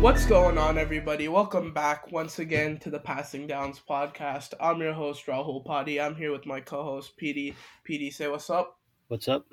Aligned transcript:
What's 0.00 0.26
going 0.26 0.58
on, 0.58 0.76
everybody? 0.76 1.26
Welcome 1.26 1.72
back 1.72 2.12
once 2.12 2.38
again 2.38 2.78
to 2.80 2.90
the 2.90 2.98
Passing 2.98 3.46
Downs 3.46 3.80
podcast. 3.88 4.52
I'm 4.60 4.80
your 4.80 4.92
host, 4.92 5.26
Rahul 5.26 5.64
Padhi. 5.64 6.00
I'm 6.00 6.14
here 6.14 6.30
with 6.30 6.44
my 6.44 6.60
co 6.60 6.84
host, 6.84 7.18
PD. 7.18 7.54
PD, 7.88 8.12
say 8.12 8.28
what's 8.28 8.50
up. 8.50 8.78
What's 9.08 9.26
up? 9.26 9.46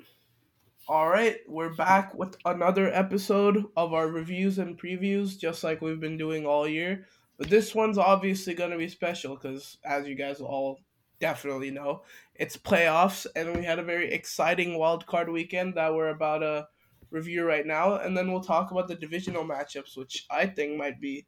All 0.86 1.08
right, 1.08 1.38
we're 1.48 1.74
back 1.74 2.14
with 2.14 2.36
another 2.44 2.92
episode 2.92 3.64
of 3.74 3.94
our 3.94 4.06
reviews 4.06 4.58
and 4.58 4.78
previews, 4.78 5.38
just 5.38 5.64
like 5.64 5.80
we've 5.80 5.98
been 5.98 6.18
doing 6.18 6.44
all 6.44 6.68
year. 6.68 7.06
But 7.38 7.48
this 7.48 7.74
one's 7.74 7.98
obviously 7.98 8.52
going 8.52 8.70
to 8.70 8.78
be 8.78 8.88
special 8.88 9.36
because, 9.36 9.78
as 9.82 10.06
you 10.06 10.14
guys 10.14 10.40
all 10.40 10.78
definitely 11.20 11.70
know, 11.70 12.02
it's 12.34 12.58
playoffs, 12.58 13.26
and 13.34 13.56
we 13.56 13.64
had 13.64 13.78
a 13.78 13.82
very 13.82 14.12
exciting 14.12 14.78
wild 14.78 15.06
card 15.06 15.30
weekend 15.30 15.74
that 15.76 15.94
we're 15.94 16.10
about 16.10 16.38
to 16.38 16.68
review 17.14 17.44
right 17.44 17.64
now, 17.64 17.94
and 17.96 18.16
then 18.16 18.30
we'll 18.30 18.42
talk 18.42 18.72
about 18.72 18.88
the 18.88 18.96
divisional 18.96 19.44
matchups, 19.44 19.96
which 19.96 20.26
I 20.30 20.46
think 20.46 20.76
might 20.76 21.00
be 21.00 21.26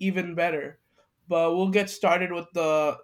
even 0.00 0.34
better. 0.34 0.80
But 1.28 1.54
we'll 1.56 1.68
get 1.68 1.88
started 1.88 2.32
with 2.32 2.46
the 2.52 2.98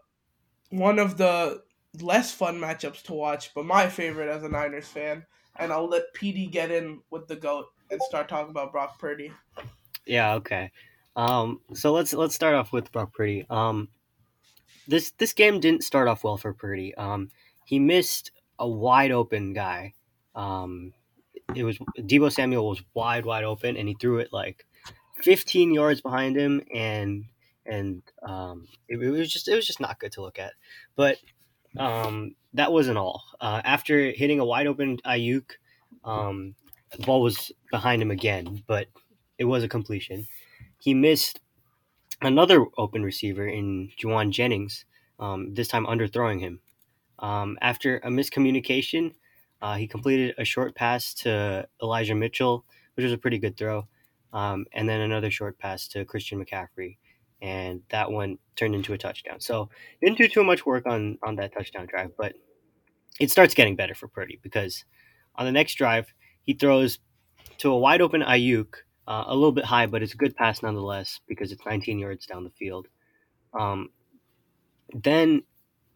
one 0.70 0.98
of 0.98 1.16
the 1.16 1.62
less 2.00 2.32
fun 2.32 2.58
matchups 2.58 3.02
to 3.04 3.14
watch, 3.14 3.54
but 3.54 3.64
my 3.64 3.88
favorite 3.88 4.28
as 4.28 4.42
a 4.42 4.48
Niners 4.48 4.88
fan, 4.88 5.24
and 5.56 5.72
I'll 5.72 5.88
let 5.88 6.12
PD 6.14 6.50
get 6.50 6.70
in 6.70 7.00
with 7.10 7.28
the 7.28 7.36
goat 7.36 7.66
and 7.90 8.02
start 8.02 8.28
talking 8.28 8.50
about 8.50 8.72
Brock 8.72 8.98
Purdy. 8.98 9.30
Yeah, 10.04 10.34
okay. 10.34 10.72
Um, 11.16 11.60
so 11.74 11.92
let's 11.92 12.12
let's 12.12 12.34
start 12.34 12.54
off 12.54 12.72
with 12.72 12.90
Brock 12.90 13.14
Purdy. 13.14 13.46
Um, 13.48 13.88
this 14.88 15.12
this 15.12 15.32
game 15.32 15.60
didn't 15.60 15.84
start 15.84 16.08
off 16.08 16.24
well 16.24 16.36
for 16.36 16.52
Purdy. 16.52 16.94
Um, 16.96 17.30
he 17.64 17.78
missed 17.78 18.32
a 18.58 18.68
wide 18.68 19.12
open 19.12 19.52
guy. 19.52 19.94
Um, 20.34 20.92
it 21.54 21.64
was 21.64 21.78
Deebo 21.98 22.32
Samuel 22.32 22.68
was 22.68 22.82
wide 22.94 23.26
wide 23.26 23.44
open, 23.44 23.76
and 23.76 23.88
he 23.88 23.96
threw 24.00 24.18
it 24.18 24.32
like 24.32 24.66
15 25.22 25.72
yards 25.72 26.00
behind 26.00 26.36
him, 26.36 26.62
and 26.72 27.24
and 27.66 28.02
um, 28.22 28.66
it, 28.88 28.98
it 29.00 29.10
was 29.10 29.32
just 29.32 29.48
it 29.48 29.54
was 29.54 29.66
just 29.66 29.80
not 29.80 29.98
good 29.98 30.12
to 30.12 30.22
look 30.22 30.38
at. 30.38 30.52
But 30.96 31.18
um, 31.78 32.34
that 32.54 32.72
wasn't 32.72 32.98
all. 32.98 33.22
Uh, 33.40 33.60
after 33.64 34.10
hitting 34.10 34.40
a 34.40 34.44
wide 34.44 34.66
open 34.66 34.98
Aiyuk, 34.98 35.50
um, 36.04 36.54
the 36.96 37.04
ball 37.04 37.22
was 37.22 37.52
behind 37.70 38.00
him 38.02 38.10
again, 38.10 38.62
but 38.66 38.86
it 39.38 39.44
was 39.44 39.64
a 39.64 39.68
completion 39.68 40.26
he 40.84 40.92
missed 40.92 41.40
another 42.20 42.66
open 42.76 43.02
receiver 43.02 43.48
in 43.48 43.90
Jauan 43.98 44.30
Jennings, 44.30 44.84
um, 45.18 45.54
this 45.54 45.66
time 45.66 45.86
underthrowing 45.86 46.40
him. 46.40 46.60
Um, 47.18 47.56
after 47.62 47.96
a 47.98 48.08
miscommunication, 48.08 49.14
uh, 49.64 49.76
he 49.76 49.88
completed 49.88 50.34
a 50.36 50.44
short 50.44 50.74
pass 50.74 51.14
to 51.14 51.66
Elijah 51.82 52.14
Mitchell, 52.14 52.66
which 52.94 53.04
was 53.04 53.14
a 53.14 53.18
pretty 53.18 53.38
good 53.38 53.56
throw, 53.56 53.88
um, 54.34 54.66
and 54.74 54.86
then 54.86 55.00
another 55.00 55.30
short 55.30 55.58
pass 55.58 55.88
to 55.88 56.04
Christian 56.04 56.44
McCaffrey, 56.44 56.98
and 57.40 57.80
that 57.88 58.12
one 58.12 58.36
turned 58.56 58.74
into 58.74 58.92
a 58.92 58.98
touchdown. 58.98 59.40
So 59.40 59.70
didn't 60.02 60.18
do 60.18 60.28
too 60.28 60.44
much 60.44 60.66
work 60.66 60.84
on 60.84 61.16
on 61.22 61.36
that 61.36 61.54
touchdown 61.54 61.86
drive, 61.86 62.10
but 62.18 62.34
it 63.18 63.30
starts 63.30 63.54
getting 63.54 63.74
better 63.74 63.94
for 63.94 64.06
Purdy 64.06 64.38
because 64.42 64.84
on 65.36 65.46
the 65.46 65.52
next 65.52 65.76
drive 65.76 66.12
he 66.42 66.52
throws 66.52 66.98
to 67.56 67.72
a 67.72 67.78
wide 67.78 68.02
open 68.02 68.20
Aiyuk 68.20 68.74
uh, 69.08 69.24
a 69.28 69.34
little 69.34 69.50
bit 69.50 69.64
high, 69.64 69.86
but 69.86 70.02
it's 70.02 70.12
a 70.12 70.18
good 70.18 70.36
pass 70.36 70.62
nonetheless 70.62 71.20
because 71.26 71.52
it's 71.52 71.64
19 71.64 71.98
yards 71.98 72.26
down 72.26 72.44
the 72.44 72.50
field. 72.50 72.86
Um, 73.58 73.88
then 74.92 75.42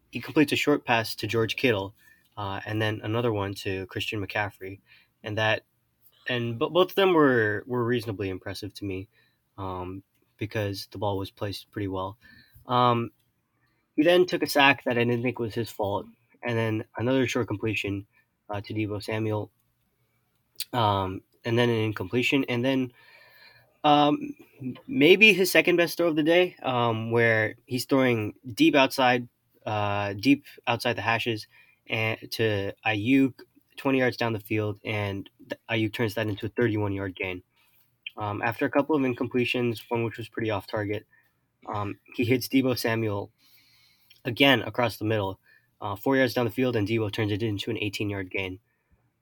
he 0.09 0.21
completes 0.21 0.53
a 0.53 0.55
short 0.55 0.87
pass 0.87 1.13
to 1.17 1.27
George 1.27 1.55
Kittle, 1.55 1.93
uh, 2.39 2.61
and 2.65 2.81
then 2.81 3.01
another 3.03 3.33
one 3.33 3.53
to 3.53 3.85
Christian 3.87 4.25
McCaffrey, 4.25 4.79
and 5.25 5.37
that, 5.37 5.63
and 6.29 6.57
but 6.57 6.71
both 6.71 6.91
of 6.91 6.95
them 6.95 7.13
were 7.13 7.65
were 7.67 7.83
reasonably 7.83 8.29
impressive 8.29 8.73
to 8.75 8.85
me, 8.85 9.09
um, 9.57 10.03
because 10.37 10.87
the 10.91 10.97
ball 10.97 11.17
was 11.17 11.31
placed 11.31 11.69
pretty 11.69 11.89
well. 11.89 12.17
Um, 12.65 13.11
he 13.97 14.03
then 14.03 14.25
took 14.25 14.41
a 14.41 14.47
sack 14.47 14.85
that 14.85 14.97
I 14.97 15.03
didn't 15.03 15.21
think 15.21 15.37
was 15.37 15.53
his 15.53 15.69
fault, 15.69 16.05
and 16.41 16.57
then 16.57 16.85
another 16.95 17.27
short 17.27 17.49
completion 17.49 18.05
uh, 18.49 18.61
to 18.61 18.73
Deebo 18.73 19.03
Samuel. 19.03 19.51
Um, 20.71 21.21
and 21.43 21.59
then 21.59 21.69
an 21.69 21.75
incompletion, 21.75 22.45
and 22.47 22.63
then 22.63 22.93
um, 23.83 24.33
maybe 24.87 25.33
his 25.33 25.51
second 25.51 25.75
best 25.75 25.97
throw 25.97 26.07
of 26.07 26.15
the 26.15 26.23
day, 26.23 26.55
um, 26.63 27.11
where 27.11 27.55
he's 27.65 27.83
throwing 27.83 28.35
deep 28.53 28.75
outside, 28.75 29.27
uh, 29.65 30.13
deep 30.13 30.45
outside 30.67 30.95
the 30.95 31.01
hashes, 31.01 31.47
and 31.89 32.19
to 32.31 32.73
Aiyuk, 32.85 33.33
twenty 33.77 33.99
yards 33.99 34.17
down 34.17 34.33
the 34.33 34.39
field, 34.39 34.79
and 34.85 35.29
Aiyuk 35.69 35.93
turns 35.93 36.13
that 36.15 36.27
into 36.27 36.45
a 36.45 36.49
thirty-one 36.49 36.93
yard 36.93 37.15
gain. 37.15 37.41
Um, 38.17 38.41
after 38.41 38.65
a 38.65 38.69
couple 38.69 38.95
of 38.95 39.01
incompletions, 39.01 39.81
one 39.89 40.03
which 40.03 40.17
was 40.17 40.27
pretty 40.27 40.51
off 40.51 40.67
target, 40.67 41.05
um, 41.73 41.97
he 42.15 42.25
hits 42.25 42.47
Deebo 42.47 42.77
Samuel 42.77 43.31
again 44.25 44.61
across 44.63 44.97
the 44.97 45.05
middle, 45.05 45.39
uh, 45.81 45.95
four 45.95 46.17
yards 46.17 46.33
down 46.33 46.45
the 46.45 46.51
field, 46.51 46.75
and 46.75 46.87
Deebo 46.87 47.11
turns 47.11 47.31
it 47.31 47.43
into 47.43 47.71
an 47.71 47.77
eighteen 47.77 48.09
yard 48.09 48.29
gain. 48.29 48.59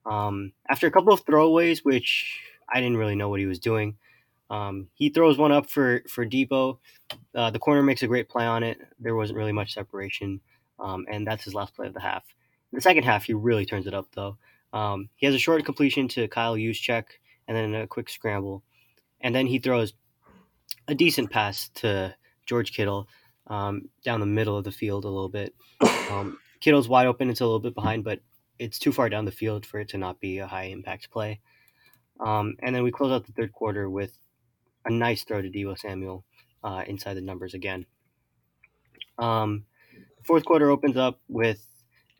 Um, 0.04 0.52
after 0.68 0.86
a 0.86 0.90
couple 0.90 1.12
of 1.12 1.24
throwaways, 1.24 1.80
which 1.84 2.40
I 2.72 2.80
didn't 2.80 2.96
really 2.96 3.14
know 3.14 3.28
what 3.28 3.40
he 3.40 3.46
was 3.46 3.58
doing, 3.58 3.96
um, 4.50 4.88
he 4.94 5.10
throws 5.10 5.38
one 5.38 5.52
up 5.52 5.70
for 5.70 6.02
for 6.08 6.26
Deebo. 6.26 6.78
Uh, 7.34 7.50
the 7.50 7.58
corner 7.58 7.82
makes 7.82 8.02
a 8.02 8.08
great 8.08 8.28
play 8.28 8.46
on 8.46 8.62
it. 8.62 8.78
There 8.98 9.14
wasn't 9.14 9.38
really 9.38 9.52
much 9.52 9.74
separation, 9.74 10.40
um, 10.80 11.06
and 11.10 11.26
that's 11.26 11.44
his 11.44 11.54
last 11.54 11.74
play 11.74 11.86
of 11.86 11.94
the 11.94 12.00
half. 12.00 12.24
The 12.72 12.80
second 12.80 13.04
half, 13.04 13.24
he 13.24 13.34
really 13.34 13.66
turns 13.66 13.86
it 13.86 13.94
up 13.94 14.08
though. 14.14 14.38
Um, 14.72 15.08
he 15.16 15.26
has 15.26 15.34
a 15.34 15.38
short 15.38 15.64
completion 15.64 16.08
to 16.08 16.28
Kyle 16.28 16.56
Juszczyk, 16.56 17.04
and 17.46 17.56
then 17.56 17.74
a 17.74 17.86
quick 17.86 18.10
scramble, 18.10 18.62
and 19.20 19.34
then 19.34 19.46
he 19.46 19.58
throws 19.58 19.94
a 20.86 20.94
decent 20.94 21.30
pass 21.30 21.70
to 21.76 22.14
George 22.44 22.72
Kittle 22.72 23.08
um, 23.46 23.88
down 24.04 24.20
the 24.20 24.26
middle 24.26 24.56
of 24.56 24.64
the 24.64 24.72
field 24.72 25.04
a 25.04 25.08
little 25.08 25.30
bit. 25.30 25.54
Um, 26.10 26.38
Kittle's 26.60 26.88
wide 26.88 27.06
open; 27.06 27.30
it's 27.30 27.40
a 27.40 27.44
little 27.44 27.60
bit 27.60 27.74
behind, 27.74 28.04
but 28.04 28.20
it's 28.58 28.78
too 28.78 28.92
far 28.92 29.08
down 29.08 29.24
the 29.24 29.32
field 29.32 29.64
for 29.64 29.80
it 29.80 29.88
to 29.90 29.98
not 29.98 30.20
be 30.20 30.38
a 30.38 30.46
high 30.46 30.64
impact 30.64 31.10
play. 31.10 31.40
Um, 32.20 32.56
and 32.62 32.74
then 32.74 32.82
we 32.82 32.90
close 32.90 33.12
out 33.12 33.26
the 33.26 33.32
third 33.32 33.52
quarter 33.52 33.88
with 33.88 34.12
a 34.84 34.90
nice 34.90 35.22
throw 35.22 35.40
to 35.40 35.50
Deebo 35.50 35.78
Samuel 35.78 36.24
uh, 36.64 36.82
inside 36.86 37.14
the 37.14 37.20
numbers 37.20 37.54
again. 37.54 37.86
Um, 39.18 39.64
fourth 40.24 40.44
quarter 40.44 40.70
opens 40.70 40.96
up 40.96 41.20
with 41.28 41.64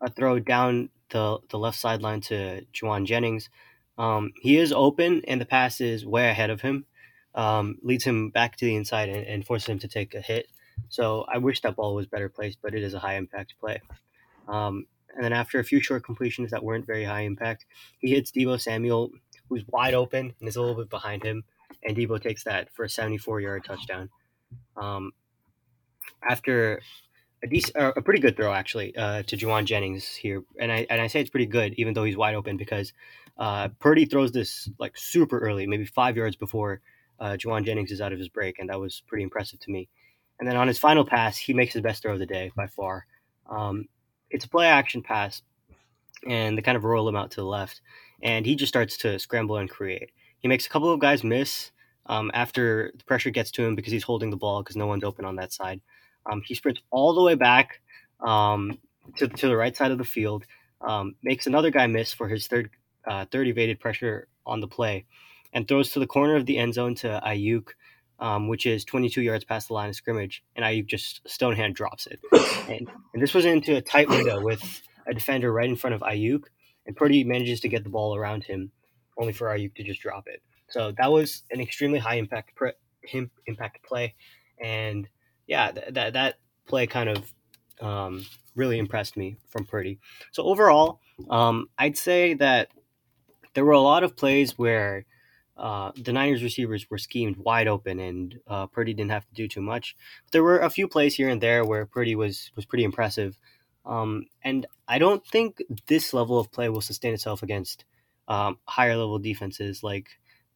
a 0.00 0.10
throw 0.10 0.38
down 0.38 0.90
the, 1.10 1.38
the 1.50 1.58
left 1.58 1.78
sideline 1.78 2.20
to 2.22 2.64
Jauan 2.72 3.06
Jennings. 3.06 3.48
Um, 3.96 4.32
he 4.40 4.58
is 4.58 4.72
open, 4.72 5.22
and 5.26 5.40
the 5.40 5.46
pass 5.46 5.80
is 5.80 6.06
way 6.06 6.28
ahead 6.28 6.50
of 6.50 6.60
him, 6.60 6.84
um, 7.34 7.78
leads 7.82 8.04
him 8.04 8.30
back 8.30 8.56
to 8.56 8.64
the 8.64 8.76
inside 8.76 9.08
and, 9.08 9.26
and, 9.26 9.46
forces 9.46 9.68
him 9.68 9.78
to 9.80 9.88
take 9.88 10.14
a 10.14 10.20
hit. 10.20 10.46
So 10.88 11.24
I 11.32 11.38
wish 11.38 11.60
that 11.62 11.74
ball 11.74 11.94
was 11.94 12.06
better 12.06 12.28
placed, 12.28 12.58
but 12.62 12.74
it 12.74 12.82
is 12.82 12.94
a 12.94 13.00
high 13.00 13.16
impact 13.16 13.54
play. 13.58 13.80
Um, 14.46 14.86
and 15.14 15.24
then 15.24 15.32
after 15.32 15.58
a 15.58 15.64
few 15.64 15.80
short 15.80 16.04
completions 16.04 16.52
that 16.52 16.62
weren't 16.62 16.86
very 16.86 17.04
high 17.04 17.22
impact, 17.22 17.66
he 17.98 18.10
hits 18.10 18.30
Deebo 18.30 18.60
Samuel, 18.60 19.10
who's 19.48 19.64
wide 19.66 19.94
open 19.94 20.32
and 20.38 20.48
is 20.48 20.56
a 20.56 20.60
little 20.60 20.76
bit 20.76 20.90
behind 20.90 21.24
him, 21.24 21.42
and 21.84 21.96
Deebo 21.96 22.22
takes 22.22 22.44
that 22.44 22.68
for 22.74 22.84
a 22.84 22.88
74 22.88 23.40
yard 23.40 23.64
touchdown. 23.64 24.10
Um, 24.76 25.10
after 26.28 26.80
a 27.42 27.46
decent, 27.46 27.76
uh, 27.76 27.92
a 27.96 28.02
pretty 28.02 28.20
good 28.20 28.36
throw 28.36 28.52
actually 28.52 28.96
uh, 28.96 29.22
to 29.24 29.36
Jauan 29.36 29.64
Jennings 29.64 30.14
here, 30.14 30.42
and 30.58 30.72
I 30.72 30.86
and 30.90 31.00
I 31.00 31.06
say 31.06 31.20
it's 31.20 31.30
pretty 31.30 31.46
good 31.46 31.74
even 31.76 31.94
though 31.94 32.04
he's 32.04 32.16
wide 32.16 32.34
open 32.34 32.56
because 32.56 32.92
uh, 33.38 33.68
Purdy 33.78 34.04
throws 34.04 34.32
this 34.32 34.68
like 34.78 34.96
super 34.96 35.38
early, 35.38 35.66
maybe 35.66 35.84
five 35.84 36.16
yards 36.16 36.36
before 36.36 36.80
uh, 37.20 37.32
Jauan 37.32 37.64
Jennings 37.64 37.92
is 37.92 38.00
out 38.00 38.12
of 38.12 38.18
his 38.18 38.28
break, 38.28 38.58
and 38.58 38.68
that 38.70 38.80
was 38.80 39.02
pretty 39.06 39.22
impressive 39.24 39.60
to 39.60 39.70
me. 39.70 39.88
And 40.38 40.48
then 40.48 40.56
on 40.56 40.68
his 40.68 40.78
final 40.78 41.04
pass, 41.04 41.36
he 41.36 41.52
makes 41.52 41.72
his 41.72 41.82
best 41.82 42.02
throw 42.02 42.12
of 42.12 42.18
the 42.18 42.26
day 42.26 42.50
by 42.56 42.66
far. 42.66 43.06
Um, 43.48 43.86
it's 44.30 44.44
a 44.44 44.48
play 44.48 44.66
action 44.66 45.02
pass, 45.02 45.42
and 46.26 46.56
they 46.56 46.62
kind 46.62 46.76
of 46.76 46.84
roll 46.84 47.08
him 47.08 47.16
out 47.16 47.30
to 47.32 47.40
the 47.40 47.46
left, 47.46 47.80
and 48.22 48.44
he 48.46 48.56
just 48.56 48.70
starts 48.70 48.96
to 48.98 49.18
scramble 49.18 49.56
and 49.56 49.70
create. 49.70 50.10
He 50.40 50.48
makes 50.48 50.66
a 50.66 50.68
couple 50.68 50.92
of 50.92 51.00
guys 51.00 51.24
miss 51.24 51.72
um, 52.06 52.30
after 52.34 52.92
the 52.96 53.04
pressure 53.04 53.30
gets 53.30 53.50
to 53.52 53.64
him 53.64 53.74
because 53.74 53.92
he's 53.92 54.04
holding 54.04 54.30
the 54.30 54.36
ball 54.36 54.62
because 54.62 54.76
no 54.76 54.86
one's 54.86 55.04
open 55.04 55.24
on 55.24 55.36
that 55.36 55.52
side. 55.52 55.80
Um, 56.30 56.42
he 56.44 56.54
sprints 56.54 56.80
all 56.90 57.14
the 57.14 57.22
way 57.22 57.34
back 57.34 57.80
um, 58.20 58.78
to, 59.16 59.28
to 59.28 59.48
the 59.48 59.56
right 59.56 59.76
side 59.76 59.90
of 59.90 59.98
the 59.98 60.04
field, 60.04 60.44
um, 60.80 61.14
makes 61.22 61.46
another 61.46 61.70
guy 61.70 61.86
miss 61.86 62.12
for 62.12 62.28
his 62.28 62.46
third 62.46 62.70
uh, 63.06 63.24
third 63.30 63.48
evaded 63.48 63.80
pressure 63.80 64.28
on 64.44 64.60
the 64.60 64.68
play, 64.68 65.06
and 65.52 65.66
throws 65.66 65.90
to 65.92 65.98
the 65.98 66.06
corner 66.06 66.36
of 66.36 66.46
the 66.46 66.58
end 66.58 66.74
zone 66.74 66.94
to 66.96 67.20
Aiyuk, 67.24 67.68
um, 68.18 68.48
which 68.48 68.66
is 68.66 68.84
22 68.84 69.22
yards 69.22 69.44
past 69.44 69.68
the 69.68 69.74
line 69.74 69.88
of 69.88 69.94
scrimmage, 69.94 70.42
and 70.56 70.64
Aiyuk 70.64 70.86
just 70.86 71.20
stonehand 71.26 71.74
drops 71.74 72.06
it. 72.06 72.20
And, 72.68 72.86
and 73.14 73.22
this 73.22 73.32
was 73.32 73.46
into 73.46 73.76
a 73.76 73.80
tight 73.80 74.10
window 74.10 74.42
with 74.42 74.82
a 75.06 75.14
defender 75.14 75.50
right 75.50 75.70
in 75.70 75.74
front 75.74 75.94
of 75.94 76.02
Aiyuk, 76.02 76.42
and 76.86 76.94
Purdy 76.94 77.24
manages 77.24 77.60
to 77.60 77.68
get 77.68 77.82
the 77.82 77.88
ball 77.88 78.14
around 78.14 78.44
him, 78.44 78.72
only 79.16 79.32
for 79.32 79.46
Aiyuk 79.46 79.74
to 79.76 79.82
just 79.82 80.02
drop 80.02 80.24
it. 80.26 80.42
So 80.68 80.92
that 80.98 81.10
was 81.10 81.44
an 81.50 81.62
extremely 81.62 81.98
high 81.98 82.16
impact 82.16 82.54
pre- 82.54 82.74
impact 83.46 83.82
play, 83.84 84.14
and 84.62 85.08
yeah, 85.48 85.72
th- 85.72 85.94
that 85.94 86.12
that 86.12 86.36
play 86.66 86.86
kind 86.86 87.08
of 87.08 87.32
um, 87.80 88.24
really 88.54 88.78
impressed 88.78 89.16
me 89.16 89.38
from 89.48 89.64
Purdy. 89.64 89.98
So 90.30 90.44
overall, 90.44 91.00
um, 91.28 91.68
I'd 91.76 91.96
say 91.96 92.34
that 92.34 92.68
there 93.54 93.64
were 93.64 93.72
a 93.72 93.80
lot 93.80 94.04
of 94.04 94.16
plays 94.16 94.56
where 94.56 95.06
uh, 95.56 95.90
the 95.96 96.12
Niners 96.12 96.42
receivers 96.44 96.88
were 96.88 96.98
schemed 96.98 97.38
wide 97.38 97.66
open, 97.66 97.98
and 97.98 98.38
uh, 98.46 98.66
Purdy 98.68 98.94
didn't 98.94 99.10
have 99.10 99.26
to 99.26 99.34
do 99.34 99.48
too 99.48 99.62
much. 99.62 99.96
But 100.24 100.32
there 100.32 100.44
were 100.44 100.60
a 100.60 100.70
few 100.70 100.86
plays 100.86 101.16
here 101.16 101.28
and 101.28 101.40
there 101.40 101.64
where 101.64 101.86
Purdy 101.86 102.14
was 102.14 102.52
was 102.54 102.66
pretty 102.66 102.84
impressive, 102.84 103.36
um, 103.84 104.26
and 104.44 104.66
I 104.86 104.98
don't 104.98 105.26
think 105.26 105.62
this 105.86 106.12
level 106.12 106.38
of 106.38 106.52
play 106.52 106.68
will 106.68 106.82
sustain 106.82 107.14
itself 107.14 107.42
against 107.42 107.84
um, 108.28 108.58
higher 108.66 108.96
level 108.96 109.18
defenses 109.18 109.82
like 109.82 110.10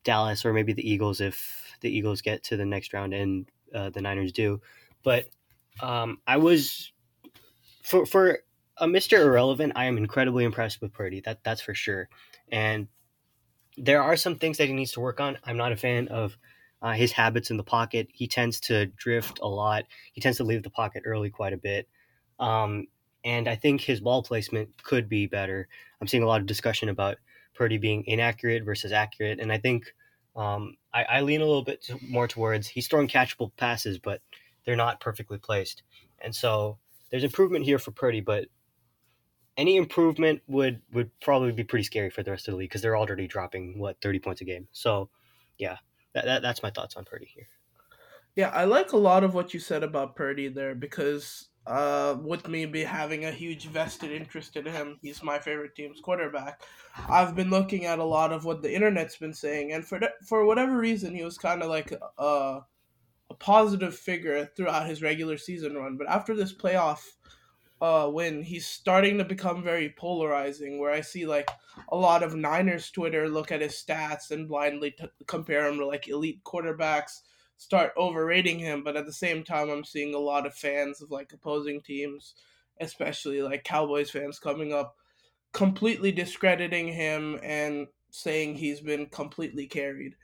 Dallas 0.05 0.45
or 0.45 0.53
maybe 0.53 0.75
the 0.75 0.89
Eagles 0.89 1.21
if 1.21 1.77
the 1.81 1.91
Eagles 1.91 2.21
get 2.21 2.45
to 2.45 2.57
the 2.57 2.67
next 2.67 2.93
round 2.93 3.15
and 3.15 3.47
uh, 3.75 3.91
the 3.91 4.03
Niners 4.03 4.33
do. 4.33 4.61
But 5.03 5.27
um, 5.81 6.19
I 6.27 6.37
was 6.37 6.93
for 7.83 8.07
for 8.07 8.39
a 8.79 8.87
Mister 8.87 9.23
Irrelevant. 9.23 9.73
I 9.77 9.87
am 9.87 9.97
incredibly 9.97 10.45
impressed 10.45 10.81
with 10.81 10.93
Purdy. 10.93 11.21
That 11.21 11.45
that's 11.45 11.61
for 11.61 11.75
sure, 11.75 12.09
and 12.51 12.89
there 13.77 14.03
are 14.03 14.17
some 14.17 14.37
things 14.37 14.59
that 14.59 14.69
he 14.69 14.75
needs 14.75 14.93
to 14.93 15.01
work 15.01 15.21
on. 15.21 15.39
I'm 15.45 15.57
not 15.57 15.73
a 15.73 15.77
fan 15.77 16.09
of 16.09 16.37
uh, 16.83 16.93
his 16.93 17.13
habits 17.13 17.51
in 17.51 17.57
the 17.57 17.65
pocket. 17.65 18.09
He 18.13 18.27
tends 18.27 18.61
to 18.61 18.87
drift 18.87 19.39
a 19.41 19.49
lot. 19.49 19.85
He 20.13 20.21
tends 20.21 20.39
to 20.39 20.45
leave 20.45 20.63
the 20.63 20.71
pocket 20.71 21.05
early 21.07 21.31
quite 21.31 21.53
a 21.53 21.57
bit. 21.57 21.89
Um, 22.39 22.89
and 23.25 23.49
I 23.49 23.55
think 23.55 23.81
his 23.81 24.01
ball 24.01 24.23
placement 24.23 24.83
could 24.83 25.09
be 25.09 25.27
better. 25.27 25.69
I'm 26.01 26.09
seeing 26.09 26.23
a 26.23 26.27
lot 26.27 26.41
of 26.41 26.47
discussion 26.47 26.89
about 26.89 27.19
Purdy 27.55 27.79
being 27.79 28.05
inaccurate 28.07 28.65
versus 28.65 28.93
accurate, 28.93 29.39
and 29.39 29.53
I 29.53 29.59
think 29.59 29.95
um, 30.35 30.77
I, 30.93 31.05
I, 31.05 31.21
lean 31.21 31.43
a 31.43 31.47
little 31.47 31.63
bit 31.63 31.89
more 32.09 32.27
towards 32.27 32.67
he's 32.67 32.89
throwing 32.89 33.07
catchable 33.07 33.51
passes, 33.57 33.99
but 33.99 34.23
they're 34.65 34.77
not 34.77 35.01
perfectly 35.01 35.39
placed, 35.39 35.83
and 36.21 36.35
so 36.35 36.79
there's 37.11 37.25
improvement 37.25 37.65
here 37.65 37.79
for 37.79 37.91
Purdy, 37.91 38.21
but 38.21 38.47
any 39.57 39.77
improvement 39.77 40.43
would 40.47 40.81
would 40.93 41.11
probably 41.21 41.53
be 41.53 41.65
pretty 41.65 41.85
scary 41.85 42.11
for 42.11 42.23
the 42.23 42.31
rest 42.31 42.49
of 42.49 42.53
the 42.53 42.59
league 42.59 42.71
because 42.71 42.83
they're 42.83 42.97
already 42.97 43.27
dropping 43.27 43.79
what 43.79 44.01
30 44.01 44.19
points 44.19 44.41
a 44.41 44.45
game. 44.45 44.67
So, 44.73 45.11
yeah, 45.59 45.77
that, 46.15 46.25
that 46.25 46.43
that's 46.43 46.63
my 46.63 46.71
thoughts 46.71 46.97
on 46.97 47.05
Purdy 47.05 47.27
here. 47.33 47.49
Yeah, 48.35 48.49
I 48.49 48.65
like 48.65 48.93
a 48.93 48.97
lot 48.97 49.25
of 49.25 49.35
what 49.35 49.53
you 49.53 49.61
said 49.61 49.83
about 49.83 50.17
Purdy 50.17 50.49
there 50.49 50.75
because 50.75 51.49
uh, 51.67 52.17
with 52.23 52.49
me 52.49 52.65
be 52.65 52.83
having 52.83 53.27
a 53.27 53.31
huge 53.31 53.67
vested 53.67 54.11
interest 54.11 54.57
in 54.57 54.65
him, 54.65 54.99
he's 55.03 55.23
my 55.23 55.39
favorite 55.39 55.77
team's 55.77 56.01
quarterback. 56.01 56.63
I've 57.11 57.37
been 57.37 57.51
looking 57.51 57.85
at 57.85 57.99
a 57.99 58.05
lot 58.05 58.33
of 58.33 58.47
what 58.47 58.63
the 58.63 58.75
internet's 58.75 59.17
been 59.17 59.35
saying, 59.35 59.73
and 59.73 59.85
for 59.85 60.01
for 60.27 60.47
whatever 60.47 60.79
reason, 60.79 61.15
he 61.15 61.25
was 61.25 61.37
kind 61.37 61.63
of 61.63 61.69
like 61.69 61.93
a, 62.19 62.61
a 63.33 63.35
positive 63.37 63.97
figure 63.97 64.45
throughout 64.45 64.87
his 64.87 65.03
regular 65.03 65.39
season 65.39 65.75
run. 65.75 65.97
But 65.97 66.09
after 66.09 66.37
this 66.37 66.53
playoff 66.53 67.01
uh, 67.81 68.11
win, 68.13 68.43
he's 68.43 68.67
starting 68.67 69.19
to 69.19 69.25
become 69.25 69.63
very 69.63 69.95
polarizing. 69.97 70.79
Where 70.79 70.93
I 70.93 71.01
see 71.01 71.25
like 71.25 71.51
a 71.91 71.97
lot 71.97 72.23
of 72.23 72.35
Niners 72.35 72.91
Twitter 72.91 73.29
look 73.29 73.51
at 73.51 73.63
his 73.63 73.73
stats 73.73 74.31
and 74.31 74.49
blindly 74.49 74.93
t- 74.93 75.07
compare 75.27 75.67
him 75.67 75.79
to 75.79 75.87
like 75.87 76.09
elite 76.09 76.45
quarterbacks, 76.45 77.23
start 77.57 77.93
overrating 77.97 78.59
him. 78.59 78.85
But 78.85 78.97
at 78.97 79.07
the 79.07 79.13
same 79.13 79.45
time, 79.45 79.71
I'm 79.71 79.85
seeing 79.85 80.15
a 80.15 80.19
lot 80.19 80.47
of 80.47 80.55
fans 80.55 81.01
of 81.01 81.11
like 81.11 81.33
opposing 81.33 81.81
teams, 81.81 82.35
especially 82.81 83.41
like 83.41 83.65
Cowboys 83.65 84.11
fans, 84.11 84.39
coming 84.39 84.75
up 84.75 84.97
completely 85.53 86.13
discrediting 86.13 86.89
him 86.89 87.39
and 87.43 87.87
saying 88.11 88.57
he's 88.57 88.81
been 88.81 89.07
completely 89.07 89.67
carried. 89.67 90.15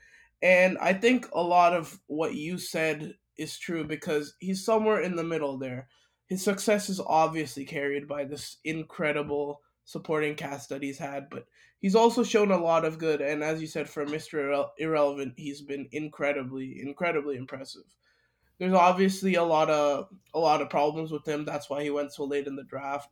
And 0.41 0.77
I 0.79 0.93
think 0.93 1.27
a 1.33 1.43
lot 1.43 1.73
of 1.73 1.99
what 2.07 2.35
you 2.35 2.57
said 2.57 3.13
is 3.37 3.57
true 3.57 3.83
because 3.83 4.35
he's 4.39 4.65
somewhere 4.65 5.01
in 5.01 5.15
the 5.15 5.23
middle 5.23 5.57
there 5.57 5.87
his 6.29 6.43
success 6.43 6.89
is 6.89 7.01
obviously 7.01 7.65
carried 7.65 8.07
by 8.07 8.23
this 8.23 8.57
incredible 8.63 9.61
supporting 9.83 10.35
cast 10.35 10.69
that 10.69 10.83
he's 10.83 10.99
had, 10.99 11.27
but 11.31 11.45
he's 11.79 11.95
also 11.95 12.23
shown 12.23 12.51
a 12.51 12.63
lot 12.63 12.85
of 12.85 12.99
good. 12.99 13.19
And 13.19 13.43
as 13.43 13.59
you 13.59 13.67
said, 13.67 13.89
for 13.89 14.05
Mister 14.05 14.65
Irrelevant, 14.77 15.33
he's 15.35 15.63
been 15.63 15.87
incredibly, 15.91 16.79
incredibly 16.81 17.35
impressive. 17.35 17.81
There's 18.59 18.73
obviously 18.73 19.35
a 19.35 19.43
lot 19.43 19.71
of 19.71 20.07
a 20.35 20.39
lot 20.39 20.61
of 20.61 20.69
problems 20.69 21.11
with 21.11 21.27
him. 21.27 21.45
That's 21.45 21.69
why 21.69 21.81
he 21.81 21.89
went 21.89 22.13
so 22.13 22.25
late 22.25 22.45
in 22.45 22.55
the 22.55 22.63
draft. 22.63 23.09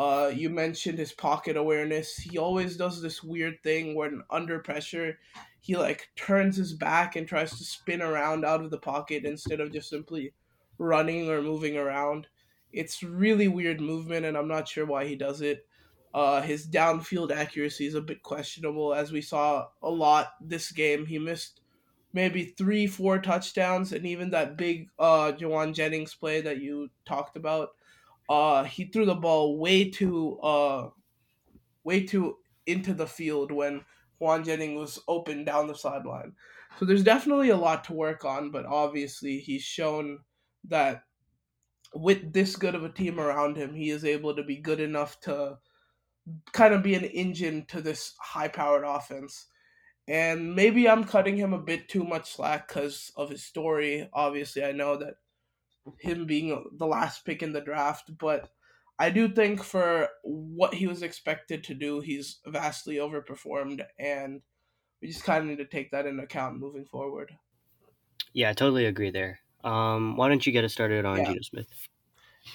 Uh, 0.00 0.32
you 0.34 0.48
mentioned 0.48 0.98
his 0.98 1.12
pocket 1.12 1.58
awareness. 1.58 2.16
He 2.16 2.38
always 2.38 2.74
does 2.78 3.02
this 3.02 3.22
weird 3.22 3.62
thing 3.62 3.94
when 3.94 4.22
under 4.30 4.58
pressure, 4.58 5.18
he 5.60 5.76
like 5.76 6.08
turns 6.16 6.56
his 6.56 6.72
back 6.72 7.16
and 7.16 7.28
tries 7.28 7.50
to 7.50 7.64
spin 7.64 8.00
around 8.00 8.46
out 8.46 8.64
of 8.64 8.70
the 8.70 8.78
pocket 8.78 9.26
instead 9.26 9.60
of 9.60 9.74
just 9.74 9.90
simply 9.90 10.32
running 10.78 11.28
or 11.28 11.42
moving 11.42 11.76
around. 11.76 12.28
It's 12.72 13.02
really 13.02 13.46
weird 13.46 13.82
movement, 13.82 14.24
and 14.24 14.38
I'm 14.38 14.48
not 14.48 14.68
sure 14.68 14.86
why 14.86 15.04
he 15.04 15.16
does 15.16 15.42
it. 15.42 15.66
Uh, 16.14 16.40
his 16.40 16.66
downfield 16.66 17.30
accuracy 17.30 17.84
is 17.84 17.94
a 17.94 18.00
bit 18.00 18.22
questionable, 18.22 18.94
as 18.94 19.12
we 19.12 19.20
saw 19.20 19.68
a 19.82 19.90
lot 19.90 20.28
this 20.40 20.72
game. 20.72 21.04
He 21.04 21.18
missed 21.18 21.60
maybe 22.14 22.44
three, 22.44 22.86
four 22.86 23.18
touchdowns, 23.18 23.92
and 23.92 24.06
even 24.06 24.30
that 24.30 24.56
big 24.56 24.88
uh, 24.98 25.32
Jauan 25.32 25.74
Jennings 25.74 26.14
play 26.14 26.40
that 26.40 26.62
you 26.62 26.88
talked 27.04 27.36
about. 27.36 27.72
Uh, 28.30 28.62
he 28.62 28.84
threw 28.84 29.04
the 29.04 29.14
ball 29.14 29.58
way 29.58 29.90
too, 29.90 30.38
uh, 30.40 30.88
way 31.84 32.06
too 32.06 32.36
into 32.66 32.94
the 32.94 33.06
field 33.06 33.50
when 33.50 33.84
Jauan 34.20 34.44
Jennings 34.44 34.78
was 34.78 35.00
open 35.08 35.44
down 35.44 35.66
the 35.66 35.74
sideline. 35.74 36.32
So 36.78 36.84
there's 36.84 37.02
definitely 37.02 37.50
a 37.50 37.56
lot 37.56 37.82
to 37.84 37.92
work 37.92 38.24
on, 38.24 38.52
but 38.52 38.66
obviously 38.66 39.38
he's 39.38 39.62
shown 39.62 40.20
that 40.68 41.02
with 41.94 42.32
this 42.32 42.54
good 42.54 42.76
of 42.76 42.84
a 42.84 42.88
team 42.88 43.18
around 43.18 43.56
him, 43.56 43.74
he 43.74 43.90
is 43.90 44.04
able 44.04 44.36
to 44.36 44.44
be 44.44 44.56
good 44.56 44.78
enough 44.78 45.18
to 45.22 45.58
kind 46.52 46.72
of 46.72 46.84
be 46.84 46.94
an 46.94 47.04
engine 47.04 47.66
to 47.66 47.80
this 47.80 48.14
high 48.20 48.46
powered 48.46 48.84
offense. 48.84 49.46
And 50.06 50.54
maybe 50.54 50.88
I'm 50.88 51.04
cutting 51.04 51.36
him 51.36 51.52
a 51.52 51.58
bit 51.58 51.88
too 51.88 52.04
much 52.04 52.32
slack 52.32 52.68
because 52.68 53.12
of 53.16 53.30
his 53.30 53.44
story. 53.44 54.08
Obviously, 54.12 54.64
I 54.64 54.72
know 54.72 54.96
that 54.96 55.14
him 55.98 56.26
being 56.26 56.70
the 56.76 56.86
last 56.86 57.24
pick 57.24 57.42
in 57.42 57.52
the 57.52 57.60
draft, 57.60 58.10
but 58.18 58.50
I 58.98 59.10
do 59.10 59.28
think 59.28 59.62
for 59.62 60.08
what 60.22 60.74
he 60.74 60.86
was 60.86 61.02
expected 61.02 61.64
to 61.64 61.74
do, 61.74 62.00
he's 62.00 62.40
vastly 62.46 62.96
overperformed, 62.96 63.82
and 63.98 64.42
we 65.00 65.08
just 65.08 65.24
kind 65.24 65.42
of 65.42 65.48
need 65.48 65.56
to 65.58 65.64
take 65.64 65.90
that 65.92 66.06
into 66.06 66.22
account 66.22 66.58
moving 66.58 66.84
forward. 66.84 67.32
Yeah, 68.34 68.50
I 68.50 68.52
totally 68.52 68.84
agree 68.84 69.10
there. 69.10 69.40
Um, 69.64 70.16
why 70.16 70.28
don't 70.28 70.46
you 70.46 70.52
get 70.52 70.64
us 70.64 70.72
started 70.72 71.04
on 71.04 71.18
yeah. 71.18 71.24
Geno 71.24 71.40
Smith? 71.42 71.88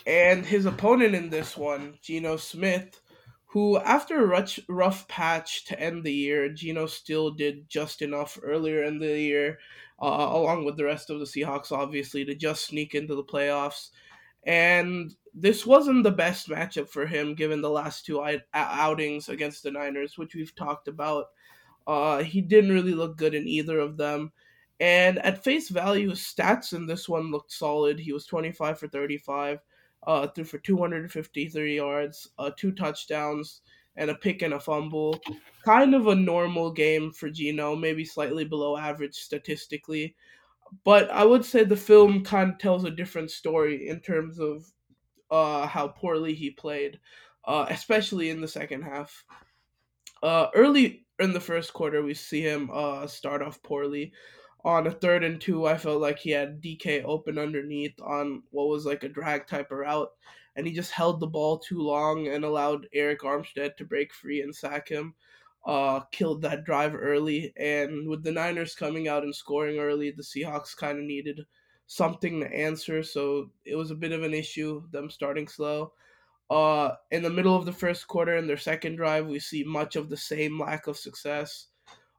And 0.06 0.46
his 0.46 0.66
opponent 0.66 1.16
in 1.16 1.30
this 1.30 1.58
one, 1.58 1.98
Geno 2.02 2.38
Smith, 2.38 3.02
who 3.48 3.78
after 3.80 4.22
a 4.22 4.28
rough, 4.28 4.60
rough 4.68 5.08
patch 5.08 5.66
to 5.66 5.80
end 5.80 6.04
the 6.04 6.14
year, 6.14 6.50
Geno 6.50 6.86
still 6.88 7.32
did 7.32 7.70
just 7.70 8.02
enough 8.02 8.38
earlier 8.44 8.84
in 8.84 9.00
the 9.00 9.20
year, 9.20 9.60
uh, 10.02 10.30
along 10.32 10.66
with 10.66 10.78
the 10.78 10.84
rest 10.84 11.10
of 11.10 11.20
the 11.20 11.26
Seahawks, 11.26 11.72
obviously, 11.72 12.26
to 12.26 12.36
just 12.36 12.66
sneak 12.66 12.96
into 12.96 13.16
the 13.16 13.24
playoffs. 13.24 13.90
And 14.44 15.16
this 15.34 15.66
wasn't 15.66 16.04
the 16.04 16.12
best 16.12 16.50
matchup 16.50 16.90
for 16.90 17.06
him 17.06 17.34
given 17.36 17.62
the 17.62 17.70
last 17.70 18.06
two 18.06 18.24
outings 18.54 19.30
against 19.30 19.64
the 19.64 19.72
Niners, 19.72 20.18
which 20.18 20.36
we've 20.36 20.56
talked 20.56 20.88
about. 20.88 21.26
Uh, 21.88 22.24
he 22.24 22.42
didn't 22.42 22.74
really 22.74 22.94
look 22.94 23.18
good 23.18 23.34
in 23.34 23.48
either 23.48 23.80
of 23.80 23.98
them. 23.98 24.32
And 24.80 25.20
at 25.20 25.44
face 25.44 25.70
value, 25.70 26.10
his 26.10 26.20
stats 26.20 26.74
in 26.74 26.86
this 26.86 27.08
one 27.08 27.32
looked 27.32 27.52
solid. 27.52 28.00
He 28.00 28.12
was 28.12 28.26
25 28.26 28.80
for 28.80 28.88
35, 28.88 29.60
uh, 30.06 30.28
threw 30.28 30.44
for 30.44 30.58
253 30.58 31.76
yards, 31.76 32.30
uh, 32.38 32.52
two 32.58 32.72
touchdowns, 32.74 33.62
and 33.98 34.10
a 34.10 34.16
pick 34.16 34.42
and 34.42 34.54
a 34.54 34.60
fumble. 34.60 35.20
Kind 35.64 35.96
of 35.96 36.08
a 36.08 36.16
normal 36.16 36.72
game 36.72 37.12
for 37.12 37.30
Geno, 37.30 37.76
maybe 37.76 38.06
slightly 38.06 38.46
below 38.46 38.78
average 38.78 39.16
statistically. 39.16 40.16
But 40.84 41.10
I 41.12 41.24
would 41.24 41.46
say 41.46 41.64
the 41.64 41.76
film 41.76 42.24
kind 42.24 42.52
of 42.52 42.60
tells 42.60 42.84
a 42.84 42.92
different 42.92 43.32
story 43.32 43.88
in 43.88 44.00
terms 44.00 44.40
of 44.40 44.66
uh, 45.32 45.68
how 45.68 45.88
poorly 45.90 46.34
he 46.34 46.52
played, 46.52 47.00
uh, 47.46 47.66
especially 47.70 48.30
in 48.30 48.42
the 48.42 48.48
second 48.48 48.84
half. 48.84 49.24
Uh, 50.24 50.48
early 50.56 51.06
in 51.20 51.34
the 51.34 51.40
first 51.40 51.74
quarter, 51.74 52.02
we 52.04 52.14
see 52.14 52.42
him 52.42 52.70
uh, 52.74 53.08
start 53.08 53.42
off 53.42 53.62
poorly 53.64 54.12
on 54.66 54.88
a 54.88 54.92
third 54.92 55.24
and 55.24 55.40
two, 55.40 55.68
I 55.68 55.78
felt 55.78 56.02
like 56.02 56.18
he 56.18 56.32
had 56.32 56.60
DK 56.60 57.04
open 57.06 57.38
underneath 57.38 57.94
on 58.02 58.42
what 58.50 58.68
was 58.68 58.84
like 58.84 59.04
a 59.04 59.10
drag 59.10 59.46
type 59.46 59.70
route, 59.70 60.10
and 60.56 60.66
he 60.66 60.74
just 60.74 60.92
held 60.92 61.20
the 61.20 61.28
ball 61.28 61.60
too 61.60 61.80
long 61.80 62.28
and 62.28 62.44
allowed 62.44 62.88
Arik 62.96 63.20
Armstead 63.20 63.76
to 63.78 63.86
break 63.86 64.14
free 64.14 64.42
and 64.42 64.56
sack 64.56 64.88
him. 64.88 65.14
Uh, 65.66 66.02
killed 66.12 66.44
that 66.44 66.64
drive 66.64 66.94
early, 66.94 67.52
and 67.58 68.08
with 68.08 68.24
the 68.24 68.32
Niners 68.32 68.76
coming 68.76 69.08
out 69.08 69.24
and 69.24 69.36
scoring 69.36 69.80
early, 69.80 70.12
the 70.12 70.22
Seahawks 70.22 70.78
kind 70.78 71.00
of 71.00 71.04
needed 71.06 71.42
something 71.88 72.40
to 72.42 72.56
answer, 72.56 73.02
so 73.02 73.50
it 73.66 73.76
was 73.76 73.90
a 73.90 73.96
bit 73.96 74.12
of 74.12 74.22
an 74.22 74.34
issue 74.34 74.84
them 74.92 75.10
starting 75.10 75.48
slow. 75.48 75.92
Uh, 76.52 76.92
in 77.10 77.24
the 77.24 77.30
middle 77.30 77.56
of 77.56 77.66
the 77.66 77.74
first 77.74 78.08
quarter, 78.08 78.38
in 78.38 78.46
their 78.46 78.58
second 78.58 78.96
drive, 78.96 79.26
we 79.26 79.40
see 79.40 79.64
much 79.64 79.96
of 79.96 80.10
the 80.10 80.18
same 80.18 80.60
lack 80.60 80.86
of 80.86 80.98
success. 80.98 81.68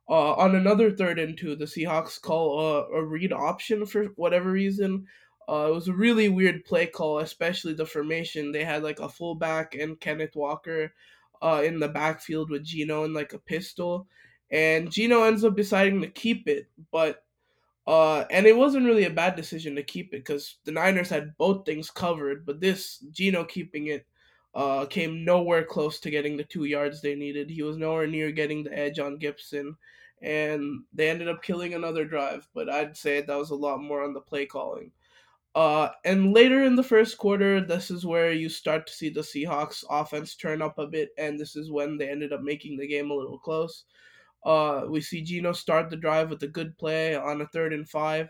Uh, 0.09 0.35
on 0.35 0.55
another 0.55 0.91
third 0.91 1.19
and 1.19 1.37
two, 1.37 1.57
the 1.57 1.65
Seahawks 1.65 2.21
call 2.21 2.61
a, 2.61 2.83
a 2.89 3.05
read 3.05 3.33
option 3.33 3.87
for 3.87 4.07
whatever 4.17 4.51
reason. 4.51 5.07
Uh, 5.49 5.67
it 5.71 5.75
was 5.75 5.89
a 5.89 5.93
really 5.95 6.29
weird 6.29 6.65
play 6.65 6.87
call, 6.87 7.19
especially 7.19 7.73
the 7.75 7.87
formation. 7.87 8.53
They 8.53 8.65
had 8.65 8.83
like 8.83 9.01
a 9.01 9.09
fullback 9.09 9.75
and 9.75 9.99
Kenneth 10.01 10.35
Walker 10.37 10.93
uh, 11.43 11.63
in 11.65 11.79
the 11.81 11.89
backfield 11.89 12.51
with 12.51 12.65
Geno 12.65 13.05
and 13.05 13.15
like 13.15 13.33
a 13.33 13.39
pistol. 13.39 14.09
and 14.51 14.91
Geno 14.91 15.23
ends 15.25 15.45
up 15.45 15.57
deciding 15.57 16.01
to 16.03 16.09
keep 16.09 16.49
it, 16.49 16.69
but 16.93 17.25
uh, 17.87 18.25
and 18.31 18.47
it 18.47 18.57
wasn't 18.57 18.87
really 18.87 19.05
a 19.05 19.11
bad 19.11 19.37
decision 19.37 19.77
to 19.77 19.83
keep 19.83 20.09
it 20.13 20.19
because 20.19 20.57
the 20.65 20.73
Niners 20.73 21.09
had 21.11 21.37
both 21.39 21.65
things 21.65 21.91
covered, 21.91 22.45
but 22.45 22.61
this 22.61 22.99
Geno 23.13 23.45
keeping 23.45 23.87
it 23.89 24.07
uh, 24.55 24.87
came 24.87 25.25
nowhere 25.25 25.65
close 25.65 26.01
to 26.01 26.11
getting 26.11 26.37
the 26.37 26.45
two 26.45 26.65
yards 26.65 27.01
they 27.01 27.15
needed. 27.15 27.51
He 27.51 27.63
was 27.63 27.77
nowhere 27.77 28.07
near 28.09 28.33
getting 28.33 28.65
the 28.65 28.77
edge 28.77 28.99
on 28.99 29.19
Gibson, 29.19 29.77
and 30.21 30.85
they 30.93 31.09
ended 31.11 31.29
up 31.29 31.43
killing 31.43 31.75
another 31.75 32.05
drive. 32.05 32.49
But 32.55 32.69
I'd 32.69 32.97
say 32.97 33.21
that 33.21 33.37
was 33.39 33.51
a 33.51 33.55
lot 33.55 33.81
more 33.83 34.03
on 34.03 34.15
the 34.15 34.21
play 34.21 34.47
calling. 34.47 34.91
Uh, 35.57 35.89
and 36.05 36.35
later 36.35 36.63
in 36.65 36.77
the 36.77 36.83
first 36.83 37.17
quarter, 37.17 37.63
this 37.63 37.91
is 37.91 38.05
where 38.05 38.31
you 38.31 38.47
start 38.47 38.87
to 38.87 38.93
see 38.93 39.09
the 39.09 39.23
Seahawks 39.23 39.83
offense 39.89 40.37
turn 40.37 40.61
up 40.61 40.79
a 40.79 40.87
bit, 40.87 41.09
and 41.17 41.41
this 41.41 41.57
is 41.57 41.71
when 41.71 41.97
they 41.97 42.11
ended 42.11 42.31
up 42.31 42.43
making 42.43 42.77
the 42.77 42.87
game 42.87 43.11
a 43.11 43.15
little 43.15 43.39
close. 43.39 43.85
Uh, 44.45 44.83
we 44.87 45.01
see 45.01 45.23
Geno 45.23 45.53
start 45.53 45.89
the 45.89 45.97
drive 45.97 46.29
with 46.29 46.43
a 46.43 46.47
good 46.47 46.77
play 46.77 47.17
on 47.17 47.41
a 47.41 47.47
third 47.47 47.73
and 47.73 47.89
five. 47.89 48.29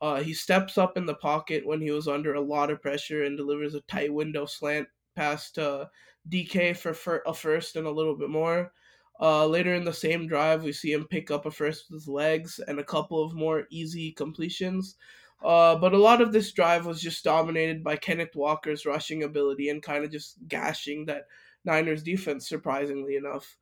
Uh, 0.00 0.22
he 0.22 0.32
steps 0.32 0.78
up 0.78 0.96
in 0.96 1.04
the 1.04 1.14
pocket 1.14 1.66
when 1.66 1.82
he 1.82 1.90
was 1.90 2.08
under 2.08 2.34
a 2.34 2.40
lot 2.40 2.70
of 2.70 2.80
pressure 2.80 3.24
and 3.24 3.36
delivers 3.36 3.74
a 3.74 3.82
tight 3.82 4.12
window 4.12 4.46
slant 4.46 4.88
pass 5.14 5.50
to 5.52 5.90
DK 6.30 6.74
for 6.74 6.94
fir- 6.94 7.22
a 7.26 7.34
first 7.34 7.76
and 7.76 7.86
a 7.86 7.90
little 7.90 8.16
bit 8.16 8.30
more. 8.30 8.72
Uh, 9.20 9.46
later 9.46 9.74
in 9.74 9.84
the 9.84 9.92
same 9.92 10.26
drive, 10.26 10.64
we 10.64 10.72
see 10.72 10.92
him 10.92 11.06
pick 11.06 11.30
up 11.30 11.44
a 11.44 11.50
first 11.50 11.90
with 11.90 12.00
his 12.00 12.08
legs 12.08 12.58
and 12.66 12.80
a 12.80 12.84
couple 12.84 13.22
of 13.22 13.34
more 13.34 13.66
easy 13.70 14.10
completions. 14.12 14.96
Uh, 15.44 15.76
but 15.76 15.92
a 15.92 15.98
lot 15.98 16.20
of 16.20 16.32
this 16.32 16.52
drive 16.52 16.86
was 16.86 17.00
just 17.00 17.24
dominated 17.24 17.82
by 17.82 17.96
Kenneth 17.96 18.34
Walker's 18.34 18.86
rushing 18.86 19.24
ability 19.24 19.68
and 19.70 19.82
kind 19.82 20.04
of 20.04 20.10
just 20.10 20.36
gashing 20.46 21.04
that 21.06 21.26
Niners 21.64 22.02
defense, 22.02 22.48
surprisingly 22.48 23.16
enough. 23.16 23.56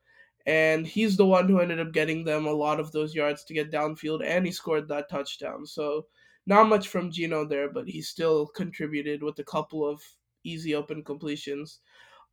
And 0.47 0.87
he's 0.87 1.17
the 1.17 1.27
one 1.27 1.49
who 1.49 1.61
ended 1.61 1.81
up 1.81 1.93
getting 1.93 2.25
them 2.25 2.47
a 2.47 2.53
lot 2.53 2.81
of 2.81 2.93
those 2.93 3.15
yards 3.15 3.45
to 3.45 3.55
get 3.55 3.71
downfield, 3.71 4.25
and 4.25 4.45
he 4.45 4.53
scored 4.53 4.89
that 4.89 5.11
touchdown. 5.11 5.67
So, 5.67 6.07
not 6.47 6.69
much 6.69 6.89
from 6.89 7.11
Geno 7.11 7.45
there, 7.45 7.71
but 7.71 7.87
he 7.87 8.01
still 8.01 8.47
contributed 8.47 9.23
with 9.23 9.39
a 9.39 9.45
couple 9.45 9.87
of 9.87 10.03
easy 10.45 10.75
open 10.75 11.05
completions. 11.05 11.81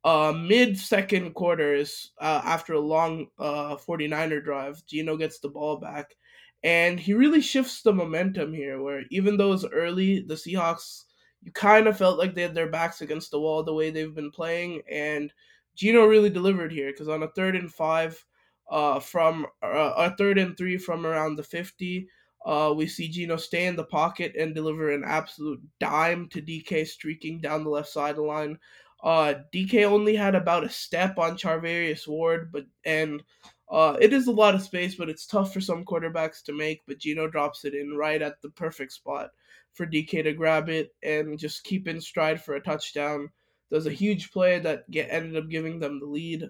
Uh, 0.03 0.31
mid 0.31 0.77
second 0.77 1.33
quarter 1.33 1.73
is 1.73 2.11
uh, 2.19 2.41
after 2.45 2.73
a 2.73 2.79
long 2.79 3.27
uh, 3.39 3.75
49er 3.75 4.43
drive, 4.43 4.85
Geno 4.85 5.17
gets 5.17 5.39
the 5.39 5.49
ball 5.49 5.77
back 5.77 6.15
and 6.63 6.99
he 6.99 7.13
really 7.13 7.41
shifts 7.41 7.81
the 7.81 7.93
momentum 7.93 8.53
here, 8.53 8.81
where 8.81 9.03
even 9.11 9.37
though 9.37 9.53
it's 9.53 9.65
early, 9.65 10.21
the 10.21 10.35
Seahawks, 10.35 11.03
you 11.41 11.51
kind 11.51 11.87
of 11.87 11.97
felt 11.97 12.17
like 12.17 12.33
they 12.33 12.41
had 12.41 12.55
their 12.55 12.69
backs 12.69 13.01
against 13.01 13.31
the 13.31 13.39
wall 13.39 13.63
the 13.63 13.73
way 13.73 13.89
they've 13.89 14.15
been 14.15 14.31
playing. 14.31 14.81
And 14.91 15.31
Geno 15.75 16.05
really 16.05 16.29
delivered 16.29 16.71
here 16.71 16.91
because 16.91 17.07
on 17.07 17.23
a 17.23 17.29
third 17.29 17.55
and 17.55 17.71
five, 17.71 18.23
uh, 18.69 18.99
from 18.99 19.45
uh, 19.63 19.93
a 19.97 20.15
third 20.17 20.37
and 20.37 20.57
three 20.57 20.77
from 20.77 21.05
around 21.05 21.35
the 21.35 21.43
50, 21.43 22.09
uh, 22.45 22.73
we 22.75 22.87
see 22.87 23.07
Geno 23.07 23.37
stay 23.37 23.65
in 23.65 23.75
the 23.75 23.83
pocket 23.83 24.35
and 24.37 24.55
deliver 24.55 24.91
an 24.91 25.03
absolute 25.05 25.61
dime 25.79 26.27
to 26.29 26.41
DK 26.41 26.87
streaking 26.87 27.39
down 27.39 27.63
the 27.63 27.69
left 27.69 27.89
side 27.89 28.11
of 28.11 28.15
sideline. 28.17 28.57
Uh, 29.03 29.35
DK 29.53 29.85
only 29.85 30.15
had 30.15 30.33
about 30.33 30.63
a 30.63 30.69
step 30.69 31.17
on 31.17 31.37
Charvarius 31.37 32.07
Ward, 32.07 32.51
but 32.51 32.65
and 32.83 33.21
uh, 33.69 33.97
it 33.99 34.13
is 34.13 34.27
a 34.27 34.31
lot 34.31 34.55
of 34.55 34.61
space, 34.61 34.95
but 34.95 35.09
it's 35.09 35.25
tough 35.25 35.53
for 35.53 35.59
some 35.59 35.83
quarterbacks 35.83 36.41
to 36.43 36.53
make. 36.53 36.81
But 36.87 36.99
Geno 36.99 37.27
drops 37.27 37.65
it 37.65 37.73
in 37.73 37.97
right 37.97 38.21
at 38.21 38.41
the 38.41 38.49
perfect 38.49 38.93
spot 38.93 39.31
for 39.73 39.85
DK 39.85 40.23
to 40.23 40.33
grab 40.33 40.69
it 40.69 40.95
and 41.03 41.37
just 41.37 41.63
keep 41.63 41.87
in 41.87 41.99
stride 41.99 42.41
for 42.41 42.55
a 42.55 42.61
touchdown. 42.61 43.29
There's 43.69 43.85
a 43.85 43.91
huge 43.91 44.31
play 44.31 44.59
that 44.59 44.89
get 44.89 45.09
ended 45.11 45.35
up 45.35 45.49
giving 45.49 45.79
them 45.79 45.99
the 45.99 46.05
lead. 46.05 46.49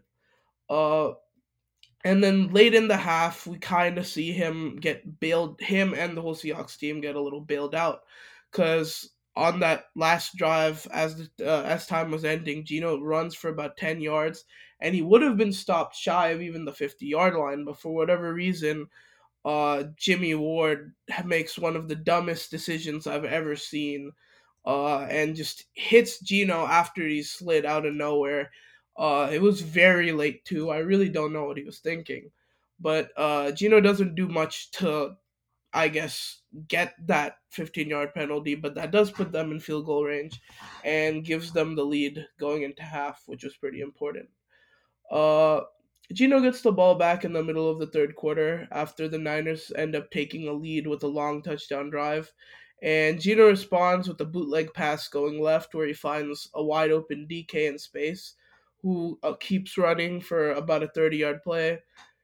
Uh, 0.69 1.13
and 2.05 2.23
then 2.23 2.53
late 2.53 2.75
in 2.75 2.87
the 2.87 2.97
half, 2.97 3.47
we 3.47 3.57
kind 3.57 3.97
of 3.97 4.05
see 4.05 4.31
him 4.31 4.75
get 4.75 5.19
bailed. 5.19 5.59
Him 5.59 5.95
and 5.95 6.15
the 6.15 6.21
whole 6.21 6.35
Seahawks 6.35 6.77
team 6.77 7.01
get 7.01 7.15
a 7.15 7.21
little 7.21 7.41
bailed 7.41 7.73
out 7.73 8.01
because 8.51 9.09
on 9.35 9.59
that 9.61 9.85
last 9.95 10.35
drive, 10.35 10.87
as 10.91 11.15
the, 11.15 11.29
uh, 11.51 11.63
as 11.63 11.87
time 11.87 12.11
was 12.11 12.23
ending, 12.23 12.63
Geno 12.63 13.01
runs 13.01 13.33
for 13.33 13.49
about 13.49 13.77
ten 13.77 13.99
yards 13.99 14.45
and 14.79 14.93
he 14.95 15.01
would 15.01 15.21
have 15.21 15.37
been 15.37 15.53
stopped 15.53 15.95
shy 15.95 16.29
of 16.29 16.41
even 16.41 16.65
the 16.65 16.73
50 16.73 17.05
yard 17.05 17.35
line, 17.35 17.65
but 17.65 17.79
for 17.79 17.93
whatever 17.93 18.33
reason, 18.33 18.87
uh, 19.45 19.85
Jimmy 19.95 20.35
Ward 20.35 20.93
makes 21.25 21.57
one 21.57 21.75
of 21.75 21.87
the 21.87 21.95
dumbest 21.95 22.51
decisions 22.51 23.07
I've 23.07 23.25
ever 23.25 23.55
seen, 23.55 24.11
uh, 24.65 25.01
and 25.03 25.35
just 25.35 25.65
hits 25.73 26.19
Geno 26.19 26.65
after 26.65 27.07
he 27.07 27.23
slid 27.23 27.65
out 27.65 27.85
of 27.85 27.93
nowhere. 27.95 28.51
Uh, 28.97 29.29
it 29.31 29.41
was 29.41 29.61
very 29.61 30.11
late 30.11 30.43
too. 30.45 30.69
I 30.71 30.79
really 30.79 31.09
don't 31.09 31.33
know 31.33 31.45
what 31.45 31.57
he 31.57 31.63
was 31.63 31.79
thinking, 31.79 32.31
but 32.79 33.11
uh, 33.15 33.51
Geno 33.51 33.79
doesn't 33.79 34.15
do 34.15 34.27
much 34.27 34.71
to, 34.71 35.15
I 35.73 35.87
guess, 35.87 36.41
get 36.67 36.95
that 37.07 37.37
15 37.49 37.89
yard 37.89 38.13
penalty, 38.13 38.55
but 38.55 38.75
that 38.75 38.91
does 38.91 39.11
put 39.11 39.31
them 39.31 39.51
in 39.51 39.59
field 39.59 39.85
goal 39.85 40.03
range, 40.05 40.41
and 40.83 41.23
gives 41.25 41.53
them 41.53 41.75
the 41.75 41.85
lead 41.85 42.25
going 42.39 42.63
into 42.63 42.83
half, 42.83 43.23
which 43.27 43.43
was 43.43 43.55
pretty 43.57 43.81
important. 43.81 44.29
Uh, 45.11 45.61
Geno 46.13 46.39
gets 46.39 46.61
the 46.61 46.71
ball 46.71 46.95
back 46.95 47.25
in 47.25 47.33
the 47.33 47.43
middle 47.43 47.69
of 47.69 47.79
the 47.79 47.87
third 47.87 48.15
quarter 48.15 48.67
after 48.71 49.07
the 49.09 49.17
Niners 49.17 49.71
end 49.75 49.95
up 49.95 50.09
taking 50.09 50.47
a 50.47 50.53
lead 50.53 50.87
with 50.87 51.03
a 51.03 51.07
long 51.07 51.41
touchdown 51.41 51.89
drive. 51.89 52.31
And 52.81 53.19
Geno 53.19 53.47
responds 53.47 54.07
with 54.07 54.21
a 54.21 54.25
bootleg 54.25 54.73
pass 54.73 55.07
going 55.07 55.41
left 55.41 55.73
where 55.73 55.87
he 55.87 55.93
finds 55.93 56.49
a 56.53 56.63
wide 56.63 56.91
open 56.91 57.27
DK 57.29 57.67
in 57.69 57.77
space 57.77 58.35
who 58.81 59.19
uh, 59.23 59.33
keeps 59.39 59.77
running 59.77 60.21
for 60.21 60.51
about 60.51 60.83
a 60.83 60.87
30 60.87 61.17
yard 61.17 61.43
play. 61.43 61.79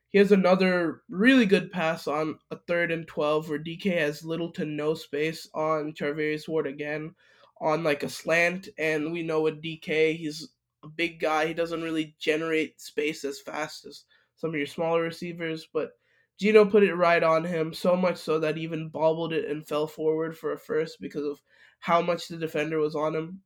He 0.09 0.19
has 0.19 0.31
another 0.31 1.01
really 1.09 1.47
good 1.47 1.71
pass 1.71 2.07
on 2.07 2.37
a 2.51 2.57
third 2.67 2.91
and 2.91 3.07
12 3.07 3.49
where 3.49 3.59
DK 3.59 3.97
has 3.97 4.23
little 4.23 4.51
to 4.51 4.63
no 4.63 4.93
space 4.93 5.49
on 5.55 5.93
Charvarius 5.93 6.47
Ward 6.47 6.67
again 6.67 7.15
on 7.59 7.83
like 7.83 8.03
a 8.03 8.09
slant. 8.09 8.69
And 8.77 9.11
we 9.11 9.23
know 9.23 9.41
with 9.41 9.63
DK, 9.63 10.15
he's 10.15 10.49
a 10.83 10.87
big 10.87 11.19
guy. 11.19 11.47
He 11.47 11.53
doesn't 11.53 11.81
really 11.81 12.15
generate 12.19 12.81
space 12.81 13.23
as 13.23 13.39
fast 13.39 13.85
as 13.85 14.03
some 14.35 14.51
of 14.51 14.55
your 14.55 14.67
smaller 14.67 15.01
receivers, 15.01 15.67
but 15.73 15.91
Geno 16.39 16.65
put 16.65 16.83
it 16.83 16.95
right 16.95 17.23
on 17.23 17.43
him, 17.43 17.73
so 17.73 17.95
much 17.95 18.17
so 18.17 18.39
that 18.39 18.57
he 18.57 18.63
even 18.63 18.89
bobbled 18.89 19.33
it 19.33 19.49
and 19.49 19.67
fell 19.67 19.87
forward 19.87 20.37
for 20.37 20.51
a 20.51 20.57
first 20.57 20.99
because 20.99 21.25
of 21.25 21.41
how 21.79 22.01
much 22.01 22.27
the 22.27 22.37
defender 22.37 22.79
was 22.79 22.95
on 22.95 23.15
him. 23.15 23.41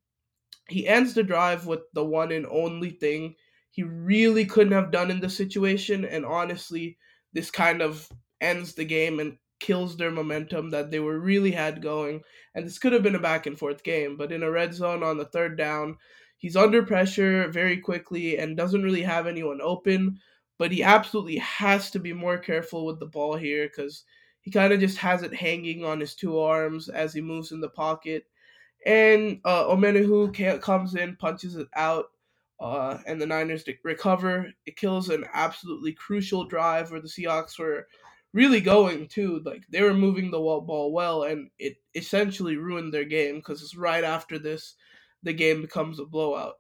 He 0.69 0.87
ends 0.87 1.13
the 1.13 1.23
drive 1.23 1.65
with 1.65 1.81
the 1.93 2.03
one 2.03 2.31
and 2.31 2.45
only 2.47 2.89
thing 2.89 3.35
he 3.71 3.83
really 3.83 4.45
couldn't 4.45 4.73
have 4.73 4.91
done 4.91 5.11
in 5.11 5.19
the 5.19 5.29
situation, 5.29 6.03
and 6.03 6.25
honestly, 6.25 6.97
this 7.33 7.51
kind 7.51 7.81
of 7.81 8.09
ends 8.41 8.73
the 8.73 8.85
game 8.85 9.19
and 9.19 9.37
kills 9.59 9.97
their 9.97 10.11
momentum 10.11 10.71
that 10.71 10.89
they 10.89 10.99
were 10.99 11.19
really 11.19 11.51
had 11.51 11.81
going. 11.81 12.21
And 12.55 12.65
this 12.65 12.79
could 12.79 12.93
have 12.93 13.03
been 13.03 13.15
a 13.15 13.19
back 13.19 13.45
and 13.45 13.57
forth 13.57 13.83
game, 13.83 14.17
but 14.17 14.31
in 14.31 14.43
a 14.43 14.51
red 14.51 14.73
zone 14.73 15.03
on 15.03 15.17
the 15.17 15.25
third 15.25 15.57
down, 15.57 15.97
He's 16.37 16.55
under 16.55 16.83
pressure 16.83 17.47
very 17.49 17.77
quickly 17.77 18.37
and 18.37 18.55
doesn't 18.55 18.83
really 18.83 19.01
have 19.01 19.27
anyone 19.27 19.59
open, 19.61 20.19
but 20.57 20.71
he 20.71 20.83
absolutely 20.83 21.37
has 21.37 21.89
to 21.91 21.99
be 21.99 22.13
more 22.13 22.37
careful 22.37 22.85
with 22.85 22.99
the 22.99 23.05
ball 23.05 23.35
here 23.35 23.67
because 23.67 24.03
he 24.41 24.51
kind 24.51 24.71
of 24.71 24.79
just 24.79 24.97
has 24.97 25.23
it 25.23 25.33
hanging 25.33 25.83
on 25.83 25.99
his 25.99 26.15
two 26.15 26.39
arms 26.39 26.89
as 26.89 27.13
he 27.13 27.21
moves 27.21 27.51
in 27.51 27.59
the 27.59 27.69
pocket. 27.69 28.25
And 28.85 29.41
uh, 29.43 29.65
Omenihu 29.65 30.61
comes 30.61 30.95
in, 30.95 31.15
punches 31.17 31.55
it 31.55 31.67
out, 31.75 32.05
uh, 32.59 32.99
and 33.05 33.19
the 33.19 33.25
Niners 33.25 33.65
recover. 33.83 34.47
It 34.65 34.77
kills 34.77 35.09
an 35.09 35.25
absolutely 35.33 35.93
crucial 35.93 36.45
drive 36.45 36.91
where 36.91 37.01
the 37.01 37.07
Seahawks 37.07 37.59
were 37.59 37.87
really 38.33 38.61
going 38.61 39.07
too. 39.07 39.41
Like 39.43 39.63
they 39.69 39.81
were 39.81 39.93
moving 39.93 40.31
the 40.31 40.37
ball 40.37 40.93
well, 40.93 41.23
and 41.23 41.49
it 41.59 41.77
essentially 41.95 42.55
ruined 42.57 42.93
their 42.93 43.05
game 43.05 43.37
because 43.37 43.61
it's 43.61 43.75
right 43.75 44.03
after 44.03 44.39
this 44.39 44.75
the 45.27 45.33
game 45.33 45.61
becomes 45.61 45.99
a 45.99 46.05
blowout. 46.05 46.55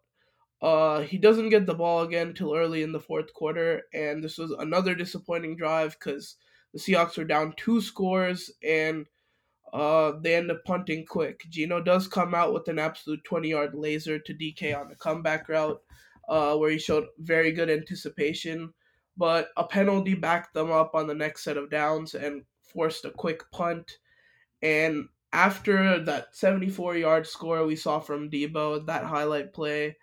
Uh, 0.61 1.01
he 1.01 1.17
doesn't 1.17 1.49
get 1.49 1.65
the 1.65 1.75
ball 1.75 2.01
again 2.01 2.33
till 2.33 2.55
early 2.55 2.81
in 2.83 2.91
the 2.91 2.99
fourth 2.99 3.33
quarter, 3.33 3.83
and 3.93 4.23
this 4.23 4.37
was 4.37 4.51
another 4.51 4.95
disappointing 4.95 5.55
drive 5.55 5.97
because 5.99 6.35
the 6.73 6.79
Seahawks 6.79 7.17
were 7.17 7.23
down 7.23 7.53
two 7.57 7.81
scores 7.81 8.51
and 8.63 9.05
uh, 9.73 10.13
they 10.21 10.35
end 10.35 10.49
up 10.49 10.63
punting 10.65 11.05
quick. 11.05 11.43
Geno 11.49 11.81
does 11.81 12.07
come 12.07 12.33
out 12.33 12.53
with 12.53 12.67
an 12.67 12.79
absolute 12.79 13.23
20 13.23 13.49
yard 13.49 13.75
laser 13.75 14.17
to 14.19 14.33
DK 14.33 14.79
on 14.79 14.89
the 14.89 14.95
comeback 14.95 15.47
route, 15.49 15.81
uh, 16.27 16.55
where 16.55 16.71
he 16.71 16.79
showed 16.79 17.05
very 17.19 17.51
good 17.51 17.69
anticipation, 17.69 18.73
but 19.15 19.49
a 19.57 19.63
penalty 19.63 20.15
backed 20.15 20.53
them 20.53 20.71
up 20.71 20.95
on 20.95 21.07
the 21.07 21.13
next 21.13 21.43
set 21.43 21.57
of 21.57 21.69
downs 21.69 22.15
and 22.15 22.43
forced 22.61 23.05
a 23.05 23.11
quick 23.11 23.43
punt. 23.51 23.97
And 24.61 25.07
after 25.33 26.03
that 26.05 26.35
74 26.35 26.97
yard 26.97 27.27
score 27.27 27.65
we 27.65 27.75
saw 27.75 27.99
from 27.99 28.29
Deebo, 28.29 28.85
that 28.87 29.03
highlight 29.03 29.53
play, 29.53 29.97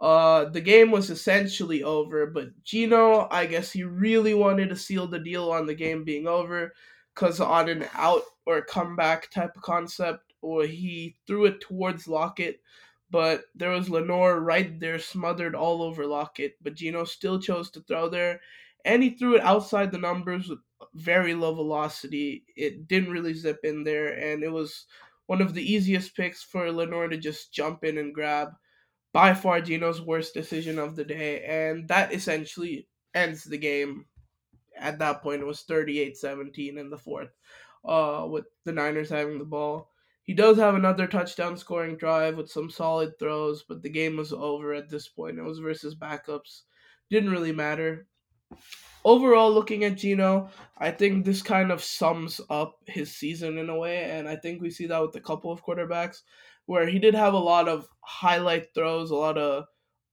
uh, 0.00 0.46
the 0.46 0.60
game 0.60 0.90
was 0.90 1.10
essentially 1.10 1.82
over. 1.82 2.26
But 2.26 2.62
Geno, 2.64 3.28
I 3.30 3.46
guess 3.46 3.70
he 3.70 3.84
really 3.84 4.34
wanted 4.34 4.70
to 4.70 4.76
seal 4.76 5.06
the 5.06 5.18
deal 5.18 5.50
on 5.50 5.66
the 5.66 5.74
game 5.74 6.04
being 6.04 6.26
over 6.26 6.72
because 7.14 7.40
on 7.40 7.68
an 7.68 7.86
out 7.94 8.22
or 8.46 8.62
comeback 8.62 9.30
type 9.30 9.56
of 9.56 9.62
concept, 9.62 10.32
or 10.40 10.64
he 10.64 11.16
threw 11.26 11.44
it 11.46 11.60
towards 11.60 12.08
Lockett. 12.08 12.60
But 13.10 13.42
there 13.54 13.70
was 13.70 13.90
Lenoir 13.90 14.40
right 14.40 14.78
there, 14.78 14.98
smothered 14.98 15.54
all 15.54 15.82
over 15.82 16.06
Lockett. 16.06 16.56
But 16.62 16.74
Geno 16.74 17.04
still 17.04 17.40
chose 17.40 17.70
to 17.72 17.80
throw 17.80 18.08
there, 18.08 18.40
and 18.84 19.02
he 19.02 19.10
threw 19.10 19.36
it 19.36 19.42
outside 19.42 19.92
the 19.92 19.98
numbers 19.98 20.48
with 20.48 20.58
very 20.94 21.34
low 21.34 21.54
velocity. 21.54 22.44
It 22.56 22.88
didn't 22.88 23.10
really 23.10 23.34
zip 23.34 23.60
in 23.64 23.84
there, 23.84 24.08
and 24.18 24.42
it 24.42 24.52
was 24.52 24.86
one 25.26 25.40
of 25.40 25.54
the 25.54 25.72
easiest 25.72 26.16
picks 26.16 26.42
for 26.42 26.70
Lenoir 26.72 27.08
to 27.08 27.16
just 27.16 27.52
jump 27.52 27.84
in 27.84 27.98
and 27.98 28.14
grab. 28.14 28.50
By 29.12 29.34
far, 29.34 29.60
Geno's 29.60 30.00
worst 30.00 30.34
decision 30.34 30.78
of 30.78 30.96
the 30.96 31.04
day, 31.04 31.44
and 31.44 31.88
that 31.88 32.12
essentially 32.12 32.88
ends 33.14 33.44
the 33.44 33.58
game. 33.58 34.06
At 34.78 34.98
that 35.00 35.22
point, 35.22 35.42
it 35.42 35.46
was 35.46 35.62
38 35.62 36.16
17 36.16 36.78
in 36.78 36.90
the 36.90 36.98
fourth, 36.98 37.30
uh, 37.84 38.26
with 38.30 38.46
the 38.64 38.72
Niners 38.72 39.10
having 39.10 39.38
the 39.38 39.44
ball. 39.44 39.90
He 40.22 40.34
does 40.34 40.58
have 40.58 40.76
another 40.76 41.06
touchdown 41.06 41.56
scoring 41.56 41.96
drive 41.96 42.36
with 42.36 42.50
some 42.50 42.70
solid 42.70 43.18
throws, 43.18 43.64
but 43.68 43.82
the 43.82 43.90
game 43.90 44.16
was 44.16 44.32
over 44.32 44.72
at 44.72 44.88
this 44.88 45.08
point. 45.08 45.38
It 45.38 45.42
was 45.42 45.58
versus 45.58 45.96
backups. 45.96 46.62
Didn't 47.10 47.30
really 47.30 47.52
matter 47.52 48.06
overall, 49.04 49.52
looking 49.52 49.84
at 49.84 49.96
Geno, 49.96 50.50
I 50.78 50.90
think 50.90 51.24
this 51.24 51.42
kind 51.42 51.70
of 51.70 51.82
sums 51.82 52.40
up 52.50 52.78
his 52.86 53.14
season 53.14 53.58
in 53.58 53.68
a 53.68 53.78
way, 53.78 54.04
and 54.10 54.28
I 54.28 54.36
think 54.36 54.60
we 54.60 54.70
see 54.70 54.86
that 54.86 55.02
with 55.02 55.14
a 55.16 55.20
couple 55.20 55.52
of 55.52 55.64
quarterbacks 55.64 56.22
where 56.66 56.86
he 56.86 56.98
did 56.98 57.14
have 57.14 57.34
a 57.34 57.38
lot 57.38 57.68
of 57.68 57.88
highlight 58.00 58.74
throws, 58.74 59.10
a 59.10 59.16
lot 59.16 59.38
of 59.38 59.66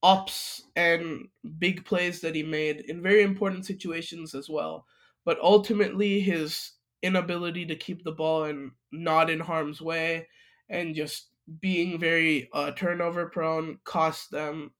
ups 0.04 0.64
and 0.76 1.28
big 1.58 1.86
plays 1.86 2.22
that 2.22 2.36
he 2.36 2.44
made 2.44 2.78
in 2.82 3.02
very 3.02 3.24
important 3.24 3.66
situations 3.66 4.34
as 4.34 4.50
well. 4.50 4.86
But 5.26 5.40
ultimately, 5.42 6.20
his 6.22 6.74
inability 7.02 7.66
to 7.68 7.76
keep 7.76 8.04
the 8.04 8.12
ball 8.12 8.46
and 8.46 8.72
not 8.92 9.30
in 9.30 9.40
harm's 9.40 9.82
way 9.82 10.28
and 10.70 10.96
just 10.96 11.30
being 11.60 12.00
very 12.00 12.50
uh, 12.54 12.72
turnover 12.72 13.28
prone 13.28 13.80
cost 13.84 14.32
them 14.32 14.74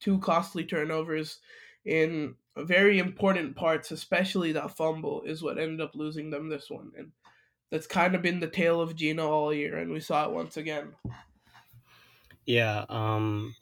two 0.00 0.18
costly 0.18 0.64
turnovers 0.64 1.40
in 1.84 2.34
very 2.56 2.98
important 2.98 3.56
parts, 3.56 3.90
especially 3.90 4.52
that 4.52 4.76
fumble, 4.76 5.22
is 5.22 5.42
what 5.42 5.58
ended 5.58 5.80
up 5.80 5.94
losing 5.94 6.30
them 6.30 6.48
this 6.48 6.68
one. 6.68 6.92
And 6.96 7.12
that's 7.70 7.86
kind 7.86 8.14
of 8.14 8.22
been 8.22 8.40
the 8.40 8.48
tale 8.48 8.80
of 8.80 8.96
Geno 8.96 9.30
all 9.30 9.54
year, 9.54 9.78
and 9.78 9.90
we 9.90 10.00
saw 10.00 10.24
it 10.24 10.32
once 10.32 10.56
again. 10.56 10.94
Yeah, 12.44 12.84
um, 12.88 13.54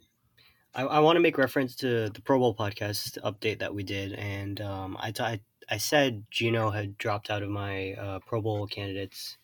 I, 0.74 0.82
I 0.82 0.98
want 1.00 1.16
to 1.16 1.20
make 1.20 1.36
reference 1.36 1.76
to 1.76 2.08
the 2.08 2.22
Pro 2.22 2.38
Bowl 2.38 2.54
podcast 2.54 3.18
update 3.22 3.58
that 3.58 3.74
we 3.74 3.82
did, 3.82 4.14
and 4.14 4.60
um, 4.60 4.96
I, 4.98 5.10
t- 5.10 5.22
I, 5.22 5.40
I 5.68 5.76
said 5.76 6.24
Geno 6.30 6.70
had 6.70 6.96
dropped 6.96 7.30
out 7.30 7.42
of 7.42 7.50
my 7.50 7.92
uh, 7.94 8.20
Pro 8.26 8.40
Bowl 8.40 8.66
candidates 8.66 9.36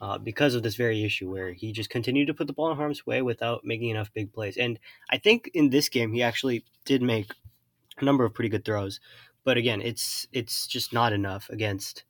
uh, 0.00 0.18
because 0.18 0.54
of 0.54 0.62
this 0.62 0.76
very 0.76 1.04
issue 1.04 1.30
where 1.30 1.52
he 1.52 1.72
just 1.72 1.90
continued 1.90 2.26
to 2.26 2.34
put 2.34 2.46
the 2.46 2.52
ball 2.52 2.70
in 2.70 2.76
harm's 2.76 3.06
way 3.06 3.22
without 3.22 3.64
making 3.64 3.88
enough 3.88 4.12
big 4.12 4.32
plays. 4.32 4.56
And 4.56 4.78
I 5.10 5.18
think 5.18 5.50
in 5.54 5.70
this 5.70 5.88
game 5.88 6.12
he 6.12 6.22
actually 6.22 6.64
did 6.84 7.02
make 7.02 7.32
a 7.98 8.04
number 8.04 8.24
of 8.24 8.34
pretty 8.34 8.48
good 8.48 8.64
throws, 8.64 9.00
but 9.44 9.56
again, 9.56 9.80
it's 9.80 10.26
it's 10.32 10.66
just 10.66 10.92
not 10.92 11.12
enough 11.12 11.48
against 11.50 12.04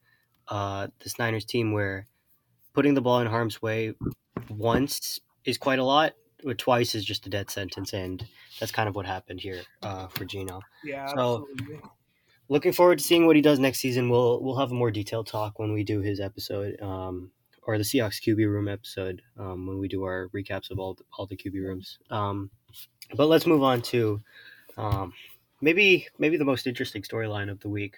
uh, 0.49 0.89
this 1.03 1.19
Niners 1.19 1.45
team 1.45 1.73
where 1.73 2.07
putting 2.73 2.95
the 2.95 3.01
ball 3.01 3.21
in 3.21 3.27
harm's 3.27 3.61
way 3.61 3.95
once 4.49 5.21
is 5.45 5.59
quite 5.59 5.79
a 5.79 5.85
lot, 5.85 6.15
but 6.43 6.59
twice 6.59 6.95
is 6.95 7.05
just 7.05 7.27
a 7.27 7.31
dead 7.31 7.51
sentence, 7.51 7.93
and 7.93 8.27
that's 8.59 8.73
kind 8.73 8.89
of 8.89 8.95
what 8.95 9.07
happened 9.07 9.41
here 9.41 9.63
uh, 9.83 10.07
for 10.09 10.25
Geno. 10.25 10.61
Yeah, 10.85 11.07
so, 11.09 11.47
absolutely. 11.51 11.81
Looking 12.49 12.73
forward 12.73 12.99
to 12.99 13.05
seeing 13.05 13.27
what 13.27 13.37
he 13.37 13.43
does 13.43 13.59
next 13.59 13.81
season. 13.81 14.09
We'll 14.09 14.43
we'll 14.43 14.59
have 14.59 14.71
a 14.71 14.75
more 14.75 14.91
detailed 14.91 15.27
talk 15.27 15.59
when 15.59 15.73
we 15.73 15.85
do 15.85 16.01
his 16.01 16.21
episode, 16.21 16.81
um, 16.81 17.31
or 17.65 17.77
the 17.77 17.85
Seahawks 17.85 18.23
QB 18.23 18.39
room 18.51 18.69
episode 18.69 19.21
um, 19.39 19.67
when 19.67 19.79
we 19.79 19.89
do 19.89 20.05
our 20.05 20.29
recaps 20.35 20.71
of 20.71 20.79
all 20.79 20.95
the, 20.95 21.05
all 21.19 21.27
the 21.27 21.37
QB 21.37 21.55
rooms. 21.55 21.99
Um, 22.11 22.51
but 23.15 23.27
let's 23.27 23.47
move 23.47 23.63
on 23.63 23.83
to 23.83 24.21
um, 24.77 25.13
maybe 25.61 26.07
maybe 26.19 26.37
the 26.37 26.45
most 26.45 26.67
interesting 26.67 27.03
storyline 27.03 27.51
of 27.51 27.61
the 27.61 27.69
week, 27.69 27.97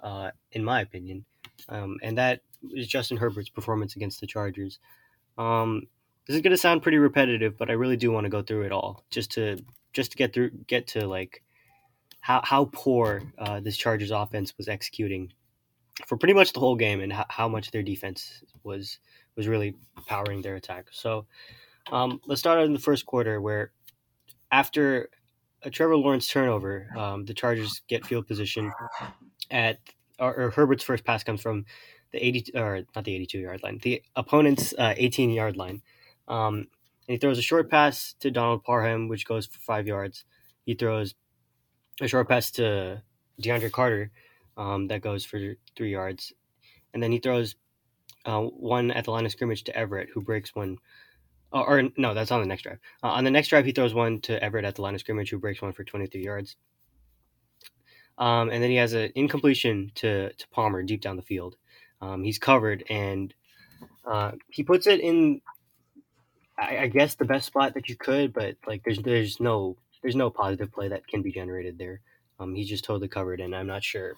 uh, 0.00 0.30
in 0.52 0.64
my 0.64 0.80
opinion, 0.80 1.24
um, 1.68 1.98
and 2.02 2.18
that 2.18 2.40
is 2.72 2.86
Justin 2.86 3.16
Herbert's 3.16 3.48
performance 3.48 3.96
against 3.96 4.20
the 4.20 4.26
Chargers. 4.26 4.78
Um, 5.38 5.82
this 6.26 6.36
is 6.36 6.42
going 6.42 6.52
to 6.52 6.56
sound 6.58 6.82
pretty 6.82 6.98
repetitive, 6.98 7.56
but 7.56 7.70
I 7.70 7.74
really 7.74 7.96
do 7.96 8.12
want 8.12 8.24
to 8.24 8.30
go 8.30 8.42
through 8.42 8.62
it 8.62 8.72
all 8.72 9.04
just 9.10 9.32
to 9.32 9.58
just 9.92 10.12
to 10.12 10.16
get 10.16 10.32
through 10.32 10.50
get 10.66 10.86
to 10.88 11.06
like 11.06 11.42
how 12.20 12.40
how 12.44 12.70
poor 12.72 13.22
uh, 13.38 13.60
this 13.60 13.76
Chargers 13.76 14.10
offense 14.10 14.56
was 14.56 14.68
executing 14.68 15.32
for 16.06 16.16
pretty 16.16 16.34
much 16.34 16.52
the 16.52 16.60
whole 16.60 16.76
game, 16.76 17.00
and 17.00 17.12
how, 17.12 17.26
how 17.28 17.48
much 17.48 17.70
their 17.70 17.82
defense 17.82 18.42
was 18.62 18.98
was 19.36 19.48
really 19.48 19.74
powering 20.06 20.42
their 20.42 20.56
attack. 20.56 20.86
So 20.92 21.26
um, 21.90 22.20
let's 22.26 22.40
start 22.40 22.58
out 22.58 22.66
in 22.66 22.72
the 22.72 22.78
first 22.78 23.06
quarter 23.06 23.40
where 23.40 23.72
after 24.52 25.08
a 25.62 25.70
Trevor 25.70 25.96
Lawrence 25.96 26.28
turnover, 26.28 26.88
um, 26.96 27.24
the 27.24 27.34
Chargers 27.34 27.82
get 27.88 28.06
field 28.06 28.26
position 28.26 28.72
at 29.50 29.78
or, 30.18 30.34
or, 30.34 30.50
Herbert's 30.50 30.84
first 30.84 31.04
pass 31.04 31.24
comes 31.24 31.40
from 31.40 31.64
the 32.12 32.24
80 32.24 32.52
or 32.54 32.82
not 32.94 33.04
the 33.04 33.14
82 33.14 33.38
yard 33.38 33.62
line, 33.62 33.78
the 33.82 34.02
opponent's 34.16 34.74
uh, 34.78 34.94
18 34.96 35.30
yard 35.30 35.56
line. 35.56 35.82
Um, 36.28 36.68
and 37.08 37.14
he 37.14 37.16
throws 37.16 37.38
a 37.38 37.42
short 37.42 37.70
pass 37.70 38.14
to 38.20 38.30
Donald 38.30 38.62
Parham, 38.62 39.08
which 39.08 39.26
goes 39.26 39.46
for 39.46 39.58
five 39.58 39.86
yards. 39.86 40.24
He 40.64 40.74
throws 40.74 41.14
a 42.00 42.06
short 42.06 42.28
pass 42.28 42.50
to 42.52 43.02
DeAndre 43.42 43.72
Carter 43.72 44.10
um, 44.56 44.88
that 44.88 45.00
goes 45.00 45.24
for 45.24 45.40
three 45.76 45.90
yards. 45.90 46.32
And 46.92 47.02
then 47.02 47.12
he 47.12 47.18
throws 47.18 47.56
uh, 48.26 48.42
one 48.42 48.90
at 48.90 49.04
the 49.04 49.10
line 49.10 49.26
of 49.26 49.32
scrimmage 49.32 49.64
to 49.64 49.76
Everett, 49.76 50.10
who 50.12 50.20
breaks 50.20 50.54
one 50.54 50.78
Oh, 51.52 51.62
or 51.62 51.82
no, 51.96 52.14
that's 52.14 52.30
on 52.30 52.40
the 52.40 52.46
next 52.46 52.62
drive. 52.62 52.78
Uh, 53.02 53.08
on 53.08 53.24
the 53.24 53.30
next 53.30 53.48
drive, 53.48 53.64
he 53.64 53.72
throws 53.72 53.92
one 53.92 54.20
to 54.22 54.42
Everett 54.42 54.64
at 54.64 54.76
the 54.76 54.82
line 54.82 54.94
of 54.94 55.00
scrimmage, 55.00 55.30
who 55.30 55.38
breaks 55.38 55.60
one 55.60 55.72
for 55.72 55.82
23 55.82 56.22
yards. 56.22 56.56
Um, 58.18 58.50
and 58.50 58.62
then 58.62 58.70
he 58.70 58.76
has 58.76 58.92
an 58.92 59.10
incompletion 59.14 59.90
to, 59.96 60.32
to 60.32 60.48
Palmer 60.50 60.82
deep 60.82 61.00
down 61.00 61.16
the 61.16 61.22
field. 61.22 61.56
Um, 62.00 62.22
he's 62.22 62.38
covered, 62.38 62.84
and 62.88 63.34
uh, 64.04 64.32
he 64.48 64.62
puts 64.62 64.86
it 64.86 65.00
in, 65.00 65.40
I, 66.58 66.78
I, 66.78 66.86
guess, 66.86 67.14
the 67.14 67.24
best 67.24 67.46
spot 67.46 67.74
that 67.74 67.88
you 67.88 67.96
could. 67.96 68.32
But 68.32 68.56
like, 68.66 68.84
there's 68.84 68.98
there's 68.98 69.40
no 69.40 69.76
there's 70.02 70.16
no 70.16 70.30
positive 70.30 70.72
play 70.72 70.88
that 70.88 71.06
can 71.06 71.22
be 71.22 71.32
generated 71.32 71.78
there. 71.78 72.00
Um, 72.38 72.54
he's 72.54 72.68
just 72.68 72.84
totally 72.84 73.08
covered, 73.08 73.40
and 73.40 73.54
I'm 73.54 73.66
not 73.66 73.84
sure 73.84 74.16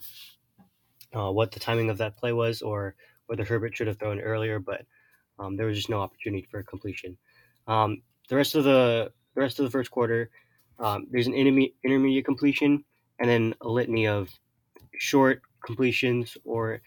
uh, 1.14 1.30
what 1.30 1.52
the 1.52 1.60
timing 1.60 1.90
of 1.90 1.98
that 1.98 2.16
play 2.16 2.32
was, 2.32 2.60
or 2.62 2.94
whether 3.26 3.44
Herbert 3.44 3.76
should 3.76 3.86
have 3.86 3.98
thrown 3.98 4.20
earlier. 4.20 4.58
But 4.58 4.82
um, 5.42 5.56
there 5.56 5.66
was 5.66 5.76
just 5.76 5.90
no 5.90 6.00
opportunity 6.00 6.46
for 6.50 6.62
completion. 6.62 7.16
Um, 7.66 8.02
the 8.28 8.36
rest 8.36 8.54
of 8.54 8.64
the 8.64 9.12
the 9.34 9.40
rest 9.40 9.58
of 9.58 9.64
the 9.64 9.70
first 9.70 9.90
quarter, 9.90 10.30
um, 10.78 11.06
there's 11.10 11.26
an 11.26 11.32
interme- 11.32 11.72
intermediate 11.84 12.24
completion 12.24 12.84
and 13.18 13.28
then 13.28 13.54
a 13.62 13.68
litany 13.68 14.06
of 14.06 14.28
short 14.98 15.42
completions 15.64 16.36
or 16.44 16.82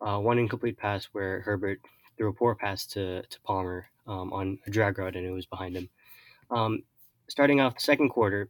uh, 0.00 0.18
one 0.18 0.38
incomplete 0.38 0.78
pass 0.78 1.04
where 1.12 1.40
Herbert 1.40 1.80
threw 2.16 2.30
a 2.30 2.32
poor 2.32 2.54
pass 2.54 2.86
to, 2.86 3.22
to 3.22 3.40
Palmer 3.42 3.86
um, 4.06 4.32
on 4.32 4.58
a 4.66 4.70
drag 4.70 4.98
route 4.98 5.16
and 5.16 5.26
it 5.26 5.30
was 5.30 5.44
behind 5.44 5.76
him. 5.76 5.88
Um, 6.50 6.82
starting 7.28 7.60
off 7.60 7.74
the 7.74 7.82
second 7.82 8.08
quarter, 8.08 8.48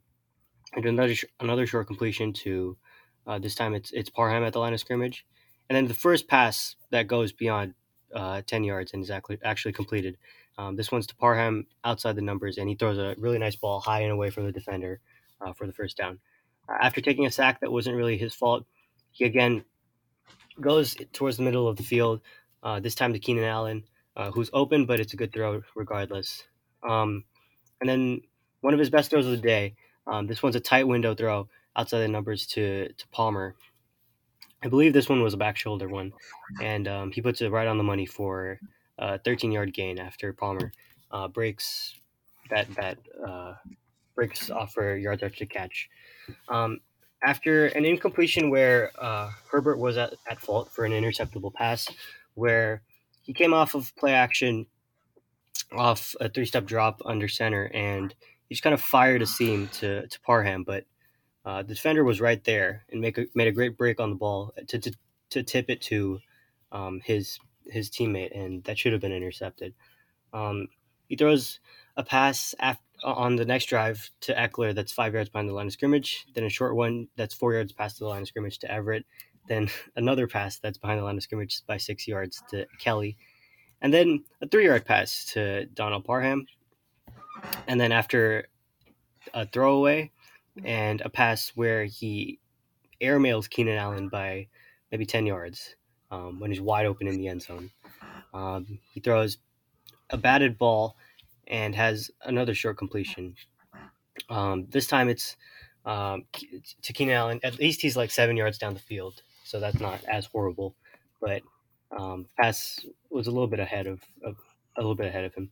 another 0.74 1.14
another 1.40 1.66
short 1.66 1.86
completion 1.86 2.32
to 2.32 2.76
uh, 3.26 3.38
this 3.38 3.54
time 3.54 3.74
it's 3.74 3.90
it's 3.92 4.10
Parham 4.10 4.44
at 4.44 4.52
the 4.52 4.58
line 4.58 4.72
of 4.72 4.80
scrimmage, 4.80 5.26
and 5.68 5.76
then 5.76 5.86
the 5.86 5.94
first 5.94 6.28
pass 6.28 6.76
that 6.90 7.06
goes 7.06 7.32
beyond 7.32 7.74
uh, 8.14 8.42
10 8.46 8.64
yards 8.64 8.92
and 8.92 9.02
is 9.02 9.10
actually, 9.10 9.38
actually 9.44 9.72
completed. 9.72 10.16
Um, 10.58 10.76
this 10.76 10.92
one's 10.92 11.06
to 11.06 11.16
Parham 11.16 11.66
outside 11.84 12.16
the 12.16 12.22
numbers, 12.22 12.58
and 12.58 12.68
he 12.68 12.74
throws 12.74 12.98
a 12.98 13.14
really 13.18 13.38
nice 13.38 13.56
ball 13.56 13.80
high 13.80 14.00
and 14.00 14.12
away 14.12 14.30
from 14.30 14.44
the 14.44 14.52
defender 14.52 15.00
uh, 15.40 15.52
for 15.52 15.66
the 15.66 15.72
first 15.72 15.96
down. 15.96 16.18
Uh, 16.68 16.76
after 16.80 17.00
taking 17.00 17.26
a 17.26 17.30
sack 17.30 17.60
that 17.60 17.72
wasn't 17.72 17.96
really 17.96 18.18
his 18.18 18.34
fault, 18.34 18.64
he 19.10 19.24
again 19.24 19.64
goes 20.60 20.96
towards 21.12 21.36
the 21.36 21.42
middle 21.42 21.66
of 21.68 21.76
the 21.76 21.82
field, 21.82 22.20
uh, 22.62 22.80
this 22.80 22.94
time 22.94 23.12
to 23.12 23.18
Keenan 23.18 23.44
Allen, 23.44 23.84
uh, 24.16 24.30
who's 24.30 24.50
open, 24.52 24.86
but 24.86 25.00
it's 25.00 25.14
a 25.14 25.16
good 25.16 25.32
throw 25.32 25.62
regardless. 25.74 26.44
Um, 26.82 27.24
and 27.80 27.88
then 27.88 28.20
one 28.60 28.74
of 28.74 28.80
his 28.80 28.90
best 28.90 29.10
throws 29.10 29.26
of 29.26 29.32
the 29.32 29.38
day. 29.38 29.74
Um, 30.06 30.26
this 30.26 30.42
one's 30.42 30.56
a 30.56 30.60
tight 30.60 30.86
window 30.86 31.14
throw 31.14 31.48
outside 31.76 32.00
the 32.00 32.08
numbers 32.08 32.46
to, 32.48 32.92
to 32.92 33.08
Palmer, 33.08 33.54
I 34.62 34.68
believe 34.68 34.92
this 34.92 35.08
one 35.08 35.22
was 35.22 35.34
a 35.34 35.38
back 35.38 35.56
shoulder 35.56 35.88
one, 35.88 36.12
and 36.60 36.86
um, 36.86 37.10
he 37.10 37.20
puts 37.20 37.40
it 37.40 37.50
right 37.50 37.66
on 37.66 37.78
the 37.78 37.84
money 37.84 38.06
for 38.06 38.60
a 38.98 39.18
13 39.18 39.50
yard 39.50 39.74
gain 39.74 39.98
after 39.98 40.32
Palmer 40.32 40.72
uh, 41.10 41.28
breaks 41.28 41.98
that 42.50 42.72
that 42.74 42.98
uh, 43.26 43.54
breaks 44.14 44.50
off 44.50 44.72
for 44.72 44.96
yards 44.96 45.22
after 45.22 45.46
catch. 45.46 45.88
Um, 46.48 46.80
after 47.24 47.66
an 47.66 47.84
incompletion 47.84 48.50
where 48.50 48.90
uh, 48.98 49.30
Herbert 49.50 49.78
was 49.78 49.96
at, 49.96 50.14
at 50.28 50.40
fault 50.40 50.70
for 50.72 50.84
an 50.84 50.92
interceptable 50.92 51.52
pass, 51.52 51.88
where 52.34 52.82
he 53.22 53.32
came 53.32 53.54
off 53.54 53.74
of 53.74 53.94
play 53.96 54.12
action 54.12 54.66
off 55.72 56.14
a 56.20 56.28
three 56.28 56.44
step 56.44 56.66
drop 56.66 57.00
under 57.04 57.28
center, 57.28 57.64
and 57.74 58.14
he 58.48 58.54
just 58.54 58.62
kind 58.62 58.74
of 58.74 58.80
fired 58.80 59.22
a 59.22 59.26
seam 59.26 59.68
to, 59.68 60.06
to 60.06 60.20
Parham, 60.20 60.64
but 60.64 60.84
uh, 61.44 61.62
the 61.62 61.74
defender 61.74 62.04
was 62.04 62.20
right 62.20 62.42
there 62.44 62.84
and 62.90 63.00
make 63.00 63.18
a, 63.18 63.26
made 63.34 63.48
a 63.48 63.52
great 63.52 63.76
break 63.76 64.00
on 64.00 64.10
the 64.10 64.16
ball 64.16 64.52
to, 64.68 64.78
to, 64.78 64.92
to 65.30 65.42
tip 65.42 65.68
it 65.68 65.80
to 65.82 66.20
um, 66.70 67.00
his 67.04 67.38
his 67.66 67.90
teammate, 67.90 68.36
and 68.36 68.64
that 68.64 68.78
should 68.78 68.92
have 68.92 69.00
been 69.00 69.12
intercepted. 69.12 69.74
Um, 70.32 70.68
he 71.08 71.16
throws 71.16 71.60
a 71.96 72.02
pass 72.02 72.54
after, 72.58 72.82
on 73.04 73.36
the 73.36 73.44
next 73.44 73.66
drive 73.66 74.10
to 74.20 74.34
Ekeler 74.34 74.74
that's 74.74 74.92
five 74.92 75.14
yards 75.14 75.28
behind 75.28 75.48
the 75.48 75.54
line 75.54 75.66
of 75.66 75.72
scrimmage. 75.72 76.26
Then 76.34 76.44
a 76.44 76.48
short 76.48 76.74
one 76.74 77.08
that's 77.16 77.34
four 77.34 77.52
yards 77.54 77.72
past 77.72 77.98
the 77.98 78.06
line 78.06 78.22
of 78.22 78.28
scrimmage 78.28 78.58
to 78.60 78.70
Everett. 78.70 79.04
Then 79.48 79.68
another 79.96 80.26
pass 80.26 80.58
that's 80.58 80.78
behind 80.78 81.00
the 81.00 81.04
line 81.04 81.16
of 81.16 81.22
scrimmage 81.22 81.62
by 81.66 81.76
six 81.76 82.06
yards 82.06 82.42
to 82.50 82.66
Kelley. 82.78 83.16
And 83.80 83.92
then 83.92 84.24
a 84.40 84.48
three 84.48 84.66
yard 84.66 84.84
pass 84.84 85.24
to 85.32 85.66
Donald 85.66 86.04
Parham. 86.04 86.46
And 87.66 87.80
then 87.80 87.90
after 87.90 88.46
a 89.34 89.46
throwaway 89.46 90.12
and 90.64 91.00
a 91.00 91.08
pass 91.08 91.52
where 91.54 91.84
he 91.84 92.38
airmails 93.00 93.48
Keenan 93.48 93.78
Allen 93.78 94.08
by 94.08 94.48
maybe 94.90 95.06
10 95.06 95.26
yards 95.26 95.76
um, 96.10 96.38
when 96.38 96.50
he's 96.50 96.60
wide 96.60 96.86
open 96.86 97.08
in 97.08 97.16
the 97.16 97.28
end 97.28 97.42
zone. 97.42 97.70
Um, 98.34 98.78
he 98.92 99.00
throws 99.00 99.38
a 100.10 100.16
batted 100.16 100.58
ball 100.58 100.96
and 101.46 101.74
has 101.74 102.10
another 102.24 102.54
short 102.54 102.78
completion. 102.78 103.34
Um, 104.28 104.66
this 104.68 104.86
time 104.86 105.08
it's 105.08 105.36
um, 105.84 106.24
to 106.82 106.92
Keenan 106.92 107.14
Allen. 107.14 107.40
At 107.42 107.58
least 107.58 107.80
he's 107.80 107.96
like 107.96 108.10
seven 108.10 108.36
yards 108.36 108.58
down 108.58 108.74
the 108.74 108.80
field, 108.80 109.22
so 109.44 109.58
that's 109.58 109.80
not 109.80 110.04
as 110.04 110.26
horrible. 110.26 110.76
But 111.20 111.42
um, 111.96 112.26
pass 112.38 112.84
was 113.10 113.26
a 113.26 113.30
little 113.30 113.48
bit 113.48 113.60
ahead 113.60 113.86
of, 113.86 114.00
of 114.24 114.36
a 114.76 114.80
little 114.80 114.94
bit 114.94 115.06
ahead 115.06 115.24
of 115.24 115.34
him. 115.34 115.50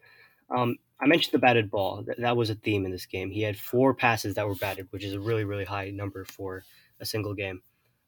I 1.02 1.06
mentioned 1.06 1.32
the 1.32 1.38
batted 1.38 1.70
ball. 1.70 2.02
That, 2.06 2.20
that 2.20 2.36
was 2.36 2.50
a 2.50 2.54
theme 2.54 2.84
in 2.84 2.92
this 2.92 3.06
game. 3.06 3.30
He 3.30 3.42
had 3.42 3.56
four 3.56 3.94
passes 3.94 4.34
that 4.34 4.46
were 4.46 4.54
batted, 4.54 4.88
which 4.90 5.04
is 5.04 5.14
a 5.14 5.20
really 5.20 5.44
really 5.44 5.64
high 5.64 5.90
number 5.90 6.24
for 6.24 6.62
a 7.00 7.06
single 7.06 7.34
game. 7.34 7.62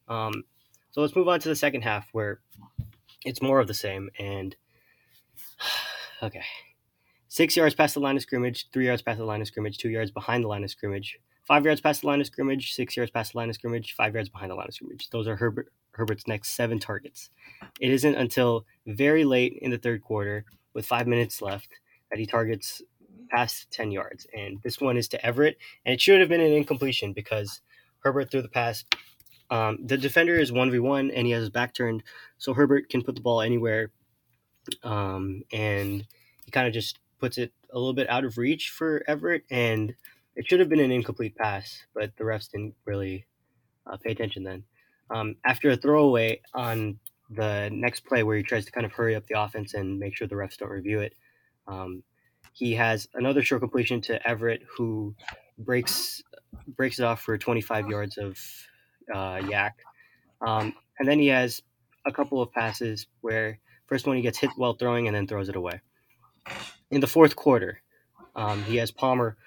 Um, 0.07 0.43
so 0.91 1.01
let's 1.01 1.15
move 1.15 1.27
on 1.27 1.39
to 1.39 1.49
the 1.49 1.55
second 1.55 1.81
half 1.81 2.07
where 2.11 2.41
it's 3.25 3.41
more 3.41 3.59
of 3.59 3.67
the 3.67 3.73
same. 3.73 4.09
And 4.19 4.55
okay, 6.23 6.43
six 7.27 7.55
yards 7.57 7.75
past 7.75 7.95
the 7.95 7.99
line 7.99 8.15
of 8.15 8.21
scrimmage, 8.21 8.69
three 8.71 8.85
yards 8.85 9.01
past 9.01 9.17
the 9.17 9.25
line 9.25 9.41
of 9.41 9.47
scrimmage, 9.47 9.77
two 9.77 9.89
yards 9.89 10.11
behind 10.11 10.43
the 10.43 10.47
line 10.47 10.63
of 10.63 10.69
scrimmage, 10.69 11.19
five 11.45 11.65
yards 11.65 11.81
past 11.81 12.01
the 12.01 12.07
line 12.07 12.21
of 12.21 12.27
scrimmage, 12.27 12.73
six 12.73 12.95
yards 12.95 13.11
past 13.11 13.33
the 13.33 13.39
line 13.39 13.49
of 13.49 13.55
scrimmage, 13.55 13.95
five 13.95 14.13
yards 14.13 14.29
behind 14.29 14.51
the 14.51 14.55
line 14.55 14.67
of 14.67 14.73
scrimmage. 14.73 15.09
Those 15.09 15.27
are 15.27 15.35
Herbert 15.35 15.71
Herbert's 15.93 16.27
next 16.27 16.55
seven 16.55 16.79
targets. 16.79 17.29
It 17.79 17.91
isn't 17.91 18.15
until 18.15 18.65
very 18.85 19.25
late 19.25 19.59
in 19.61 19.71
the 19.71 19.77
third 19.77 20.01
quarter, 20.01 20.45
with 20.73 20.85
five 20.85 21.07
minutes 21.07 21.41
left, 21.41 21.69
that 22.13 22.19
he 22.19 22.27
targets 22.27 22.79
past 23.31 23.71
10 23.71 23.89
yards. 23.89 24.27
And 24.37 24.59
this 24.61 24.79
one 24.79 24.97
is 24.97 25.07
to 25.07 25.25
Everett. 25.25 25.57
And 25.83 25.93
it 25.95 25.99
should 25.99 26.19
have 26.19 26.29
been 26.29 26.41
an 26.41 26.53
incompletion 26.53 27.11
because 27.11 27.61
Herbert 28.01 28.29
threw 28.29 28.43
the 28.43 28.49
pass. 28.49 28.85
Um, 29.49 29.79
the 29.83 29.97
defender 29.97 30.35
is 30.35 30.51
1v1 30.51 31.11
and 31.11 31.25
he 31.25 31.33
has 31.33 31.41
his 31.41 31.49
back 31.49 31.73
turned. 31.73 32.03
So 32.37 32.53
Herbert 32.53 32.87
can 32.87 33.01
put 33.01 33.15
the 33.15 33.21
ball 33.21 33.41
anywhere. 33.41 33.89
Um, 34.83 35.41
and 35.51 36.05
he 36.45 36.51
kind 36.51 36.67
of 36.67 36.73
just 36.73 36.99
puts 37.19 37.39
it 37.39 37.51
a 37.71 37.79
little 37.79 37.95
bit 37.95 38.07
out 38.11 38.25
of 38.25 38.37
reach 38.37 38.69
for 38.69 39.03
Everett. 39.07 39.41
And 39.49 39.95
it 40.35 40.47
should 40.47 40.59
have 40.59 40.69
been 40.69 40.79
an 40.79 40.91
incomplete 40.91 41.35
pass, 41.35 41.83
but 41.95 42.15
the 42.15 42.25
refs 42.25 42.51
didn't 42.51 42.75
really 42.85 43.25
uh, 43.87 43.97
pay 43.97 44.11
attention 44.11 44.43
then. 44.43 44.65
Um, 45.09 45.37
after 45.43 45.71
a 45.71 45.77
throwaway 45.77 46.41
on 46.53 46.99
the 47.31 47.71
next 47.73 48.05
play 48.05 48.21
where 48.21 48.37
he 48.37 48.43
tries 48.43 48.65
to 48.65 48.71
kind 48.71 48.85
of 48.85 48.91
hurry 48.91 49.15
up 49.15 49.25
the 49.25 49.41
offense 49.41 49.73
and 49.73 49.97
make 49.97 50.15
sure 50.15 50.27
the 50.27 50.35
refs 50.35 50.57
don't 50.57 50.69
review 50.69 50.99
it, 50.99 51.15
um, 51.67 52.03
he 52.53 52.73
has 52.73 53.07
another 53.13 53.41
short 53.41 53.61
completion 53.61 54.01
to 54.01 54.27
Everett 54.27 54.63
who 54.77 55.15
breaks 55.57 56.21
breaks 56.67 56.99
it 56.99 57.03
off 57.03 57.21
for 57.21 57.37
25 57.37 57.87
yards 57.87 58.17
of 58.17 58.39
uh, 59.13 59.37
YAC. 59.37 59.71
Um, 60.45 60.73
and 60.99 61.07
then 61.07 61.19
he 61.19 61.27
has 61.27 61.61
a 62.05 62.11
couple 62.11 62.41
of 62.41 62.51
passes 62.51 63.07
where 63.21 63.59
first 63.87 64.05
one 64.05 64.15
he 64.15 64.21
gets 64.21 64.37
hit 64.37 64.51
while 64.55 64.73
throwing 64.73 65.07
and 65.07 65.15
then 65.15 65.27
throws 65.27 65.49
it 65.49 65.55
away. 65.55 65.81
In 66.91 67.01
the 67.01 67.07
fourth 67.07 67.35
quarter, 67.35 67.81
um, 68.35 68.63
he 68.63 68.77
has 68.77 68.91
Palmer 68.91 69.37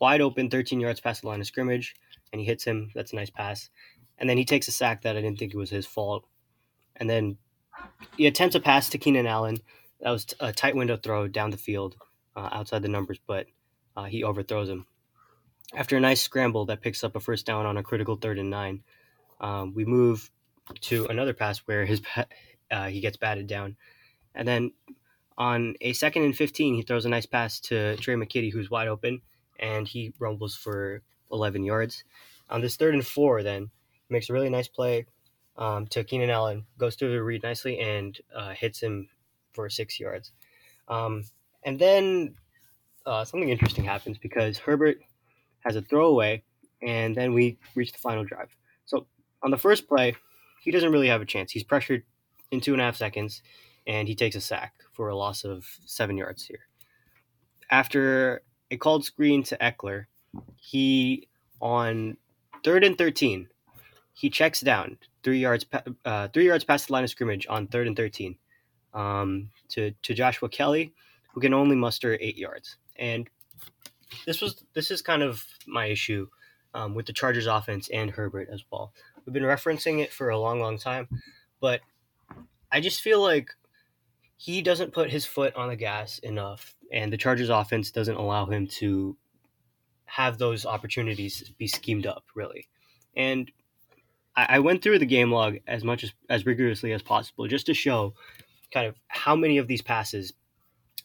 wide 0.00 0.20
open 0.20 0.50
13 0.50 0.80
yards 0.80 1.00
past 1.00 1.22
the 1.22 1.28
line 1.28 1.40
of 1.40 1.46
scrimmage 1.46 1.94
and 2.32 2.40
he 2.40 2.46
hits 2.46 2.64
him. 2.64 2.90
That's 2.94 3.12
a 3.12 3.16
nice 3.16 3.30
pass. 3.30 3.70
And 4.18 4.28
then 4.28 4.36
he 4.36 4.44
takes 4.44 4.68
a 4.68 4.72
sack 4.72 5.02
that 5.02 5.16
I 5.16 5.20
didn't 5.20 5.38
think 5.38 5.54
it 5.54 5.58
was 5.58 5.70
his 5.70 5.86
fault. 5.86 6.24
And 6.96 7.10
then 7.10 7.38
he 8.16 8.26
attempts 8.26 8.54
a 8.54 8.60
pass 8.60 8.88
to 8.90 8.98
Keenan 8.98 9.26
Allen. 9.26 9.58
That 10.04 10.10
was 10.10 10.26
a 10.38 10.52
tight 10.52 10.76
window 10.76 10.98
throw 10.98 11.28
down 11.28 11.50
the 11.50 11.56
field 11.56 11.96
uh, 12.36 12.50
outside 12.52 12.82
the 12.82 12.88
numbers, 12.88 13.18
but 13.26 13.46
uh, 13.96 14.04
he 14.04 14.22
overthrows 14.22 14.68
him. 14.68 14.86
After 15.74 15.96
a 15.96 16.00
nice 16.00 16.20
scramble 16.20 16.66
that 16.66 16.82
picks 16.82 17.02
up 17.02 17.16
a 17.16 17.20
first 17.20 17.46
down 17.46 17.64
on 17.64 17.78
a 17.78 17.82
critical 17.82 18.16
third 18.16 18.38
and 18.38 18.50
nine, 18.50 18.82
um, 19.40 19.72
we 19.74 19.86
move 19.86 20.30
to 20.82 21.06
another 21.06 21.32
pass 21.32 21.60
where 21.60 21.86
his 21.86 22.02
uh, 22.70 22.86
he 22.88 23.00
gets 23.00 23.16
batted 23.16 23.46
down, 23.46 23.76
and 24.34 24.46
then 24.46 24.72
on 25.38 25.74
a 25.80 25.94
second 25.94 26.24
and 26.24 26.36
fifteen, 26.36 26.74
he 26.74 26.82
throws 26.82 27.06
a 27.06 27.08
nice 27.08 27.26
pass 27.26 27.58
to 27.60 27.96
Trey 27.96 28.14
McKitty, 28.14 28.52
who's 28.52 28.70
wide 28.70 28.88
open, 28.88 29.22
and 29.58 29.88
he 29.88 30.12
rumbles 30.18 30.54
for 30.54 31.00
eleven 31.32 31.64
yards. 31.64 32.04
On 32.50 32.60
this 32.60 32.76
third 32.76 32.92
and 32.92 33.06
four, 33.06 33.42
then 33.42 33.70
he 33.90 34.12
makes 34.12 34.28
a 34.28 34.34
really 34.34 34.50
nice 34.50 34.68
play 34.68 35.06
um, 35.56 35.86
to 35.86 36.04
Keenan 36.04 36.28
Allen, 36.28 36.66
goes 36.76 36.94
through 36.94 37.12
the 37.12 37.22
read 37.22 37.42
nicely, 37.42 37.80
and 37.80 38.18
uh, 38.36 38.50
hits 38.50 38.80
him 38.80 39.08
for 39.54 39.68
six 39.70 39.98
yards. 39.98 40.32
Um, 40.88 41.24
and 41.64 41.78
then 41.78 42.34
uh, 43.06 43.24
something 43.24 43.48
interesting 43.48 43.84
happens 43.84 44.18
because 44.18 44.58
Herbert 44.58 44.98
has 45.60 45.76
a 45.76 45.82
throwaway, 45.82 46.42
and 46.82 47.14
then 47.14 47.32
we 47.32 47.58
reach 47.74 47.92
the 47.92 47.98
final 47.98 48.24
drive. 48.24 48.54
So 48.84 49.06
on 49.42 49.50
the 49.50 49.58
first 49.58 49.88
play, 49.88 50.16
he 50.60 50.70
doesn't 50.70 50.92
really 50.92 51.08
have 51.08 51.22
a 51.22 51.26
chance. 51.26 51.52
He's 51.52 51.64
pressured 51.64 52.02
in 52.50 52.60
two 52.60 52.72
and 52.72 52.80
a 52.80 52.84
half 52.84 52.96
seconds, 52.96 53.42
and 53.86 54.08
he 54.08 54.14
takes 54.14 54.36
a 54.36 54.40
sack 54.40 54.74
for 54.92 55.08
a 55.08 55.16
loss 55.16 55.44
of 55.44 55.66
seven 55.86 56.16
yards 56.16 56.44
here. 56.44 56.60
After 57.70 58.42
a 58.70 58.76
called 58.76 59.04
screen 59.04 59.42
to 59.44 59.56
Ekeler, 59.56 60.06
he 60.56 61.28
on 61.60 62.16
third 62.64 62.84
and 62.84 62.96
thirteen, 62.96 63.48
he 64.12 64.30
checks 64.30 64.60
down 64.60 64.98
three 65.22 65.38
yards 65.38 65.66
uh, 66.04 66.28
three 66.28 66.46
yards 66.46 66.64
past 66.64 66.86
the 66.86 66.92
line 66.92 67.04
of 67.04 67.10
scrimmage 67.10 67.46
on 67.48 67.66
third 67.66 67.86
and 67.86 67.96
thirteen 67.96 68.36
um, 68.94 69.50
to 69.70 69.92
to 70.02 70.14
Joshua 70.14 70.48
Kelley, 70.48 70.92
who 71.32 71.40
can 71.40 71.52
only 71.52 71.76
muster 71.76 72.16
eight 72.20 72.36
yards. 72.36 72.76
And 72.96 73.28
this 74.26 74.40
was 74.40 74.64
this 74.74 74.90
is 74.90 75.02
kind 75.02 75.22
of 75.22 75.44
my 75.66 75.86
issue 75.86 76.28
um, 76.72 76.94
with 76.94 77.06
the 77.06 77.12
Chargers 77.12 77.46
offense 77.46 77.88
and 77.92 78.10
Herbert 78.10 78.48
as 78.50 78.64
well. 78.70 78.92
We've 79.24 79.34
been 79.34 79.42
referencing 79.42 80.00
it 80.00 80.12
for 80.12 80.30
a 80.30 80.38
long, 80.38 80.60
long 80.60 80.78
time, 80.78 81.08
but 81.60 81.80
I 82.70 82.80
just 82.80 83.00
feel 83.00 83.20
like 83.20 83.50
he 84.36 84.62
doesn't 84.62 84.92
put 84.92 85.10
his 85.10 85.24
foot 85.24 85.54
on 85.54 85.68
the 85.68 85.76
gas 85.76 86.18
enough, 86.18 86.74
and 86.92 87.12
the 87.12 87.16
Chargers 87.16 87.48
offense 87.48 87.90
doesn't 87.90 88.16
allow 88.16 88.46
him 88.46 88.66
to 88.66 89.16
have 90.04 90.38
those 90.38 90.66
opportunities 90.66 91.50
be 91.58 91.66
schemed 91.66 92.06
up 92.06 92.24
really. 92.34 92.68
And 93.16 93.50
I, 94.36 94.46
I 94.50 94.58
went 94.60 94.82
through 94.82 94.98
the 94.98 95.06
game 95.06 95.32
log 95.32 95.56
as 95.66 95.82
much 95.82 96.04
as 96.04 96.12
as 96.28 96.46
rigorously 96.46 96.92
as 96.92 97.02
possible 97.02 97.48
just 97.48 97.66
to 97.66 97.74
show 97.74 98.14
kind 98.74 98.88
of 98.88 98.96
how 99.06 99.36
many 99.36 99.58
of 99.58 99.68
these 99.68 99.80
passes 99.80 100.34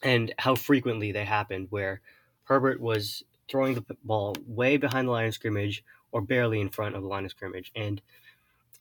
and 0.01 0.33
how 0.39 0.55
frequently 0.55 1.11
they 1.11 1.23
happened 1.23 1.67
where 1.69 2.01
Herbert 2.45 2.81
was 2.81 3.23
throwing 3.49 3.75
the 3.75 3.85
ball 4.03 4.35
way 4.47 4.77
behind 4.77 5.07
the 5.07 5.11
line 5.11 5.27
of 5.27 5.33
scrimmage 5.35 5.83
or 6.11 6.21
barely 6.21 6.59
in 6.59 6.69
front 6.69 6.95
of 6.95 7.03
the 7.03 7.07
line 7.07 7.25
of 7.25 7.31
scrimmage. 7.31 7.71
And 7.75 8.01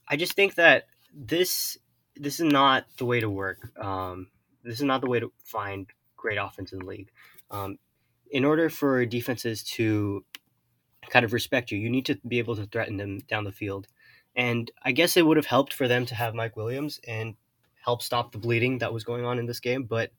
I 0.08 0.16
just 0.16 0.32
think 0.32 0.54
that 0.54 0.86
this 1.14 1.78
this 2.16 2.40
is 2.40 2.50
not 2.50 2.86
the 2.96 3.04
way 3.04 3.20
to 3.20 3.30
work. 3.30 3.70
Um, 3.78 4.28
this 4.64 4.78
is 4.78 4.84
not 4.84 5.02
the 5.02 5.08
way 5.08 5.20
to 5.20 5.30
find 5.44 5.86
great 6.16 6.38
offense 6.38 6.72
in 6.72 6.80
the 6.80 6.86
league. 6.86 7.10
Um, 7.50 7.78
in 8.30 8.44
order 8.44 8.68
for 8.68 9.04
defenses 9.06 9.62
to 9.62 10.24
kind 11.10 11.24
of 11.24 11.32
respect 11.32 11.70
you, 11.70 11.78
you 11.78 11.90
need 11.90 12.06
to 12.06 12.18
be 12.26 12.38
able 12.38 12.56
to 12.56 12.66
threaten 12.66 12.96
them 12.96 13.20
down 13.28 13.44
the 13.44 13.52
field. 13.52 13.86
And 14.34 14.70
I 14.82 14.92
guess 14.92 15.16
it 15.16 15.26
would 15.26 15.36
have 15.36 15.46
helped 15.46 15.72
for 15.72 15.86
them 15.86 16.06
to 16.06 16.14
have 16.14 16.34
Mike 16.34 16.56
Williams 16.56 17.00
and 17.06 17.36
help 17.88 18.02
stop 18.02 18.32
the 18.32 18.38
bleeding 18.38 18.76
that 18.76 18.92
was 18.92 19.02
going 19.02 19.24
on 19.24 19.38
in 19.38 19.46
this 19.46 19.60
game. 19.60 19.84
But 19.84 20.10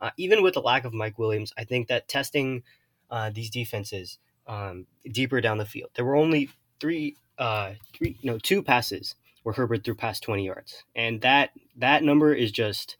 uh, 0.00 0.10
even 0.18 0.42
with 0.42 0.52
the 0.52 0.60
lack 0.60 0.84
of 0.84 0.92
Mike 0.92 1.18
Williams, 1.18 1.50
I 1.56 1.64
think 1.64 1.88
that 1.88 2.08
testing 2.08 2.62
uh, 3.10 3.30
these 3.30 3.48
defenses 3.48 4.18
um, 4.46 4.86
deeper 5.10 5.40
down 5.40 5.56
the 5.56 5.64
field, 5.64 5.88
there 5.94 6.04
were 6.04 6.16
only 6.16 6.50
three, 6.78 7.16
uh, 7.38 7.72
three, 7.94 8.18
no, 8.22 8.38
two 8.38 8.62
passes 8.62 9.14
where 9.44 9.54
Herbert 9.54 9.82
threw 9.82 9.94
past 9.94 10.22
20 10.24 10.44
yards, 10.44 10.84
and 10.94 11.22
that 11.22 11.52
that 11.78 12.02
number 12.02 12.34
is 12.34 12.52
just 12.52 12.98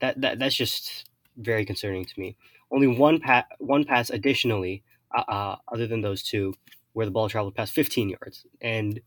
that 0.00 0.20
that 0.22 0.40
that's 0.40 0.56
just 0.56 1.04
very 1.36 1.64
concerning 1.64 2.04
to 2.04 2.20
me. 2.20 2.36
Only 2.72 2.88
one 2.88 3.20
pa- 3.20 3.46
one 3.58 3.84
pass 3.84 4.10
additionally, 4.10 4.82
uh, 5.16 5.24
uh, 5.28 5.56
other 5.72 5.86
than 5.86 6.00
those 6.00 6.24
two, 6.24 6.54
where 6.94 7.06
the 7.06 7.12
ball 7.12 7.28
traveled 7.28 7.54
past 7.54 7.72
15 7.74 8.08
yards, 8.08 8.44
and 8.60 9.00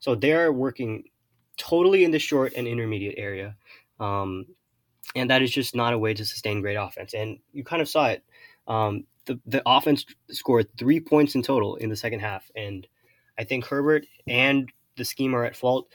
so 0.00 0.16
they're 0.16 0.52
working 0.52 1.04
totally 1.60 2.04
in 2.04 2.10
the 2.10 2.18
short 2.18 2.54
and 2.56 2.66
intermediate 2.66 3.14
area. 3.18 3.54
Um, 4.00 4.46
and 5.14 5.30
that 5.30 5.42
is 5.42 5.50
just 5.50 5.74
not 5.74 5.92
a 5.92 5.98
way 5.98 6.14
to 6.14 6.24
sustain 6.24 6.62
great 6.62 6.76
offense. 6.76 7.14
And 7.14 7.38
you 7.52 7.64
kind 7.64 7.82
of 7.82 7.88
saw 7.88 8.08
it. 8.08 8.24
Um, 8.66 9.04
the 9.26 9.38
the 9.46 9.62
offense 9.66 10.06
scored 10.30 10.68
three 10.78 11.00
points 11.00 11.34
in 11.34 11.42
total 11.42 11.76
in 11.76 11.90
the 11.90 11.96
second 11.96 12.20
half, 12.20 12.50
and 12.56 12.86
I 13.38 13.44
think 13.44 13.66
Herbert 13.66 14.06
and 14.26 14.70
the 14.96 15.04
scheme 15.04 15.34
are 15.34 15.44
at 15.44 15.56
fault. 15.56 15.88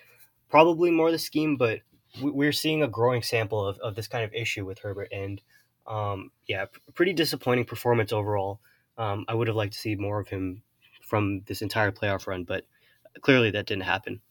Probably 0.49 0.91
more 0.91 1.11
the 1.11 1.19
scheme, 1.19 1.57
but 1.57 1.79
we're 2.21 2.53
seeing 2.53 2.83
a 2.83 2.87
growing 2.87 3.23
sample 3.23 3.65
of, 3.65 3.77
of 3.79 3.95
this 3.95 4.07
kind 4.07 4.23
of 4.23 4.33
issue 4.33 4.65
with 4.65 4.79
Herbert, 4.79 5.11
and 5.11 5.41
um, 5.87 6.31
yeah, 6.47 6.65
pretty 6.93 7.13
disappointing 7.13 7.65
performance 7.65 8.13
overall 8.13 8.59
Um, 8.97 9.25
I 9.27 9.33
would 9.33 9.47
have 9.47 9.55
liked 9.57 9.73
to 9.73 9.79
see 9.79 9.95
more 9.95 10.19
of 10.19 10.27
him 10.27 10.61
from 11.01 11.41
this 11.47 11.61
entire 11.61 11.91
playoff 11.91 12.27
run, 12.27 12.43
but 12.43 12.65
clearly 13.21 13.51
that 13.51 13.65
didn't 13.65 13.83
happen. 13.83 14.21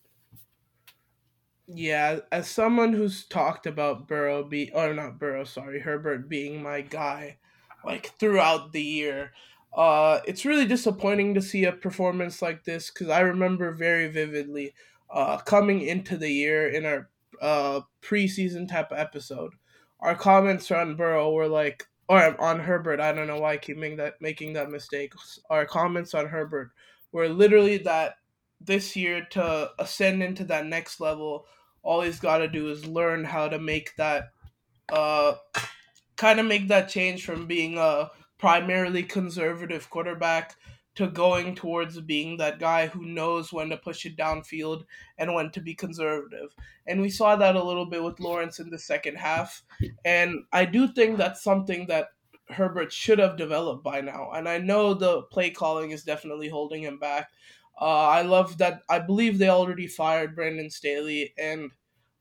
Yeah, 1.66 2.20
as 2.30 2.48
someone 2.48 2.92
who's 2.92 3.24
talked 3.24 3.66
about 3.66 4.06
Burrow 4.06 4.44
be 4.44 4.70
or 4.72 4.92
not 4.92 5.18
Burrow, 5.18 5.44
sorry, 5.44 5.80
Herbert 5.80 6.28
being 6.28 6.62
my 6.62 6.82
guy, 6.82 7.38
like 7.84 8.12
throughout 8.18 8.72
the 8.72 8.82
year, 8.82 9.32
uh, 9.74 10.20
it's 10.26 10.44
really 10.44 10.66
disappointing 10.66 11.34
to 11.34 11.42
see 11.42 11.64
a 11.64 11.72
performance 11.72 12.42
like 12.42 12.64
this 12.64 12.90
because 12.90 13.08
I 13.08 13.20
remember 13.20 13.72
very 13.72 14.08
vividly, 14.08 14.74
uh, 15.10 15.38
coming 15.38 15.80
into 15.80 16.16
the 16.18 16.30
year 16.30 16.68
in 16.68 16.84
our 16.84 17.08
uh 17.40 17.80
preseason 18.02 18.68
type 18.68 18.92
episode, 18.92 19.54
our 20.00 20.14
comments 20.14 20.70
on 20.70 20.96
Burrow 20.96 21.32
were 21.32 21.48
like, 21.48 21.84
or 22.08 22.38
on 22.40 22.60
Herbert. 22.60 23.00
I 23.00 23.12
don't 23.12 23.26
know 23.26 23.40
why 23.40 23.52
I 23.54 23.56
keep 23.56 23.78
making 23.78 23.96
that 23.98 24.20
making 24.20 24.52
that 24.52 24.70
mistake. 24.70 25.12
Our 25.50 25.64
comments 25.66 26.12
on 26.14 26.26
Herbert 26.26 26.72
were 27.12 27.28
literally 27.28 27.78
that 27.78 28.16
this 28.64 28.96
year 28.96 29.26
to 29.30 29.70
ascend 29.78 30.22
into 30.22 30.44
that 30.44 30.66
next 30.66 31.00
level, 31.00 31.46
all 31.82 32.00
he's 32.00 32.20
got 32.20 32.38
to 32.38 32.48
do 32.48 32.70
is 32.70 32.86
learn 32.86 33.24
how 33.24 33.48
to 33.48 33.58
make 33.58 33.94
that, 33.96 34.30
uh, 34.92 35.34
kind 36.16 36.40
of 36.40 36.46
make 36.46 36.68
that 36.68 36.88
change 36.88 37.24
from 37.24 37.46
being 37.46 37.78
a 37.78 38.10
primarily 38.38 39.02
conservative 39.02 39.88
quarterback 39.90 40.56
to 40.94 41.08
going 41.08 41.54
towards 41.54 42.00
being 42.02 42.36
that 42.36 42.60
guy 42.60 42.86
who 42.86 43.04
knows 43.04 43.52
when 43.52 43.68
to 43.68 43.76
push 43.76 44.06
it 44.06 44.16
downfield 44.16 44.84
and 45.18 45.34
when 45.34 45.50
to 45.50 45.60
be 45.60 45.74
conservative. 45.74 46.54
And 46.86 47.00
we 47.00 47.10
saw 47.10 47.36
that 47.36 47.56
a 47.56 47.64
little 47.64 47.86
bit 47.86 48.02
with 48.02 48.20
Lawrence 48.20 48.60
in 48.60 48.70
the 48.70 48.78
second 48.78 49.16
half. 49.16 49.62
And 50.04 50.44
I 50.52 50.64
do 50.64 50.86
think 50.86 51.16
that's 51.16 51.42
something 51.42 51.86
that 51.88 52.08
Herbert 52.48 52.92
should 52.92 53.18
have 53.18 53.36
developed 53.36 53.82
by 53.82 54.02
now. 54.02 54.30
And 54.32 54.48
I 54.48 54.58
know 54.58 54.94
the 54.94 55.22
play 55.22 55.50
calling 55.50 55.90
is 55.90 56.04
definitely 56.04 56.48
holding 56.48 56.82
him 56.82 56.98
back. 56.98 57.30
Uh, 57.80 58.08
I 58.08 58.22
love 58.22 58.58
that. 58.58 58.82
I 58.88 59.00
believe 59.00 59.38
they 59.38 59.48
already 59.48 59.86
fired 59.86 60.36
Brandon 60.36 60.70
Staley, 60.70 61.34
and 61.38 61.70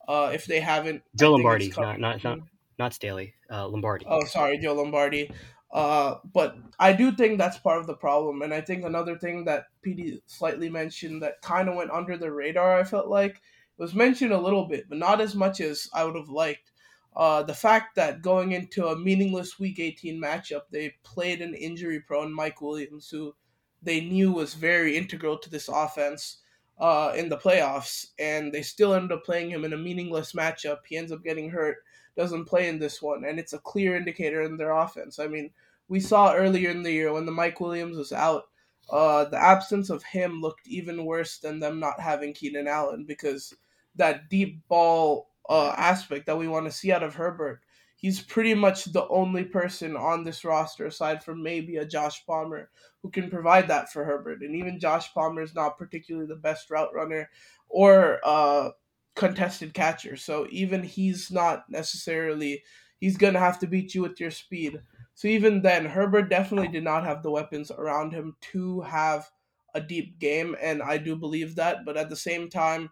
uh, 0.08 0.32
if 0.34 0.46
they 0.46 0.60
haven't, 0.60 1.04
Joe 1.16 1.34
Lombardi, 1.34 1.72
not 1.78 2.00
not 2.00 2.24
not 2.24 2.40
not 2.80 2.94
Staley, 2.94 3.36
uh, 3.52 3.68
Lombardi. 3.68 4.06
Oh, 4.08 4.24
sorry, 4.26 4.58
Joe 4.58 4.74
Lombardi. 4.74 5.32
Uh, 5.72 6.20
but 6.34 6.56
I 6.80 6.94
do 6.94 7.12
think 7.12 7.38
that's 7.38 7.58
part 7.58 7.80
of 7.80 7.88
the 7.88 7.96
problem, 7.96 8.42
and 8.42 8.54
I 8.54 8.62
think 8.62 8.84
another 8.84 9.18
thing 9.18 9.46
that 9.46 9.66
PD 9.86 10.22
slightly 10.28 10.70
mentioned 10.70 11.22
that 11.24 11.42
kind 11.42 11.68
of 11.68 11.76
went 11.76 11.92
under 11.92 12.18
the 12.18 12.32
radar. 12.32 12.80
I 12.80 12.84
felt 12.84 13.08
like 13.08 13.42
was 13.78 13.94
mentioned 13.94 14.32
a 14.32 14.42
little 14.42 14.68
bit, 14.68 14.88
but 14.88 14.98
not 14.98 15.20
as 15.20 15.36
much 15.36 15.60
as 15.62 15.90
I 15.94 16.04
would 16.04 16.16
have 16.16 16.30
liked. 16.30 16.72
Uh, 17.16 17.44
the 17.44 17.54
fact 17.54 17.96
that 17.96 18.22
going 18.22 18.54
into 18.54 18.88
a 18.88 18.98
meaningless 18.98 19.60
Week 19.60 19.80
18 19.80 20.22
matchup, 20.22 20.64
they 20.72 20.96
played 21.04 21.42
an 21.42 21.54
injury-prone 21.54 22.34
Mike 22.34 22.62
Williams, 22.62 23.10
who 23.10 23.36
they 23.84 24.02
knew 24.02 24.32
was 24.32 24.54
very 24.54 24.98
integral 24.98 25.38
to 25.38 25.50
this 25.50 25.68
offense 25.68 26.38
uh, 26.80 27.14
in 27.16 27.30
the 27.30 27.38
playoffs, 27.38 28.08
and 28.20 28.52
they 28.52 28.62
still 28.62 28.94
ended 28.94 29.12
up 29.12 29.24
playing 29.24 29.50
him 29.50 29.66
in 29.66 29.74
a 29.74 29.78
meaningless 29.78 30.34
matchup. 30.34 30.80
He 30.88 30.98
ends 30.98 31.12
up 31.12 31.24
getting 31.24 31.50
hurt, 31.50 31.78
doesn't 32.18 32.46
play 32.46 32.68
in 32.68 32.80
this 32.80 33.02
one, 33.02 33.26
and 33.26 33.40
it's 33.40 33.54
a 33.54 33.60
clear 33.60 33.96
indicator 33.96 34.42
in 34.42 34.58
their 34.58 34.72
offense. 34.72 35.20
I 35.20 35.28
mean, 35.28 35.52
we 35.88 36.00
saw 36.00 36.34
earlier 36.34 36.70
in 36.72 36.84
the 36.84 36.92
year 36.92 37.14
when 37.14 37.26
the 37.26 37.32
Mike 37.32 37.60
Williams 37.60 37.98
was 37.98 38.12
out, 38.12 38.46
uh, 38.90 39.26
the 39.26 39.38
absence 39.38 39.90
of 39.90 40.04
him 40.04 40.42
looked 40.42 40.68
even 40.68 41.06
worse 41.06 41.38
than 41.38 41.60
them 41.60 41.80
not 41.80 42.00
having 42.00 42.34
Keenan 42.34 42.68
Allen 42.68 43.06
because 43.06 43.54
that 43.96 44.30
deep 44.30 44.68
ball 44.68 45.30
uh, 45.50 45.74
aspect 45.78 46.26
that 46.26 46.38
we 46.38 46.48
want 46.48 46.66
to 46.66 46.72
see 46.72 46.92
out 46.92 47.04
of 47.04 47.16
Herbert. 47.16 47.62
He's 48.04 48.22
pretty 48.22 48.54
much 48.54 48.84
the 48.84 49.08
only 49.08 49.46
person 49.46 49.96
on 49.96 50.26
this 50.26 50.44
roster, 50.44 50.88
aside 50.88 51.24
from 51.24 51.42
maybe 51.42 51.78
a 51.78 51.86
Josh 51.86 52.26
Palmer, 52.26 52.70
who 53.02 53.10
can 53.10 53.30
provide 53.30 53.70
that 53.70 53.94
for 53.94 54.04
Herbert. 54.04 54.42
And 54.42 54.54
even 54.58 54.78
Josh 54.78 55.14
Palmer 55.14 55.42
is 55.42 55.56
not 55.56 55.78
particularly 55.78 56.28
the 56.28 56.36
best 56.36 56.70
route 56.70 56.94
runner 56.94 57.30
or 57.70 58.20
uh, 58.26 58.72
contested 59.16 59.74
catcher. 59.74 60.18
So 60.18 60.48
even 60.50 60.84
he's 60.84 61.32
not 61.32 61.64
necessarily, 61.70 62.64
he's 63.00 63.16
going 63.16 63.36
to 63.36 63.40
have 63.40 63.58
to 63.60 63.68
beat 63.68 63.96
you 63.96 64.02
with 64.02 64.20
your 64.20 64.32
speed. 64.32 64.82
So 65.14 65.30
even 65.30 65.62
then, 65.62 65.86
Herbert 65.86 66.30
definitely 66.30 66.68
did 66.68 66.84
not 66.84 67.06
have 67.06 67.24
the 67.24 67.32
weapons 67.32 67.72
around 67.72 68.12
him 68.12 68.36
to 68.52 68.82
have 68.82 69.32
a 69.76 69.80
deep 69.80 70.20
game. 70.20 70.58
And 70.62 70.84
I 70.84 70.98
do 70.98 71.16
believe 71.16 71.56
that. 71.56 71.86
But 71.86 71.96
at 71.96 72.10
the 72.10 72.18
same 72.18 72.50
time, 72.50 72.90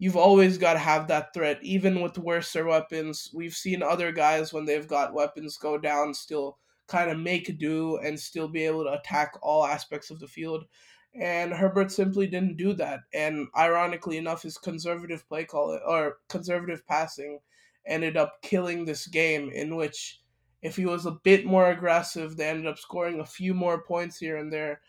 you've 0.00 0.16
always 0.16 0.56
got 0.56 0.72
to 0.72 0.78
have 0.78 1.06
that 1.06 1.32
threat, 1.34 1.58
even 1.62 2.00
with 2.00 2.16
worser 2.16 2.64
weapons. 2.64 3.30
We've 3.34 3.54
seen 3.54 3.82
other 3.82 4.10
guys 4.10 4.50
when 4.50 4.64
they've 4.64 4.88
got 4.88 5.12
weapons 5.12 5.58
go 5.58 5.76
down 5.76 6.14
still 6.14 6.56
kind 6.88 7.10
of 7.10 7.18
make 7.18 7.58
do 7.58 7.98
and 7.98 8.18
still 8.18 8.48
be 8.48 8.64
able 8.64 8.82
to 8.84 8.94
attack 8.94 9.34
all 9.42 9.64
aspects 9.64 10.10
of 10.10 10.18
the 10.18 10.26
field. 10.26 10.64
And 11.14 11.52
Herbert 11.52 11.92
simply 11.92 12.26
didn't 12.26 12.56
do 12.56 12.72
that. 12.74 13.00
And 13.12 13.46
ironically 13.56 14.16
enough, 14.16 14.42
his 14.42 14.56
conservative 14.56 15.28
play 15.28 15.44
call 15.44 15.78
or 15.86 16.16
conservative 16.30 16.84
passing 16.86 17.38
ended 17.86 18.16
up 18.16 18.40
killing 18.40 18.86
this 18.86 19.06
game. 19.06 19.50
In 19.50 19.76
which, 19.76 20.22
if 20.62 20.76
he 20.76 20.86
was 20.86 21.04
a 21.04 21.18
bit 21.22 21.44
more 21.44 21.72
aggressive, 21.72 22.36
they 22.36 22.48
ended 22.48 22.66
up 22.66 22.78
scoring 22.78 23.20
a 23.20 23.26
few 23.26 23.52
more 23.52 23.82
points 23.82 24.18
here 24.18 24.38
and 24.38 24.50
there 24.50 24.80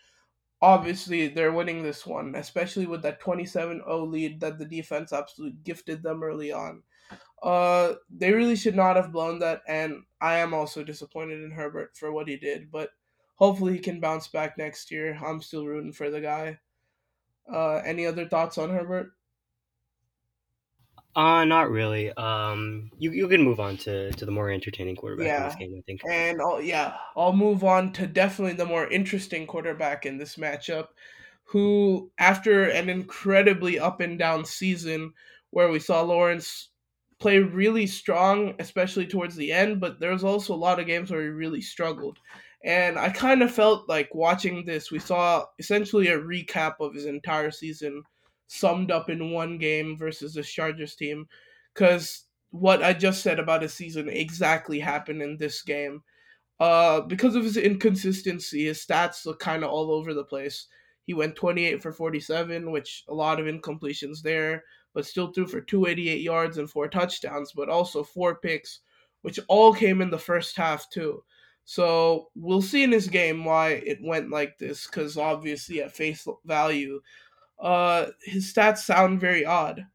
obviously 0.62 1.28
they're 1.28 1.52
winning 1.52 1.82
this 1.82 2.06
one, 2.06 2.34
especially 2.36 2.86
with 2.86 3.02
that 3.02 3.20
27-0 3.20 4.10
lead 4.10 4.40
that 4.40 4.58
the 4.58 4.64
defense 4.64 5.12
absolutely 5.12 5.58
gifted 5.64 6.02
them 6.02 6.22
early 6.22 6.52
on. 6.52 6.84
Uh, 7.42 7.94
they 8.08 8.32
really 8.32 8.56
should 8.56 8.76
not 8.76 8.96
have 8.96 9.12
blown 9.12 9.40
that, 9.40 9.62
and 9.66 10.04
I 10.20 10.36
am 10.36 10.54
also 10.54 10.84
disappointed 10.84 11.42
in 11.42 11.50
Herbert 11.50 11.96
for 11.96 12.12
what 12.12 12.28
he 12.28 12.36
did, 12.36 12.70
but 12.70 12.90
hopefully 13.34 13.74
he 13.74 13.80
can 13.80 14.00
bounce 14.00 14.28
back 14.28 14.56
next 14.56 14.92
year. 14.92 15.18
I'm 15.22 15.42
still 15.42 15.66
rooting 15.66 15.92
for 15.92 16.08
the 16.08 16.20
guy. 16.20 16.60
Uh, 17.52 17.76
any 17.84 18.06
other 18.06 18.28
thoughts 18.28 18.58
on 18.58 18.70
Herbert? 18.70 19.12
Uh, 21.14 21.44
not 21.44 21.70
really. 21.70 22.10
Um, 22.12 22.90
you 22.98 23.10
you 23.12 23.28
can 23.28 23.42
move 23.42 23.60
on 23.60 23.76
to, 23.78 24.10
to 24.12 24.24
the 24.24 24.32
more 24.32 24.50
entertaining 24.50 24.96
quarterback 24.96 25.26
yeah. 25.26 25.42
in 25.42 25.44
this 25.44 25.56
game, 25.56 25.74
I 25.76 25.82
think. 25.82 26.00
And 26.08 26.40
I'll, 26.40 26.60
yeah, 26.60 26.94
I'll 27.16 27.34
move 27.34 27.64
on 27.64 27.92
to 27.94 28.06
definitely 28.06 28.54
the 28.54 28.64
more 28.64 28.86
interesting 28.86 29.46
quarterback 29.46 30.06
in 30.06 30.16
this 30.16 30.36
matchup, 30.36 30.88
who 31.44 32.10
after 32.18 32.64
an 32.64 32.88
incredibly 32.88 33.78
up 33.78 34.00
and 34.00 34.18
down 34.18 34.44
season 34.46 35.12
where 35.50 35.68
we 35.68 35.78
saw 35.78 36.00
Lawrence 36.00 36.70
play 37.18 37.38
really 37.38 37.86
strong, 37.86 38.54
especially 38.58 39.06
towards 39.06 39.36
the 39.36 39.52
end, 39.52 39.80
but 39.80 40.00
there 40.00 40.12
was 40.12 40.24
also 40.24 40.54
a 40.54 40.56
lot 40.56 40.80
of 40.80 40.86
games 40.86 41.10
where 41.10 41.22
he 41.22 41.28
really 41.28 41.60
struggled. 41.60 42.18
And 42.64 42.98
I 42.98 43.10
kind 43.10 43.42
of 43.42 43.52
felt 43.52 43.88
like 43.88 44.14
watching 44.14 44.64
this, 44.64 44.90
we 44.90 44.98
saw 44.98 45.44
essentially 45.58 46.08
a 46.08 46.18
recap 46.18 46.74
of 46.80 46.94
his 46.94 47.04
entire 47.04 47.50
season 47.50 48.02
summed 48.52 48.90
up 48.90 49.08
in 49.08 49.30
one 49.30 49.56
game 49.56 49.96
versus 49.96 50.34
the 50.34 50.42
Chargers 50.42 50.94
team. 50.94 51.26
Because 51.72 52.26
what 52.50 52.82
I 52.82 52.92
just 52.92 53.22
said 53.22 53.38
about 53.38 53.62
his 53.62 53.72
season 53.72 54.08
exactly 54.08 54.78
happened 54.78 55.22
in 55.22 55.38
this 55.38 55.62
game. 55.62 56.02
Uh, 56.60 57.00
because 57.00 57.34
of 57.34 57.44
his 57.44 57.56
inconsistency, 57.56 58.66
his 58.66 58.84
stats 58.84 59.24
look 59.24 59.40
kind 59.40 59.64
of 59.64 59.70
all 59.70 59.90
over 59.90 60.12
the 60.12 60.24
place. 60.24 60.66
He 61.06 61.14
went 61.14 61.34
28 61.34 61.82
for 61.82 61.92
47, 61.92 62.70
which 62.70 63.04
a 63.08 63.14
lot 63.14 63.40
of 63.40 63.46
incompletions 63.46 64.20
there, 64.22 64.62
but 64.94 65.06
still 65.06 65.32
threw 65.32 65.46
for 65.46 65.60
288 65.60 66.20
yards 66.20 66.58
and 66.58 66.70
four 66.70 66.88
touchdowns, 66.88 67.52
but 67.56 67.68
also 67.68 68.04
four 68.04 68.36
picks, 68.36 68.80
which 69.22 69.40
all 69.48 69.72
came 69.72 70.00
in 70.00 70.10
the 70.10 70.18
first 70.18 70.56
half 70.56 70.88
too. 70.90 71.24
So 71.64 72.28
we'll 72.34 72.62
see 72.62 72.82
in 72.82 72.90
this 72.90 73.08
game 73.08 73.44
why 73.44 73.70
it 73.70 73.98
went 74.02 74.30
like 74.30 74.58
this, 74.58 74.86
because 74.86 75.16
obviously 75.16 75.82
at 75.82 75.96
face 75.96 76.26
value, 76.44 77.00
uh, 77.60 78.06
his 78.24 78.52
stats 78.52 78.78
sound 78.78 79.20
very 79.20 79.44
odd. 79.44 79.86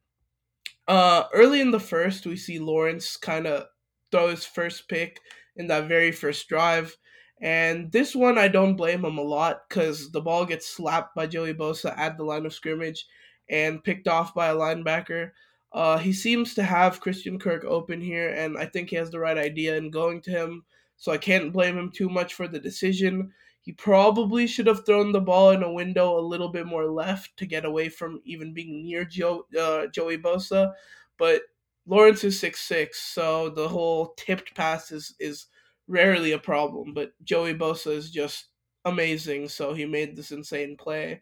Uh, 0.87 1.23
early 1.33 1.59
in 1.61 1.71
the 1.71 1.79
first, 1.79 2.25
we 2.25 2.37
see 2.37 2.59
Lawrence 2.59 3.17
kind 3.17 3.45
of 3.45 3.65
throw 4.11 4.29
his 4.29 4.45
first 4.45 4.87
pick 4.87 5.19
in 5.57 5.67
that 5.67 5.87
very 5.87 6.11
first 6.11 6.47
drive. 6.47 6.95
And 7.41 7.91
this 7.91 8.15
one, 8.15 8.37
I 8.37 8.47
don't 8.47 8.75
blame 8.75 9.05
him 9.05 9.17
a 9.17 9.21
lot 9.21 9.61
because 9.67 10.11
the 10.11 10.21
ball 10.21 10.45
gets 10.45 10.67
slapped 10.67 11.13
by 11.13 11.27
Joey 11.27 11.53
Bosa 11.53 11.95
at 11.97 12.17
the 12.17 12.23
line 12.23 12.45
of 12.45 12.53
scrimmage 12.53 13.05
and 13.49 13.83
picked 13.83 14.07
off 14.07 14.33
by 14.33 14.47
a 14.47 14.55
linebacker. 14.55 15.31
Uh, 15.73 15.97
he 15.97 16.13
seems 16.13 16.53
to 16.55 16.63
have 16.63 17.01
Christian 17.01 17.37
Kirk 17.37 17.63
open 17.65 18.01
here, 18.01 18.29
and 18.29 18.57
I 18.57 18.65
think 18.65 18.89
he 18.89 18.95
has 18.95 19.11
the 19.11 19.19
right 19.19 19.37
idea 19.37 19.77
in 19.77 19.91
going 19.91 20.21
to 20.21 20.31
him. 20.31 20.63
So 20.97 21.11
I 21.11 21.17
can't 21.17 21.53
blame 21.53 21.77
him 21.77 21.91
too 21.91 22.09
much 22.09 22.33
for 22.33 22.47
the 22.47 22.59
decision. 22.59 23.31
He 23.61 23.71
probably 23.73 24.47
should 24.47 24.67
have 24.67 24.85
thrown 24.85 25.11
the 25.11 25.21
ball 25.21 25.51
in 25.51 25.61
a 25.63 25.71
window 25.71 26.17
a 26.17 26.21
little 26.21 26.49
bit 26.49 26.65
more 26.65 26.85
left 26.89 27.35
to 27.37 27.45
get 27.45 27.65
away 27.65 27.89
from 27.89 28.21
even 28.25 28.53
being 28.53 28.83
near 28.83 29.05
Joe, 29.05 29.45
uh, 29.59 29.87
Joey 29.87 30.17
Bosa. 30.17 30.71
But 31.17 31.41
Lawrence 31.85 32.23
is 32.23 32.39
six 32.39 32.61
six, 32.61 32.99
so 33.01 33.49
the 33.49 33.67
whole 33.67 34.13
tipped 34.17 34.55
pass 34.55 34.91
is, 34.91 35.15
is 35.19 35.47
rarely 35.87 36.31
a 36.33 36.39
problem. 36.39 36.93
But 36.93 37.11
Joey 37.23 37.53
Bosa 37.53 37.91
is 37.91 38.11
just 38.11 38.47
amazing, 38.85 39.49
so 39.49 39.73
he 39.73 39.85
made 39.85 40.15
this 40.15 40.31
insane 40.31 40.77
play. 40.77 41.21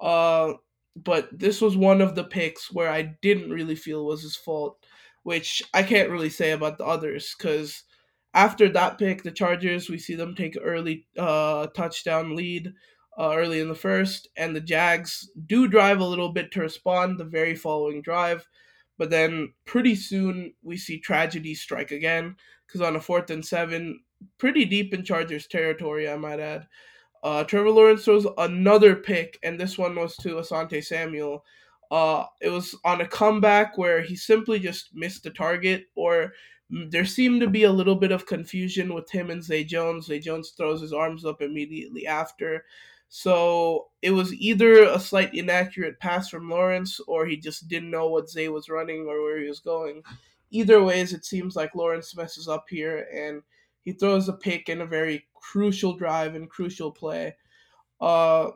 Uh, 0.00 0.54
but 0.96 1.28
this 1.36 1.60
was 1.60 1.76
one 1.76 2.00
of 2.00 2.14
the 2.14 2.24
picks 2.24 2.72
where 2.72 2.90
I 2.90 3.02
didn't 3.22 3.50
really 3.50 3.76
feel 3.76 4.04
was 4.04 4.22
his 4.22 4.36
fault, 4.36 4.84
which 5.22 5.62
I 5.72 5.82
can't 5.82 6.10
really 6.10 6.30
say 6.30 6.52
about 6.52 6.78
the 6.78 6.84
others 6.84 7.34
because 7.36 7.82
after 8.34 8.68
that 8.68 8.98
pick, 8.98 9.22
the 9.22 9.30
Chargers, 9.30 9.88
we 9.88 9.98
see 9.98 10.14
them 10.14 10.34
take 10.34 10.58
early 10.60 11.06
uh, 11.18 11.68
touchdown 11.68 12.34
lead 12.34 12.72
uh, 13.18 13.32
early 13.34 13.60
in 13.60 13.68
the 13.68 13.74
first, 13.74 14.28
and 14.36 14.54
the 14.54 14.60
Jags 14.60 15.30
do 15.46 15.68
drive 15.68 16.00
a 16.00 16.04
little 16.04 16.32
bit 16.32 16.50
to 16.52 16.60
respond 16.60 17.18
the 17.18 17.24
very 17.24 17.54
following 17.54 18.02
drive. 18.02 18.46
But 18.98 19.10
then 19.10 19.52
pretty 19.64 19.94
soon 19.94 20.54
we 20.62 20.76
see 20.76 20.98
tragedy 20.98 21.54
strike 21.54 21.90
again 21.90 22.36
because 22.66 22.80
on 22.80 22.96
a 22.96 23.00
fourth 23.00 23.30
and 23.30 23.44
seven, 23.44 24.00
pretty 24.38 24.64
deep 24.64 24.94
in 24.94 25.04
Chargers 25.04 25.46
territory, 25.46 26.08
I 26.08 26.16
might 26.16 26.40
add. 26.40 26.66
Uh, 27.22 27.44
Trevor 27.44 27.70
Lawrence 27.70 28.04
throws 28.04 28.26
another 28.38 28.94
pick, 28.96 29.38
and 29.42 29.58
this 29.58 29.78
one 29.78 29.94
was 29.94 30.16
to 30.18 30.36
Asante 30.36 30.84
Samuel. 30.84 31.44
Uh, 31.90 32.24
it 32.40 32.50
was 32.50 32.74
on 32.84 33.00
a 33.00 33.08
comeback 33.08 33.78
where 33.78 34.02
he 34.02 34.16
simply 34.16 34.58
just 34.58 34.90
missed 34.94 35.22
the 35.22 35.30
target, 35.30 35.84
or 35.94 36.32
there 36.70 37.04
seemed 37.04 37.40
to 37.40 37.48
be 37.48 37.64
a 37.64 37.72
little 37.72 37.94
bit 37.94 38.12
of 38.12 38.26
confusion 38.26 38.94
with 38.94 39.10
him 39.10 39.30
and 39.30 39.42
Zay 39.42 39.64
Jones. 39.64 40.06
Zay 40.06 40.18
Jones 40.18 40.50
throws 40.50 40.80
his 40.80 40.92
arms 40.92 41.24
up 41.24 41.42
immediately 41.42 42.06
after. 42.06 42.64
So 43.08 43.88
it 44.02 44.10
was 44.10 44.32
either 44.34 44.82
a 44.82 44.98
slight 44.98 45.34
inaccurate 45.34 46.00
pass 46.00 46.28
from 46.28 46.50
Lawrence 46.50 46.98
or 47.06 47.26
he 47.26 47.36
just 47.36 47.68
didn't 47.68 47.90
know 47.90 48.08
what 48.08 48.28
Zay 48.28 48.48
was 48.48 48.68
running 48.68 49.06
or 49.06 49.22
where 49.22 49.40
he 49.40 49.48
was 49.48 49.60
going. 49.60 50.02
Either 50.50 50.82
ways, 50.82 51.12
it 51.12 51.24
seems 51.24 51.54
like 51.54 51.74
Lawrence 51.74 52.16
messes 52.16 52.48
up 52.48 52.64
here 52.68 53.06
and 53.14 53.42
he 53.82 53.92
throws 53.92 54.28
a 54.28 54.32
pick 54.32 54.68
in 54.68 54.80
a 54.80 54.86
very 54.86 55.26
crucial 55.34 55.94
drive 55.94 56.34
and 56.34 56.50
crucial 56.50 56.90
play. 56.90 57.36
Uh, 58.00 58.50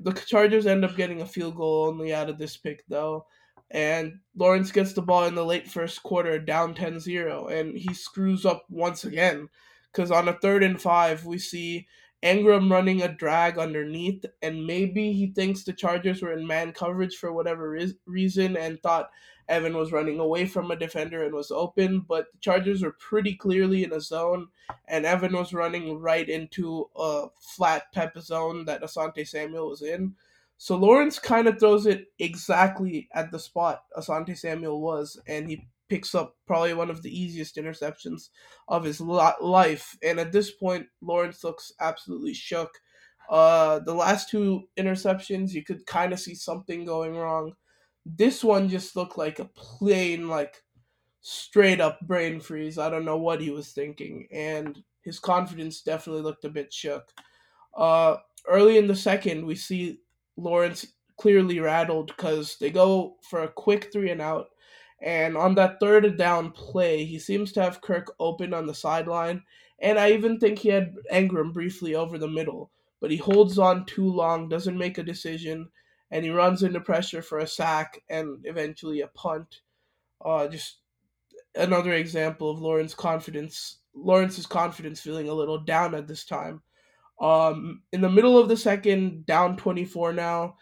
the 0.00 0.12
Chargers 0.12 0.66
end 0.66 0.84
up 0.84 0.96
getting 0.96 1.22
a 1.22 1.26
field 1.26 1.56
goal 1.56 1.86
only 1.86 2.12
out 2.12 2.28
of 2.28 2.38
this 2.38 2.56
pick, 2.56 2.84
though. 2.88 3.26
And 3.70 4.18
Lawrence 4.36 4.72
gets 4.72 4.92
the 4.92 5.02
ball 5.02 5.24
in 5.24 5.34
the 5.34 5.44
late 5.44 5.68
first 5.68 6.02
quarter, 6.02 6.38
down 6.38 6.74
10 6.74 6.98
0, 7.00 7.46
and 7.46 7.76
he 7.76 7.94
screws 7.94 8.44
up 8.44 8.64
once 8.68 9.04
again. 9.04 9.48
Because 9.92 10.10
on 10.10 10.28
a 10.28 10.32
third 10.32 10.62
and 10.62 10.80
five, 10.80 11.24
we 11.24 11.38
see 11.38 11.86
Engram 12.22 12.70
running 12.70 13.02
a 13.02 13.08
drag 13.08 13.58
underneath, 13.58 14.24
and 14.42 14.66
maybe 14.66 15.12
he 15.12 15.32
thinks 15.32 15.64
the 15.64 15.72
Chargers 15.72 16.20
were 16.20 16.32
in 16.32 16.46
man 16.46 16.72
coverage 16.72 17.16
for 17.16 17.32
whatever 17.32 17.76
reason 18.06 18.56
and 18.56 18.82
thought 18.82 19.10
Evan 19.48 19.76
was 19.76 19.90
running 19.90 20.20
away 20.20 20.46
from 20.46 20.70
a 20.70 20.76
defender 20.76 21.24
and 21.24 21.34
was 21.34 21.50
open, 21.50 22.00
but 22.00 22.26
the 22.32 22.38
Chargers 22.38 22.82
were 22.82 22.92
pretty 22.92 23.34
clearly 23.34 23.82
in 23.82 23.92
a 23.92 24.00
zone, 24.00 24.48
and 24.86 25.04
Evan 25.04 25.32
was 25.32 25.52
running 25.52 25.98
right 25.98 26.28
into 26.28 26.88
a 26.94 27.26
flat 27.40 27.92
type 27.92 28.16
zone 28.18 28.64
that 28.66 28.82
Asante 28.82 29.26
Samuel 29.26 29.68
was 29.68 29.82
in. 29.82 30.14
So 30.62 30.76
Lawrence 30.76 31.18
kind 31.18 31.48
of 31.48 31.58
throws 31.58 31.86
it 31.86 32.08
exactly 32.18 33.08
at 33.14 33.32
the 33.32 33.38
spot 33.38 33.82
Asante 33.96 34.36
Samuel 34.36 34.82
was, 34.82 35.18
and 35.26 35.48
he 35.48 35.66
picks 35.88 36.14
up 36.14 36.36
probably 36.46 36.74
one 36.74 36.90
of 36.90 37.00
the 37.00 37.18
easiest 37.18 37.56
interceptions 37.56 38.28
of 38.68 38.84
his 38.84 39.00
life. 39.00 39.96
And 40.02 40.20
at 40.20 40.32
this 40.32 40.50
point, 40.50 40.86
Lawrence 41.00 41.42
looks 41.44 41.72
absolutely 41.80 42.34
shook. 42.34 42.68
Uh, 43.30 43.78
the 43.78 43.94
last 43.94 44.28
two 44.28 44.64
interceptions, 44.78 45.52
you 45.52 45.64
could 45.64 45.86
kind 45.86 46.12
of 46.12 46.20
see 46.20 46.34
something 46.34 46.84
going 46.84 47.16
wrong. 47.16 47.54
This 48.04 48.44
one 48.44 48.68
just 48.68 48.94
looked 48.96 49.16
like 49.16 49.38
a 49.38 49.46
plain, 49.56 50.28
like 50.28 50.62
straight 51.22 51.80
up 51.80 52.00
brain 52.02 52.38
freeze. 52.38 52.76
I 52.76 52.90
don't 52.90 53.06
know 53.06 53.16
what 53.16 53.40
he 53.40 53.48
was 53.48 53.72
thinking, 53.72 54.28
and 54.30 54.78
his 55.00 55.18
confidence 55.18 55.80
definitely 55.80 56.20
looked 56.20 56.44
a 56.44 56.50
bit 56.50 56.70
shook. 56.70 57.10
Uh, 57.74 58.16
early 58.46 58.76
in 58.76 58.88
the 58.88 58.94
second, 58.94 59.46
we 59.46 59.54
see 59.54 60.00
Lawrence 60.40 60.86
clearly 61.18 61.60
rattled 61.60 62.08
because 62.08 62.56
they 62.60 62.70
go 62.70 63.16
for 63.28 63.42
a 63.42 63.48
quick 63.48 63.92
three 63.92 64.10
and 64.10 64.22
out. 64.22 64.48
And 65.02 65.36
on 65.36 65.54
that 65.54 65.80
third 65.80 66.16
down 66.16 66.50
play, 66.50 67.04
he 67.04 67.18
seems 67.18 67.52
to 67.52 67.62
have 67.62 67.80
Kirk 67.80 68.14
open 68.18 68.52
on 68.52 68.66
the 68.66 68.74
sideline. 68.74 69.42
And 69.80 69.98
I 69.98 70.12
even 70.12 70.38
think 70.38 70.58
he 70.58 70.68
had 70.68 70.94
Engram 71.12 71.52
briefly 71.52 71.94
over 71.94 72.18
the 72.18 72.28
middle. 72.28 72.70
But 73.00 73.10
he 73.10 73.16
holds 73.16 73.58
on 73.58 73.86
too 73.86 74.10
long, 74.10 74.48
doesn't 74.48 74.76
make 74.76 74.98
a 74.98 75.02
decision, 75.02 75.68
and 76.10 76.24
he 76.24 76.30
runs 76.30 76.62
into 76.62 76.80
pressure 76.80 77.22
for 77.22 77.38
a 77.38 77.46
sack 77.46 78.02
and 78.10 78.44
eventually 78.44 79.00
a 79.00 79.06
punt. 79.06 79.60
Uh, 80.22 80.48
just 80.48 80.80
another 81.54 81.94
example 81.94 82.50
of 82.50 82.60
Lawrence 82.60 82.94
confidence. 82.94 83.78
Lawrence's 83.94 84.46
confidence 84.46 85.00
feeling 85.00 85.28
a 85.28 85.34
little 85.34 85.58
down 85.58 85.94
at 85.94 86.08
this 86.08 86.24
time. 86.24 86.62
Um, 87.20 87.82
in 87.92 88.00
the 88.00 88.08
middle 88.08 88.38
of 88.38 88.48
the 88.48 88.56
second, 88.56 89.26
down 89.26 89.56
24 89.56 90.12
now, 90.14 90.56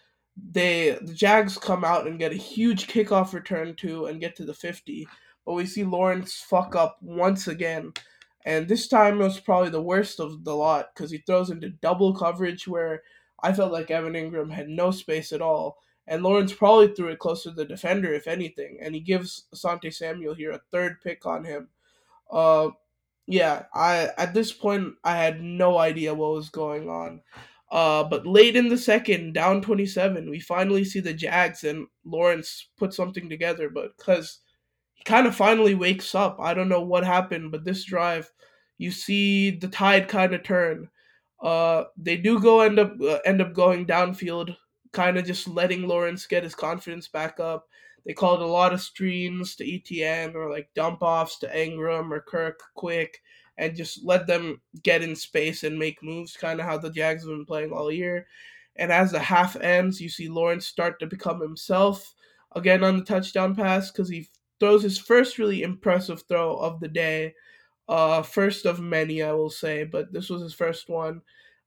they 0.50 0.98
the 1.02 1.14
Jags 1.14 1.56
come 1.56 1.84
out 1.84 2.06
and 2.06 2.18
get 2.18 2.32
a 2.32 2.36
huge 2.36 2.86
kickoff 2.86 3.32
return 3.32 3.74
to 3.76 4.06
and 4.06 4.20
get 4.20 4.36
to 4.36 4.44
the 4.44 4.54
50. 4.54 5.08
But 5.44 5.54
we 5.54 5.66
see 5.66 5.84
Lawrence 5.84 6.34
fuck 6.34 6.76
up 6.76 6.98
once 7.00 7.48
again. 7.48 7.92
And 8.44 8.68
this 8.68 8.88
time 8.88 9.20
it 9.20 9.24
was 9.24 9.40
probably 9.40 9.70
the 9.70 9.82
worst 9.82 10.20
of 10.20 10.44
the 10.44 10.54
lot 10.54 10.90
because 10.94 11.10
he 11.10 11.18
throws 11.18 11.50
into 11.50 11.70
double 11.70 12.14
coverage 12.14 12.68
where 12.68 13.02
I 13.42 13.52
felt 13.52 13.72
like 13.72 13.90
Evan 13.90 14.14
Engram 14.14 14.50
had 14.50 14.68
no 14.68 14.90
space 14.90 15.32
at 15.32 15.42
all. 15.42 15.78
And 16.06 16.22
Lawrence 16.22 16.52
probably 16.52 16.88
threw 16.88 17.08
it 17.08 17.18
closer 17.18 17.50
to 17.50 17.54
the 17.54 17.64
defender, 17.66 18.12
if 18.14 18.26
anything. 18.26 18.78
And 18.80 18.94
he 18.94 19.00
gives 19.00 19.44
Asante 19.54 19.92
Samuel 19.92 20.34
here 20.34 20.52
a 20.52 20.60
third 20.70 21.00
pick 21.02 21.26
on 21.26 21.44
him. 21.44 21.68
Uh, 22.30 22.70
yeah, 23.28 23.66
I 23.74 24.10
at 24.18 24.34
this 24.34 24.52
point 24.52 24.94
I 25.04 25.16
had 25.16 25.42
no 25.42 25.78
idea 25.78 26.14
what 26.14 26.32
was 26.32 26.50
going 26.50 26.88
on. 26.88 27.22
Uh, 27.70 28.02
but 28.04 28.26
late 28.26 28.56
in 28.56 28.68
the 28.68 28.78
second, 28.78 29.34
down 29.34 29.60
27, 29.62 30.30
we 30.30 30.40
finally 30.40 30.84
see 30.84 31.00
the 31.00 31.12
Jags 31.12 31.64
and 31.64 31.86
Lawrence 32.04 32.68
put 32.78 32.94
something 32.94 33.28
together. 33.28 33.68
But 33.68 33.96
because 33.98 34.40
he 34.94 35.04
kind 35.04 35.26
of 35.26 35.36
finally 35.36 35.74
wakes 35.74 36.14
up, 36.14 36.38
I 36.40 36.54
don't 36.54 36.70
know 36.70 36.82
what 36.82 37.04
happened, 37.04 37.52
but 37.52 37.64
this 37.64 37.84
drive, 37.84 38.32
you 38.78 38.90
see 38.90 39.50
the 39.50 39.68
tide 39.68 40.08
kind 40.08 40.34
of 40.34 40.42
turn. 40.44 40.88
Uh, 41.42 41.84
they 41.96 42.16
do 42.16 42.40
go 42.40 42.60
end 42.62 42.78
up 42.78 42.94
uh, 43.02 43.18
end 43.26 43.42
up 43.42 43.54
going 43.54 43.86
downfield, 43.86 44.56
kind 44.92 45.18
of 45.18 45.26
just 45.26 45.48
letting 45.48 45.86
Lawrence 45.86 46.26
get 46.26 46.44
his 46.44 46.54
confidence 46.54 47.08
back 47.08 47.40
up. 47.40 47.68
They 48.08 48.14
called 48.14 48.40
a 48.40 48.46
lot 48.46 48.72
of 48.72 48.80
screens 48.80 49.54
to 49.56 49.64
ETN 49.64 50.34
or 50.34 50.50
like 50.50 50.70
dump 50.74 51.02
offs 51.02 51.38
to 51.40 51.46
Engram 51.48 52.10
or 52.10 52.22
Kirk 52.22 52.58
quick 52.74 53.20
and 53.58 53.76
just 53.76 54.02
let 54.02 54.26
them 54.26 54.62
get 54.82 55.02
in 55.02 55.14
space 55.14 55.62
and 55.62 55.78
make 55.78 56.02
moves, 56.02 56.34
kind 56.34 56.58
of 56.58 56.64
how 56.64 56.78
the 56.78 56.90
Jags 56.90 57.24
have 57.24 57.30
been 57.30 57.44
playing 57.44 57.70
all 57.70 57.92
year. 57.92 58.26
And 58.76 58.90
as 58.90 59.12
the 59.12 59.18
half 59.18 59.56
ends, 59.56 60.00
you 60.00 60.08
see 60.08 60.28
Lawrence 60.28 60.66
start 60.66 60.98
to 61.00 61.06
become 61.06 61.38
himself 61.38 62.14
again 62.56 62.82
on 62.82 62.96
the 62.96 63.04
touchdown 63.04 63.54
pass 63.54 63.90
because 63.90 64.08
he 64.08 64.30
throws 64.58 64.82
his 64.82 64.96
first 64.96 65.36
really 65.36 65.62
impressive 65.62 66.22
throw 66.28 66.56
of 66.56 66.80
the 66.80 66.88
day 66.88 67.34
uh, 67.88 68.22
first 68.22 68.66
of 68.66 68.80
many, 68.80 69.22
I 69.22 69.32
will 69.32 69.50
say, 69.50 69.84
but 69.84 70.12
this 70.12 70.30
was 70.30 70.42
his 70.42 70.54
first 70.54 70.88
one. 70.88 71.20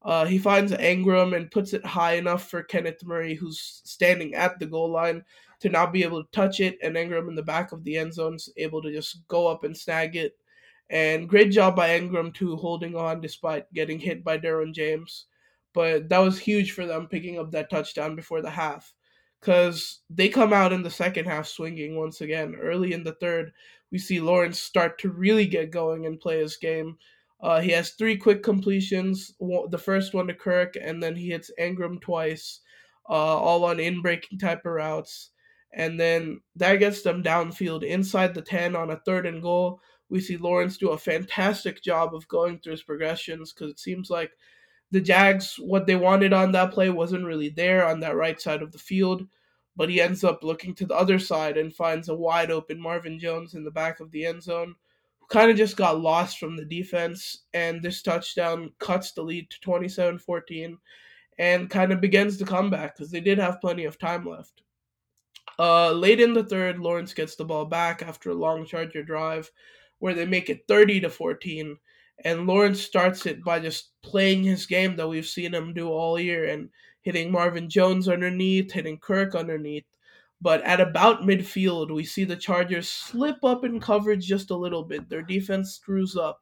Uh, 0.03 0.25
he 0.25 0.39
finds 0.39 0.71
Engram 0.71 1.35
and 1.35 1.51
puts 1.51 1.73
it 1.73 1.85
high 1.85 2.13
enough 2.13 2.49
for 2.49 2.63
Kenneth 2.63 3.03
Murray, 3.03 3.35
who's 3.35 3.81
standing 3.83 4.33
at 4.33 4.57
the 4.59 4.65
goal 4.65 4.91
line, 4.91 5.23
to 5.61 5.69
not 5.69 5.93
be 5.93 6.03
able 6.03 6.23
to 6.23 6.31
touch 6.31 6.59
it. 6.59 6.77
And 6.83 6.95
Engram 6.95 7.29
in 7.29 7.35
the 7.35 7.43
back 7.43 7.71
of 7.71 7.83
the 7.83 7.97
end 7.97 8.13
zone 8.13 8.35
is 8.35 8.51
able 8.57 8.81
to 8.81 8.91
just 8.91 9.25
go 9.27 9.47
up 9.47 9.63
and 9.63 9.77
snag 9.77 10.15
it. 10.15 10.35
And 10.89 11.29
great 11.29 11.51
job 11.51 11.75
by 11.75 11.89
Engram, 11.97 12.33
too, 12.33 12.57
holding 12.57 12.95
on 12.95 13.21
despite 13.21 13.71
getting 13.73 13.99
hit 13.99 14.23
by 14.23 14.37
Derwin 14.37 14.73
James. 14.73 15.27
But 15.73 16.09
that 16.09 16.19
was 16.19 16.37
huge 16.37 16.73
for 16.73 16.85
them 16.85 17.07
picking 17.07 17.39
up 17.39 17.51
that 17.51 17.69
touchdown 17.69 18.15
before 18.15 18.41
the 18.41 18.49
half 18.49 18.93
because 19.39 20.01
they 20.09 20.29
come 20.29 20.53
out 20.53 20.73
in 20.73 20.83
the 20.83 20.89
second 20.89 21.25
half 21.25 21.47
swinging 21.47 21.95
once 21.95 22.21
again. 22.21 22.55
Early 22.55 22.93
in 22.93 23.03
the 23.03 23.13
third, 23.13 23.53
we 23.91 23.97
see 23.97 24.19
Lawrence 24.19 24.59
start 24.59 24.99
to 24.99 25.09
really 25.09 25.47
get 25.47 25.71
going 25.71 26.05
and 26.05 26.19
play 26.19 26.39
his 26.39 26.57
game. 26.57 26.97
Uh, 27.41 27.59
he 27.59 27.71
has 27.71 27.91
three 27.91 28.15
quick 28.15 28.43
completions. 28.43 29.33
The 29.39 29.77
first 29.77 30.13
one 30.13 30.27
to 30.27 30.33
Kirk, 30.33 30.75
and 30.79 31.01
then 31.01 31.15
he 31.15 31.29
hits 31.29 31.49
Engram 31.59 31.99
twice, 31.99 32.59
uh, 33.09 33.13
all 33.13 33.65
on 33.65 33.79
in-breaking 33.79 34.37
type 34.37 34.65
of 34.65 34.73
routes. 34.73 35.31
And 35.73 35.99
then 35.99 36.41
that 36.55 36.77
gets 36.77 37.01
them 37.01 37.23
downfield 37.23 37.83
inside 37.83 38.33
the 38.33 38.41
10 38.41 38.75
on 38.75 38.91
a 38.91 38.97
third 38.97 39.25
and 39.25 39.41
goal. 39.41 39.79
We 40.09 40.19
see 40.19 40.37
Lawrence 40.37 40.77
do 40.77 40.89
a 40.89 40.97
fantastic 40.97 41.81
job 41.81 42.13
of 42.13 42.27
going 42.27 42.59
through 42.59 42.71
his 42.71 42.83
progressions 42.83 43.53
because 43.53 43.71
it 43.71 43.79
seems 43.79 44.09
like 44.09 44.31
the 44.91 44.99
Jags, 44.99 45.55
what 45.57 45.87
they 45.87 45.95
wanted 45.95 46.33
on 46.33 46.51
that 46.51 46.71
play 46.71 46.89
wasn't 46.89 47.25
really 47.25 47.49
there 47.49 47.87
on 47.87 48.01
that 48.01 48.15
right 48.15 48.39
side 48.39 48.61
of 48.61 48.73
the 48.73 48.77
field, 48.77 49.25
but 49.77 49.89
he 49.89 50.01
ends 50.01 50.23
up 50.25 50.43
looking 50.43 50.75
to 50.75 50.85
the 50.85 50.95
other 50.95 51.17
side 51.17 51.57
and 51.57 51.73
finds 51.73 52.09
a 52.09 52.15
wide 52.15 52.51
open 52.51 52.79
Marvin 52.79 53.17
Jones 53.17 53.53
in 53.53 53.63
the 53.63 53.71
back 53.71 54.01
of 54.01 54.11
the 54.11 54.25
end 54.25 54.43
zone, 54.43 54.75
who 55.19 55.27
kind 55.27 55.49
of 55.49 55.55
just 55.55 55.77
got 55.77 56.01
lost 56.01 56.37
from 56.37 56.57
the 56.57 56.65
defense. 56.65 57.43
And 57.53 57.81
this 57.81 58.01
touchdown 58.01 58.73
cuts 58.79 59.13
the 59.13 59.23
lead 59.23 59.49
to 59.49 59.61
27 59.61 60.19
14 60.19 60.77
and 61.39 61.69
kind 61.69 61.93
of 61.93 62.01
begins 62.01 62.37
the 62.37 62.45
comeback 62.45 62.95
because 62.95 63.11
they 63.11 63.21
did 63.21 63.39
have 63.39 63.61
plenty 63.61 63.85
of 63.85 63.97
time 63.97 64.25
left. 64.25 64.61
Uh, 65.59 65.91
late 65.91 66.19
in 66.19 66.33
the 66.33 66.43
third, 66.43 66.79
Lawrence 66.79 67.13
gets 67.13 67.35
the 67.35 67.45
ball 67.45 67.65
back 67.65 68.01
after 68.01 68.31
a 68.31 68.35
long 68.35 68.65
Charger 68.65 69.03
drive 69.03 69.51
where 69.99 70.13
they 70.13 70.25
make 70.25 70.49
it 70.49 70.63
30 70.67 71.01
to 71.01 71.09
14 71.09 71.77
and 72.23 72.47
Lawrence 72.47 72.81
starts 72.81 73.25
it 73.25 73.43
by 73.43 73.59
just 73.59 73.91
playing 74.03 74.43
his 74.43 74.65
game 74.65 74.95
that 74.95 75.07
we've 75.07 75.25
seen 75.25 75.53
him 75.53 75.73
do 75.73 75.89
all 75.89 76.19
year 76.19 76.45
and 76.45 76.69
hitting 77.01 77.31
Marvin 77.31 77.69
Jones 77.69 78.07
underneath, 78.07 78.71
hitting 78.71 78.97
Kirk 78.97 79.35
underneath. 79.35 79.85
But 80.39 80.61
at 80.63 80.81
about 80.81 81.21
midfield, 81.21 81.93
we 81.93 82.03
see 82.03 82.23
the 82.23 82.35
Chargers 82.35 82.89
slip 82.89 83.43
up 83.43 83.63
in 83.63 83.79
coverage 83.79 84.25
just 84.25 84.51
a 84.51 84.55
little 84.55 84.83
bit. 84.83 85.07
Their 85.09 85.21
defense 85.21 85.73
screws 85.73 86.15
up, 86.15 86.41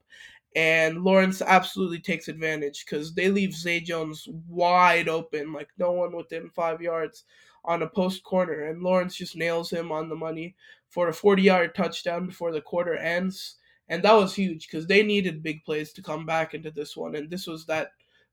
and 0.55 1.03
Lawrence 1.03 1.41
absolutely 1.41 1.99
takes 1.99 2.29
advantage 2.29 2.85
because 2.85 3.13
they 3.13 3.29
leave 3.29 3.53
Zay 3.53 3.81
Jones 3.81 4.25
wide 4.47 5.09
open, 5.09 5.51
like 5.51 5.69
no 5.77 5.91
one 5.91 6.15
within 6.15 6.49
five 6.49 6.81
yards 6.81 7.25
on 7.69 7.83
a 7.83 7.87
post 7.87 8.23
corner, 8.23 8.65
and 8.65 8.81
Lawrence 8.81 9.15
just 9.15 9.37
nails 9.37 9.69
him 9.69 9.91
on 9.91 10.09
the 10.09 10.15
money 10.15 10.55
for 10.89 11.07
a 11.07 11.13
40 11.13 11.43
yard 11.43 11.75
touchdown 11.75 12.25
before 12.25 12.51
the 12.51 12.61
quarter 12.61 12.95
ends. 12.97 13.57
And 13.87 14.03
that 14.03 14.13
was 14.13 14.33
huge 14.33 14.67
because 14.67 14.87
they 14.87 15.03
needed 15.03 15.43
big 15.43 15.63
plays 15.63 15.93
to 15.93 16.01
come 16.01 16.25
back 16.25 16.55
into 16.55 16.71
this 16.71 16.97
one, 16.97 17.15
and 17.15 17.29
this 17.29 17.45
was 17.45 17.67
that 17.67 17.91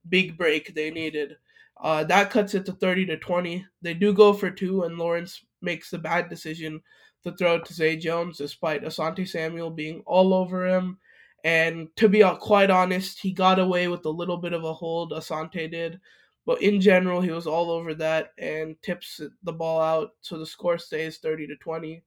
big 0.09 0.39
break 0.39 0.75
they 0.75 0.91
needed. 0.91 1.37
Uh, 1.79 2.03
that 2.05 2.31
cuts 2.31 2.55
it 2.55 2.65
to 2.65 2.73
30 2.73 3.07
to 3.07 3.19
20. 3.19 3.67
They 3.83 3.93
do 3.93 4.15
go 4.15 4.33
for 4.33 4.51
two, 4.51 4.85
and 4.85 4.97
Lawrence 4.97 5.45
makes 5.61 5.91
the 5.91 5.99
bad 5.99 6.31
decision 6.31 6.81
to 7.25 7.33
throw 7.33 7.61
to 7.61 7.75
Zay 7.75 7.97
Jones, 7.97 8.39
despite 8.39 8.85
Asante 8.85 9.29
Samuel 9.29 9.71
being 9.71 10.03
all 10.07 10.33
over 10.33 10.67
him. 10.67 10.99
And 11.45 11.89
to 11.97 12.09
be 12.09 12.25
quite 12.41 12.71
honest, 12.71 13.21
he 13.21 13.33
got 13.33 13.59
away 13.59 13.89
with 13.89 14.05
a 14.07 14.11
little 14.11 14.39
bit 14.39 14.55
of 14.55 14.65
a 14.65 14.73
hold, 14.73 15.13
Asante 15.13 15.71
did. 15.71 16.01
But 16.47 16.63
in 16.63 16.81
general, 16.81 17.21
he 17.21 17.33
was 17.33 17.49
all 17.49 17.71
over 17.71 17.93
that 17.95 18.31
and 18.39 18.81
tips 18.81 19.21
the 19.43 19.53
ball 19.53 19.81
out, 19.81 20.11
so 20.21 20.39
the 20.39 20.47
score 20.47 20.79
stays 20.79 21.19
30 21.19 21.49
to 21.49 21.57
20. 21.57 22.05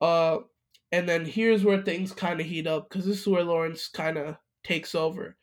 Uh, 0.00 0.38
and 0.92 1.08
then 1.08 1.24
here's 1.24 1.64
where 1.64 1.80
things 1.80 2.12
kind 2.12 2.40
of 2.40 2.46
heat 2.46 2.66
up 2.66 2.88
because 2.88 3.06
this 3.06 3.20
is 3.20 3.26
where 3.28 3.44
Lawrence 3.44 3.88
kind 3.88 4.18
of 4.18 4.36
takes 4.64 4.96
over. 4.96 5.36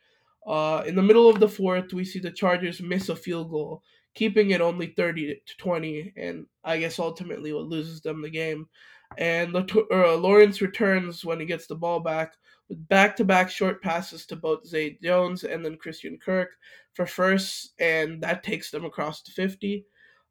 Uh, 0.45 0.83
in 0.85 0.95
the 0.95 1.01
middle 1.01 1.29
of 1.29 1.39
the 1.39 1.47
fourth, 1.47 1.93
we 1.93 2.03
see 2.03 2.19
the 2.19 2.31
Chargers 2.31 2.81
miss 2.81 3.07
a 3.07 3.15
field 3.15 3.49
goal, 3.49 3.81
keeping 4.13 4.51
it 4.51 4.61
only 4.61 4.87
30 4.87 5.41
to 5.45 5.57
20, 5.57 6.13
and 6.17 6.45
I 6.65 6.79
guess 6.79 6.99
ultimately 6.99 7.53
what 7.53 7.65
loses 7.67 8.01
them 8.01 8.21
the 8.21 8.29
game. 8.29 8.67
And 9.17 9.55
uh, 9.55 10.15
Lawrence 10.17 10.59
returns 10.61 11.23
when 11.23 11.39
he 11.39 11.45
gets 11.45 11.67
the 11.67 11.75
ball 11.75 12.01
back 12.01 12.33
with 12.69 12.87
back 12.87 13.15
to 13.17 13.25
back 13.25 13.49
short 13.49 13.81
passes 13.81 14.25
to 14.27 14.35
both 14.35 14.65
Zay 14.65 14.97
Jones 15.01 15.43
and 15.43 15.63
then 15.63 15.77
Christian 15.77 16.17
Kirk 16.17 16.49
for 16.93 17.05
first, 17.05 17.73
and 17.79 18.21
that 18.23 18.43
takes 18.43 18.71
them 18.71 18.85
across 18.85 19.21
to 19.23 19.31
50. 19.31 19.85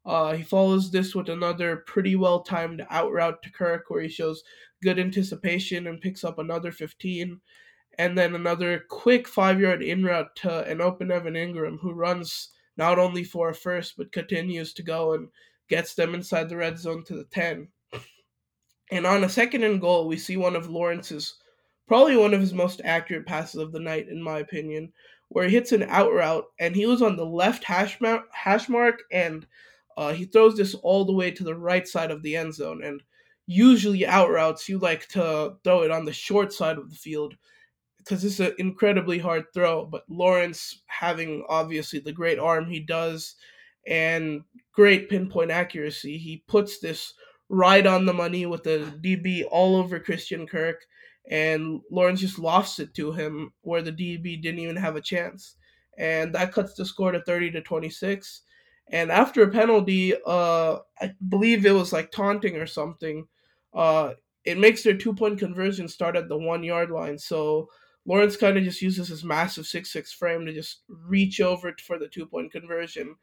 Uh, 0.05 0.33
he 0.33 0.43
follows 0.43 0.91
this 0.91 1.13
with 1.13 1.29
another 1.29 1.83
pretty 1.87 2.15
well 2.15 2.41
timed 2.41 2.85
out 2.89 3.11
route 3.11 3.41
to 3.43 3.51
Kirk 3.51 3.85
where 3.89 4.01
he 4.01 4.07
shows 4.07 4.43
good 4.81 4.99
anticipation 4.99 5.87
and 5.87 5.99
picks 5.99 6.23
up 6.23 6.39
another 6.39 6.71
15 6.71 7.41
and 7.97 8.17
then 8.17 8.35
another 8.35 8.85
quick 8.89 9.27
five 9.27 9.59
yard 9.59 9.81
in 9.81 10.03
route 10.03 10.35
to 10.35 10.63
an 10.65 10.81
open 10.81 11.11
Evan 11.11 11.33
Engram, 11.33 11.79
who 11.79 11.91
runs 11.93 12.49
not 12.77 12.99
only 12.99 13.23
for 13.23 13.49
a 13.49 13.55
first 13.55 13.97
but 13.97 14.11
continues 14.11 14.73
to 14.73 14.83
go 14.83 15.13
and 15.13 15.29
gets 15.67 15.95
them 15.95 16.13
inside 16.13 16.47
the 16.47 16.57
red 16.57 16.77
zone 16.77 17.03
to 17.05 17.15
the 17.15 17.25
10. 17.25 17.67
And 18.91 19.05
on 19.05 19.23
a 19.23 19.29
second 19.29 19.63
and 19.63 19.81
goal, 19.81 20.07
we 20.07 20.17
see 20.17 20.37
one 20.37 20.55
of 20.55 20.69
Lawrence's, 20.69 21.35
probably 21.87 22.17
one 22.17 22.33
of 22.33 22.41
his 22.41 22.53
most 22.53 22.81
accurate 22.83 23.25
passes 23.25 23.61
of 23.61 23.71
the 23.71 23.79
night, 23.79 24.07
in 24.09 24.21
my 24.21 24.39
opinion, 24.39 24.91
where 25.29 25.47
he 25.47 25.55
hits 25.55 25.71
an 25.71 25.83
out 25.83 26.13
route 26.13 26.45
and 26.59 26.75
he 26.75 26.85
was 26.85 27.01
on 27.01 27.15
the 27.15 27.25
left 27.25 27.63
hash, 27.63 27.99
ma- 28.01 28.21
hash 28.31 28.69
mark 28.69 29.03
and 29.11 29.45
uh, 29.97 30.13
he 30.13 30.25
throws 30.25 30.55
this 30.55 30.75
all 30.75 31.05
the 31.05 31.13
way 31.13 31.31
to 31.31 31.43
the 31.43 31.55
right 31.55 31.87
side 31.87 32.11
of 32.11 32.21
the 32.21 32.35
end 32.35 32.53
zone. 32.53 32.83
And 32.83 33.01
usually 33.47 34.05
out 34.05 34.29
routes, 34.29 34.69
you 34.69 34.77
like 34.77 35.07
to 35.09 35.55
throw 35.63 35.81
it 35.81 35.91
on 35.91 36.05
the 36.05 36.13
short 36.13 36.53
side 36.53 36.77
of 36.77 36.89
the 36.89 36.95
field 36.95 37.35
because 37.97 38.23
it's 38.23 38.39
an 38.39 38.53
incredibly 38.59 39.17
hard 39.17 39.45
throw. 39.53 39.85
But 39.85 40.03
Lawrence, 40.07 40.83
having 40.85 41.43
obviously 41.49 41.99
the 41.99 42.13
great 42.13 42.39
arm 42.39 42.69
he 42.69 42.79
does 42.79 43.35
and 43.87 44.41
great 44.71 45.09
pinpoint 45.09 45.51
accuracy, 45.51 46.17
he 46.17 46.43
puts 46.47 46.79
this 46.79 47.13
right 47.49 47.85
on 47.85 48.05
the 48.05 48.13
money 48.13 48.45
with 48.45 48.63
the 48.63 48.93
DB 49.01 49.43
all 49.49 49.75
over 49.75 49.99
Christian 49.99 50.45
Kirk. 50.45 50.81
And 51.29 51.81
Lawrence 51.91 52.21
just 52.21 52.39
lost 52.39 52.79
it 52.79 52.93
to 52.95 53.11
him 53.11 53.51
where 53.61 53.81
the 53.81 53.91
DB 53.91 54.41
didn't 54.41 54.59
even 54.59 54.77
have 54.77 54.95
a 54.95 55.01
chance. 55.01 55.55
And 55.97 56.33
that 56.35 56.53
cuts 56.53 56.73
the 56.75 56.85
score 56.85 57.11
to 57.11 57.21
30 57.21 57.51
to 57.51 57.61
26. 57.61 58.41
And 58.89 59.11
after 59.11 59.43
a 59.43 59.51
penalty, 59.51 60.13
uh, 60.25 60.77
I 61.01 61.13
believe 61.27 61.65
it 61.65 61.71
was 61.71 61.91
like 61.91 62.11
taunting 62.11 62.55
or 62.55 62.65
something, 62.67 63.27
uh, 63.73 64.13
it 64.45 64.57
makes 64.57 64.83
their 64.83 64.95
two 64.95 65.13
point 65.13 65.39
conversion 65.39 65.89
start 65.89 66.15
at 66.15 66.29
the 66.29 66.37
one 66.37 66.63
yard 66.63 66.89
line. 66.89 67.17
So 67.17 67.67
Lawrence 68.05 68.37
kind 68.37 68.57
of 68.57 68.63
just 68.63 68.81
uses 68.81 69.09
his 69.09 69.25
massive 69.25 69.65
six 69.65 69.91
six 69.91 70.13
frame 70.13 70.45
to 70.45 70.53
just 70.53 70.83
reach 70.87 71.41
over 71.41 71.75
for 71.85 71.99
the 71.99 72.07
two 72.07 72.25
point 72.25 72.53
conversion. 72.53 73.15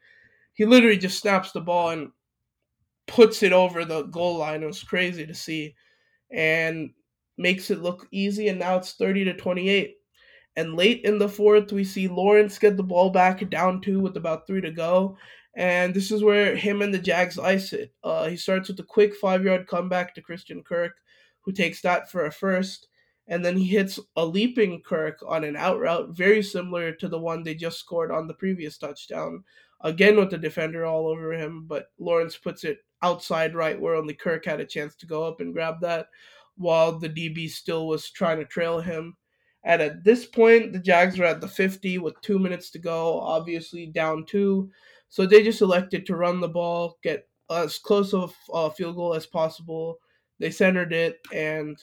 He 0.53 0.65
literally 0.65 0.97
just 0.97 1.19
snaps 1.19 1.51
the 1.51 1.61
ball 1.61 1.89
and 1.89 2.11
puts 3.07 3.41
it 3.41 3.51
over 3.51 3.83
the 3.83 4.03
goal 4.03 4.37
line. 4.37 4.61
It 4.61 4.67
was 4.67 4.83
crazy 4.83 5.25
to 5.25 5.33
see, 5.33 5.75
and 6.31 6.91
makes 7.37 7.71
it 7.71 7.81
look 7.81 8.07
easy. 8.11 8.47
And 8.47 8.59
now 8.59 8.77
it's 8.77 8.93
thirty 8.93 9.23
to 9.25 9.33
twenty 9.33 9.69
eight. 9.69 9.95
And 10.55 10.75
late 10.75 11.01
in 11.03 11.17
the 11.17 11.29
fourth, 11.29 11.71
we 11.71 11.83
see 11.83 12.07
Lawrence 12.07 12.57
get 12.57 12.77
the 12.77 12.83
ball 12.83 13.09
back 13.09 13.49
down 13.49 13.81
two 13.81 13.99
with 13.99 14.15
about 14.17 14.47
three 14.47 14.61
to 14.61 14.71
go. 14.71 15.17
And 15.57 15.93
this 15.93 16.11
is 16.11 16.23
where 16.23 16.55
him 16.55 16.81
and 16.81 16.93
the 16.93 16.99
Jags 16.99 17.39
ice 17.39 17.73
it. 17.73 17.93
Uh, 18.03 18.27
he 18.27 18.37
starts 18.37 18.69
with 18.69 18.79
a 18.79 18.83
quick 18.83 19.15
five 19.15 19.43
yard 19.43 19.67
comeback 19.67 20.15
to 20.15 20.21
Christian 20.21 20.63
Kirk, 20.63 20.93
who 21.41 21.51
takes 21.51 21.81
that 21.81 22.09
for 22.11 22.25
a 22.25 22.31
first 22.31 22.87
and 23.27 23.43
then 23.43 23.57
he 23.57 23.65
hits 23.65 23.99
a 24.15 24.25
leaping 24.25 24.81
Kirk 24.81 25.19
on 25.27 25.43
an 25.43 25.55
out 25.55 25.79
route, 25.79 26.09
very 26.09 26.43
similar 26.43 26.91
to 26.93 27.07
the 27.07 27.19
one 27.19 27.43
they 27.43 27.55
just 27.55 27.79
scored 27.79 28.11
on 28.11 28.27
the 28.27 28.33
previous 28.33 28.77
touchdown. 28.77 29.43
Again 29.81 30.17
with 30.17 30.29
the 30.29 30.37
defender 30.37 30.85
all 30.85 31.07
over 31.07 31.33
him, 31.33 31.65
but 31.67 31.87
Lawrence 31.97 32.37
puts 32.37 32.63
it 32.63 32.79
outside 33.01 33.55
right 33.55 33.79
where 33.79 33.95
only 33.95 34.13
Kirk 34.13 34.45
had 34.45 34.59
a 34.59 34.65
chance 34.65 34.95
to 34.95 35.07
go 35.07 35.23
up 35.23 35.41
and 35.41 35.53
grab 35.53 35.81
that, 35.81 36.07
while 36.57 36.97
the 36.97 37.09
DB 37.09 37.49
still 37.49 37.87
was 37.87 38.09
trying 38.11 38.37
to 38.37 38.45
trail 38.45 38.79
him. 38.79 39.15
And 39.63 39.81
at 39.81 40.03
this 40.03 40.25
point, 40.25 40.73
the 40.73 40.79
Jags 40.79 41.19
are 41.19 41.25
at 41.25 41.41
the 41.41 41.47
50 41.47 41.97
with 41.97 42.19
two 42.21 42.37
minutes 42.37 42.69
to 42.71 42.79
go, 42.79 43.19
obviously 43.19 43.87
down 43.87 44.25
two. 44.25 44.69
So 45.09 45.25
they 45.25 45.43
just 45.43 45.61
elected 45.61 46.05
to 46.05 46.15
run 46.15 46.39
the 46.39 46.47
ball, 46.47 46.97
get 47.01 47.27
as 47.49 47.79
close 47.79 48.13
of 48.13 48.35
a 48.53 48.69
field 48.69 48.95
goal 48.95 49.13
as 49.13 49.25
possible. 49.25 49.99
They 50.39 50.51
centered 50.51 50.93
it, 50.93 51.17
and 51.33 51.77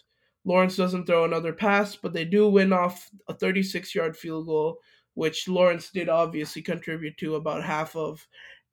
Lawrence 0.45 0.77
doesn't 0.77 1.07
throw 1.07 1.25
another 1.25 1.53
pass, 1.53 1.97
but 1.97 2.13
they 2.13 2.25
do 2.25 2.49
win 2.49 2.73
off 2.73 3.09
a 3.29 3.35
36 3.35 3.95
yard 3.95 4.17
field 4.17 4.47
goal, 4.47 4.79
which 5.15 5.49
Lawrence 5.49 5.91
did 5.91 6.09
obviously 6.09 6.63
contribute 6.63 7.17
to 7.19 7.37
about 7.37 7.65
half 7.65 7.97
of. 7.97 8.27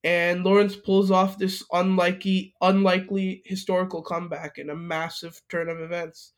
And 0.04 0.44
Lawrence 0.44 0.76
pulls 0.76 1.12
off 1.12 1.38
this 1.38 1.64
unlikely, 1.74 2.54
unlikely 2.62 3.42
historical 3.46 4.02
comeback 4.02 4.58
in 4.58 4.70
a 4.70 4.76
massive 4.76 5.42
turn 5.50 5.68
of 5.68 5.82
events. 5.82 6.34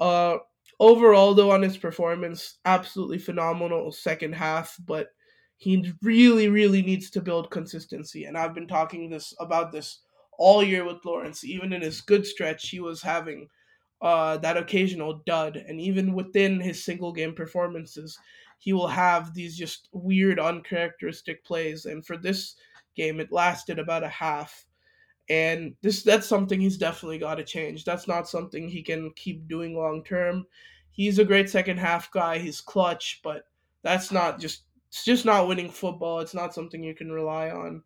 Uh, 0.00 0.38
overall, 0.80 1.34
though, 1.34 1.50
on 1.50 1.62
his 1.62 1.76
performance, 1.76 2.58
absolutely 2.64 3.18
phenomenal 3.18 3.92
second 3.92 4.34
half, 4.34 4.76
but 4.86 5.08
he 5.56 5.92
really, 6.02 6.48
really 6.48 6.82
needs 6.82 7.10
to 7.10 7.20
build 7.20 7.50
consistency. 7.50 8.24
And 8.24 8.36
I've 8.36 8.54
been 8.54 8.66
talking 8.66 9.10
this 9.10 9.34
about 9.38 9.70
this 9.70 10.00
all 10.38 10.62
year 10.62 10.84
with 10.84 11.04
Lawrence. 11.04 11.44
Even 11.44 11.72
in 11.72 11.82
his 11.82 12.00
good 12.00 12.26
stretch, 12.26 12.70
he 12.70 12.80
was 12.80 13.02
having 13.02 13.48
uh, 14.00 14.38
that 14.38 14.56
occasional 14.56 15.22
dud. 15.26 15.56
And 15.56 15.80
even 15.80 16.14
within 16.14 16.60
his 16.60 16.84
single 16.84 17.12
game 17.12 17.34
performances, 17.34 18.18
he 18.58 18.72
will 18.72 18.88
have 18.88 19.34
these 19.34 19.56
just 19.56 19.88
weird, 19.92 20.40
uncharacteristic 20.40 21.44
plays. 21.44 21.84
And 21.84 22.04
for 22.04 22.16
this 22.16 22.56
game, 22.94 23.20
it 23.20 23.32
lasted 23.32 23.78
about 23.78 24.02
a 24.04 24.08
half. 24.08 24.66
And 25.28 25.74
this 25.80 26.02
that's 26.02 26.26
something 26.26 26.60
he's 26.60 26.76
definitely 26.76 27.18
got 27.18 27.36
to 27.36 27.44
change. 27.44 27.84
That's 27.84 28.06
not 28.06 28.28
something 28.28 28.68
he 28.68 28.82
can 28.82 29.10
keep 29.16 29.48
doing 29.48 29.76
long 29.76 30.04
term. 30.04 30.46
He's 30.90 31.18
a 31.18 31.24
great 31.24 31.48
second 31.48 31.78
half 31.78 32.10
guy. 32.10 32.38
He's 32.38 32.60
clutch, 32.60 33.20
but 33.24 33.46
that's 33.82 34.12
not 34.12 34.38
just 34.38 34.64
it's 34.88 35.04
just 35.04 35.24
not 35.24 35.48
winning 35.48 35.70
football. 35.70 36.20
It's 36.20 36.34
not 36.34 36.54
something 36.54 36.82
you 36.82 36.94
can 36.94 37.10
rely 37.10 37.50
on, 37.50 37.82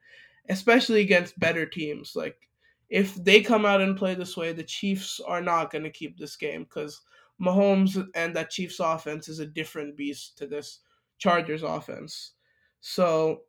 especially 0.48 1.00
against 1.00 1.38
better 1.38 1.64
teams. 1.64 2.14
Like 2.16 2.48
if 2.88 3.14
they 3.22 3.40
come 3.40 3.64
out 3.64 3.80
and 3.80 3.96
play 3.96 4.14
this 4.14 4.36
way, 4.36 4.52
the 4.52 4.64
Chiefs 4.64 5.20
are 5.26 5.40
not 5.40 5.70
going 5.70 5.84
to 5.84 5.90
keep 5.90 6.18
this 6.18 6.36
game 6.36 6.64
because 6.64 7.00
Mahomes 7.40 8.04
and 8.14 8.34
that 8.34 8.50
Chiefs 8.50 8.80
offense 8.80 9.28
is 9.28 9.38
a 9.38 9.46
different 9.46 9.96
beast 9.96 10.36
to 10.38 10.46
this 10.46 10.80
Chargers 11.18 11.62
offense. 11.62 12.32
So 12.80 13.42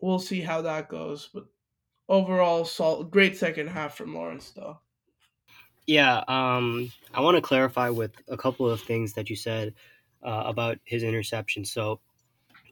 we'll 0.00 0.18
see 0.18 0.40
how 0.40 0.62
that 0.62 0.88
goes. 0.88 1.28
But 1.32 1.46
overall, 2.08 2.64
solid, 2.64 3.10
great 3.10 3.36
second 3.36 3.68
half 3.68 3.96
from 3.96 4.14
Lawrence, 4.14 4.50
though. 4.50 4.78
Yeah, 5.86 6.24
um, 6.26 6.90
I 7.14 7.20
want 7.20 7.36
to 7.36 7.40
clarify 7.40 7.90
with 7.90 8.12
a 8.28 8.36
couple 8.36 8.68
of 8.68 8.80
things 8.80 9.12
that 9.12 9.30
you 9.30 9.36
said 9.36 9.74
uh, 10.22 10.42
about 10.46 10.78
his 10.84 11.02
interception. 11.02 11.64
So 11.64 12.00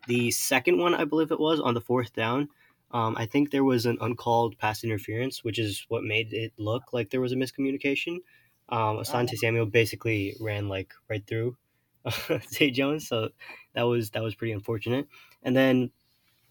the 0.08 0.30
second 0.32 0.78
one, 0.78 0.94
I 0.94 1.04
believe 1.04 1.30
it 1.30 1.38
was 1.38 1.60
on 1.60 1.74
the 1.74 1.80
fourth 1.80 2.12
down, 2.12 2.48
um, 2.90 3.16
I 3.18 3.26
think 3.26 3.50
there 3.50 3.64
was 3.64 3.86
an 3.86 3.98
uncalled 4.00 4.56
pass 4.58 4.84
interference, 4.84 5.42
which 5.42 5.58
is 5.58 5.84
what 5.88 6.04
made 6.04 6.32
it 6.32 6.52
look 6.58 6.92
like 6.92 7.10
there 7.10 7.20
was 7.20 7.32
a 7.32 7.36
miscommunication. 7.36 8.18
Um, 8.68 8.98
Asante. 8.98 9.36
Samuel 9.36 9.66
basically 9.66 10.36
ran 10.40 10.68
like 10.68 10.94
right 11.10 11.24
through 11.26 11.56
Zay 12.52 12.70
Jones, 12.70 13.08
so 13.08 13.30
that 13.74 13.82
was 13.82 14.10
that 14.10 14.22
was 14.22 14.34
pretty 14.34 14.52
unfortunate. 14.52 15.08
And 15.42 15.56
then 15.56 15.90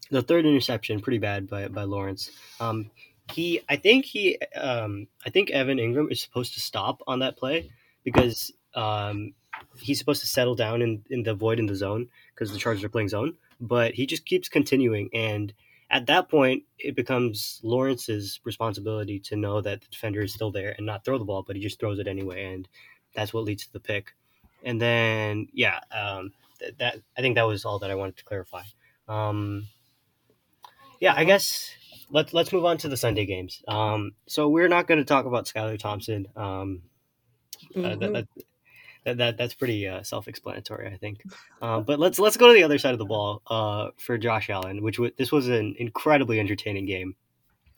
the 0.10 0.22
third 0.22 0.46
interception, 0.46 1.02
pretty 1.02 1.20
bad 1.20 1.50
by 1.50 1.68
by 1.68 1.84
Lawrence. 1.84 2.32
Um, 2.60 2.92
he 3.32 3.62
I 3.70 3.76
think 3.78 4.06
he 4.06 4.38
um 4.56 5.08
I 5.26 5.30
think 5.30 5.50
Evan 5.50 5.78
Engram 5.78 6.12
is 6.12 6.22
supposed 6.22 6.54
to 6.56 6.60
stop 6.60 7.02
on 7.08 7.20
that 7.20 7.38
play 7.38 7.72
because 8.04 8.52
um 8.76 9.34
he's 9.80 10.00
supposed 10.00 10.22
to 10.22 10.28
settle 10.28 10.56
down 10.56 10.82
in, 10.82 11.04
in 11.10 11.24
the 11.24 11.34
void 11.34 11.60
in 11.60 11.68
the 11.68 11.76
zone 11.76 12.10
because 12.34 12.52
the 12.52 12.58
Chargers 12.58 12.84
are 12.84 12.90
playing 12.90 13.10
zone, 13.10 13.36
but 13.62 13.94
he 13.94 14.06
just 14.06 14.26
keeps 14.26 14.50
continuing 14.50 15.10
and 15.14 15.54
at 15.90 16.08
that 16.08 16.28
point 16.28 16.64
it 16.80 16.96
becomes 16.96 17.60
Lawrence's 17.64 18.40
responsibility 18.44 19.20
to 19.20 19.36
know 19.36 19.62
that 19.62 19.82
the 19.82 19.88
defender 19.90 20.22
is 20.22 20.34
still 20.34 20.52
there 20.52 20.74
and 20.76 20.86
not 20.86 21.06
throw 21.06 21.18
the 21.18 21.26
ball, 21.26 21.44
but 21.46 21.56
he 21.56 21.62
just 21.62 21.80
throws 21.80 22.00
it 22.00 22.08
anyway 22.08 22.54
and 22.54 22.68
that's 23.16 23.34
what 23.34 23.44
leads 23.44 23.66
to 23.66 23.74
the 23.74 23.80
pick. 23.80 24.14
And 24.64 24.82
then 24.82 25.48
yeah, 25.54 25.80
um 25.96 26.34
th- 26.60 26.76
that 26.80 26.98
I 27.18 27.22
think 27.22 27.36
that 27.36 27.48
was 27.48 27.64
all 27.64 27.80
that 27.80 27.92
I 27.92 27.96
wanted 27.96 28.18
to 28.18 28.26
clarify. 28.26 28.64
Um 29.08 29.68
yeah, 31.04 31.14
I 31.18 31.26
guess 31.26 31.70
let's 32.12 32.34
let's 32.34 32.54
move 32.54 32.64
on 32.64 32.78
to 32.78 32.88
the 32.88 32.96
Sunday 32.96 33.26
games. 33.26 33.62
Um, 33.68 34.14
so 34.26 34.48
we're 34.48 34.70
not 34.70 34.88
going 34.88 35.00
to 35.00 35.04
talk 35.04 35.26
about 35.26 35.46
Skylar 35.48 35.78
Thompson. 35.78 36.28
Um, 36.34 36.84
mm-hmm. 37.76 37.84
uh, 37.84 37.96
that, 37.98 38.14
that, 38.14 38.28
that, 39.04 39.18
that, 39.18 39.38
that's 39.38 39.54
pretty 39.54 39.86
uh, 39.86 40.02
self-explanatory, 40.04 40.88
I 40.88 40.96
think. 40.96 41.22
Uh, 41.62 41.82
but 41.82 42.00
let's 42.00 42.20
let's 42.20 42.38
go 42.38 42.48
to 42.48 42.54
the 42.54 42.64
other 42.64 42.78
side 42.78 42.94
of 42.94 43.00
the 43.00 43.06
ball 43.06 43.42
uh, 43.48 43.90
for 43.98 44.18
Josh 44.18 44.50
Allen, 44.50 44.82
which 44.82 44.96
w- 44.96 45.12
this 45.18 45.30
was 45.30 45.50
an 45.50 45.76
incredibly 45.78 46.40
entertaining 46.40 46.86
game 46.86 47.18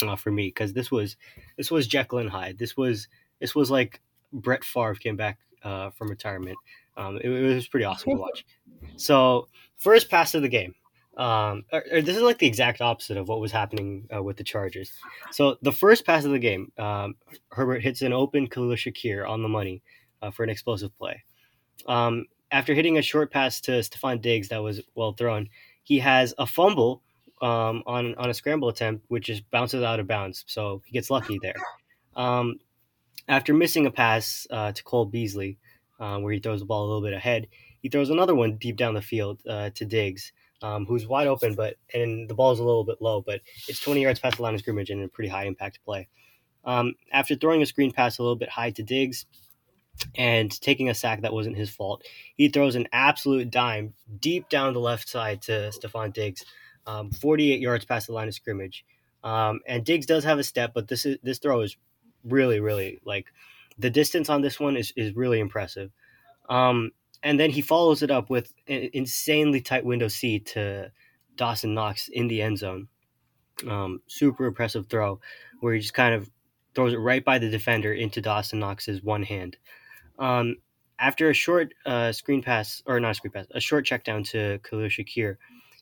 uh, 0.03 0.15
for 0.15 0.29
me 0.29 0.49
because 0.49 0.73
this 0.73 0.91
was 0.91 1.17
this 1.57 1.71
was 1.71 1.87
Jekyll 1.87 2.19
and 2.19 2.29
Hyde. 2.29 2.59
This 2.59 2.77
was 2.77 3.07
this 3.39 3.55
was 3.55 3.71
like 3.71 4.01
Brett 4.33 4.63
Favre 4.63 4.93
came 4.93 5.15
back 5.15 5.39
uh, 5.63 5.89
from 5.89 6.09
retirement. 6.09 6.59
Um, 6.95 7.17
it, 7.17 7.31
it 7.31 7.55
was 7.55 7.67
pretty 7.67 7.85
awesome 7.85 8.11
to 8.11 8.21
watch. 8.21 8.45
So 8.97 9.47
first 9.77 10.11
pass 10.11 10.35
of 10.35 10.43
the 10.43 10.47
game. 10.47 10.75
Um, 11.17 11.63
or, 11.71 11.83
or 11.91 12.01
this 12.01 12.17
is 12.17 12.23
like 12.23 12.39
the 12.39 12.47
exact 12.47 12.81
opposite 12.81 13.17
of 13.17 13.27
what 13.29 13.39
was 13.39 13.51
happening 13.51 14.07
uh, 14.13 14.21
with 14.21 14.37
the 14.37 14.43
Chargers. 14.43 14.91
So 15.31 15.57
the 15.61 15.71
first 15.71 16.05
pass 16.05 16.25
of 16.25 16.31
the 16.31 16.39
game, 16.39 16.71
um, 16.77 17.15
Herbert 17.49 17.81
hits 17.81 18.01
an 18.01 18.13
open 18.13 18.47
Khalil 18.47 18.75
Shakir 18.75 19.27
on 19.27 19.41
the 19.41 19.47
money 19.47 19.81
uh, 20.21 20.31
for 20.31 20.43
an 20.43 20.49
explosive 20.49 20.95
play. 20.97 21.23
Um, 21.87 22.25
after 22.51 22.73
hitting 22.73 22.97
a 22.97 23.01
short 23.01 23.31
pass 23.31 23.61
to 23.61 23.71
Stefon 23.71 24.21
Diggs 24.21 24.49
that 24.49 24.61
was 24.61 24.81
well 24.93 25.13
thrown, 25.13 25.49
he 25.83 25.99
has 25.99 26.33
a 26.37 26.45
fumble 26.45 27.01
um, 27.41 27.83
on 27.85 28.15
on 28.15 28.29
a 28.29 28.33
scramble 28.33 28.69
attempt, 28.69 29.05
which 29.07 29.25
just 29.25 29.49
bounces 29.51 29.83
out 29.83 29.99
of 29.99 30.07
bounds. 30.07 30.43
So 30.47 30.81
he 30.85 30.93
gets 30.93 31.09
lucky 31.09 31.39
there. 31.41 31.55
Um, 32.15 32.59
after 33.27 33.53
missing 33.53 33.85
a 33.85 33.91
pass 33.91 34.47
uh, 34.49 34.71
to 34.71 34.83
Cole 34.83 35.05
Beasley, 35.05 35.57
uh, 35.99 36.19
where 36.19 36.33
he 36.33 36.39
throws 36.39 36.59
the 36.59 36.65
ball 36.65 36.85
a 36.85 36.87
little 36.87 37.01
bit 37.01 37.13
ahead, 37.13 37.47
he 37.81 37.89
throws 37.89 38.09
another 38.09 38.35
one 38.35 38.57
deep 38.57 38.77
down 38.77 38.93
the 38.93 39.01
field 39.01 39.41
uh, 39.47 39.69
to 39.71 39.85
Diggs 39.85 40.31
um, 40.61 40.85
who's 40.85 41.07
wide 41.07 41.27
open, 41.27 41.55
but 41.55 41.75
and 41.93 42.29
the 42.29 42.33
ball 42.33 42.51
is 42.51 42.59
a 42.59 42.63
little 42.63 42.83
bit 42.83 43.01
low, 43.01 43.21
but 43.21 43.41
it's 43.67 43.79
20 43.79 44.01
yards 44.01 44.19
past 44.19 44.37
the 44.37 44.43
line 44.43 44.53
of 44.53 44.59
scrimmage 44.59 44.89
and 44.89 45.03
a 45.03 45.07
pretty 45.07 45.29
high 45.29 45.45
impact 45.45 45.79
play. 45.85 46.07
Um, 46.63 46.95
after 47.11 47.35
throwing 47.35 47.61
a 47.61 47.65
screen 47.65 47.91
pass 47.91 48.17
a 48.17 48.23
little 48.23 48.35
bit 48.35 48.49
high 48.49 48.71
to 48.71 48.83
Diggs 48.83 49.25
and 50.15 50.49
taking 50.61 50.89
a 50.89 50.95
sack 50.95 51.21
that 51.21 51.33
wasn't 51.33 51.57
his 51.57 51.69
fault, 51.69 52.03
he 52.35 52.49
throws 52.49 52.75
an 52.75 52.87
absolute 52.91 53.51
dime 53.51 53.93
deep 54.19 54.49
down 54.49 54.73
the 54.73 54.79
left 54.79 55.07
side 55.07 55.43
to 55.43 55.71
Stefon 55.71 56.13
Diggs, 56.13 56.43
um, 56.87 57.11
48 57.11 57.59
yards 57.59 57.85
past 57.85 58.07
the 58.07 58.13
line 58.13 58.27
of 58.27 58.33
scrimmage. 58.33 58.85
Um, 59.23 59.59
and 59.67 59.83
Diggs 59.83 60.05
does 60.05 60.23
have 60.23 60.39
a 60.39 60.43
step, 60.43 60.71
but 60.73 60.87
this 60.87 61.05
is 61.05 61.17
this 61.23 61.39
throw 61.39 61.61
is 61.61 61.77
really, 62.23 62.59
really 62.59 62.99
like 63.05 63.27
the 63.77 63.89
distance 63.89 64.29
on 64.29 64.41
this 64.41 64.59
one 64.59 64.77
is 64.77 64.93
is 64.95 65.15
really 65.15 65.39
impressive. 65.39 65.91
Um, 66.47 66.91
and 67.25 67.39
then 67.39 67.49
he 67.49 67.61
follows 67.61 68.03
it 68.03 68.11
up 68.11 68.29
with 68.29 68.53
an 68.67 68.91
insanely 68.93 69.59
tight 69.59 69.83
window 69.83 70.07
seat 70.07 70.45
to 70.45 70.91
Dawson 71.35 71.73
Knox 71.73 72.07
in 72.07 72.27
the 72.27 72.39
end 72.39 72.59
zone. 72.59 72.87
Um, 73.67 74.01
super 74.05 74.45
impressive 74.45 74.87
throw 74.87 75.19
where 75.59 75.73
he 75.73 75.79
just 75.79 75.95
kind 75.95 76.13
of 76.13 76.29
throws 76.75 76.93
it 76.93 76.97
right 76.97 77.25
by 77.25 77.39
the 77.39 77.49
defender 77.49 77.91
into 77.91 78.21
Dawson 78.21 78.59
Knox's 78.59 79.01
one 79.01 79.23
hand. 79.23 79.57
Um, 80.19 80.57
after 80.99 81.29
a 81.29 81.33
short 81.33 81.73
uh, 81.85 82.11
screen 82.11 82.43
pass, 82.43 82.83
or 82.85 82.99
not 82.99 83.11
a 83.11 83.15
screen 83.15 83.31
pass, 83.31 83.47
a 83.51 83.59
short 83.59 83.85
check 83.85 84.03
down 84.03 84.23
to 84.25 84.59
Khalil 84.59 84.87
Shakir, 84.87 85.37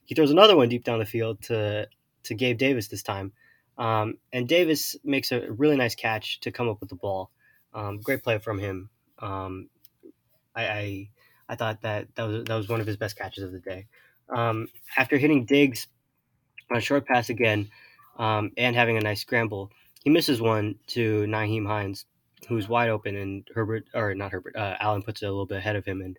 he 0.05 0.15
throws 0.15 0.31
another 0.31 0.55
one 0.55 0.69
deep 0.69 0.85
down 0.85 0.99
the 0.99 1.05
field 1.05 1.41
to 1.43 1.87
to 2.23 2.33
Gabe 2.33 2.57
Davis 2.57 2.87
this 2.87 3.03
time. 3.03 3.33
Um, 3.77 4.15
and 4.31 4.47
Davis 4.47 4.95
makes 5.03 5.33
a 5.33 5.51
really 5.51 5.75
nice 5.75 5.93
catch 5.93 6.39
to 6.39 6.53
come 6.53 6.69
up 6.69 6.79
with 6.79 6.89
the 6.89 6.95
ball. 6.95 7.31
Um, 7.73 7.99
great 7.99 8.23
play 8.23 8.37
from 8.37 8.59
him. 8.59 8.89
Um, 9.19 9.69
I, 10.55 10.67
I, 10.67 11.09
I 11.49 11.55
thought 11.55 11.81
that 11.81 12.07
that 12.15 12.23
was 12.23 12.43
that 12.45 12.55
was 12.55 12.69
one 12.69 12.81
of 12.81 12.87
his 12.87 12.97
best 12.97 13.17
catches 13.17 13.43
of 13.43 13.51
the 13.51 13.59
day. 13.59 13.87
Um, 14.29 14.67
after 14.97 15.17
hitting 15.17 15.45
Diggs 15.45 15.87
on 16.71 16.77
a 16.77 16.81
short 16.81 17.05
pass 17.05 17.29
again 17.29 17.69
um, 18.17 18.51
and 18.57 18.75
having 18.75 18.97
a 18.97 19.01
nice 19.01 19.21
scramble, 19.21 19.71
he 20.03 20.09
misses 20.09 20.41
one 20.41 20.75
to 20.87 21.25
Nyheim 21.27 21.67
Hines, 21.67 22.05
who's 22.47 22.69
wide 22.69 22.89
open, 22.89 23.15
and 23.15 23.47
Herbert 23.53 23.85
or 23.93 24.15
not 24.15 24.31
Herbert, 24.31 24.55
uh, 24.55 24.75
Allen 24.79 25.03
puts 25.03 25.21
it 25.21 25.25
a 25.25 25.29
little 25.29 25.45
bit 25.45 25.57
ahead 25.57 25.75
of 25.75 25.85
him, 25.85 26.01
and 26.01 26.17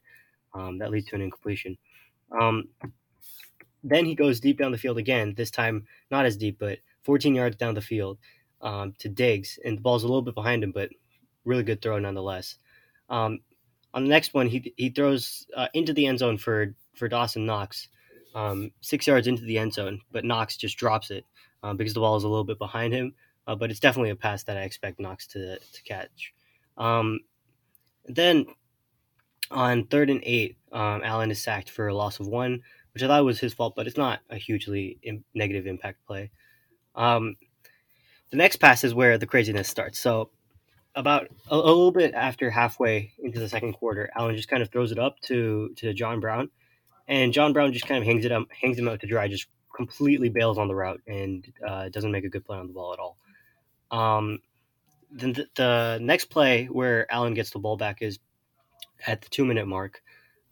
um, 0.55 0.79
that 0.79 0.91
leads 0.91 1.09
to 1.09 1.17
an 1.17 1.23
incompletion. 1.23 1.77
Um, 2.41 2.69
then 3.83 4.07
he 4.07 4.15
goes 4.15 4.41
deep 4.41 4.59
down 4.59 4.73
the 4.73 4.79
field 4.79 4.99
again. 4.99 5.35
This 5.37 5.51
time, 5.51 5.87
not 6.11 6.25
as 6.25 6.37
deep, 6.37 6.59
but 6.59 6.79
14 7.03 7.35
yards 7.35 7.57
down 7.57 7.75
the 7.75 7.83
field 7.83 8.19
um, 8.63 8.95
to 8.99 9.09
Diggs, 9.09 9.59
and 9.65 9.77
the 9.77 9.83
ball's 9.83 10.05
a 10.05 10.07
little 10.07 10.23
bit 10.23 10.35
behind 10.35 10.65
him, 10.65 10.73
but 10.73 10.91
really 11.45 11.63
good 11.63 11.83
throw 11.83 11.99
nonetheless. 11.99 12.57
Um, 13.11 13.41
on 13.95 14.03
the 14.03 14.11
next 14.11 14.35
one, 14.35 14.49
he 14.49 14.75
he 14.77 14.91
throws 14.91 15.47
uh, 15.57 15.69
into 15.73 15.93
the 15.93 16.07
end 16.07 16.19
zone 16.19 16.37
for 16.37 16.75
for 16.95 17.09
Dawson 17.09 17.47
Knox, 17.47 17.89
um, 18.35 18.73
six 18.81 19.07
yards 19.07 19.27
into 19.27 19.45
the 19.45 19.59
end 19.59 19.73
zone, 19.73 20.01
but 20.11 20.25
Knox 20.25 20.57
just 20.57 20.77
drops 20.77 21.11
it 21.11 21.25
um, 21.63 21.77
because 21.77 21.95
the 21.95 22.01
ball 22.01 22.17
is 22.17 22.25
a 22.25 22.29
little 22.29 22.45
bit 22.45 22.59
behind 22.59 22.93
him. 22.93 23.15
Uh, 23.47 23.55
but 23.55 23.71
it's 23.71 23.81
definitely 23.81 24.11
a 24.11 24.17
pass 24.17 24.43
that 24.45 24.57
I 24.57 24.63
expect 24.63 25.01
Knox 25.01 25.27
to 25.29 25.59
to 25.59 25.83
catch. 25.85 26.35
Um, 26.77 27.21
then 28.07 28.47
on 29.51 29.87
third 29.87 30.11
and 30.11 30.23
eight, 30.25 30.57
um, 30.73 31.03
Allen 31.05 31.31
is 31.31 31.43
sacked 31.43 31.71
for 31.71 31.87
a 31.87 31.95
loss 31.95 32.19
of 32.19 32.27
one, 32.27 32.63
which 32.95 33.03
I 33.03 33.07
thought 33.07 33.25
was 33.25 33.39
his 33.39 33.55
fault, 33.55 33.75
but 33.77 33.87
it's 33.87 33.97
not 33.97 34.21
a 34.29 34.37
hugely 34.37 34.99
Im- 35.03 35.25
negative 35.35 35.67
impact 35.67 36.05
play. 36.07 36.31
Um, 36.97 37.37
the 38.31 38.39
next 38.39 38.57
pass 38.57 38.83
is 38.83 38.95
where 38.95 39.19
the 39.19 39.27
craziness 39.27 39.69
starts. 39.69 40.01
So 40.01 40.31
about 40.95 41.29
a, 41.51 41.55
a, 41.55 41.57
little 41.57 41.93
bit 41.93 42.15
after 42.15 42.51
halfway 42.51 43.13
into 43.19 43.41
the 43.41 43.49
second 43.49 43.73
quarter, 43.75 44.11
Allen 44.17 44.37
just 44.37 44.49
kind 44.49 44.63
of 44.63 44.71
throws 44.71 44.93
it 44.93 44.99
up 44.99 45.21
to 45.23 45.73
to 45.77 45.93
John 45.93 46.21
Brown, 46.21 46.51
and 47.09 47.33
John 47.33 47.53
Brown 47.53 47.73
just 47.73 47.87
kind 47.87 47.99
of 47.99 48.07
hangs 48.07 48.25
it 48.25 48.33
up, 48.33 48.47
hangs 48.51 48.79
him 48.79 48.89
out 48.89 49.01
to 49.01 49.07
dry, 49.07 49.29
just 49.29 49.49
completely 49.75 50.29
bails 50.29 50.57
on 50.57 50.69
the 50.69 50.75
route 50.75 51.01
and 51.07 51.53
uh, 51.67 51.89
doesn't 51.89 52.13
make 52.13 52.25
a 52.25 52.29
good 52.29 52.45
play 52.45 52.57
on 52.57 52.67
the 52.67 52.73
ball 52.73 52.93
at 52.93 52.99
all. 52.99 53.17
Um, 53.91 54.41
then 55.11 55.33
the, 55.33 55.47
the, 55.55 55.99
next 56.01 56.27
play 56.27 56.67
where 56.67 57.11
Allen 57.13 57.35
gets 57.35 57.51
the 57.51 57.59
ball 57.59 57.77
back 57.77 58.03
is 58.03 58.19
at 59.07 59.23
the 59.23 59.29
two 59.29 59.45
minute 59.45 59.67
mark, 59.67 60.03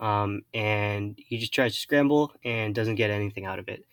um, 0.01 0.43
and 0.53 1.16
he 1.16 1.38
just 1.38 1.55
tries 1.55 1.74
to 1.74 1.80
scramble 1.80 2.32
and 2.45 2.74
doesn't 2.74 2.97
get 2.97 3.11
anything 3.11 3.47
out 3.47 3.59
of 3.59 3.68
it. 3.68 3.84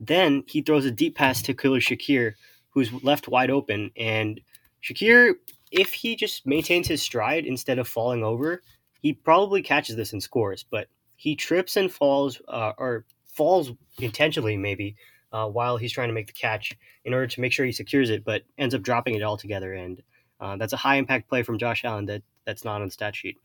Then 0.00 0.44
he 0.46 0.62
throws 0.62 0.84
a 0.84 0.90
deep 0.90 1.16
pass 1.16 1.42
to 1.42 1.54
Khalil 1.54 1.80
Shakir, 1.80 2.34
who's 2.70 2.92
left 3.02 3.28
wide 3.28 3.50
open, 3.50 3.90
and 3.96 4.40
Shakir 4.82 5.34
if 5.70 5.92
he 5.92 6.16
just 6.16 6.46
maintains 6.46 6.88
his 6.88 7.02
stride 7.02 7.46
instead 7.46 7.78
of 7.78 7.88
falling 7.88 8.24
over, 8.24 8.62
he 9.00 9.12
probably 9.12 9.62
catches 9.62 9.96
this 9.96 10.12
and 10.12 10.22
scores. 10.22 10.64
But 10.68 10.88
he 11.16 11.36
trips 11.36 11.76
and 11.76 11.92
falls, 11.92 12.40
uh, 12.48 12.72
or 12.78 13.04
falls 13.26 13.72
intentionally 13.98 14.56
maybe, 14.56 14.96
uh, 15.32 15.46
while 15.46 15.76
he's 15.76 15.92
trying 15.92 16.08
to 16.08 16.14
make 16.14 16.26
the 16.26 16.32
catch 16.32 16.76
in 17.04 17.12
order 17.12 17.26
to 17.26 17.40
make 17.40 17.52
sure 17.52 17.66
he 17.66 17.72
secures 17.72 18.10
it, 18.10 18.24
but 18.24 18.42
ends 18.56 18.74
up 18.74 18.82
dropping 18.82 19.14
it 19.14 19.22
altogether. 19.22 19.72
And 19.72 20.02
uh, 20.40 20.56
that's 20.56 20.72
a 20.72 20.78
high 20.78 20.96
impact 20.96 21.28
play 21.28 21.42
from 21.42 21.58
Josh 21.58 21.84
Allen 21.84 22.06
that 22.06 22.22
that's 22.44 22.64
not 22.64 22.80
on 22.80 22.86
the 22.86 22.92
stat 22.92 23.14
sheet. 23.14 23.36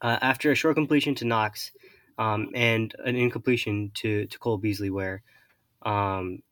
Uh, 0.00 0.18
after 0.20 0.50
a 0.50 0.54
short 0.54 0.74
completion 0.74 1.14
to 1.16 1.24
Knox 1.24 1.70
um, 2.18 2.48
and 2.54 2.94
an 3.04 3.14
incompletion 3.14 3.90
to, 3.94 4.26
to 4.26 4.38
Cole 4.38 4.58
Beasley, 4.58 4.90
where 4.90 5.22
um, 5.82 6.42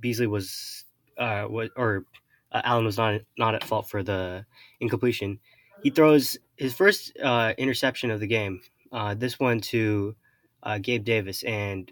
Beasley 0.00 0.26
was, 0.26 0.84
uh, 1.16 1.46
was 1.48 1.70
or 1.76 2.04
uh, 2.52 2.62
Allen 2.64 2.84
was 2.84 2.98
not 2.98 3.20
not 3.36 3.54
at 3.54 3.64
fault 3.64 3.88
for 3.88 4.02
the 4.02 4.44
incompletion. 4.80 5.38
He 5.82 5.90
throws 5.90 6.36
his 6.56 6.74
first 6.74 7.16
uh, 7.22 7.54
interception 7.58 8.10
of 8.10 8.20
the 8.20 8.26
game. 8.26 8.60
Uh, 8.90 9.14
this 9.14 9.38
one 9.38 9.60
to 9.60 10.16
uh, 10.62 10.78
Gabe 10.78 11.04
Davis, 11.04 11.42
and 11.44 11.90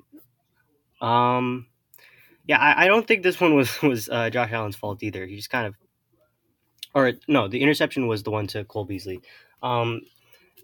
um, 1.00 1.66
yeah, 2.46 2.58
I, 2.58 2.84
I, 2.84 2.88
don't 2.88 3.06
think 3.06 3.22
this 3.22 3.40
one 3.40 3.54
was 3.54 3.80
was 3.82 4.08
uh, 4.08 4.30
Josh 4.30 4.52
Allen's 4.52 4.76
fault 4.76 5.02
either. 5.02 5.26
He 5.26 5.36
just 5.36 5.50
kind 5.50 5.66
of, 5.66 5.74
or 6.94 7.12
no, 7.28 7.48
the 7.48 7.60
interception 7.60 8.06
was 8.06 8.22
the 8.22 8.30
one 8.30 8.46
to 8.48 8.64
Cole 8.64 8.84
Beasley. 8.84 9.20
Um, 9.62 10.02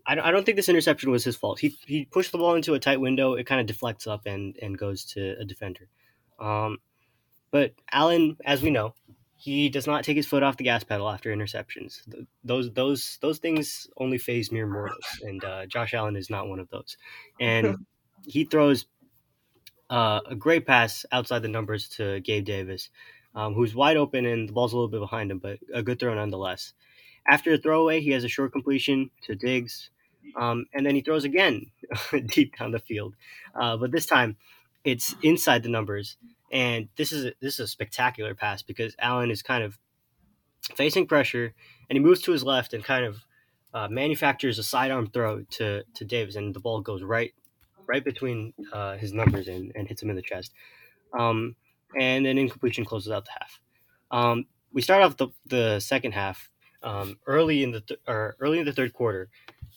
I 0.06 0.14
don't, 0.14 0.24
I 0.24 0.30
don't 0.30 0.44
think 0.44 0.56
this 0.56 0.68
interception 0.68 1.10
was 1.10 1.24
his 1.24 1.36
fault. 1.36 1.58
He 1.58 1.76
he 1.86 2.06
pushed 2.06 2.32
the 2.32 2.38
ball 2.38 2.54
into 2.54 2.74
a 2.74 2.78
tight 2.78 3.00
window. 3.00 3.34
It 3.34 3.46
kind 3.46 3.60
of 3.60 3.66
deflects 3.66 4.06
up 4.06 4.26
and 4.26 4.56
and 4.62 4.76
goes 4.76 5.04
to 5.12 5.36
a 5.38 5.44
defender. 5.44 5.88
Um, 6.40 6.78
but 7.50 7.74
Allen, 7.92 8.36
as 8.44 8.62
we 8.62 8.70
know, 8.70 8.94
he 9.42 9.68
does 9.68 9.88
not 9.88 10.04
take 10.04 10.16
his 10.16 10.26
foot 10.26 10.44
off 10.44 10.56
the 10.56 10.62
gas 10.62 10.84
pedal 10.84 11.10
after 11.10 11.34
interceptions. 11.34 12.02
Those 12.44 12.72
those 12.74 13.18
those 13.20 13.38
things 13.38 13.88
only 13.96 14.16
phase 14.16 14.52
mere 14.52 14.68
mortals, 14.68 15.04
and 15.22 15.44
uh, 15.44 15.66
Josh 15.66 15.94
Allen 15.94 16.14
is 16.14 16.30
not 16.30 16.46
one 16.46 16.60
of 16.60 16.70
those. 16.70 16.96
And 17.40 17.84
he 18.24 18.44
throws 18.44 18.86
uh, 19.90 20.20
a 20.26 20.36
great 20.36 20.64
pass 20.64 21.04
outside 21.10 21.40
the 21.40 21.48
numbers 21.48 21.88
to 21.96 22.20
Gabe 22.20 22.44
Davis, 22.44 22.90
um, 23.34 23.54
who's 23.54 23.74
wide 23.74 23.96
open 23.96 24.26
and 24.26 24.48
the 24.48 24.52
ball's 24.52 24.74
a 24.74 24.76
little 24.76 24.88
bit 24.88 25.00
behind 25.00 25.32
him, 25.32 25.38
but 25.38 25.58
a 25.74 25.82
good 25.82 25.98
throw 25.98 26.14
nonetheless. 26.14 26.72
After 27.28 27.52
a 27.52 27.58
throwaway, 27.58 28.00
he 28.00 28.10
has 28.10 28.22
a 28.22 28.28
short 28.28 28.52
completion 28.52 29.10
to 29.22 29.34
Diggs, 29.34 29.90
um, 30.36 30.66
and 30.72 30.86
then 30.86 30.94
he 30.94 31.00
throws 31.00 31.24
again 31.24 31.66
deep 32.26 32.56
down 32.56 32.70
the 32.70 32.78
field. 32.78 33.16
Uh, 33.56 33.76
but 33.76 33.90
this 33.90 34.06
time, 34.06 34.36
it's 34.84 35.16
inside 35.22 35.64
the 35.64 35.68
numbers, 35.68 36.16
and 36.52 36.88
this 36.96 37.12
is 37.12 37.24
a, 37.26 37.32
this 37.40 37.54
is 37.54 37.60
a 37.60 37.66
spectacular 37.66 38.34
pass 38.34 38.62
because 38.62 38.94
Allen 38.98 39.30
is 39.30 39.42
kind 39.42 39.64
of 39.64 39.78
facing 40.76 41.06
pressure, 41.06 41.54
and 41.88 41.96
he 41.96 42.00
moves 42.00 42.20
to 42.22 42.32
his 42.32 42.44
left 42.44 42.74
and 42.74 42.84
kind 42.84 43.04
of 43.04 43.24
uh, 43.74 43.88
manufactures 43.88 44.58
a 44.58 44.62
sidearm 44.62 45.08
throw 45.08 45.42
to 45.50 45.82
to 45.94 46.04
Davis, 46.04 46.36
and 46.36 46.54
the 46.54 46.60
ball 46.60 46.80
goes 46.80 47.02
right 47.02 47.32
right 47.86 48.04
between 48.04 48.52
uh, 48.72 48.96
his 48.96 49.12
numbers 49.12 49.48
and, 49.48 49.72
and 49.74 49.88
hits 49.88 50.02
him 50.02 50.10
in 50.10 50.16
the 50.16 50.22
chest. 50.22 50.52
Um, 51.18 51.56
and 51.98 52.26
an 52.26 52.38
incompletion 52.38 52.84
closes 52.84 53.12
out 53.12 53.24
the 53.24 53.32
half. 53.32 53.60
Um, 54.10 54.46
we 54.72 54.82
start 54.82 55.02
off 55.02 55.16
the, 55.16 55.28
the 55.46 55.80
second 55.80 56.12
half 56.12 56.48
um, 56.82 57.18
early 57.26 57.62
in 57.62 57.70
the 57.70 57.80
th- 57.80 58.00
or 58.06 58.36
early 58.40 58.58
in 58.58 58.64
the 58.64 58.72
third 58.72 58.92
quarter. 58.92 59.28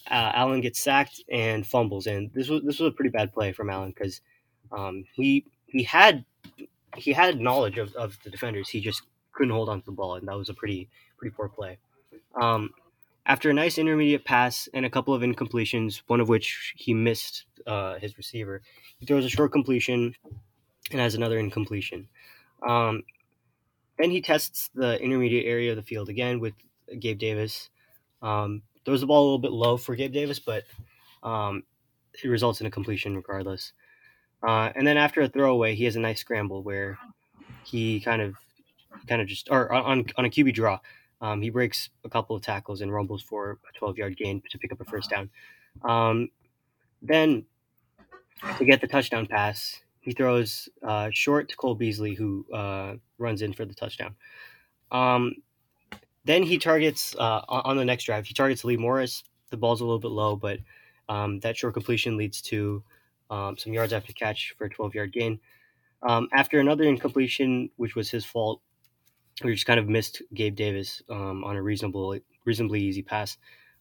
Uh, 0.09 0.31
Allen 0.33 0.61
gets 0.61 0.81
sacked 0.81 1.21
and 1.31 1.65
fumbles, 1.65 2.07
and 2.07 2.31
this 2.33 2.47
was 2.47 2.61
this 2.63 2.79
was 2.79 2.89
a 2.89 2.95
pretty 2.95 3.09
bad 3.09 3.33
play 3.33 3.51
from 3.51 3.69
Allen 3.69 3.91
because 3.95 4.21
um, 4.71 5.03
he 5.13 5.45
he 5.67 5.83
had 5.83 6.23
he 6.95 7.13
had 7.13 7.39
knowledge 7.39 7.77
of, 7.77 7.93
of 7.95 8.17
the 8.23 8.29
defenders. 8.29 8.69
He 8.69 8.81
just 8.81 9.03
couldn't 9.31 9.53
hold 9.53 9.69
on 9.69 9.81
to 9.81 9.85
the 9.85 9.91
ball, 9.91 10.15
and 10.15 10.27
that 10.27 10.37
was 10.37 10.49
a 10.49 10.53
pretty 10.53 10.89
pretty 11.17 11.35
poor 11.35 11.49
play. 11.49 11.77
Um, 12.39 12.71
after 13.25 13.49
a 13.49 13.53
nice 13.53 13.77
intermediate 13.77 14.25
pass 14.25 14.69
and 14.73 14.85
a 14.85 14.89
couple 14.89 15.13
of 15.13 15.21
incompletions, 15.21 16.01
one 16.07 16.19
of 16.19 16.29
which 16.29 16.73
he 16.77 16.93
missed 16.93 17.45
uh, 17.65 17.97
his 17.99 18.17
receiver, 18.17 18.61
he 18.99 19.05
throws 19.05 19.25
a 19.25 19.29
short 19.29 19.51
completion 19.51 20.13
and 20.91 20.99
has 20.99 21.15
another 21.15 21.39
incompletion. 21.39 22.07
Um, 22.67 23.03
then 23.97 24.11
he 24.11 24.21
tests 24.21 24.69
the 24.75 25.01
intermediate 25.01 25.45
area 25.45 25.71
of 25.71 25.77
the 25.77 25.83
field 25.83 26.09
again 26.09 26.39
with 26.39 26.53
Gabe 26.99 27.17
Davis. 27.17 27.69
Um, 28.21 28.61
throws 28.85 29.01
the 29.01 29.07
ball 29.07 29.23
a 29.23 29.25
little 29.25 29.39
bit 29.39 29.51
low 29.51 29.77
for 29.77 29.95
Gabe 29.95 30.13
Davis, 30.13 30.39
but 30.39 30.63
um, 31.23 31.63
it 32.23 32.27
results 32.27 32.61
in 32.61 32.67
a 32.67 32.71
completion 32.71 33.15
regardless. 33.15 33.73
Uh, 34.43 34.71
and 34.75 34.85
then 34.85 34.97
after 34.97 35.21
a 35.21 35.27
throwaway, 35.27 35.75
he 35.75 35.85
has 35.85 35.95
a 35.95 35.99
nice 35.99 36.19
scramble 36.19 36.61
where 36.63 36.97
he 37.63 37.99
kind 37.99 38.21
of, 38.21 38.35
kind 39.07 39.21
of 39.21 39.27
just, 39.27 39.49
or 39.49 39.71
on 39.71 40.05
on 40.17 40.25
a 40.25 40.29
QB 40.29 40.53
draw, 40.53 40.79
um, 41.21 41.41
he 41.41 41.49
breaks 41.49 41.89
a 42.03 42.09
couple 42.09 42.35
of 42.35 42.41
tackles 42.41 42.81
and 42.81 42.93
rumbles 42.93 43.21
for 43.21 43.57
a 43.67 43.77
12 43.77 43.97
yard 43.97 44.17
gain 44.17 44.41
to 44.49 44.57
pick 44.57 44.71
up 44.71 44.81
a 44.81 44.85
first 44.85 45.09
down. 45.09 45.29
Um, 45.83 46.29
then 47.01 47.45
to 48.57 48.65
get 48.65 48.81
the 48.81 48.87
touchdown 48.87 49.25
pass, 49.25 49.81
he 50.01 50.11
throws 50.11 50.69
uh, 50.83 51.09
short 51.11 51.49
to 51.49 51.55
Cole 51.55 51.75
Beasley, 51.75 52.13
who 52.13 52.45
uh, 52.53 52.95
runs 53.17 53.41
in 53.41 53.53
for 53.53 53.65
the 53.65 53.73
touchdown. 53.73 54.15
Um, 54.91 55.35
then 56.25 56.43
he 56.43 56.57
targets 56.57 57.15
uh, 57.17 57.41
on 57.47 57.77
the 57.77 57.85
next 57.85 58.03
drive. 58.03 58.25
He 58.25 58.33
targets 58.33 58.63
Lee 58.63 58.77
Morris. 58.77 59.23
The 59.49 59.57
ball's 59.57 59.81
a 59.81 59.85
little 59.85 59.99
bit 59.99 60.11
low, 60.11 60.35
but 60.35 60.59
um, 61.09 61.39
that 61.39 61.57
short 61.57 61.73
completion 61.73 62.17
leads 62.17 62.41
to 62.43 62.83
um, 63.29 63.57
some 63.57 63.73
yards 63.73 63.93
after 63.93 64.13
catch 64.13 64.53
for 64.57 64.65
a 64.65 64.69
12 64.69 64.95
yard 64.95 65.13
gain. 65.13 65.39
Um, 66.03 66.27
after 66.33 66.59
another 66.59 66.83
incompletion, 66.83 67.69
which 67.77 67.95
was 67.95 68.09
his 68.09 68.25
fault, 68.25 68.61
we 69.43 69.53
just 69.53 69.65
kind 69.65 69.79
of 69.79 69.89
missed 69.89 70.21
Gabe 70.33 70.55
Davis 70.55 71.01
um, 71.09 71.43
on 71.43 71.55
a 71.55 71.61
reasonable, 71.61 72.17
reasonably 72.45 72.81
easy 72.81 73.01
pass. 73.01 73.37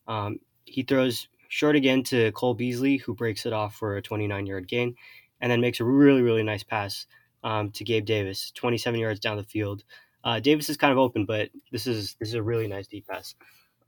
Um, 0.08 0.38
he 0.64 0.82
throws 0.82 1.28
short 1.48 1.76
again 1.76 2.02
to 2.04 2.32
Cole 2.32 2.54
Beasley, 2.54 2.96
who 2.96 3.14
breaks 3.14 3.46
it 3.46 3.52
off 3.52 3.76
for 3.76 3.96
a 3.96 4.02
29 4.02 4.46
yard 4.46 4.66
gain, 4.66 4.94
and 5.40 5.50
then 5.50 5.60
makes 5.60 5.80
a 5.80 5.84
really, 5.84 6.22
really 6.22 6.42
nice 6.42 6.62
pass 6.62 7.06
um, 7.44 7.70
to 7.72 7.84
Gabe 7.84 8.04
Davis, 8.04 8.50
27 8.52 8.98
yards 8.98 9.20
down 9.20 9.36
the 9.36 9.44
field. 9.44 9.84
Uh, 10.24 10.40
Davis 10.40 10.70
is 10.70 10.76
kind 10.76 10.90
of 10.90 10.98
open, 10.98 11.26
but 11.26 11.50
this 11.70 11.86
is 11.86 12.16
this 12.18 12.28
is 12.30 12.34
a 12.34 12.42
really 12.42 12.66
nice 12.66 12.86
deep 12.86 13.06
pass. 13.06 13.34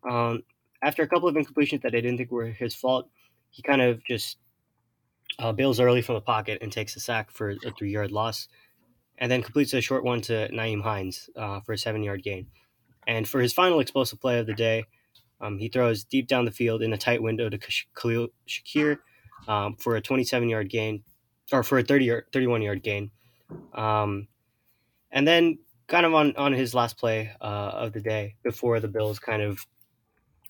Um, 0.09 0.42
after 0.82 1.02
a 1.02 1.09
couple 1.09 1.28
of 1.28 1.34
incompletions 1.34 1.82
that 1.82 1.94
I 1.94 2.00
didn't 2.00 2.18
think 2.18 2.30
were 2.30 2.46
his 2.46 2.74
fault, 2.74 3.09
he 3.50 3.62
kind 3.62 3.80
of 3.80 4.04
just 4.04 4.36
uh, 5.39 5.53
bails 5.53 5.81
early 5.81 6.03
from 6.03 6.14
the 6.14 6.20
pocket 6.20 6.59
and 6.62 6.72
takes 6.72 6.97
a 6.97 7.01
sack 7.01 7.31
for 7.31 7.51
a 7.51 7.70
three 7.77 7.91
yard 7.91 8.12
loss 8.12 8.49
and 9.18 9.31
then 9.31 9.43
completes 9.43 9.72
a 9.74 9.81
short 9.81 10.05
one 10.05 10.20
to 10.22 10.49
Nyheim 10.53 10.83
Hines 10.83 11.31
uh, 11.37 11.61
for 11.61 11.72
a 11.72 11.79
seven 11.79 12.03
yard 12.03 12.22
gain. 12.22 12.47
And 13.07 13.29
for 13.29 13.41
his 13.41 13.53
final 13.53 13.81
explosive 13.81 14.20
play 14.20 14.39
of 14.39 14.47
the 14.47 14.55
day, 14.55 14.85
um, 15.41 15.59
he 15.59 15.68
throws 15.68 16.05
deep 16.05 16.27
down 16.27 16.45
the 16.45 16.51
field 16.51 16.83
in 16.83 16.93
a 16.93 16.99
tight 16.99 17.22
window 17.22 17.49
to 17.49 17.59
Khalil 17.95 18.29
Shakir 18.49 18.99
um, 19.47 19.77
for 19.77 19.97
a 19.97 20.01
27 20.01 20.49
yard 20.49 20.70
gain, 20.70 21.05
or 21.53 21.62
for 21.62 21.79
a 21.79 21.83
30 21.83 22.05
yard, 22.05 22.24
31 22.33 22.62
yard 22.62 22.83
gain. 22.83 23.11
Um, 23.74 24.29
and 25.11 25.27
then, 25.27 25.59
kind 25.87 26.05
of 26.05 26.14
on, 26.14 26.35
on 26.37 26.53
his 26.53 26.74
last 26.74 26.99
play 26.99 27.31
uh, 27.41 27.45
of 27.45 27.93
the 27.93 28.01
day, 28.01 28.35
before 28.43 28.81
the 28.81 28.89
Bills 28.89 29.18
kind 29.18 29.43
of 29.43 29.64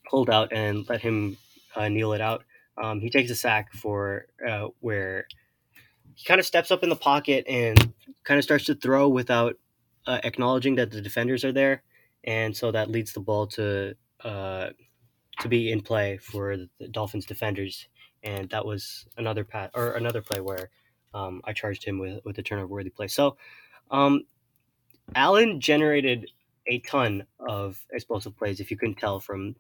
pulled 0.09 0.31
out 0.31 0.53
and 0.53 0.89
let 0.89 1.01
him 1.03 1.37
uh, 1.75 1.89
kneel 1.89 2.13
it 2.15 2.21
out, 2.21 2.45
um, 2.83 3.01
he 3.01 3.11
takes 3.11 3.31
a 3.31 3.35
sack 3.35 3.73
for 3.73 4.27
uh, 4.47 4.69
where 4.81 5.27
he 6.15 6.25
kind 6.25 6.41
of 6.41 6.47
steps 6.47 6.71
up 6.71 6.83
in 6.83 6.89
the 6.89 6.97
pocket 6.97 7.45
and 7.49 7.93
kind 8.25 8.39
of 8.39 8.45
starts 8.45 8.65
to 8.65 8.75
throw 8.75 9.09
without 9.09 9.57
uh, 10.07 10.21
acknowledging 10.25 10.77
that 10.77 10.91
the 10.91 11.01
defenders 11.01 11.45
are 11.45 11.53
there, 11.53 11.83
and 12.25 12.57
so 12.57 12.71
that 12.71 12.91
leads 12.91 13.13
the 13.13 13.21
ball 13.21 13.47
to 13.47 13.95
uh, 14.25 14.69
to 15.41 15.49
be 15.49 15.71
in 15.71 15.81
play 15.81 16.17
for 16.19 16.57
the 16.57 16.89
Dolphins 16.89 17.27
defenders, 17.27 17.89
and 18.23 18.49
that 18.51 18.65
was 18.65 19.07
another 19.17 19.45
pat 19.45 19.71
or 19.75 19.93
another 19.93 20.23
play 20.23 20.41
where 20.41 20.71
um, 21.15 21.41
I 21.45 21.53
charged 21.53 21.85
him 21.85 21.99
with 21.99 22.21
with 22.25 22.39
a 22.39 22.43
turnover 22.43 22.69
worthy 22.69 22.91
play. 22.91 23.09
So, 23.09 23.37
um, 23.91 24.23
Allen 25.15 25.61
generated 25.61 26.31
a 26.67 26.81
ton 26.81 27.27
of 27.39 27.85
explosive 27.93 28.37
plays, 28.37 28.61
if 28.61 28.71
you 28.71 28.77
couldn't 28.77 28.97
tell 28.99 29.21
from 29.21 29.55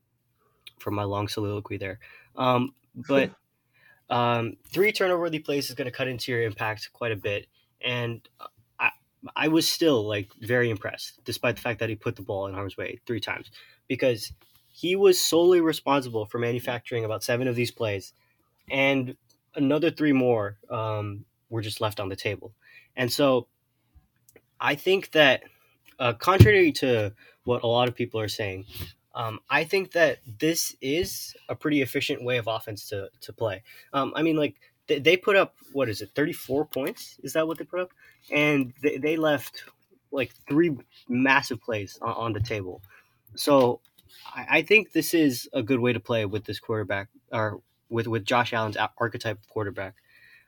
from 0.78 0.94
my 0.94 1.04
long 1.04 1.28
soliloquy 1.28 1.76
there. 1.76 1.98
Um, 2.36 2.74
but 3.08 3.30
um, 4.10 4.56
three 4.68 4.92
turnover 4.92 5.20
worthy 5.20 5.38
plays 5.38 5.68
is 5.68 5.74
going 5.74 5.86
to 5.86 5.96
cut 5.96 6.08
into 6.08 6.32
your 6.32 6.42
impact 6.42 6.90
quite 6.92 7.12
a 7.12 7.16
bit, 7.16 7.46
and 7.84 8.26
I 8.78 8.90
I 9.34 9.48
was 9.48 9.68
still 9.68 10.06
like 10.06 10.28
very 10.40 10.70
impressed, 10.70 11.24
despite 11.24 11.56
the 11.56 11.62
fact 11.62 11.80
that 11.80 11.88
he 11.88 11.96
put 11.96 12.16
the 12.16 12.22
ball 12.22 12.46
in 12.46 12.54
harm's 12.54 12.76
way 12.76 13.00
three 13.06 13.20
times, 13.20 13.50
because 13.88 14.32
he 14.68 14.96
was 14.96 15.20
solely 15.20 15.60
responsible 15.60 16.26
for 16.26 16.38
manufacturing 16.38 17.04
about 17.04 17.24
seven 17.24 17.48
of 17.48 17.56
these 17.56 17.70
plays, 17.70 18.12
and 18.70 19.16
another 19.54 19.90
three 19.90 20.12
more 20.12 20.58
um, 20.70 21.24
were 21.50 21.62
just 21.62 21.80
left 21.80 21.98
on 21.98 22.08
the 22.08 22.16
table, 22.16 22.54
and 22.96 23.12
so 23.12 23.48
I 24.60 24.74
think 24.74 25.10
that 25.12 25.42
uh, 25.98 26.12
contrary 26.12 26.72
to 26.72 27.12
what 27.44 27.62
a 27.62 27.66
lot 27.66 27.88
of 27.88 27.94
people 27.94 28.20
are 28.20 28.28
saying, 28.28 28.66
um, 29.16 29.40
I 29.48 29.64
think 29.64 29.92
that 29.92 30.18
this 30.38 30.76
is 30.82 31.34
a 31.48 31.54
pretty 31.54 31.80
efficient 31.80 32.22
way 32.22 32.36
of 32.36 32.46
offense 32.46 32.90
to, 32.90 33.08
to 33.22 33.32
play. 33.32 33.62
Um, 33.94 34.12
I 34.14 34.20
mean, 34.20 34.36
like 34.36 34.56
they, 34.88 34.98
they 34.98 35.16
put 35.16 35.36
up 35.36 35.54
what 35.72 35.88
is 35.88 36.02
it, 36.02 36.10
thirty 36.14 36.34
four 36.34 36.66
points? 36.66 37.18
Is 37.22 37.32
that 37.32 37.48
what 37.48 37.56
they 37.56 37.64
put 37.64 37.80
up? 37.80 37.90
And 38.30 38.74
they, 38.82 38.98
they 38.98 39.16
left 39.16 39.64
like 40.12 40.32
three 40.46 40.76
massive 41.08 41.62
plays 41.62 41.98
on, 42.02 42.12
on 42.12 42.32
the 42.34 42.40
table. 42.40 42.82
So 43.34 43.80
I, 44.34 44.58
I, 44.58 44.62
think 44.62 44.92
this 44.92 45.14
is 45.14 45.48
a 45.52 45.62
good 45.62 45.80
way 45.80 45.94
to 45.94 46.00
play 46.00 46.26
with 46.26 46.44
this 46.44 46.60
quarterback 46.60 47.08
or 47.32 47.60
with 47.88 48.06
with 48.06 48.26
Josh 48.26 48.52
Allen's 48.52 48.76
archetype 48.98 49.38
quarterback. 49.48 49.94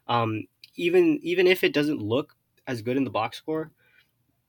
Um, 0.08 0.44
even 0.76 1.18
even 1.22 1.46
if 1.46 1.64
it 1.64 1.72
doesn't 1.72 2.02
look 2.02 2.36
as 2.66 2.82
good 2.82 2.98
in 2.98 3.04
the 3.04 3.10
box 3.10 3.38
score, 3.38 3.70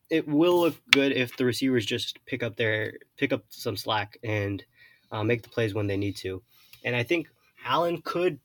it 0.10 0.28
will 0.28 0.62
look 0.62 0.76
good 0.92 1.12
if 1.12 1.38
the 1.38 1.46
receivers 1.46 1.86
just 1.86 2.24
pick 2.26 2.44
up 2.44 2.56
their 2.56 2.94
pick 3.18 3.32
up 3.32 3.44
some 3.50 3.78
slack 3.78 4.18
and 4.24 4.64
uh, 5.12 5.24
make 5.24 5.42
the 5.42 5.50
plays 5.50 5.74
when 5.74 5.88
they 5.88 5.98
need 5.98 6.16
to. 6.18 6.42
And 6.84 6.96
I 6.96 7.04
think 7.04 7.28
Allen 7.66 8.02
could 8.04 8.40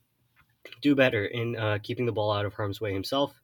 do 0.83 0.95
better 0.95 1.27
in 1.27 1.57
uh, 1.57 1.79
keeping 1.83 2.07
the 2.07 2.13
ball 2.13 2.33
out 2.33 2.47
of 2.47 2.55
harm's 2.55 2.81
way 2.81 2.93
himself, 2.93 3.35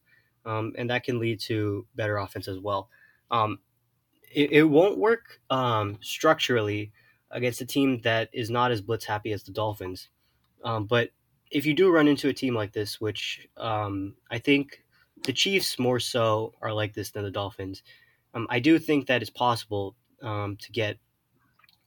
um, 0.45 0.73
and 0.77 0.91
that 0.91 1.05
can 1.05 1.19
lead 1.19 1.41
to 1.41 1.87
better 1.95 2.19
offense 2.19 2.49
as 2.49 2.59
well. 2.59 2.89
Um, 3.31 3.59
it, 4.33 4.53
it, 4.53 4.63
won't 4.65 4.99
work 4.99 5.41
um, 5.51 5.99
structurally 6.01 6.93
against 7.31 7.61
a 7.61 7.67
team 7.67 8.01
that 8.03 8.29
is 8.33 8.51
not 8.51 8.73
as 8.73 8.81
blitz 8.81 9.05
happy 9.05 9.33
as 9.33 9.43
the 9.45 9.53
Dolphins, 9.53 10.09
um, 10.65 10.87
but 10.87 11.11
if 11.51 11.67
you 11.67 11.75
do 11.75 11.93
run 11.93 12.09
into 12.09 12.29
a 12.29 12.33
team 12.33 12.55
like 12.55 12.73
this, 12.73 13.01
which 13.01 13.49
um, 13.57 14.15
I 14.31 14.39
think 14.39 14.83
the 15.25 15.33
Chiefs 15.33 15.79
more 15.79 16.01
so 16.01 16.55
are 16.63 16.73
like 16.73 16.95
this 16.95 17.11
than 17.11 17.25
the 17.25 17.31
Dolphins, 17.31 17.83
um, 18.35 18.47
I 18.51 18.61
do 18.61 18.79
think 18.79 19.07
that 19.07 19.23
it's 19.23 19.31
possible 19.31 19.97
um, 20.23 20.57
to 20.61 20.73
get 20.73 20.99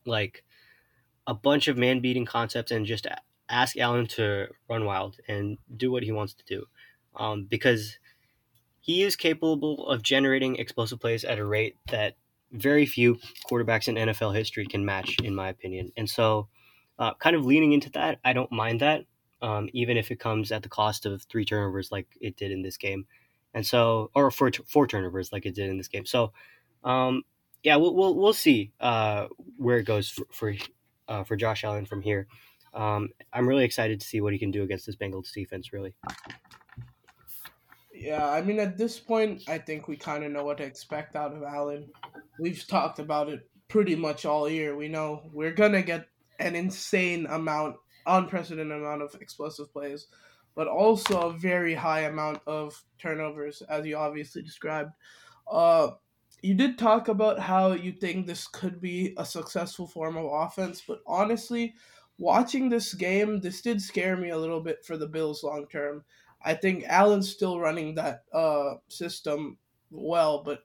like 0.05 0.43
a 1.25 1.33
bunch 1.33 1.67
of 1.67 1.77
man 1.77 2.01
beating 2.01 2.25
concepts 2.25 2.71
and 2.71 2.85
just 2.85 3.07
ask 3.49 3.77
Allen 3.77 4.07
to 4.07 4.47
run 4.69 4.85
wild 4.85 5.17
and 5.27 5.57
do 5.75 5.91
what 5.91 6.03
he 6.03 6.11
wants 6.11 6.33
to 6.33 6.43
do 6.45 6.65
um, 7.15 7.45
because 7.49 7.97
he 8.81 9.03
is 9.03 9.15
capable 9.15 9.87
of 9.87 10.01
generating 10.01 10.57
explosive 10.57 10.99
plays 10.99 11.23
at 11.23 11.39
a 11.39 11.45
rate 11.45 11.77
that 11.89 12.17
very 12.51 12.85
few 12.85 13.17
quarterbacks 13.49 13.87
in 13.87 13.95
NFL 13.95 14.35
history 14.35 14.65
can 14.65 14.85
match, 14.85 15.17
in 15.23 15.33
my 15.33 15.49
opinion. 15.49 15.91
And 15.97 16.09
so, 16.09 16.49
uh, 16.99 17.13
kind 17.15 17.35
of 17.35 17.45
leaning 17.45 17.71
into 17.71 17.89
that, 17.91 18.19
I 18.23 18.33
don't 18.33 18.51
mind 18.51 18.81
that, 18.81 19.05
um, 19.41 19.69
even 19.73 19.97
if 19.97 20.11
it 20.11 20.19
comes 20.19 20.51
at 20.51 20.63
the 20.63 20.69
cost 20.69 21.05
of 21.05 21.23
three 21.23 21.45
turnovers 21.45 21.91
like 21.91 22.07
it 22.21 22.35
did 22.35 22.51
in 22.51 22.61
this 22.61 22.77
game. 22.77 23.05
And 23.53 23.65
so 23.65 24.09
or 24.15 24.31
for 24.31 24.51
four 24.67 24.87
turnovers 24.87 25.31
like 25.31 25.45
it 25.45 25.55
did 25.55 25.69
in 25.69 25.77
this 25.77 25.87
game. 25.87 26.05
So, 26.05 26.33
um, 26.83 27.23
yeah, 27.63 27.75
we'll 27.77 27.95
we'll, 27.95 28.15
we'll 28.15 28.33
see 28.33 28.71
uh, 28.79 29.27
where 29.57 29.77
it 29.77 29.85
goes 29.85 30.09
for 30.09 30.25
for, 30.31 30.55
uh, 31.07 31.23
for 31.23 31.35
Josh 31.35 31.63
Allen 31.63 31.85
from 31.85 32.01
here. 32.01 32.27
Um, 32.73 33.09
I'm 33.31 33.47
really 33.47 33.65
excited 33.65 33.99
to 33.99 34.07
see 34.07 34.19
what 34.21 34.33
he 34.33 34.39
can 34.39 34.51
do 34.51 34.63
against 34.63 34.85
this 34.85 34.95
Bengals 34.95 35.31
defense. 35.31 35.71
Really. 35.71 35.93
Yeah, 37.93 38.27
I 38.27 38.41
mean, 38.41 38.59
at 38.59 38.77
this 38.77 38.99
point, 38.99 39.43
I 39.47 39.59
think 39.59 39.87
we 39.87 39.95
kind 39.95 40.23
of 40.23 40.31
know 40.31 40.43
what 40.43 40.57
to 40.57 40.63
expect 40.63 41.15
out 41.15 41.33
of 41.33 41.43
Allen. 41.43 41.89
We've 42.39 42.65
talked 42.67 42.99
about 42.99 43.29
it 43.29 43.47
pretty 43.69 43.95
much 43.95 44.25
all 44.25 44.49
year. 44.49 44.75
We 44.75 44.89
know 44.89 45.29
we're 45.31 45.53
gonna 45.53 45.83
get 45.83 46.07
an 46.39 46.55
insane 46.55 47.27
amount, 47.27 47.77
unprecedented 48.05 48.75
amount 48.75 49.03
of 49.03 49.15
explosive 49.21 49.71
plays, 49.71 50.07
but 50.55 50.67
also 50.67 51.29
a 51.29 51.33
very 51.33 51.73
high 51.73 52.01
amount 52.01 52.39
of 52.45 52.83
turnovers, 52.99 53.61
as 53.69 53.85
you 53.85 53.95
obviously 53.97 54.41
described. 54.41 54.91
Uh, 55.51 55.89
you 56.41 56.53
did 56.53 56.77
talk 56.77 57.07
about 57.07 57.39
how 57.39 57.71
you 57.71 57.91
think 57.91 58.27
this 58.27 58.47
could 58.47 58.81
be 58.81 59.13
a 59.17 59.25
successful 59.25 59.87
form 59.87 60.17
of 60.17 60.25
offense, 60.25 60.83
but 60.85 60.99
honestly, 61.07 61.73
watching 62.17 62.69
this 62.69 62.93
game, 62.93 63.39
this 63.39 63.61
did 63.61 63.81
scare 63.81 64.17
me 64.17 64.29
a 64.29 64.37
little 64.37 64.61
bit 64.61 64.85
for 64.85 64.97
the 64.97 65.07
Bills 65.07 65.43
long 65.43 65.67
term. 65.67 66.03
I 66.43 66.53
think 66.53 66.83
Allen's 66.87 67.29
still 67.29 67.59
running 67.59 67.95
that 67.95 68.23
uh, 68.33 68.75
system 68.89 69.57
well, 69.89 70.43
but 70.43 70.59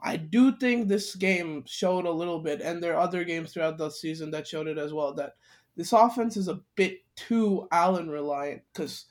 I 0.00 0.16
do 0.16 0.56
think 0.56 0.86
this 0.86 1.16
game 1.16 1.64
showed 1.66 2.04
a 2.04 2.10
little 2.10 2.38
bit, 2.38 2.60
and 2.60 2.80
there 2.82 2.94
are 2.94 3.00
other 3.00 3.24
games 3.24 3.52
throughout 3.52 3.78
the 3.78 3.90
season 3.90 4.30
that 4.30 4.46
showed 4.46 4.68
it 4.68 4.78
as 4.78 4.92
well, 4.92 5.12
that 5.14 5.32
this 5.76 5.92
offense 5.92 6.36
is 6.36 6.48
a 6.48 6.60
bit 6.76 7.00
too 7.16 7.66
Allen 7.72 8.08
reliant 8.08 8.62
because 8.72 9.06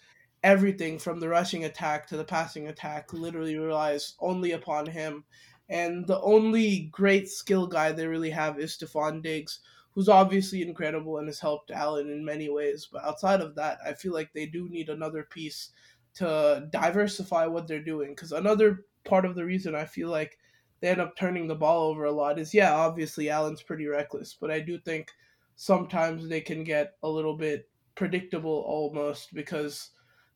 everything 0.46 1.00
from 1.00 1.20
the 1.20 1.28
rushing 1.28 1.66
attack 1.66 2.06
to 2.06 2.16
the 2.16 2.24
passing 2.24 2.68
attack 2.68 3.12
literally 3.12 3.58
relies 3.58 4.14
only 4.20 4.52
upon 4.52 4.86
him. 4.86 5.26
And 5.70 6.06
the 6.06 6.22
only 6.22 6.88
great 6.92 7.28
skill 7.28 7.66
guy 7.66 7.92
they 7.92 8.06
really 8.06 8.30
have 8.30 8.60
is 8.60 8.78
Stefon 8.78 9.24
Diggs, 9.24 9.62
who's 9.92 10.08
obviously 10.08 10.62
incredible 10.62 11.18
and 11.18 11.28
has 11.28 11.40
helped 11.40 11.72
Allen 11.72 12.12
in 12.12 12.24
many 12.24 12.48
ways. 12.48 12.88
But 12.92 13.04
outside 13.04 13.42
of 13.42 13.56
that, 13.56 13.80
I 13.84 13.94
feel 13.94 14.14
like 14.14 14.34
they 14.34 14.46
do 14.46 14.70
need 14.70 14.90
another 14.90 15.24
piece 15.24 15.72
to 16.16 16.68
diversify 16.70 17.48
what 17.48 17.68
they're 17.68 17.84
doing. 17.84 18.12
Because 18.12 18.32
another 18.32 18.86
part 19.04 19.26
of 19.26 19.34
the 19.34 19.46
reason 19.46 19.74
I 19.74 19.86
feel 19.86 20.10
like 20.10 20.38
they 20.80 20.90
end 20.90 21.02
up 21.02 21.16
turning 21.18 21.48
the 21.48 21.56
ball 21.56 21.90
over 21.90 22.04
a 22.06 22.12
lot 22.12 22.38
is 22.38 22.54
yeah, 22.54 22.76
obviously 22.76 23.32
Allen's 23.32 23.64
pretty 23.64 23.88
reckless, 23.88 24.38
but 24.40 24.52
I 24.52 24.60
do 24.60 24.78
think 24.78 25.12
sometimes 25.56 26.30
they 26.30 26.42
can 26.42 26.64
get 26.64 26.94
a 27.02 27.10
little 27.10 27.36
bit 27.36 27.68
predictable 27.96 28.64
almost 28.68 29.34
because 29.34 29.90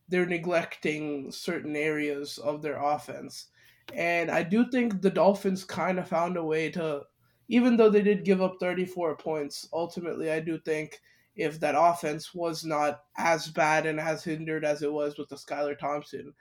they're 0.10 0.26
neglecting 0.26 1.32
certain 1.32 1.76
areas 1.76 2.38
of 2.40 2.62
their 2.62 2.78
offense. 2.78 3.48
And 3.94 4.30
I 4.30 4.44
do 4.44 4.70
think 4.70 5.02
the 5.02 5.10
Dolphins 5.10 5.64
kind 5.64 6.00
of 6.00 6.08
found 6.08 6.38
a 6.38 6.44
way 6.44 6.70
to, 6.72 7.04
even 7.48 7.78
though 7.78 7.90
they 7.90 8.02
did 8.02 8.26
give 8.26 8.42
up 8.42 8.58
34 8.60 9.18
points, 9.18 9.68
ultimately, 9.74 10.32
I 10.32 10.40
do 10.40 10.60
think 10.60 11.00
if 11.36 11.60
that 11.62 11.76
offense 11.78 12.34
was 12.34 12.66
not 12.66 13.02
as 13.18 13.48
bad 13.48 13.86
and 13.86 14.00
as 14.00 14.24
hindered 14.24 14.66
as 14.66 14.82
it 14.82 14.92
was 14.92 15.18
with 15.18 15.30
the 15.30 15.36
Skylar 15.36 15.78
Thompson, 15.78 16.34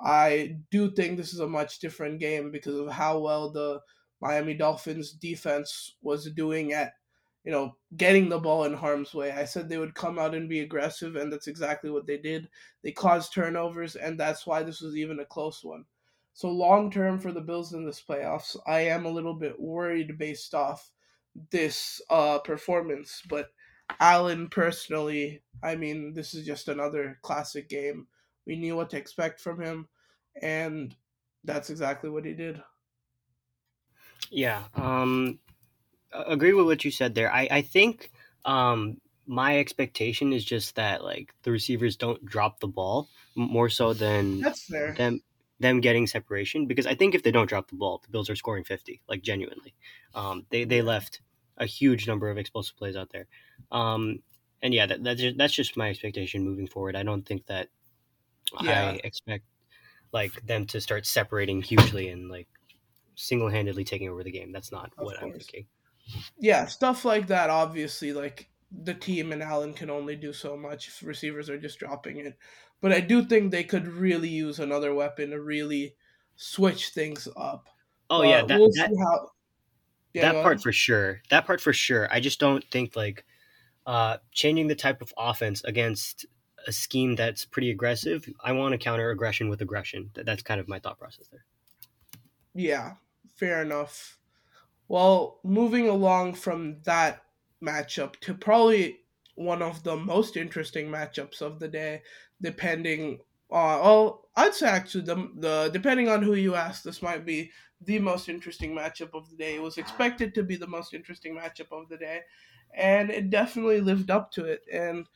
I 0.00 0.56
do 0.70 0.90
think 0.90 1.16
this 1.16 1.32
is 1.32 1.40
a 1.40 1.48
much 1.48 1.78
different 1.78 2.20
game 2.20 2.50
because 2.50 2.76
of 2.76 2.90
how 2.90 3.18
well 3.18 3.50
the 3.50 3.80
Miami 4.20 4.54
Dolphins 4.54 5.12
defense 5.12 5.96
was 6.02 6.30
doing 6.32 6.72
at, 6.72 6.92
you 7.44 7.50
know, 7.50 7.76
getting 7.96 8.28
the 8.28 8.38
ball 8.38 8.64
in 8.64 8.74
harm's 8.74 9.14
way. 9.14 9.32
I 9.32 9.44
said 9.44 9.68
they 9.68 9.78
would 9.78 9.94
come 9.94 10.18
out 10.18 10.34
and 10.34 10.48
be 10.48 10.60
aggressive, 10.60 11.16
and 11.16 11.32
that's 11.32 11.48
exactly 11.48 11.90
what 11.90 12.06
they 12.06 12.18
did. 12.18 12.48
They 12.82 12.92
caused 12.92 13.32
turnovers, 13.32 13.96
and 13.96 14.18
that's 14.18 14.46
why 14.46 14.62
this 14.62 14.80
was 14.80 14.96
even 14.96 15.18
a 15.20 15.24
close 15.24 15.64
one. 15.64 15.84
So 16.34 16.48
long 16.50 16.90
term 16.90 17.18
for 17.18 17.32
the 17.32 17.40
Bills 17.40 17.72
in 17.72 17.84
this 17.84 18.02
playoffs, 18.02 18.56
I 18.66 18.80
am 18.80 19.04
a 19.04 19.10
little 19.10 19.34
bit 19.34 19.60
worried 19.60 20.18
based 20.18 20.54
off 20.54 20.90
this 21.50 22.00
uh, 22.10 22.38
performance. 22.38 23.22
But 23.28 23.50
Allen 24.00 24.48
personally, 24.48 25.42
I 25.62 25.76
mean, 25.76 26.14
this 26.14 26.34
is 26.34 26.46
just 26.46 26.68
another 26.68 27.18
classic 27.22 27.68
game. 27.68 28.06
We 28.46 28.56
knew 28.56 28.76
what 28.76 28.90
to 28.90 28.96
expect 28.96 29.40
from 29.40 29.60
him, 29.60 29.88
and 30.40 30.94
that's 31.44 31.70
exactly 31.70 32.08
what 32.08 32.24
he 32.24 32.34
did. 32.34 32.62
Yeah, 34.30 34.64
um, 34.74 35.40
agree 36.12 36.52
with 36.52 36.66
what 36.66 36.84
you 36.84 36.90
said 36.90 37.14
there. 37.14 37.32
I, 37.32 37.48
I 37.50 37.62
think 37.62 38.10
um, 38.44 39.00
my 39.26 39.58
expectation 39.58 40.32
is 40.32 40.44
just 40.44 40.74
that 40.76 41.04
like 41.04 41.34
the 41.42 41.50
receivers 41.50 41.96
don't 41.96 42.24
drop 42.24 42.60
the 42.60 42.68
ball 42.68 43.08
more 43.34 43.68
so 43.68 43.92
than 43.92 44.40
that's 44.40 44.64
fair. 44.64 44.94
them 44.94 45.20
them 45.60 45.80
getting 45.80 46.06
separation 46.06 46.66
because 46.66 46.86
I 46.86 46.94
think 46.94 47.14
if 47.14 47.22
they 47.22 47.30
don't 47.30 47.48
drop 47.48 47.68
the 47.68 47.76
ball, 47.76 48.00
the 48.02 48.10
Bills 48.10 48.28
are 48.28 48.36
scoring 48.36 48.64
fifty 48.64 49.00
like 49.08 49.22
genuinely. 49.22 49.74
Um, 50.14 50.46
they 50.50 50.64
they 50.64 50.82
left 50.82 51.20
a 51.58 51.66
huge 51.66 52.06
number 52.08 52.30
of 52.30 52.38
explosive 52.38 52.76
plays 52.76 52.96
out 52.96 53.10
there, 53.10 53.26
um, 53.70 54.18
and 54.62 54.74
yeah, 54.74 54.86
that, 54.86 55.04
that's 55.04 55.20
just, 55.20 55.38
that's 55.38 55.52
just 55.52 55.76
my 55.76 55.90
expectation 55.90 56.44
moving 56.44 56.66
forward. 56.66 56.96
I 56.96 57.02
don't 57.02 57.24
think 57.24 57.46
that 57.46 57.68
yeah. 58.62 58.90
I 58.90 59.00
expect 59.04 59.44
like 60.12 60.44
them 60.46 60.66
to 60.66 60.80
start 60.80 61.06
separating 61.06 61.62
hugely 61.62 62.08
and 62.08 62.28
like 62.28 62.48
single 63.14 63.48
handedly 63.48 63.84
taking 63.84 64.08
over 64.08 64.22
the 64.22 64.30
game. 64.30 64.52
That's 64.52 64.72
not 64.72 64.92
of 64.98 65.04
what 65.04 65.18
course. 65.18 65.22
I'm 65.22 65.38
thinking. 65.38 65.66
Yeah, 66.38 66.66
stuff 66.66 67.04
like 67.04 67.26
that. 67.28 67.50
Obviously, 67.50 68.12
like 68.12 68.50
the 68.70 68.94
team 68.94 69.32
and 69.32 69.42
Allen 69.42 69.74
can 69.74 69.90
only 69.90 70.16
do 70.16 70.32
so 70.32 70.56
much 70.56 70.88
if 70.88 71.02
receivers 71.02 71.50
are 71.50 71.58
just 71.58 71.78
dropping 71.78 72.18
it. 72.18 72.36
But 72.80 72.92
I 72.92 73.00
do 73.00 73.24
think 73.24 73.50
they 73.50 73.64
could 73.64 73.86
really 73.86 74.28
use 74.28 74.58
another 74.58 74.94
weapon 74.94 75.30
to 75.30 75.40
really 75.40 75.94
switch 76.36 76.88
things 76.88 77.28
up. 77.36 77.68
Oh 78.10 78.22
yeah, 78.22 78.44
that, 78.44 78.58
we'll 78.58 78.70
that, 78.72 78.90
how... 78.98 79.28
yeah, 80.12 80.32
that 80.32 80.42
part 80.42 80.60
for 80.60 80.72
sure. 80.72 81.22
That 81.30 81.46
part 81.46 81.60
for 81.60 81.72
sure. 81.72 82.08
I 82.10 82.20
just 82.20 82.40
don't 82.40 82.64
think 82.70 82.96
like 82.96 83.24
uh, 83.86 84.18
changing 84.32 84.66
the 84.66 84.74
type 84.74 85.00
of 85.00 85.14
offense 85.16 85.62
against 85.64 86.26
a 86.66 86.72
scheme 86.72 87.14
that's 87.14 87.44
pretty 87.44 87.70
aggressive. 87.70 88.28
I 88.42 88.52
want 88.52 88.72
to 88.72 88.78
counter 88.78 89.10
aggression 89.10 89.48
with 89.48 89.60
aggression. 89.60 90.10
That's 90.14 90.42
kind 90.42 90.60
of 90.60 90.68
my 90.68 90.78
thought 90.78 90.98
process 90.98 91.28
there. 91.28 91.44
Yeah, 92.54 92.94
fair 93.34 93.62
enough. 93.62 94.18
Well, 94.92 95.40
moving 95.42 95.88
along 95.88 96.34
from 96.34 96.82
that 96.82 97.24
matchup 97.64 98.16
to 98.20 98.34
probably 98.34 98.98
one 99.36 99.62
of 99.62 99.84
the 99.84 99.96
most 99.96 100.36
interesting 100.36 100.88
matchups 100.88 101.40
of 101.40 101.58
the 101.60 101.68
day, 101.68 102.02
depending 102.42 103.20
uh 103.50 103.80
well, 103.82 104.28
I'd 104.36 104.52
say 104.54 104.68
actually 104.68 105.04
the 105.04 105.30
the 105.38 105.70
depending 105.72 106.10
on 106.10 106.22
who 106.22 106.34
you 106.34 106.56
ask, 106.56 106.82
this 106.82 107.00
might 107.00 107.24
be 107.24 107.50
the 107.80 108.00
most 108.00 108.28
interesting 108.28 108.74
matchup 108.74 109.14
of 109.14 109.30
the 109.30 109.36
day. 109.36 109.54
It 109.54 109.62
was 109.62 109.78
expected 109.78 110.34
to 110.34 110.42
be 110.42 110.56
the 110.56 110.66
most 110.66 110.92
interesting 110.92 111.34
matchup 111.38 111.72
of 111.72 111.88
the 111.88 111.96
day, 111.96 112.20
and 112.76 113.08
it 113.10 113.30
definitely 113.30 113.80
lived 113.80 114.10
up 114.10 114.30
to 114.32 114.44
it. 114.44 114.60
And 114.70 115.06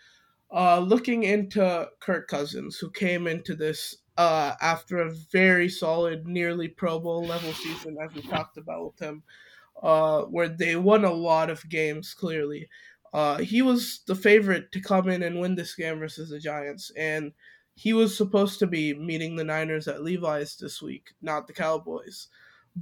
uh, 0.50 0.78
looking 0.78 1.24
into 1.24 1.90
Kirk 2.00 2.28
Cousins, 2.28 2.78
who 2.78 2.90
came 2.90 3.26
into 3.26 3.54
this 3.54 3.96
uh, 4.16 4.54
after 4.62 5.00
a 5.00 5.14
very 5.32 5.68
solid, 5.68 6.26
nearly 6.26 6.68
Pro 6.68 6.98
Bowl 6.98 7.26
level 7.26 7.52
season, 7.52 7.96
as 8.02 8.14
we 8.14 8.22
talked 8.22 8.56
about 8.56 8.86
with 8.86 8.98
him, 8.98 9.22
uh, 9.82 10.22
where 10.22 10.48
they 10.48 10.76
won 10.76 11.04
a 11.04 11.12
lot 11.12 11.50
of 11.50 11.68
games 11.68 12.14
clearly. 12.14 12.68
Uh, 13.12 13.38
he 13.38 13.62
was 13.62 14.00
the 14.06 14.14
favorite 14.14 14.70
to 14.72 14.80
come 14.80 15.08
in 15.08 15.22
and 15.22 15.40
win 15.40 15.54
this 15.54 15.74
game 15.74 15.98
versus 15.98 16.30
the 16.30 16.38
Giants, 16.38 16.90
and 16.96 17.32
he 17.74 17.92
was 17.92 18.16
supposed 18.16 18.58
to 18.58 18.66
be 18.66 18.94
meeting 18.94 19.36
the 19.36 19.44
Niners 19.44 19.86
at 19.86 20.02
Levi's 20.02 20.56
this 20.56 20.80
week, 20.82 21.12
not 21.22 21.46
the 21.46 21.52
Cowboys. 21.52 22.28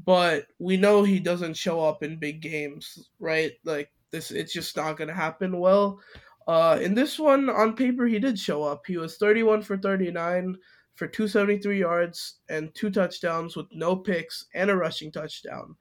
But 0.05 0.47
we 0.59 0.77
know 0.77 1.03
he 1.03 1.21
doesn't 1.21 1.57
show 1.57 1.85
up 1.85 2.03
in 2.03 2.19
big 2.19 2.41
games, 2.41 3.09
right? 3.21 3.53
Like 3.65 3.91
this, 4.11 4.31
it's 4.31 4.53
just 4.53 4.77
not 4.77 4.97
going 4.97 5.09
to 5.09 5.15
happen. 5.15 5.59
Well, 5.59 6.01
uh, 6.47 6.79
in 6.81 6.95
this 6.95 7.19
one, 7.19 7.49
on 7.49 7.77
paper, 7.77 8.07
he 8.07 8.19
did 8.19 8.39
show 8.39 8.63
up. 8.63 8.85
He 8.87 8.97
was 8.97 9.17
31 9.17 9.63
for 9.63 9.77
39 9.77 10.57
for 10.95 11.07
273 11.07 11.79
yards 11.79 12.39
and 12.49 12.75
two 12.75 12.91
touchdowns 12.91 13.57
with 13.57 13.67
no 13.73 13.97
picks 13.97 14.47
and 14.55 14.71
a 14.71 14.77
rushing 14.77 15.11
touchdown. 15.11 15.77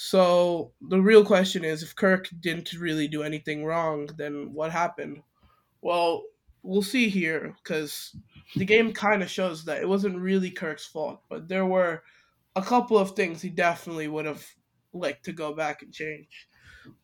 So 0.00 0.70
the 0.80 1.02
real 1.02 1.24
question 1.24 1.64
is 1.64 1.82
if 1.82 1.96
Kirk 1.96 2.28
didn't 2.38 2.72
really 2.74 3.08
do 3.08 3.24
anything 3.24 3.64
wrong, 3.64 4.08
then 4.16 4.54
what 4.54 4.70
happened? 4.70 5.20
Well, 5.82 6.22
we'll 6.62 6.82
see 6.82 7.08
here 7.08 7.56
because 7.60 8.14
the 8.54 8.64
game 8.64 8.92
kind 8.92 9.24
of 9.24 9.28
shows 9.28 9.64
that 9.64 9.82
it 9.82 9.88
wasn't 9.88 10.20
really 10.20 10.52
Kirk's 10.52 10.86
fault, 10.86 11.22
but 11.28 11.48
there 11.48 11.66
were 11.66 12.04
a 12.54 12.62
couple 12.62 12.96
of 12.96 13.16
things 13.16 13.42
he 13.42 13.50
definitely 13.50 14.06
would 14.06 14.24
have 14.24 14.46
liked 14.92 15.24
to 15.24 15.32
go 15.32 15.52
back 15.52 15.82
and 15.82 15.92
change. 15.92 16.46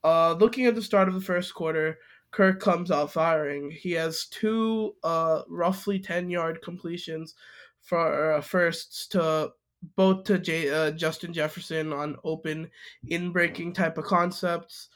Uh, 0.04 0.34
looking 0.34 0.66
at 0.66 0.76
the 0.76 0.80
start 0.80 1.08
of 1.08 1.14
the 1.14 1.20
first 1.20 1.52
quarter, 1.52 1.98
Kirk 2.30 2.60
comes 2.60 2.92
out 2.92 3.12
firing. 3.12 3.72
He 3.72 3.90
has 3.90 4.26
two 4.26 4.94
uh, 5.02 5.42
roughly 5.48 5.98
10 5.98 6.30
yard 6.30 6.62
completions 6.62 7.34
for 7.80 8.34
uh, 8.34 8.40
firsts 8.40 9.08
to 9.08 9.50
both 9.96 10.24
to 10.24 10.38
J- 10.38 10.70
uh, 10.70 10.90
Justin 10.92 11.32
Jefferson 11.32 11.92
on 11.92 12.16
open 12.24 12.70
in 13.08 13.32
breaking 13.32 13.72
type 13.72 13.98
of 13.98 14.04
concepts. 14.04 14.88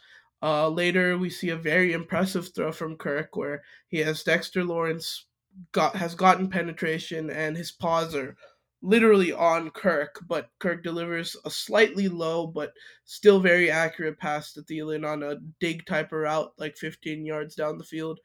Uh, 0.43 0.69
later, 0.69 1.19
we 1.19 1.31
see 1.31 1.51
a 1.51 1.57
very 1.57 1.93
impressive 1.93 2.51
throw 2.55 2.73
from 2.73 2.97
Kirk 2.97 3.37
where 3.37 3.63
he 3.89 3.99
has 3.99 4.23
Dexter 4.23 4.65
Lawrence 4.65 5.27
got 5.73 5.97
has 5.97 6.15
gotten 6.15 6.49
penetration 6.49 7.31
and 7.31 7.57
his 7.57 7.73
paws 7.73 8.15
are 8.15 8.37
literally 8.81 9.33
on 9.33 9.71
Kirk, 9.71 10.21
but 10.29 10.51
Kirk 10.61 10.85
delivers 10.85 11.37
a 11.45 11.51
slightly 11.51 12.09
low 12.09 12.47
but 12.47 12.73
still 13.05 13.41
very 13.41 13.71
accurate 13.71 14.19
pass 14.19 14.53
to 14.53 14.63
Thielen 14.63 15.07
on 15.07 15.23
a 15.23 15.37
dig 15.61 15.85
type 15.87 16.13
of 16.13 16.21
route, 16.21 16.53
like 16.59 16.77
15 16.77 17.27
yards 17.27 17.57
down 17.57 17.79
the 17.79 17.85
field, 17.85 18.21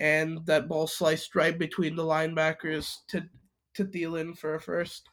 and 0.00 0.44
that 0.46 0.68
ball 0.68 0.86
sliced 0.86 1.34
right 1.34 1.58
between 1.58 1.94
the 1.94 2.04
linebackers 2.04 2.96
to 3.08 3.24
to 3.74 3.84
Thielen 3.84 4.36
for 4.36 4.54
a 4.54 4.60
first. 4.60 5.08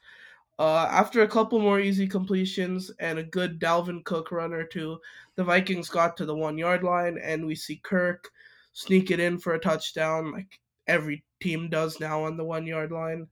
Uh, 0.57 0.87
after 0.89 1.21
a 1.21 1.27
couple 1.27 1.59
more 1.59 1.81
easy 1.81 2.07
completions 2.07 2.89
and 2.99 3.19
a 3.19 3.23
good 3.23 3.59
Dalvin 3.59 4.03
Cook 4.05 4.31
run 4.31 4.53
or 4.53 4.63
two, 4.63 4.97
the 5.35 5.43
Vikings 5.43 5.89
got 5.89 6.15
to 6.17 6.25
the 6.25 6.35
one 6.35 6.57
yard 6.57 6.83
line, 6.83 7.17
and 7.21 7.45
we 7.45 7.55
see 7.55 7.81
Kirk 7.83 8.29
sneak 8.71 9.11
it 9.11 9.19
in 9.19 9.37
for 9.37 9.53
a 9.53 9.59
touchdown, 9.59 10.31
like 10.31 10.59
every 10.87 11.23
team 11.41 11.69
does 11.69 11.99
now 11.99 12.23
on 12.23 12.37
the 12.37 12.43
one 12.43 12.65
yard 12.65 12.91
line. 12.91 13.27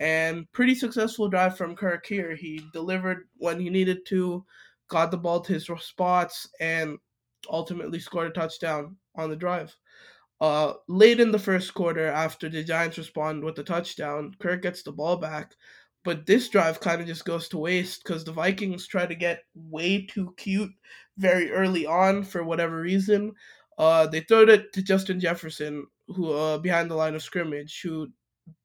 And 0.00 0.50
pretty 0.50 0.74
successful 0.74 1.28
drive 1.28 1.56
from 1.56 1.76
Kirk 1.76 2.04
here. 2.06 2.34
He 2.34 2.60
delivered 2.72 3.28
when 3.36 3.60
he 3.60 3.70
needed 3.70 4.04
to, 4.06 4.44
got 4.88 5.12
the 5.12 5.16
ball 5.16 5.40
to 5.40 5.52
his 5.52 5.70
spots, 5.80 6.48
and 6.58 6.98
ultimately 7.48 8.00
scored 8.00 8.28
a 8.28 8.30
touchdown 8.30 8.96
on 9.14 9.30
the 9.30 9.36
drive. 9.36 9.74
Uh, 10.40 10.74
late 10.88 11.20
in 11.20 11.30
the 11.30 11.38
first 11.38 11.72
quarter, 11.74 12.06
after 12.06 12.48
the 12.48 12.64
Giants 12.64 12.98
respond 12.98 13.44
with 13.44 13.58
a 13.60 13.62
touchdown, 13.62 14.34
Kirk 14.40 14.62
gets 14.62 14.82
the 14.82 14.90
ball 14.92 15.16
back, 15.16 15.54
but 16.04 16.26
this 16.26 16.48
drive 16.48 16.80
kind 16.80 17.00
of 17.00 17.06
just 17.06 17.24
goes 17.24 17.48
to 17.48 17.58
waste 17.58 18.04
because 18.04 18.24
the 18.24 18.32
Vikings 18.32 18.86
try 18.86 19.06
to 19.06 19.14
get 19.14 19.44
way 19.54 20.06
too 20.06 20.34
cute 20.36 20.70
very 21.16 21.50
early 21.50 21.86
on 21.86 22.22
for 22.22 22.44
whatever 22.44 22.80
reason. 22.80 23.32
Uh, 23.78 24.06
they 24.06 24.20
throw 24.20 24.42
it 24.42 24.72
to 24.74 24.82
Justin 24.82 25.18
Jefferson, 25.18 25.86
who 26.08 26.32
uh, 26.32 26.58
behind 26.58 26.90
the 26.90 26.94
line 26.94 27.14
of 27.14 27.22
scrimmage, 27.22 27.80
who 27.82 28.08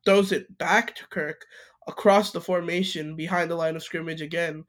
throws 0.05 0.31
it 0.31 0.55
back 0.57 0.95
to 0.95 1.07
Kirk 1.07 1.45
across 1.87 2.31
the 2.31 2.41
formation 2.41 3.15
behind 3.15 3.49
the 3.49 3.55
line 3.55 3.75
of 3.75 3.83
scrimmage 3.83 4.21
again. 4.21 4.65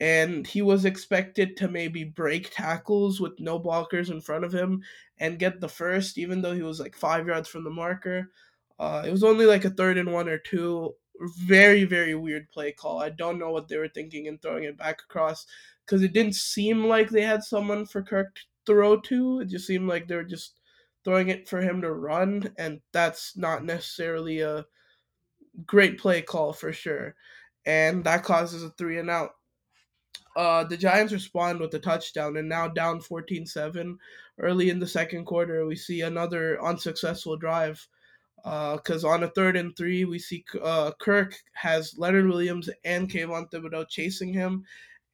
And 0.00 0.46
he 0.46 0.62
was 0.62 0.84
expected 0.84 1.56
to 1.56 1.68
maybe 1.68 2.04
break 2.04 2.50
tackles 2.52 3.20
with 3.20 3.32
no 3.38 3.58
blockers 3.58 4.10
in 4.10 4.20
front 4.20 4.44
of 4.44 4.52
him 4.52 4.82
and 5.18 5.38
get 5.38 5.60
the 5.60 5.68
first, 5.68 6.18
even 6.18 6.40
though 6.40 6.54
he 6.54 6.62
was 6.62 6.78
like 6.78 6.94
five 6.94 7.26
yards 7.26 7.48
from 7.48 7.64
the 7.64 7.70
marker. 7.70 8.30
Uh, 8.78 9.02
it 9.04 9.10
was 9.10 9.24
only 9.24 9.44
like 9.44 9.64
a 9.64 9.70
third 9.70 9.98
and 9.98 10.12
one 10.12 10.28
or 10.28 10.38
two. 10.38 10.94
Very, 11.20 11.84
very 11.84 12.14
weird 12.14 12.48
play 12.50 12.72
call. 12.72 13.00
I 13.00 13.10
don't 13.10 13.38
know 13.38 13.50
what 13.50 13.68
they 13.68 13.76
were 13.76 13.88
thinking 13.88 14.26
in 14.26 14.38
throwing 14.38 14.64
it 14.64 14.78
back 14.78 15.00
across 15.02 15.46
because 15.84 16.02
it 16.02 16.12
didn't 16.12 16.34
seem 16.34 16.84
like 16.84 17.10
they 17.10 17.22
had 17.22 17.42
someone 17.42 17.86
for 17.86 18.02
Kirk 18.02 18.34
to 18.36 18.42
throw 18.66 19.00
to. 19.00 19.40
It 19.40 19.48
just 19.48 19.66
seemed 19.66 19.88
like 19.88 20.06
they 20.06 20.16
were 20.16 20.22
just 20.22 20.60
throwing 21.04 21.28
it 21.28 21.48
for 21.48 21.60
him 21.60 21.80
to 21.80 21.92
run, 21.92 22.52
and 22.58 22.80
that's 22.92 23.36
not 23.36 23.64
necessarily 23.64 24.40
a 24.40 24.64
great 25.66 25.98
play 25.98 26.22
call 26.22 26.52
for 26.52 26.72
sure. 26.72 27.14
And 27.66 28.04
that 28.04 28.22
causes 28.22 28.62
a 28.62 28.70
three 28.70 28.98
and 28.98 29.10
out. 29.10 29.30
Uh, 30.36 30.62
the 30.64 30.76
Giants 30.76 31.12
respond 31.12 31.58
with 31.58 31.74
a 31.74 31.78
touchdown 31.78 32.36
and 32.36 32.48
now 32.48 32.68
down 32.68 33.00
14 33.00 33.44
7. 33.44 33.98
Early 34.38 34.70
in 34.70 34.78
the 34.78 34.86
second 34.86 35.24
quarter, 35.24 35.66
we 35.66 35.74
see 35.74 36.02
another 36.02 36.62
unsuccessful 36.62 37.36
drive 37.36 37.84
because 38.42 39.04
uh, 39.04 39.08
on 39.08 39.22
a 39.22 39.28
third 39.28 39.56
and 39.56 39.76
three, 39.76 40.04
we 40.04 40.18
see 40.18 40.44
uh, 40.62 40.92
Kirk 41.00 41.34
has 41.54 41.94
Leonard 41.98 42.28
Williams 42.28 42.70
and 42.84 43.10
Kayvon 43.10 43.50
Thibodeaux 43.50 43.88
chasing 43.88 44.32
him, 44.32 44.64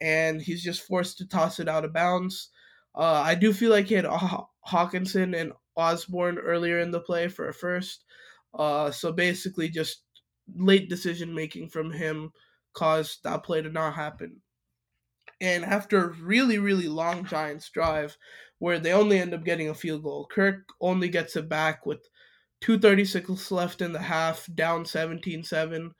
and 0.00 0.40
he's 0.40 0.62
just 0.62 0.82
forced 0.86 1.18
to 1.18 1.28
toss 1.28 1.60
it 1.60 1.68
out 1.68 1.84
of 1.84 1.92
bounds. 1.92 2.50
Uh, 2.94 3.22
I 3.24 3.34
do 3.34 3.52
feel 3.52 3.70
like 3.70 3.86
he 3.86 3.94
had 3.94 4.04
Hockenson 4.04 5.38
and 5.38 5.52
Osborn 5.76 6.38
earlier 6.38 6.78
in 6.78 6.90
the 6.90 7.00
play 7.00 7.28
for 7.28 7.48
a 7.48 7.54
first. 7.54 8.04
Uh, 8.56 8.90
so 8.90 9.12
basically, 9.12 9.68
just 9.68 10.02
late 10.54 10.88
decision 10.88 11.34
making 11.34 11.68
from 11.68 11.92
him 11.92 12.30
caused 12.72 13.24
that 13.24 13.42
play 13.42 13.62
to 13.62 13.70
not 13.70 13.94
happen. 13.94 14.40
And 15.40 15.64
after 15.64 16.04
a 16.04 16.12
really, 16.12 16.58
really 16.58 16.88
long 16.88 17.24
Giants 17.24 17.70
drive, 17.70 18.16
where 18.58 18.78
they 18.78 18.92
only 18.92 19.18
end 19.18 19.34
up 19.34 19.44
getting 19.44 19.68
a 19.68 19.74
field 19.74 20.02
goal, 20.02 20.28
Kirk 20.30 20.68
only 20.80 21.08
gets 21.08 21.36
it 21.36 21.48
back 21.48 21.84
with 21.84 22.08
236 22.64 23.50
left 23.50 23.82
in 23.82 23.92
the 23.92 24.00
half, 24.00 24.48
down 24.54 24.86
17 24.86 25.44
7. 25.44 25.92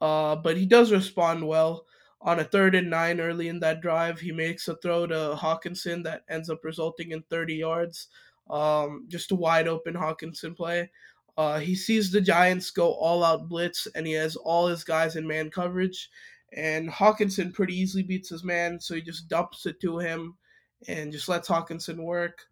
Uh, 0.00 0.36
but 0.36 0.56
he 0.56 0.64
does 0.64 0.92
respond 0.92 1.44
well. 1.44 1.86
On 2.20 2.38
a 2.38 2.44
third 2.44 2.76
and 2.76 2.88
nine 2.88 3.20
early 3.20 3.48
in 3.48 3.58
that 3.60 3.80
drive, 3.80 4.20
he 4.20 4.30
makes 4.30 4.68
a 4.68 4.76
throw 4.76 5.08
to 5.08 5.36
Hockenson 5.36 6.04
that 6.04 6.22
ends 6.30 6.48
up 6.48 6.60
resulting 6.62 7.10
in 7.10 7.24
30 7.30 7.54
yards. 7.56 8.06
Um, 8.48 9.06
just 9.08 9.32
a 9.32 9.34
wide 9.34 9.66
open 9.66 9.94
Hockenson 9.94 10.56
play. 10.56 10.88
Uh, 11.36 11.58
he 11.58 11.74
sees 11.74 12.12
the 12.12 12.20
Giants 12.20 12.70
go 12.70 12.92
all 12.92 13.24
out 13.24 13.48
blitz, 13.48 13.88
and 13.96 14.06
he 14.06 14.12
has 14.12 14.36
all 14.36 14.68
his 14.68 14.84
guys 14.84 15.16
in 15.16 15.26
man 15.26 15.50
coverage. 15.50 16.08
And 16.56 16.88
Hockenson 16.88 17.52
pretty 17.52 17.74
easily 17.74 18.04
beats 18.04 18.28
his 18.28 18.44
man, 18.44 18.78
so 18.78 18.94
he 18.94 19.02
just 19.02 19.26
dumps 19.26 19.66
it 19.66 19.80
to 19.80 19.98
him 19.98 20.36
and 20.86 21.10
just 21.10 21.28
lets 21.28 21.48
Hockenson 21.48 22.04
work. 22.04 22.46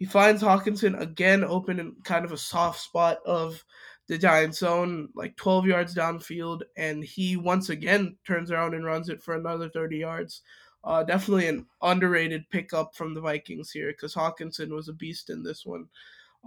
He 0.00 0.06
finds 0.06 0.42
Hockenson 0.42 0.98
again 0.98 1.44
open 1.44 1.78
in 1.78 1.94
kind 2.04 2.24
of 2.24 2.32
a 2.32 2.38
soft 2.38 2.80
spot 2.80 3.18
of 3.26 3.62
the 4.08 4.16
Giants 4.16 4.58
zone, 4.58 5.10
like 5.14 5.36
12 5.36 5.66
yards 5.66 5.94
downfield, 5.94 6.62
and 6.78 7.04
he 7.04 7.36
once 7.36 7.68
again 7.68 8.16
turns 8.26 8.50
around 8.50 8.72
and 8.74 8.82
runs 8.82 9.10
it 9.10 9.22
for 9.22 9.34
another 9.34 9.68
30 9.68 9.98
yards. 9.98 10.40
Uh, 10.82 11.02
definitely 11.02 11.48
an 11.48 11.66
underrated 11.82 12.48
pickup 12.48 12.96
from 12.96 13.12
the 13.12 13.20
Vikings 13.20 13.70
here 13.70 13.92
because 13.92 14.14
Hockenson 14.14 14.70
was 14.70 14.88
a 14.88 14.94
beast 14.94 15.28
in 15.28 15.42
this 15.42 15.66
one. 15.66 15.84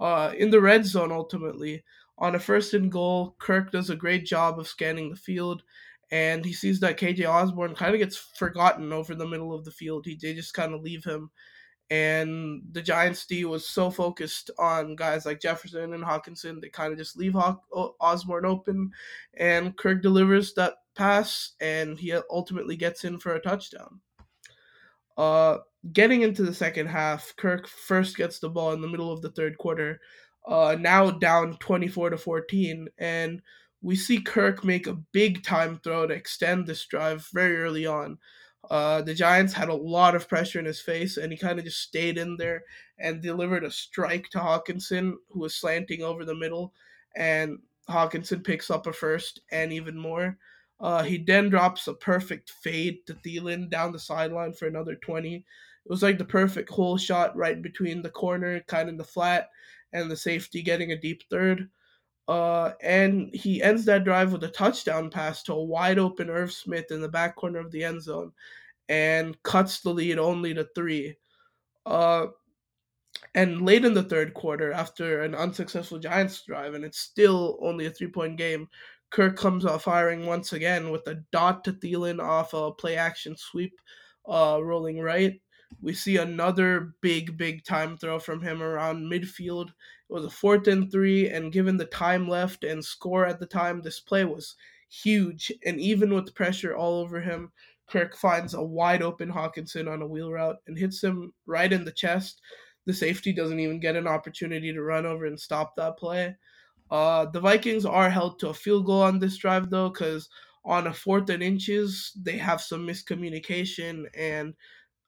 Uh, 0.01 0.33
in 0.35 0.49
the 0.49 0.59
red 0.59 0.83
zone, 0.83 1.11
ultimately, 1.11 1.83
on 2.17 2.33
a 2.33 2.39
first 2.39 2.73
and 2.73 2.91
goal, 2.91 3.35
Kirk 3.37 3.71
does 3.71 3.91
a 3.91 3.95
great 3.95 4.25
job 4.25 4.57
of 4.57 4.67
scanning 4.67 5.11
the 5.11 5.15
field, 5.15 5.61
and 6.09 6.43
he 6.43 6.53
sees 6.53 6.79
that 6.79 6.97
KJ 6.97 7.29
Osborn 7.29 7.75
kind 7.75 7.93
of 7.93 7.99
gets 7.99 8.17
forgotten 8.17 8.91
over 8.91 9.13
the 9.13 9.27
middle 9.27 9.53
of 9.53 9.63
the 9.63 9.71
field. 9.71 10.07
He, 10.07 10.17
they 10.19 10.33
just 10.33 10.55
kind 10.55 10.73
of 10.73 10.81
leave 10.81 11.03
him. 11.03 11.29
And 11.89 12.63
the 12.71 12.81
Giants 12.81 13.25
D 13.25 13.45
was 13.45 13.67
so 13.67 13.91
focused 13.91 14.49
on 14.57 14.95
guys 14.95 15.25
like 15.25 15.41
Jefferson 15.41 15.93
and 15.93 16.03
Hockenson, 16.03 16.59
they 16.59 16.69
kind 16.69 16.91
of 16.91 16.97
just 16.97 17.17
leave 17.17 17.35
Osborn 17.35 18.45
open, 18.45 18.91
and 19.35 19.77
Kirk 19.77 20.01
delivers 20.01 20.53
that 20.55 20.73
pass, 20.95 21.53
and 21.61 21.99
he 21.99 22.13
ultimately 22.31 22.75
gets 22.75 23.03
in 23.03 23.19
for 23.19 23.35
a 23.35 23.41
touchdown. 23.41 23.99
Uh, 25.17 25.57
getting 25.91 26.21
into 26.21 26.43
the 26.43 26.53
second 26.53 26.87
half, 26.87 27.33
Kirk 27.37 27.67
first 27.67 28.17
gets 28.17 28.39
the 28.39 28.49
ball 28.49 28.73
in 28.73 28.81
the 28.81 28.87
middle 28.87 29.11
of 29.11 29.21
the 29.21 29.31
third 29.31 29.57
quarter. 29.57 29.99
Uh, 30.47 30.75
now 30.79 31.11
down 31.11 31.57
24 31.57 32.11
to 32.11 32.17
14, 32.17 32.87
and 32.97 33.41
we 33.81 33.95
see 33.95 34.19
Kirk 34.21 34.63
make 34.63 34.87
a 34.87 34.97
big 35.11 35.43
time 35.43 35.79
throw 35.83 36.07
to 36.07 36.13
extend 36.13 36.65
this 36.65 36.85
drive 36.85 37.27
very 37.33 37.57
early 37.57 37.85
on. 37.85 38.17
Uh, 38.69 39.01
the 39.01 39.13
Giants 39.13 39.53
had 39.53 39.69
a 39.69 39.73
lot 39.75 40.15
of 40.15 40.27
pressure 40.29 40.59
in 40.59 40.65
his 40.65 40.79
face, 40.79 41.17
and 41.17 41.31
he 41.31 41.37
kind 41.37 41.59
of 41.59 41.65
just 41.65 41.81
stayed 41.81 42.17
in 42.17 42.37
there 42.37 42.63
and 42.97 43.21
delivered 43.21 43.63
a 43.63 43.71
strike 43.71 44.29
to 44.29 44.39
Hockenson, 44.39 45.13
who 45.29 45.39
was 45.39 45.55
slanting 45.55 46.01
over 46.01 46.23
the 46.23 46.35
middle. 46.35 46.73
And 47.15 47.59
Hockenson 47.89 48.43
picks 48.43 48.71
up 48.71 48.87
a 48.87 48.93
first 48.93 49.41
and 49.51 49.73
even 49.73 49.97
more. 49.97 50.37
Uh, 50.79 51.03
he 51.03 51.17
then 51.17 51.49
drops 51.49 51.87
a 51.87 51.93
perfect 51.93 52.49
fade 52.49 53.05
to 53.05 53.13
Thielen 53.13 53.69
down 53.69 53.91
the 53.91 53.99
sideline 53.99 54.53
for 54.53 54.67
another 54.67 54.95
20. 54.95 55.35
It 55.35 55.89
was 55.89 56.01
like 56.03 56.17
the 56.17 56.25
perfect 56.25 56.69
hole 56.69 56.97
shot 56.97 57.35
right 57.35 57.61
between 57.61 58.01
the 58.01 58.09
corner, 58.09 58.61
kind 58.61 58.89
of 58.89 58.97
the 58.97 59.03
flat, 59.03 59.49
and 59.91 60.09
the 60.09 60.17
safety 60.17 60.61
getting 60.61 60.91
a 60.91 60.99
deep 60.99 61.23
third. 61.29 61.69
Uh, 62.27 62.71
and 62.81 63.33
he 63.33 63.61
ends 63.61 63.83
that 63.85 64.05
drive 64.05 64.31
with 64.31 64.43
a 64.43 64.49
touchdown 64.49 65.09
pass 65.09 65.43
to 65.43 65.53
a 65.53 65.63
wide 65.63 65.99
open 65.99 66.29
Irv 66.29 66.53
Smith 66.53 66.91
in 66.91 67.01
the 67.01 67.09
back 67.09 67.35
corner 67.35 67.59
of 67.59 67.71
the 67.71 67.83
end 67.83 68.01
zone 68.01 68.31
and 68.89 69.41
cuts 69.43 69.81
the 69.81 69.89
lead 69.89 70.17
only 70.17 70.53
to 70.53 70.67
three. 70.75 71.15
Uh, 71.85 72.27
and 73.35 73.65
late 73.65 73.85
in 73.85 73.93
the 73.93 74.03
third 74.03 74.33
quarter, 74.33 74.71
after 74.71 75.23
an 75.23 75.35
unsuccessful 75.35 75.99
Giants 75.99 76.43
drive, 76.45 76.73
and 76.73 76.85
it's 76.85 76.99
still 76.99 77.59
only 77.61 77.85
a 77.85 77.89
three 77.89 78.07
point 78.07 78.37
game, 78.37 78.67
Kirk 79.09 79.37
comes 79.37 79.65
out 79.65 79.81
firing 79.81 80.25
once 80.25 80.53
again 80.53 80.89
with 80.89 81.05
a 81.07 81.23
dot 81.31 81.63
to 81.65 81.73
Thielen 81.73 82.21
off 82.21 82.53
a 82.53 82.71
play 82.71 82.95
action 82.95 83.35
sweep, 83.37 83.79
uh, 84.27 84.59
rolling 84.61 84.99
right. 84.99 85.39
We 85.81 85.93
see 85.93 86.17
another 86.17 86.93
big, 87.01 87.37
big 87.37 87.63
time 87.63 87.97
throw 87.97 88.19
from 88.19 88.41
him 88.41 88.61
around 88.61 89.11
midfield. 89.11 89.69
It 89.69 89.73
was 90.13 90.25
a 90.25 90.29
fourth 90.29 90.67
and 90.67 90.91
three, 90.91 91.29
and 91.29 91.51
given 91.51 91.77
the 91.77 91.85
time 91.85 92.27
left 92.27 92.63
and 92.63 92.83
score 92.83 93.25
at 93.25 93.39
the 93.39 93.45
time, 93.45 93.81
this 93.81 93.99
play 93.99 94.25
was 94.25 94.55
huge. 94.89 95.51
And 95.65 95.79
even 95.79 96.13
with 96.13 96.35
pressure 96.35 96.75
all 96.75 96.99
over 96.99 97.19
him, 97.19 97.51
Kirk 97.87 98.15
finds 98.15 98.53
a 98.53 98.61
wide 98.61 99.01
open 99.01 99.29
Hockenson 99.31 99.91
on 99.91 100.01
a 100.01 100.07
wheel 100.07 100.31
route 100.31 100.57
and 100.67 100.77
hits 100.77 101.03
him 101.03 101.33
right 101.45 101.71
in 101.71 101.83
the 101.83 101.91
chest. 101.91 102.41
The 102.85 102.93
safety 102.93 103.33
doesn't 103.33 103.59
even 103.59 103.79
get 103.79 103.95
an 103.95 104.07
opportunity 104.07 104.73
to 104.73 104.81
run 104.81 105.05
over 105.05 105.25
and 105.25 105.39
stop 105.39 105.75
that 105.75 105.97
play. 105.97 106.35
Uh, 106.91 107.25
the 107.25 107.39
Vikings 107.39 107.85
are 107.85 108.09
held 108.09 108.39
to 108.39 108.49
a 108.49 108.53
field 108.53 108.85
goal 108.85 109.01
on 109.01 109.19
this 109.19 109.37
drive 109.37 109.69
though, 109.69 109.89
because 109.89 110.29
on 110.65 110.87
a 110.87 110.93
fourth 110.93 111.29
and 111.29 111.43
inches 111.43 112.11
they 112.21 112.37
have 112.37 112.61
some 112.61 112.87
miscommunication 112.87 114.05
and 114.17 114.53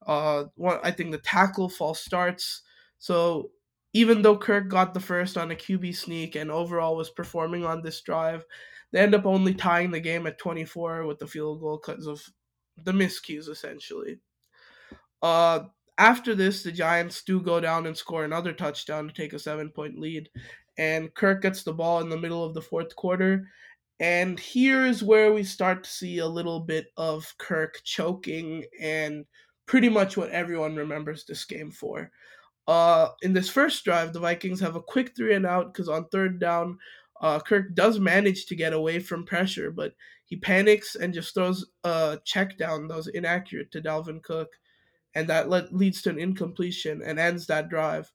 uh, 0.06 0.46
I 0.84 0.92
think 0.92 1.12
the 1.12 1.18
tackle 1.20 1.70
false 1.70 2.00
starts. 2.02 2.62
So 3.00 3.52
even 3.94 4.22
though 4.22 4.38
Kirk 4.38 4.68
got 4.70 4.94
the 4.94 5.00
first 5.00 5.38
on 5.38 5.52
a 5.52 5.56
QB 5.56 5.96
sneak 5.96 6.36
and 6.36 6.52
overall 6.52 6.96
was 6.96 7.10
performing 7.10 7.66
on 7.66 7.82
this 7.82 8.02
drive, 8.02 8.46
They 8.92 9.00
end 9.02 9.16
up 9.16 9.26
only 9.26 9.54
tying 9.54 9.92
the 9.92 10.00
game 10.00 10.28
at 10.28 10.38
24 10.40 11.06
with 11.06 11.20
the 11.20 11.28
field 11.28 11.60
goal 11.62 11.80
because 11.84 12.08
of 12.08 12.24
the 12.78 12.92
miscues, 12.94 13.50
essentially. 13.50 14.20
Uh, 15.22 15.62
after 15.98 16.36
this, 16.36 16.64
the 16.64 16.72
Giants 16.72 17.24
do 17.24 17.42
go 17.42 17.60
down 17.60 17.86
and 17.86 17.98
score 17.98 18.26
another 18.26 18.54
touchdown 18.54 19.08
to 19.08 19.14
take 19.14 19.34
a 19.34 19.40
seven 19.40 19.70
point 19.70 20.00
lead. 20.00 20.30
And 20.78 21.14
Kirk 21.14 21.42
gets 21.42 21.64
the 21.64 21.74
ball 21.74 22.02
in 22.02 22.10
the 22.10 22.18
middle 22.18 22.44
of 22.44 22.54
the 22.54 22.62
fourth 22.62 22.96
quarter. 22.96 23.50
And 24.00 24.40
here's 24.40 25.02
where 25.04 25.32
we 25.32 25.44
start 25.44 25.86
to 25.86 25.90
see 25.90 26.18
a 26.18 26.28
little 26.28 26.60
bit 26.60 26.88
of 26.98 27.34
Kirk 27.38 27.82
choking 27.86 28.66
and 28.82 29.26
pretty 29.66 29.90
much 29.90 30.18
what 30.18 30.30
everyone 30.30 30.76
remembers 30.76 31.26
this 31.26 31.46
game 31.46 31.72
for. 31.72 32.12
Uh, 32.68 33.10
in 33.22 33.34
this 33.34 33.50
first 33.50 33.84
drive, 33.84 34.14
the 34.14 34.20
Vikings 34.20 34.60
have 34.60 34.76
a 34.76 34.82
quick 34.82 35.16
three 35.16 35.36
and 35.36 35.46
out 35.46 35.74
because 35.74 35.90
on 35.90 36.08
third 36.08 36.40
down, 36.40 36.78
uh, 37.22 37.40
Kirk 37.40 37.74
does 37.76 38.00
manage 38.00 38.46
to 38.48 38.56
get 38.56 38.74
away 38.74 39.00
from 39.00 39.26
pressure, 39.26 39.72
but 39.72 39.94
he 40.26 40.36
panics 40.36 40.96
and 40.96 41.14
just 41.14 41.34
throws 41.34 41.66
a 41.84 42.20
check 42.26 42.58
down 42.58 42.88
that 42.88 42.98
was 42.98 43.08
inaccurate 43.08 43.72
to 43.72 43.82
Dalvin 43.82 44.22
Cook 44.24 44.50
and 45.14 45.28
that 45.30 45.50
le- 45.50 45.68
leads 45.72 46.02
to 46.02 46.10
an 46.10 46.20
incompletion 46.20 47.02
and 47.04 47.20
ends 47.20 47.48
that 47.48 47.70
drive. 47.70 48.12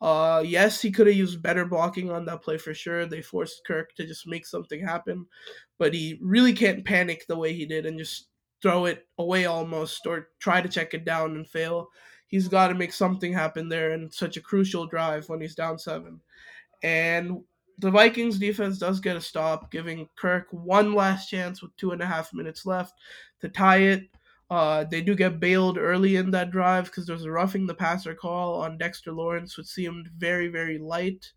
Uh, 0.00 0.42
yes, 0.44 0.80
he 0.80 0.90
could 0.90 1.06
have 1.06 1.16
used 1.16 1.42
better 1.42 1.66
blocking 1.66 2.10
on 2.10 2.24
that 2.24 2.42
play 2.42 2.56
for 2.56 2.72
sure. 2.72 3.04
They 3.04 3.20
forced 3.20 3.66
Kirk 3.66 3.94
to 3.96 4.06
just 4.06 4.26
make 4.26 4.46
something 4.46 4.82
happen, 4.82 5.26
but 5.78 5.92
he 5.92 6.18
really 6.22 6.54
can't 6.54 6.84
panic 6.84 7.26
the 7.26 7.36
way 7.36 7.52
he 7.52 7.66
did 7.66 7.84
and 7.84 7.98
just 7.98 8.29
throw 8.62 8.86
it 8.86 9.06
away 9.18 9.46
almost 9.46 10.06
or 10.06 10.28
try 10.38 10.60
to 10.60 10.68
check 10.68 10.94
it 10.94 11.04
down 11.04 11.36
and 11.36 11.48
fail. 11.48 11.88
He's 12.26 12.48
got 12.48 12.68
to 12.68 12.74
make 12.74 12.92
something 12.92 13.32
happen 13.32 13.68
there 13.68 13.92
in 13.92 14.10
such 14.10 14.36
a 14.36 14.42
crucial 14.42 14.86
drive 14.86 15.28
when 15.28 15.40
he's 15.40 15.54
down 15.54 15.78
seven. 15.78 16.20
And 16.82 17.42
the 17.78 17.90
Vikings 17.90 18.38
defense 18.38 18.78
does 18.78 19.00
get 19.00 19.16
a 19.16 19.20
stop, 19.20 19.70
giving 19.70 20.08
Kirk 20.16 20.46
one 20.50 20.94
last 20.94 21.28
chance 21.28 21.62
with 21.62 21.76
two 21.76 21.92
and 21.92 22.02
a 22.02 22.06
half 22.06 22.32
minutes 22.32 22.66
left 22.66 22.94
to 23.40 23.48
tie 23.48 23.78
it. 23.78 24.08
Uh, 24.50 24.84
they 24.84 25.00
do 25.00 25.14
get 25.14 25.40
bailed 25.40 25.78
early 25.78 26.16
in 26.16 26.30
that 26.32 26.50
drive 26.50 26.86
because 26.86 27.06
there's 27.06 27.24
a 27.24 27.30
roughing 27.30 27.66
the 27.66 27.74
passer 27.74 28.14
call 28.14 28.60
on 28.60 28.76
Dexter 28.76 29.12
Lawrence, 29.12 29.56
which 29.56 29.66
seemed 29.66 30.08
very, 30.18 30.48
very 30.48 30.76
light. 30.76 31.32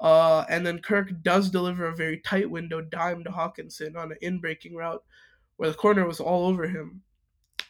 Uh, 0.00 0.44
and 0.48 0.66
then 0.66 0.78
Kirk 0.80 1.10
does 1.22 1.48
deliver 1.50 1.86
a 1.86 1.96
very 1.96 2.18
tight 2.20 2.50
window 2.50 2.80
dime 2.80 3.24
to 3.24 3.30
Hockenson 3.30 3.96
on 3.96 4.12
an 4.12 4.18
in 4.20 4.38
breaking 4.40 4.74
route 4.74 5.02
where 5.56 5.70
the 5.70 5.76
corner 5.76 6.06
was 6.06 6.20
all 6.20 6.46
over 6.46 6.66
him. 6.66 7.02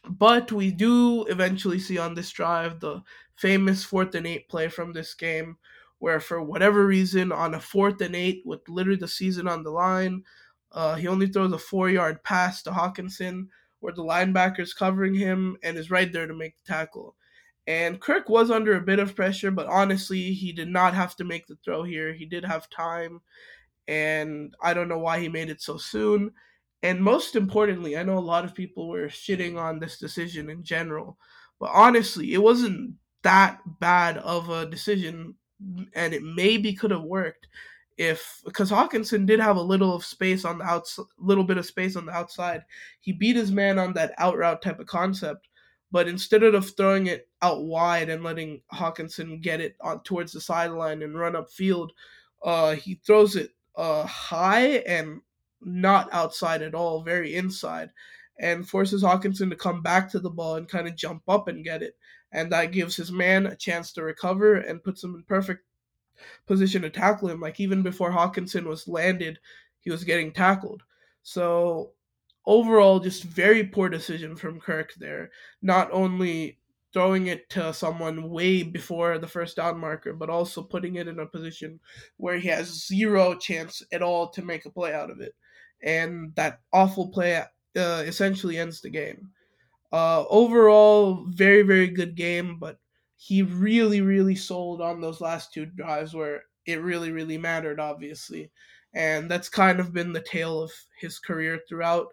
But 0.08 0.50
we 0.50 0.70
do 0.70 1.24
eventually 1.24 1.78
see 1.78 1.98
on 1.98 2.14
this 2.14 2.30
drive 2.30 2.80
the 2.80 3.02
famous 3.36 3.84
fourth 3.84 4.14
and 4.14 4.26
eight 4.26 4.48
play 4.48 4.68
from 4.68 4.92
this 4.92 5.14
game, 5.14 5.56
where 5.98 6.20
for 6.20 6.42
whatever 6.42 6.86
reason, 6.86 7.30
on 7.30 7.54
a 7.54 7.60
fourth 7.60 8.00
and 8.00 8.16
eight 8.16 8.42
with 8.44 8.68
literally 8.68 8.98
the 8.98 9.08
season 9.08 9.46
on 9.46 9.62
the 9.62 9.70
line, 9.70 10.24
uh, 10.72 10.94
he 10.96 11.06
only 11.06 11.26
throws 11.26 11.52
a 11.52 11.58
four 11.58 11.88
yard 11.88 12.22
pass 12.24 12.62
to 12.62 12.70
Hockenson, 12.70 13.46
where 13.80 13.92
the 13.92 14.02
linebacker's 14.02 14.74
covering 14.74 15.14
him 15.14 15.56
and 15.62 15.76
is 15.76 15.90
right 15.90 16.12
there 16.12 16.26
to 16.26 16.34
make 16.34 16.54
the 16.64 16.72
tackle. 16.72 17.14
And 17.66 18.00
Kirk 18.00 18.28
was 18.28 18.50
under 18.50 18.76
a 18.76 18.80
bit 18.80 18.98
of 18.98 19.14
pressure, 19.14 19.52
but 19.52 19.68
honestly, 19.68 20.32
he 20.32 20.52
did 20.52 20.68
not 20.68 20.94
have 20.94 21.14
to 21.16 21.24
make 21.24 21.46
the 21.46 21.56
throw 21.64 21.84
here. 21.84 22.12
He 22.12 22.26
did 22.26 22.44
have 22.44 22.68
time, 22.70 23.20
and 23.86 24.54
I 24.60 24.74
don't 24.74 24.88
know 24.88 24.98
why 24.98 25.20
he 25.20 25.28
made 25.28 25.48
it 25.48 25.62
so 25.62 25.76
soon. 25.76 26.32
And 26.82 27.00
most 27.00 27.36
importantly, 27.36 27.96
I 27.96 28.02
know 28.02 28.18
a 28.18 28.20
lot 28.20 28.44
of 28.44 28.54
people 28.54 28.88
were 28.88 29.06
shitting 29.06 29.56
on 29.56 29.78
this 29.78 29.98
decision 29.98 30.50
in 30.50 30.64
general, 30.64 31.16
but 31.60 31.70
honestly, 31.72 32.34
it 32.34 32.42
wasn't 32.42 32.94
that 33.22 33.60
bad 33.78 34.18
of 34.18 34.50
a 34.50 34.66
decision, 34.66 35.34
and 35.94 36.12
it 36.12 36.22
maybe 36.22 36.72
could 36.74 36.90
have 36.90 37.04
worked 37.04 37.46
if 37.98 38.40
because 38.44 38.70
Hockenson 38.70 39.26
did 39.26 39.38
have 39.38 39.56
a 39.56 39.62
little 39.62 39.94
of 39.94 40.04
space 40.04 40.44
on 40.44 40.58
the 40.58 40.64
outside, 40.64 41.04
little 41.18 41.44
bit 41.44 41.58
of 41.58 41.66
space 41.66 41.94
on 41.94 42.06
the 42.06 42.12
outside. 42.12 42.64
He 43.00 43.12
beat 43.12 43.36
his 43.36 43.52
man 43.52 43.78
on 43.78 43.92
that 43.94 44.14
out 44.18 44.36
route 44.36 44.62
type 44.62 44.80
of 44.80 44.86
concept, 44.86 45.48
but 45.92 46.08
instead 46.08 46.42
of 46.42 46.76
throwing 46.76 47.06
it 47.06 47.28
out 47.42 47.64
wide 47.64 48.08
and 48.08 48.24
letting 48.24 48.62
Hockenson 48.72 49.40
get 49.40 49.60
it 49.60 49.76
on 49.80 50.02
towards 50.02 50.32
the 50.32 50.40
sideline 50.40 51.02
and 51.02 51.18
run 51.18 51.36
up 51.36 51.50
field, 51.50 51.92
uh, 52.42 52.74
he 52.74 53.00
throws 53.06 53.36
it 53.36 53.50
uh, 53.76 54.04
high 54.04 54.78
and 54.86 55.20
not 55.64 56.12
outside 56.12 56.62
at 56.62 56.74
all, 56.74 57.02
very 57.02 57.34
inside, 57.34 57.90
and 58.38 58.68
forces 58.68 59.02
Hockenson 59.02 59.50
to 59.50 59.56
come 59.56 59.82
back 59.82 60.10
to 60.10 60.18
the 60.18 60.30
ball 60.30 60.56
and 60.56 60.68
kind 60.68 60.88
of 60.88 60.96
jump 60.96 61.22
up 61.28 61.48
and 61.48 61.64
get 61.64 61.82
it. 61.82 61.96
And 62.32 62.50
that 62.52 62.72
gives 62.72 62.96
his 62.96 63.12
man 63.12 63.46
a 63.46 63.56
chance 63.56 63.92
to 63.92 64.02
recover 64.02 64.56
and 64.56 64.82
puts 64.82 65.04
him 65.04 65.14
in 65.14 65.22
perfect 65.24 65.64
position 66.46 66.82
to 66.82 66.90
tackle 66.90 67.28
him. 67.28 67.40
Like 67.40 67.60
even 67.60 67.82
before 67.82 68.10
Hockenson 68.10 68.64
was 68.64 68.88
landed, 68.88 69.38
he 69.80 69.90
was 69.90 70.04
getting 70.04 70.32
tackled. 70.32 70.82
So 71.22 71.92
overall, 72.46 73.00
just 73.00 73.24
very 73.24 73.64
poor 73.64 73.88
decision 73.88 74.36
from 74.36 74.60
Kirk 74.60 74.94
there. 74.94 75.30
Not 75.60 75.90
only 75.92 76.58
throwing 76.92 77.26
it 77.26 77.48
to 77.50 77.72
someone 77.72 78.28
way 78.28 78.62
before 78.62 79.18
the 79.18 79.26
first 79.26 79.56
down 79.56 79.78
marker, 79.78 80.12
but 80.12 80.28
also 80.28 80.62
putting 80.62 80.96
it 80.96 81.08
in 81.08 81.18
a 81.18 81.26
position 81.26 81.80
where 82.18 82.38
he 82.38 82.48
has 82.48 82.86
zero 82.86 83.34
chance 83.34 83.82
at 83.92 84.02
all 84.02 84.28
to 84.28 84.42
make 84.42 84.66
a 84.66 84.70
play 84.70 84.92
out 84.92 85.10
of 85.10 85.20
it. 85.20 85.34
And 85.82 86.34
that 86.36 86.60
awful 86.72 87.08
play 87.08 87.36
uh, 87.36 87.46
essentially 88.06 88.58
ends 88.58 88.80
the 88.80 88.90
game. 88.90 89.30
Uh, 89.92 90.24
overall, 90.30 91.26
very, 91.28 91.62
very 91.62 91.88
good 91.88 92.14
game, 92.14 92.58
but 92.58 92.78
he 93.16 93.42
really, 93.42 94.00
really 94.00 94.34
sold 94.34 94.80
on 94.80 95.00
those 95.00 95.20
last 95.20 95.52
two 95.52 95.66
drives 95.66 96.14
where 96.14 96.42
it 96.66 96.80
really, 96.80 97.10
really 97.12 97.38
mattered, 97.38 97.78
obviously. 97.78 98.50
And 98.94 99.30
that's 99.30 99.48
kind 99.48 99.80
of 99.80 99.92
been 99.92 100.12
the 100.12 100.22
tale 100.22 100.62
of 100.62 100.72
his 100.98 101.18
career 101.18 101.60
throughout. 101.68 102.08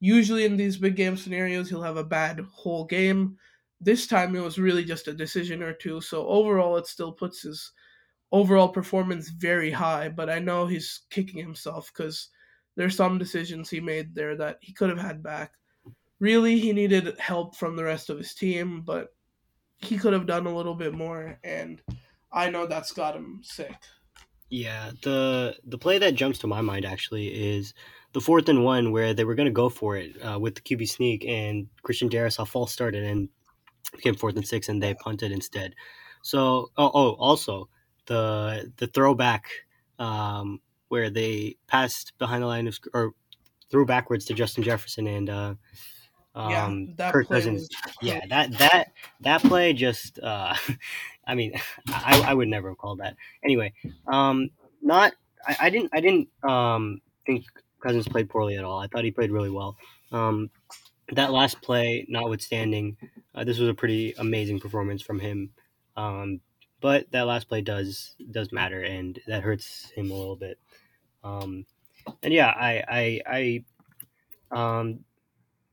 Usually 0.00 0.44
in 0.44 0.56
these 0.56 0.76
big 0.76 0.96
game 0.96 1.16
scenarios, 1.16 1.68
he'll 1.68 1.82
have 1.82 1.96
a 1.96 2.04
bad 2.04 2.40
whole 2.52 2.84
game. 2.84 3.36
This 3.80 4.06
time 4.06 4.34
it 4.34 4.40
was 4.40 4.58
really 4.58 4.84
just 4.84 5.08
a 5.08 5.12
decision 5.12 5.62
or 5.62 5.72
two. 5.72 6.00
So 6.00 6.26
overall, 6.26 6.76
it 6.76 6.86
still 6.86 7.12
puts 7.12 7.42
his 7.42 7.72
overall 8.32 8.68
performance 8.68 9.30
very 9.30 9.70
high. 9.70 10.08
But 10.08 10.30
I 10.30 10.38
know 10.38 10.66
he's 10.66 11.02
kicking 11.10 11.38
himself 11.38 11.90
because 11.94 12.28
there's 12.78 12.96
some 12.96 13.18
decisions 13.18 13.68
he 13.68 13.80
made 13.80 14.14
there 14.14 14.36
that 14.36 14.58
he 14.60 14.72
could 14.72 14.88
have 14.88 15.00
had 15.00 15.20
back. 15.20 15.52
Really, 16.20 16.60
he 16.60 16.72
needed 16.72 17.18
help 17.18 17.56
from 17.56 17.74
the 17.74 17.82
rest 17.82 18.08
of 18.08 18.18
his 18.18 18.34
team, 18.34 18.82
but 18.82 19.08
he 19.78 19.98
could 19.98 20.12
have 20.12 20.26
done 20.26 20.46
a 20.46 20.56
little 20.56 20.76
bit 20.76 20.94
more, 20.94 21.40
and 21.42 21.82
I 22.30 22.50
know 22.50 22.66
that's 22.66 22.92
got 22.92 23.16
him 23.16 23.40
sick. 23.42 23.74
Yeah, 24.48 24.92
the 25.02 25.56
the 25.64 25.76
play 25.76 25.98
that 25.98 26.14
jumps 26.14 26.38
to 26.38 26.46
my 26.46 26.60
mind 26.60 26.84
actually 26.84 27.26
is 27.26 27.74
the 28.12 28.20
fourth 28.20 28.48
and 28.48 28.64
one 28.64 28.92
where 28.92 29.12
they 29.12 29.24
were 29.24 29.34
going 29.34 29.46
to 29.46 29.52
go 29.52 29.68
for 29.68 29.96
it 29.96 30.14
uh, 30.24 30.38
with 30.38 30.54
the 30.54 30.60
QB 30.60 30.88
sneak, 30.88 31.24
and 31.26 31.66
Christian 31.82 32.08
Darrisaw 32.08 32.46
false 32.46 32.72
started 32.72 33.02
and 33.02 33.28
became 33.90 34.14
fourth 34.14 34.36
and 34.36 34.46
six, 34.46 34.68
and 34.68 34.80
they 34.80 34.94
punted 34.94 35.32
instead. 35.32 35.74
So, 36.22 36.70
oh, 36.76 36.90
oh 36.94 37.10
also 37.14 37.68
the 38.06 38.72
the 38.76 38.86
throwback 38.86 39.48
um, 39.98 40.60
where 40.88 41.10
they 41.10 41.56
passed 41.66 42.12
behind 42.18 42.42
the 42.42 42.46
line 42.46 42.66
of 42.66 42.78
or 42.94 43.12
threw 43.70 43.84
backwards 43.84 44.24
to 44.26 44.34
Justin 44.34 44.62
Jefferson 44.62 45.06
and 45.06 45.30
uh, 45.30 45.54
um, 46.34 46.94
yeah, 46.98 47.10
Kirk 47.10 47.28
Cousins. 47.28 47.68
Yeah, 48.00 48.24
that 48.28 48.56
that 48.58 48.92
that 49.20 49.42
play 49.42 49.72
just. 49.72 50.18
Uh, 50.18 50.54
I 51.26 51.34
mean, 51.34 51.52
I, 51.88 52.24
I 52.28 52.34
would 52.34 52.48
never 52.48 52.70
have 52.70 52.78
called 52.78 53.00
that. 53.00 53.16
Anyway, 53.44 53.74
um, 54.06 54.50
not. 54.80 55.12
I, 55.46 55.56
I 55.62 55.70
didn't. 55.70 55.90
I 55.92 56.00
didn't 56.00 56.28
um, 56.48 57.00
think 57.26 57.44
Cousins 57.82 58.08
played 58.08 58.30
poorly 58.30 58.56
at 58.56 58.64
all. 58.64 58.78
I 58.78 58.86
thought 58.86 59.04
he 59.04 59.10
played 59.10 59.30
really 59.30 59.50
well. 59.50 59.76
Um, 60.12 60.50
that 61.12 61.32
last 61.32 61.60
play, 61.62 62.06
notwithstanding, 62.08 62.96
uh, 63.34 63.44
this 63.44 63.58
was 63.58 63.68
a 63.68 63.74
pretty 63.74 64.14
amazing 64.18 64.60
performance 64.60 65.02
from 65.02 65.18
him. 65.20 65.50
Um, 65.96 66.40
but 66.80 67.10
that 67.10 67.26
last 67.26 67.48
play 67.48 67.60
does 67.60 68.14
does 68.30 68.52
matter, 68.52 68.82
and 68.82 69.18
that 69.26 69.42
hurts 69.42 69.90
him 69.90 70.10
a 70.10 70.14
little 70.14 70.36
bit. 70.36 70.58
Um, 71.24 71.66
and 72.22 72.32
yeah, 72.32 72.48
I 72.48 72.84
I, 72.88 73.62
I 74.52 74.80
um, 74.80 75.00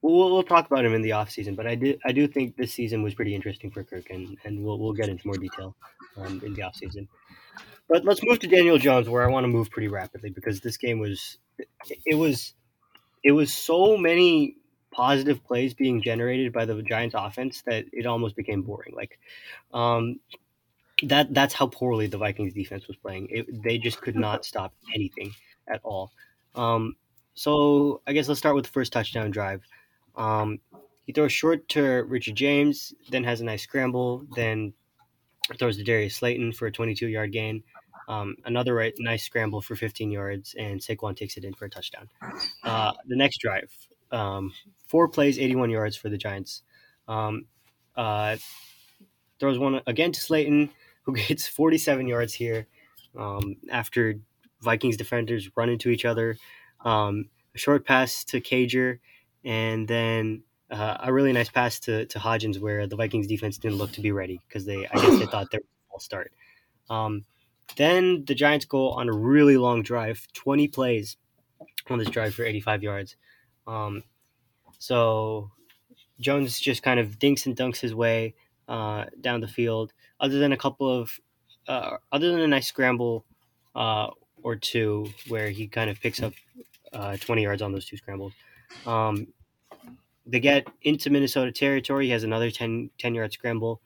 we'll, 0.01 0.31
we'll 0.31 0.43
talk 0.43 0.67
about 0.67 0.85
him 0.85 0.93
in 0.93 1.01
the 1.01 1.13
off 1.13 1.29
season, 1.29 1.55
but 1.55 1.67
I 1.67 1.75
do 1.75 1.97
I 2.05 2.11
do 2.11 2.27
think 2.27 2.55
this 2.55 2.73
season 2.73 3.03
was 3.03 3.13
pretty 3.13 3.35
interesting 3.35 3.71
for 3.71 3.83
Kirk, 3.83 4.09
and, 4.09 4.37
and 4.43 4.63
we'll 4.63 4.79
we'll 4.79 4.93
get 4.93 5.09
into 5.09 5.27
more 5.27 5.37
detail 5.37 5.75
um, 6.17 6.41
in 6.45 6.53
the 6.53 6.63
off 6.63 6.75
season. 6.75 7.07
But 7.87 8.03
let's 8.03 8.23
move 8.23 8.39
to 8.39 8.47
Daniel 8.47 8.77
Jones, 8.77 9.07
where 9.07 9.23
I 9.23 9.27
want 9.27 9.43
to 9.43 9.47
move 9.47 9.69
pretty 9.69 9.87
rapidly 9.87 10.29
because 10.29 10.59
this 10.59 10.77
game 10.77 10.99
was 10.99 11.37
it, 11.57 11.67
it 12.05 12.15
was 12.15 12.53
it 13.23 13.31
was 13.31 13.53
so 13.53 13.97
many 13.97 14.57
positive 14.91 15.43
plays 15.43 15.73
being 15.73 16.01
generated 16.01 16.53
by 16.53 16.63
the 16.65 16.81
Giants 16.81 17.15
offense 17.17 17.61
that 17.65 17.85
it 17.91 18.05
almost 18.05 18.35
became 18.35 18.61
boring. 18.61 18.93
Like 18.95 19.19
um, 19.73 20.19
that 21.03 21.33
that's 21.33 21.53
how 21.53 21.67
poorly 21.67 22.07
the 22.07 22.17
Vikings 22.17 22.53
defense 22.53 22.87
was 22.87 22.97
playing. 22.97 23.27
It, 23.29 23.63
they 23.63 23.77
just 23.77 24.01
could 24.01 24.15
not 24.15 24.45
stop 24.51 24.73
anything 24.93 25.31
at 25.67 25.81
all. 25.83 26.11
Um, 26.55 26.95
so 27.33 28.01
I 28.07 28.13
guess 28.13 28.27
let's 28.27 28.39
start 28.39 28.55
with 28.55 28.65
the 28.65 28.71
first 28.71 28.93
touchdown 28.93 29.31
drive. 29.31 29.61
Um, 30.15 30.59
he 31.05 31.13
throws 31.13 31.33
short 31.33 31.67
to 31.69 32.03
Richard 32.07 32.35
James, 32.35 32.93
then 33.09 33.23
has 33.25 33.41
a 33.41 33.43
nice 33.43 33.63
scramble, 33.63 34.25
then 34.35 34.73
throws 35.59 35.77
to 35.77 35.83
Darius 35.83 36.15
Slayton 36.15 36.53
for 36.53 36.67
a 36.67 36.71
22 36.71 37.07
yard 37.07 37.31
gain. 37.31 37.63
Um, 38.07 38.35
another 38.45 38.73
right, 38.73 38.93
nice 38.99 39.23
scramble 39.23 39.61
for 39.61 39.75
15 39.75 40.11
yards, 40.11 40.55
and 40.57 40.79
Saquon 40.79 41.15
takes 41.15 41.37
it 41.37 41.43
in 41.43 41.53
for 41.53 41.65
a 41.65 41.69
touchdown. 41.69 42.09
Uh, 42.63 42.93
the 43.07 43.15
next 43.15 43.39
drive, 43.39 43.71
um, 44.11 44.51
four 44.87 45.07
plays, 45.07 45.39
81 45.39 45.69
yards 45.71 45.95
for 45.95 46.09
the 46.09 46.17
Giants. 46.17 46.61
Um, 47.07 47.45
uh, 47.95 48.37
throws 49.39 49.57
one 49.57 49.81
again 49.87 50.11
to 50.11 50.19
Slayton, 50.19 50.69
who 51.05 51.13
gets 51.27 51.47
47 51.47 52.07
yards 52.07 52.33
here 52.33 52.67
um, 53.17 53.57
after 53.71 54.15
Vikings 54.61 54.97
defenders 54.97 55.49
run 55.55 55.69
into 55.69 55.89
each 55.89 56.05
other. 56.05 56.37
Um, 56.83 57.29
a 57.53 57.57
short 57.57 57.85
pass 57.85 58.23
to 58.25 58.41
Cager, 58.41 58.99
and 59.43 59.87
then 59.87 60.43
uh, 60.69 60.97
a 61.03 61.13
really 61.13 61.31
nice 61.31 61.49
pass 61.49 61.79
to, 61.81 62.05
to 62.07 62.19
Hodgins 62.19 62.59
where 62.59 62.87
the 62.87 62.95
Vikings 62.95 63.27
defense 63.27 63.57
didn't 63.57 63.77
look 63.77 63.91
to 63.93 64.01
be 64.01 64.11
ready 64.11 64.41
because 64.47 64.65
they 64.65 64.85
I 64.87 64.95
guess 64.95 65.19
they 65.19 65.25
thought 65.25 65.51
they 65.51 65.59
were 65.59 65.63
all 65.91 65.99
start. 65.99 66.31
Um, 66.89 67.25
then 67.77 68.25
the 68.25 68.35
Giants 68.35 68.65
go 68.65 68.91
on 68.91 69.09
a 69.09 69.13
really 69.13 69.57
long 69.57 69.81
drive, 69.81 70.27
20 70.33 70.67
plays 70.67 71.17
on 71.89 71.99
this 71.99 72.09
drive 72.09 72.33
for 72.33 72.43
85 72.43 72.83
yards. 72.83 73.15
Um, 73.67 74.03
so 74.79 75.51
Jones 76.19 76.59
just 76.59 76.83
kind 76.83 76.99
of 76.99 77.19
dinks 77.19 77.45
and 77.45 77.55
dunks 77.55 77.79
his 77.79 77.93
way 77.93 78.35
uh, 78.67 79.05
down 79.21 79.41
the 79.41 79.47
field. 79.47 79.93
Other 80.19 80.39
than 80.39 80.53
a 80.53 80.57
couple 80.57 80.89
of, 80.89 81.19
uh, 81.67 81.97
other 82.11 82.31
than 82.31 82.41
a 82.41 82.47
nice 82.47 82.67
scramble 82.67 83.25
uh, 83.75 84.09
or 84.43 84.55
two 84.55 85.07
where 85.27 85.49
he 85.49 85.67
kind 85.67 85.89
of 85.89 85.99
picks 85.99 86.21
up 86.21 86.33
uh, 86.93 87.17
20 87.17 87.43
yards 87.43 87.61
on 87.61 87.71
those 87.71 87.85
two 87.85 87.97
scrambles. 87.97 88.33
Um, 88.85 89.27
they 90.25 90.39
get 90.39 90.67
into 90.81 91.09
Minnesota 91.09 91.51
territory. 91.51 92.05
He 92.05 92.11
has 92.11 92.23
another 92.23 92.49
10, 92.49 92.89
10 92.97 93.15
yard 93.15 93.33
scramble. 93.33 93.81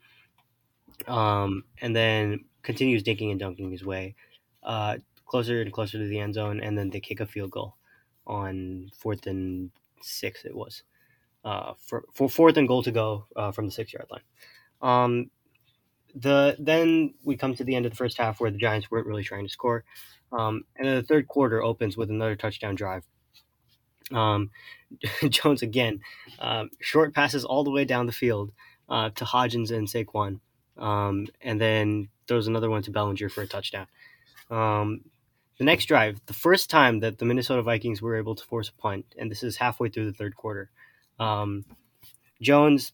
Um, 1.06 1.64
and 1.80 1.96
then 1.96 2.44
continues 2.62 3.02
dinking 3.02 3.30
and 3.30 3.40
dunking 3.40 3.70
his 3.70 3.84
way 3.84 4.14
uh, 4.62 4.98
closer 5.24 5.62
and 5.62 5.72
closer 5.72 5.98
to 5.98 6.06
the 6.06 6.18
end 6.18 6.34
zone. 6.34 6.60
And 6.60 6.76
then 6.76 6.90
they 6.90 7.00
kick 7.00 7.20
a 7.20 7.26
field 7.26 7.50
goal 7.50 7.76
on 8.26 8.90
fourth 8.96 9.26
and 9.26 9.70
six, 10.02 10.44
it 10.44 10.54
was. 10.54 10.82
Uh, 11.42 11.72
for, 11.78 12.04
for 12.12 12.28
fourth 12.28 12.58
and 12.58 12.68
goal 12.68 12.82
to 12.82 12.90
go 12.90 13.26
uh, 13.34 13.50
from 13.50 13.66
the 13.66 13.72
six 13.72 13.92
yard 13.92 14.06
line. 14.10 14.20
Um, 14.82 15.30
the 16.14 16.56
then 16.58 17.14
we 17.24 17.36
come 17.36 17.54
to 17.54 17.64
the 17.64 17.74
end 17.74 17.86
of 17.86 17.92
the 17.92 17.96
first 17.96 18.18
half 18.18 18.40
where 18.40 18.50
the 18.50 18.58
Giants 18.58 18.90
weren't 18.90 19.06
really 19.06 19.22
trying 19.22 19.44
to 19.44 19.52
score, 19.52 19.84
um, 20.32 20.64
and 20.76 20.86
then 20.86 20.96
the 20.96 21.02
third 21.02 21.28
quarter 21.28 21.62
opens 21.62 21.96
with 21.96 22.10
another 22.10 22.36
touchdown 22.36 22.74
drive. 22.74 23.04
Um, 24.12 24.50
Jones 25.28 25.62
again, 25.62 26.00
um, 26.38 26.70
short 26.80 27.14
passes 27.14 27.44
all 27.44 27.64
the 27.64 27.70
way 27.70 27.84
down 27.84 28.06
the 28.06 28.12
field 28.12 28.50
uh, 28.88 29.10
to 29.10 29.24
Hodgins 29.24 29.70
and 29.70 29.86
Saquon, 29.86 30.40
um, 30.76 31.26
and 31.40 31.60
then 31.60 32.08
throws 32.26 32.48
another 32.48 32.70
one 32.70 32.82
to 32.82 32.90
Bellinger 32.90 33.28
for 33.28 33.42
a 33.42 33.46
touchdown. 33.46 33.86
Um, 34.50 35.02
the 35.58 35.64
next 35.64 35.86
drive, 35.86 36.20
the 36.26 36.32
first 36.32 36.70
time 36.70 37.00
that 37.00 37.18
the 37.18 37.24
Minnesota 37.24 37.62
Vikings 37.62 38.00
were 38.00 38.16
able 38.16 38.34
to 38.34 38.44
force 38.44 38.68
a 38.68 38.80
punt, 38.80 39.04
and 39.18 39.30
this 39.30 39.42
is 39.42 39.56
halfway 39.58 39.90
through 39.90 40.06
the 40.06 40.16
third 40.16 40.34
quarter. 40.34 40.70
Um, 41.18 41.64
Jones 42.40 42.92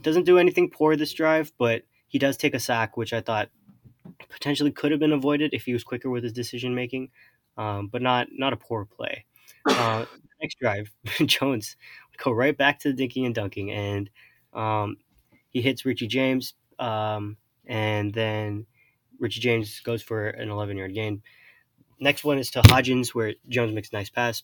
doesn't 0.00 0.24
do 0.24 0.38
anything 0.38 0.70
poor 0.70 0.96
this 0.96 1.12
drive, 1.12 1.52
but 1.58 1.82
he 2.08 2.18
does 2.18 2.36
take 2.36 2.54
a 2.54 2.60
sack, 2.60 2.96
which 2.96 3.12
I 3.12 3.20
thought 3.20 3.50
potentially 4.28 4.70
could 4.70 4.90
have 4.90 5.00
been 5.00 5.12
avoided 5.12 5.52
if 5.52 5.64
he 5.64 5.72
was 5.72 5.84
quicker 5.84 6.10
with 6.10 6.24
his 6.24 6.32
decision 6.32 6.74
making, 6.74 7.10
um, 7.56 7.88
but 7.88 8.02
not 8.02 8.28
not 8.32 8.52
a 8.52 8.56
poor 8.56 8.84
play. 8.84 9.24
Uh, 9.66 10.04
next 10.40 10.58
drive, 10.58 10.90
Jones 11.26 11.76
go 12.18 12.32
right 12.32 12.56
back 12.56 12.80
to 12.80 12.92
the 12.92 13.08
dinking 13.08 13.26
and 13.26 13.34
dunking, 13.34 13.70
and 13.70 14.10
um, 14.52 14.96
he 15.50 15.62
hits 15.62 15.84
Richie 15.84 16.06
James, 16.06 16.54
um, 16.78 17.36
and 17.66 18.12
then 18.12 18.66
Richie 19.18 19.40
James 19.40 19.80
goes 19.80 20.02
for 20.02 20.28
an 20.28 20.50
11 20.50 20.76
yard 20.76 20.94
gain. 20.94 21.22
Next 22.00 22.24
one 22.24 22.38
is 22.38 22.50
to 22.52 22.62
Hodgins, 22.62 23.14
where 23.14 23.34
Jones 23.48 23.72
makes 23.72 23.90
a 23.92 23.96
nice 23.96 24.10
pass. 24.10 24.42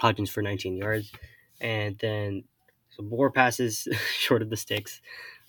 Hodgins 0.00 0.30
for 0.30 0.42
19 0.42 0.76
yards, 0.76 1.10
and 1.60 1.98
then 1.98 2.44
Moore 3.02 3.30
passes 3.30 3.86
short 4.18 4.42
of 4.42 4.50
the 4.50 4.56
sticks, 4.56 5.00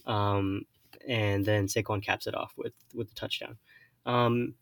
um, 0.06 0.64
and 1.08 1.45
then 1.45 1.68
Saquon 1.68 2.04
caps 2.04 2.28
it 2.28 2.36
off 2.36 2.54
with 2.58 2.74
with 2.93 3.10
the 3.10 3.16
touchdown. 3.16 3.58
Um, 4.06 4.56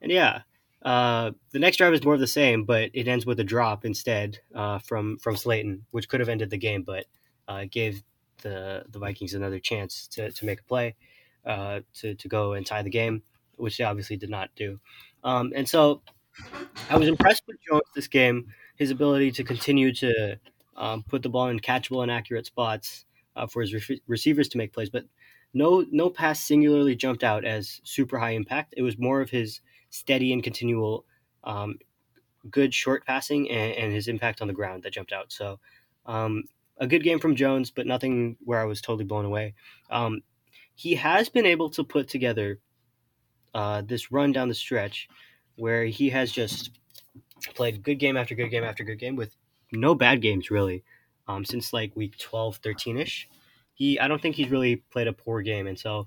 and 0.00 0.12
yeah, 0.12 0.42
uh, 0.82 1.32
the 1.52 1.58
next 1.58 1.78
drive 1.78 1.94
is 1.94 2.04
more 2.04 2.14
of 2.14 2.20
the 2.20 2.26
same, 2.26 2.64
but 2.64 2.90
it 2.94 3.08
ends 3.08 3.26
with 3.26 3.40
a 3.40 3.44
drop 3.44 3.84
instead 3.84 4.38
uh, 4.54 4.78
from 4.78 5.18
from 5.18 5.36
Slayton, 5.36 5.86
which 5.90 6.08
could 6.08 6.20
have 6.20 6.28
ended 6.28 6.50
the 6.50 6.58
game, 6.58 6.82
but 6.82 7.06
uh, 7.48 7.64
gave 7.70 8.02
the 8.42 8.84
the 8.88 8.98
Vikings 8.98 9.34
another 9.34 9.58
chance 9.58 10.06
to, 10.08 10.30
to 10.30 10.46
make 10.46 10.60
a 10.60 10.64
play 10.64 10.94
uh, 11.44 11.80
to 11.94 12.14
to 12.14 12.28
go 12.28 12.52
and 12.52 12.66
tie 12.66 12.82
the 12.82 12.90
game, 12.90 13.22
which 13.56 13.78
they 13.78 13.84
obviously 13.84 14.16
did 14.16 14.30
not 14.30 14.50
do. 14.54 14.78
Um, 15.24 15.52
and 15.56 15.68
so 15.68 16.02
I 16.90 16.98
was 16.98 17.08
impressed 17.08 17.42
with 17.46 17.56
Jones 17.68 17.82
this 17.94 18.08
game, 18.08 18.52
his 18.76 18.90
ability 18.90 19.32
to 19.32 19.44
continue 19.44 19.92
to 19.94 20.38
um, 20.76 21.02
put 21.02 21.22
the 21.22 21.28
ball 21.28 21.48
in 21.48 21.60
catchable 21.60 22.02
and 22.02 22.10
accurate 22.10 22.46
spots 22.46 23.04
uh, 23.34 23.46
for 23.46 23.62
his 23.62 23.74
re- 23.74 24.02
receivers 24.06 24.48
to 24.48 24.58
make 24.58 24.72
plays, 24.72 24.90
but 24.90 25.04
no 25.54 25.84
no 25.90 26.10
pass 26.10 26.42
singularly 26.42 26.94
jumped 26.94 27.24
out 27.24 27.44
as 27.44 27.80
super 27.84 28.18
high 28.18 28.32
impact. 28.32 28.74
It 28.76 28.82
was 28.82 28.98
more 28.98 29.20
of 29.20 29.30
his 29.30 29.60
steady 29.90 30.32
and 30.32 30.42
continual 30.42 31.04
um, 31.44 31.78
good 32.50 32.74
short 32.74 33.06
passing 33.06 33.50
and, 33.50 33.72
and, 33.72 33.92
his 33.92 34.08
impact 34.08 34.42
on 34.42 34.48
the 34.48 34.54
ground 34.54 34.82
that 34.82 34.92
jumped 34.92 35.12
out. 35.12 35.32
So 35.32 35.58
um, 36.06 36.44
a 36.78 36.86
good 36.86 37.02
game 37.02 37.18
from 37.18 37.36
Jones, 37.36 37.70
but 37.70 37.86
nothing 37.86 38.36
where 38.44 38.60
I 38.60 38.64
was 38.64 38.80
totally 38.80 39.04
blown 39.04 39.24
away. 39.24 39.54
Um, 39.90 40.22
he 40.74 40.94
has 40.94 41.28
been 41.28 41.46
able 41.46 41.70
to 41.70 41.84
put 41.84 42.08
together 42.08 42.58
uh, 43.54 43.82
this 43.82 44.12
run 44.12 44.32
down 44.32 44.48
the 44.48 44.54
stretch 44.54 45.08
where 45.56 45.86
he 45.86 46.10
has 46.10 46.30
just 46.30 46.70
played 47.54 47.82
good 47.82 47.98
game 47.98 48.16
after 48.16 48.34
good 48.34 48.50
game 48.50 48.64
after 48.64 48.84
good 48.84 48.98
game 48.98 49.16
with 49.16 49.34
no 49.72 49.94
bad 49.94 50.20
games 50.20 50.50
really 50.50 50.82
um, 51.28 51.44
since 51.44 51.72
like 51.72 51.94
week 51.96 52.16
12 52.18 52.60
13ish 52.60 53.24
he 53.74 53.98
i 54.00 54.08
don't 54.08 54.22
think 54.22 54.36
he's 54.36 54.50
really 54.50 54.76
played 54.76 55.06
a 55.06 55.12
poor 55.12 55.42
game 55.42 55.66
and 55.66 55.78
so 55.78 56.06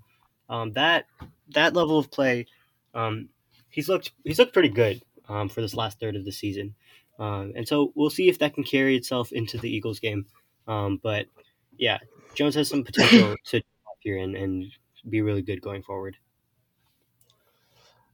um, 0.50 0.72
that 0.74 1.06
that 1.50 1.74
level 1.74 2.00
of 2.00 2.10
play 2.10 2.46
um, 2.94 3.30
he's 3.70 3.88
looked 3.88 4.12
he's 4.24 4.40
looked 4.40 4.54
pretty 4.54 4.70
good 4.70 5.02
um, 5.28 5.48
for 5.48 5.62
this 5.62 5.76
last 5.76 6.00
third 6.00 6.16
of 6.16 6.26
the 6.26 6.32
season. 6.32 6.74
Um, 7.20 7.54
and 7.56 7.68
so 7.68 7.92
we'll 7.96 8.10
see 8.10 8.30
if 8.30 8.40
that 8.40 8.56
can 8.56 8.64
carry 8.64 8.96
itself 8.96 9.32
into 9.32 9.60
the 9.60 9.70
eagles 9.70 10.00
game. 10.00 10.26
Um, 10.68 11.00
but 11.02 11.28
yeah 11.78 12.00
jones 12.36 12.56
has 12.56 12.70
some 12.70 12.84
potential 12.84 13.36
to 13.46 13.62
here 14.00 14.18
and, 14.18 14.36
and 14.36 14.72
be 15.10 15.22
really 15.22 15.42
good 15.42 15.62
going 15.62 15.84
forward. 15.84 16.18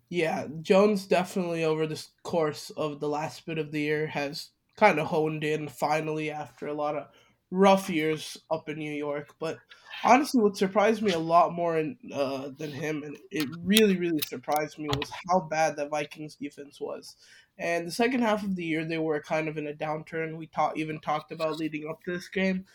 Yeah, 0.10 0.48
Jones 0.62 1.06
definitely 1.06 1.64
over 1.64 1.88
the 1.88 2.04
course 2.24 2.70
of 2.72 3.00
the 3.00 3.10
last 3.10 3.46
bit 3.46 3.58
of 3.58 3.72
the 3.72 3.82
year 3.82 4.08
has 4.08 4.50
kind 4.78 5.00
of 5.00 5.08
honed 5.08 5.44
in 5.44 5.68
finally 5.68 6.32
after 6.32 6.68
a 6.68 6.74
lot 6.74 6.96
of 6.96 7.08
rough 7.52 7.90
years 7.90 8.38
up 8.52 8.70
in 8.70 8.78
New 8.78 8.92
York. 8.92 9.34
But 9.40 9.58
honestly, 10.04 10.42
what 10.42 10.58
surprised 10.58 11.02
me 11.02 11.12
a 11.14 11.20
lot 11.20 11.54
more 11.54 11.78
in, 11.78 11.98
uh, 12.14 12.50
than 12.58 12.72
him, 12.72 13.04
and 13.04 13.18
it 13.32 13.48
really, 13.64 13.98
really 13.98 14.22
surprised 14.28 14.78
me, 14.78 14.90
was 14.90 15.12
how 15.30 15.42
bad 15.42 15.76
the 15.76 15.88
Vikings 15.88 16.36
defense 16.36 16.80
was. 16.80 17.16
And 17.58 17.88
the 17.88 17.92
second 17.92 18.22
half 18.22 18.44
of 18.44 18.56
the 18.56 18.66
year, 18.66 18.84
they 18.84 18.98
were 18.98 19.22
kind 19.22 19.48
of 19.48 19.58
in 19.58 19.68
a 19.68 19.74
downturn. 19.74 20.38
We 20.38 20.48
talked 20.48 20.78
even 20.78 21.00
talked 21.00 21.32
about 21.32 21.58
leading 21.58 21.88
up 21.90 22.04
to 22.04 22.12
this 22.12 22.28
game. 22.28 22.66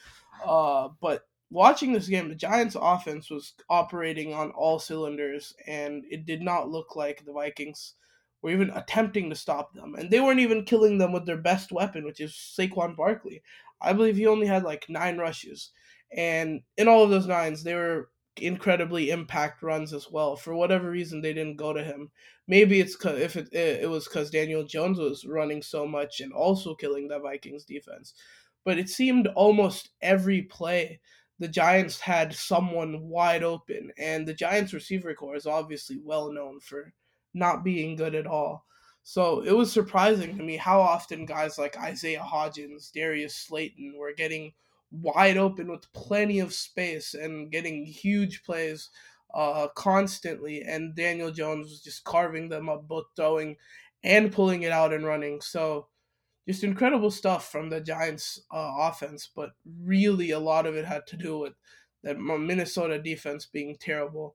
Uh, 0.45 0.89
but 1.01 1.27
watching 1.51 1.93
this 1.93 2.09
game, 2.09 2.29
the 2.29 2.35
Giants' 2.35 2.77
offense 2.81 3.29
was 3.29 3.53
operating 3.69 4.33
on 4.33 4.51
all 4.53 4.79
cylinders, 4.79 5.55
and 5.66 6.05
it 6.11 6.24
did 6.24 6.41
not 6.41 6.70
look 6.70 6.97
like 6.97 7.24
the 7.24 7.33
Vikings 7.33 7.95
were 8.43 8.51
even 8.51 8.71
attempting 8.71 9.31
to 9.31 9.37
stop 9.37 9.73
them. 9.75 9.95
And 9.95 10.11
they 10.11 10.21
weren't 10.21 10.41
even 10.41 10.65
killing 10.65 10.99
them 10.99 11.12
with 11.12 11.27
their 11.27 11.37
best 11.37 11.73
weapon, 11.73 12.05
which 12.05 12.21
is 12.21 12.33
Saquon 12.33 12.97
Barkley. 12.97 13.43
I 13.81 13.93
believe 13.93 14.17
he 14.17 14.27
only 14.27 14.47
had 14.47 14.65
like 14.65 14.87
nine 14.89 15.19
rushes. 15.19 15.71
And 16.17 16.62
in 16.77 16.89
all 16.89 17.05
of 17.05 17.11
those 17.11 17.27
nines, 17.27 17.62
they 17.62 17.75
were 17.75 18.11
incredibly 18.37 19.11
impact 19.11 19.62
runs 19.62 19.93
as 19.93 20.11
well. 20.11 20.37
For 20.37 20.55
whatever 20.55 20.91
reason, 20.91 21.21
they 21.21 21.33
didn't 21.33 21.57
go 21.57 21.73
to 21.73 21.85
him. 21.85 22.11
Maybe 22.49 22.81
it's 22.81 22.97
cause 22.97 23.19
if 23.19 23.37
it, 23.37 23.53
it 23.53 23.89
was 23.89 24.05
because 24.09 24.31
Daniel 24.31 24.65
Jones 24.65 24.99
was 24.99 25.25
running 25.25 25.62
so 25.62 25.87
much 25.87 26.21
and 26.21 26.33
also 26.33 26.75
killing 26.75 27.09
the 27.09 27.19
Vikings 27.19 27.65
defense. 27.65 28.15
But 28.65 28.79
it 28.79 28.89
seemed 28.89 29.29
almost 29.29 29.91
every 30.03 30.43
play 30.43 31.01
the 31.39 31.49
Giants 31.49 31.99
had 31.99 32.35
someone 32.35 33.09
wide 33.09 33.43
open, 33.43 33.91
and 33.99 34.29
the 34.29 34.35
Giants 34.35 34.75
receiver 34.75 35.15
core 35.15 35.37
is 35.37 35.47
obviously 35.47 35.99
well 36.05 36.31
known 36.31 36.61
for 36.61 36.93
not 37.35 37.65
being 37.65 37.97
good 37.97 38.15
at 38.15 38.27
all. 38.27 38.65
So 39.02 39.40
it 39.40 39.52
was 39.52 39.73
surprising 39.73 40.36
to 40.36 40.43
me 40.43 40.57
how 40.57 40.81
often 40.81 41.24
guys 41.24 41.59
like 41.59 41.78
Isaiah 41.78 42.24
Hodgins, 42.24 42.93
Darius 42.93 43.35
Slayton 43.35 43.94
were 43.97 44.12
getting 44.12 44.52
wide 44.90 45.36
open 45.36 45.70
with 45.70 45.93
plenty 45.93 46.40
of 46.40 46.52
space 46.52 47.15
and 47.15 47.51
getting 47.51 47.86
huge 47.86 48.43
plays 48.43 48.90
uh, 49.35 49.69
constantly, 49.74 50.62
and 50.62 50.94
Daniel 50.94 51.31
Jones 51.31 51.70
was 51.70 51.81
just 51.81 52.05
carving 52.05 52.48
them 52.48 52.69
up, 52.69 52.89
both 52.89 53.07
throwing 53.16 53.57
and 54.02 54.32
pulling 54.32 54.62
it 54.62 54.73
out 54.73 54.93
and 54.93 55.05
running. 55.05 55.40
So 55.40 55.86
just 56.48 56.65
incredible 56.65 57.11
stuff 57.11 57.51
from 57.51 57.70
the 57.70 57.81
Giants' 57.81 58.40
uh, 58.52 58.73
offense, 58.78 59.28
but 59.35 59.51
really 59.82 60.31
a 60.32 60.39
lot 60.39 60.66
of 60.66 60.74
it 60.74 60.85
had 60.85 61.07
to 61.09 61.16
do 61.16 61.39
with 61.39 61.52
that 62.02 62.19
Minnesota 62.19 62.98
defense 63.01 63.47
being 63.47 63.77
terrible. 63.78 64.35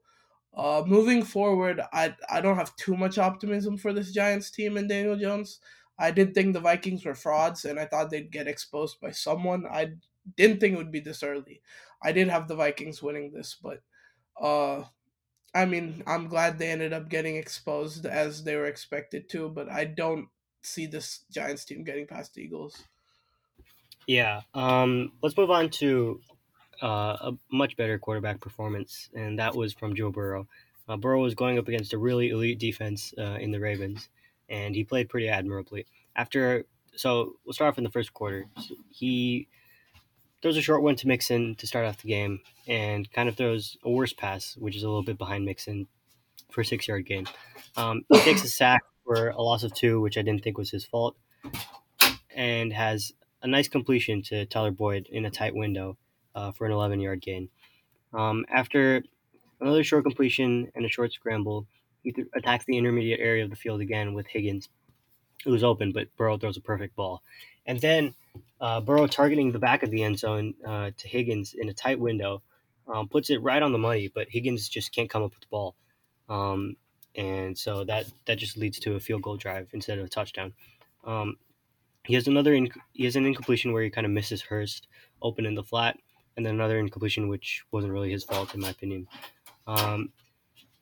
Uh, 0.55 0.83
moving 0.87 1.23
forward, 1.23 1.81
I 1.91 2.15
I 2.29 2.41
don't 2.41 2.55
have 2.55 2.75
too 2.77 2.95
much 2.95 3.17
optimism 3.17 3.77
for 3.77 3.91
this 3.93 4.11
Giants 4.13 4.49
team 4.49 4.77
and 4.77 4.87
Daniel 4.87 5.17
Jones. 5.17 5.59
I 5.99 6.11
did 6.11 6.33
think 6.33 6.53
the 6.53 6.59
Vikings 6.61 7.05
were 7.05 7.15
frauds, 7.15 7.65
and 7.65 7.79
I 7.79 7.85
thought 7.85 8.09
they'd 8.09 8.31
get 8.31 8.47
exposed 8.47 8.99
by 9.01 9.11
someone. 9.11 9.65
I 9.65 9.95
didn't 10.37 10.59
think 10.59 10.73
it 10.73 10.77
would 10.77 10.91
be 10.91 10.99
this 11.01 11.23
early. 11.23 11.61
I 12.01 12.11
did 12.13 12.29
have 12.29 12.47
the 12.47 12.55
Vikings 12.55 13.03
winning 13.03 13.31
this, 13.31 13.55
but 13.61 13.83
uh, 14.39 14.85
I 15.53 15.65
mean, 15.65 16.03
I'm 16.07 16.27
glad 16.27 16.57
they 16.59 16.71
ended 16.71 16.93
up 16.93 17.09
getting 17.09 17.37
exposed 17.37 18.05
as 18.05 18.43
they 18.43 18.55
were 18.55 18.65
expected 18.67 19.29
to. 19.29 19.49
But 19.49 19.69
I 19.69 19.85
don't 19.85 20.29
see 20.61 20.85
this 20.85 21.25
Giants 21.31 21.65
team 21.65 21.83
getting 21.83 22.07
past 22.07 22.37
Eagles. 22.37 22.85
Yeah. 24.07 24.41
Um, 24.53 25.13
let's 25.21 25.37
move 25.37 25.51
on 25.51 25.69
to 25.71 26.21
uh, 26.81 27.17
a 27.21 27.33
much 27.51 27.75
better 27.75 27.97
quarterback 27.97 28.39
performance, 28.41 29.09
and 29.13 29.39
that 29.39 29.55
was 29.55 29.73
from 29.73 29.95
Joe 29.95 30.11
Burrow. 30.11 30.47
Uh, 30.87 30.97
Burrow 30.97 31.21
was 31.21 31.35
going 31.35 31.57
up 31.57 31.67
against 31.67 31.93
a 31.93 31.97
really 31.97 32.29
elite 32.29 32.59
defense 32.59 33.13
uh, 33.17 33.37
in 33.39 33.51
the 33.51 33.59
Ravens, 33.59 34.09
and 34.49 34.75
he 34.75 34.83
played 34.83 35.09
pretty 35.09 35.27
admirably. 35.27 35.85
After, 36.15 36.65
so 36.95 37.33
we'll 37.45 37.53
start 37.53 37.73
off 37.73 37.77
in 37.77 37.83
the 37.83 37.89
first 37.89 38.13
quarter. 38.13 38.47
He 38.89 39.47
throws 40.41 40.57
a 40.57 40.61
short 40.61 40.83
one 40.83 40.95
to 40.97 41.07
Mixon 41.07 41.55
to 41.55 41.67
start 41.67 41.85
off 41.85 42.01
the 42.01 42.09
game, 42.09 42.39
and 42.67 43.11
kind 43.11 43.29
of 43.29 43.35
throws 43.35 43.77
a 43.83 43.89
worse 43.89 44.13
pass, 44.13 44.55
which 44.57 44.75
is 44.75 44.83
a 44.83 44.87
little 44.87 45.03
bit 45.03 45.17
behind 45.17 45.45
Mixon, 45.45 45.87
for 46.51 46.61
a 46.61 46.65
six 46.65 46.87
yard 46.87 47.05
gain. 47.05 47.25
Um, 47.75 48.03
he 48.11 48.19
takes 48.19 48.43
a 48.43 48.49
sack 48.49 48.83
for 49.03 49.29
a 49.29 49.41
loss 49.41 49.63
of 49.63 49.73
two, 49.73 50.01
which 50.01 50.17
I 50.17 50.21
didn't 50.21 50.43
think 50.43 50.57
was 50.57 50.71
his 50.71 50.85
fault, 50.85 51.15
and 52.35 52.71
has 52.71 53.11
a 53.41 53.47
nice 53.47 53.67
completion 53.67 54.21
to 54.23 54.45
Tyler 54.45 54.71
Boyd 54.71 55.07
in 55.11 55.25
a 55.25 55.31
tight 55.31 55.55
window 55.55 55.97
uh, 56.35 56.51
for 56.51 56.65
an 56.65 56.71
11 56.71 56.99
yard 56.99 57.21
gain. 57.21 57.49
Um, 58.13 58.45
after 58.49 59.03
another 59.61 59.83
short 59.83 60.03
completion 60.03 60.71
and 60.75 60.85
a 60.85 60.89
short 60.89 61.13
scramble, 61.13 61.65
he 62.03 62.11
th- 62.11 62.27
attacks 62.35 62.65
the 62.65 62.77
intermediate 62.77 63.19
area 63.19 63.43
of 63.43 63.49
the 63.49 63.55
field 63.55 63.81
again 63.81 64.13
with 64.13 64.27
Higgins, 64.27 64.69
who 65.43 65.51
was 65.51 65.63
open, 65.63 65.91
but 65.91 66.15
Burrow 66.17 66.37
throws 66.37 66.57
a 66.57 66.61
perfect 66.61 66.95
ball. 66.95 67.21
And 67.65 67.79
then 67.81 68.13
uh, 68.61 68.81
Burrow 68.81 69.07
targeting 69.07 69.51
the 69.51 69.59
back 69.59 69.83
of 69.83 69.91
the 69.91 70.03
end 70.03 70.19
zone 70.19 70.53
uh, 70.65 70.91
to 70.97 71.07
Higgins 71.07 71.55
in 71.57 71.69
a 71.69 71.73
tight 71.73 71.99
window 71.99 72.41
um, 72.87 73.07
puts 73.07 73.29
it 73.29 73.41
right 73.41 73.61
on 73.61 73.71
the 73.71 73.77
money, 73.77 74.11
but 74.13 74.27
Higgins 74.29 74.69
just 74.69 74.93
can't 74.93 75.09
come 75.09 75.23
up 75.23 75.31
with 75.31 75.41
the 75.41 75.47
ball. 75.49 75.75
Um, 76.29 76.75
and 77.15 77.57
so 77.57 77.83
that, 77.85 78.05
that 78.25 78.37
just 78.37 78.57
leads 78.57 78.79
to 78.79 78.95
a 78.95 78.99
field 78.99 79.23
goal 79.23 79.37
drive 79.37 79.69
instead 79.73 79.97
of 79.97 80.05
a 80.05 80.09
touchdown. 80.09 80.53
Um, 81.03 81.37
he 82.05 82.13
has 82.13 82.27
another 82.27 82.53
inc- 82.53 82.77
he 82.93 83.05
has 83.05 83.15
an 83.15 83.25
incompletion 83.25 83.73
where 83.73 83.83
he 83.83 83.89
kind 83.89 84.05
of 84.05 84.11
misses 84.11 84.41
Hurst 84.41 84.87
open 85.21 85.45
in 85.45 85.55
the 85.55 85.63
flat, 85.63 85.97
and 86.37 86.45
then 86.45 86.55
another 86.55 86.79
incompletion 86.79 87.27
which 87.27 87.63
wasn't 87.71 87.93
really 87.93 88.11
his 88.11 88.23
fault 88.23 88.53
in 88.53 88.61
my 88.61 88.69
opinion. 88.69 89.07
Um, 89.67 90.09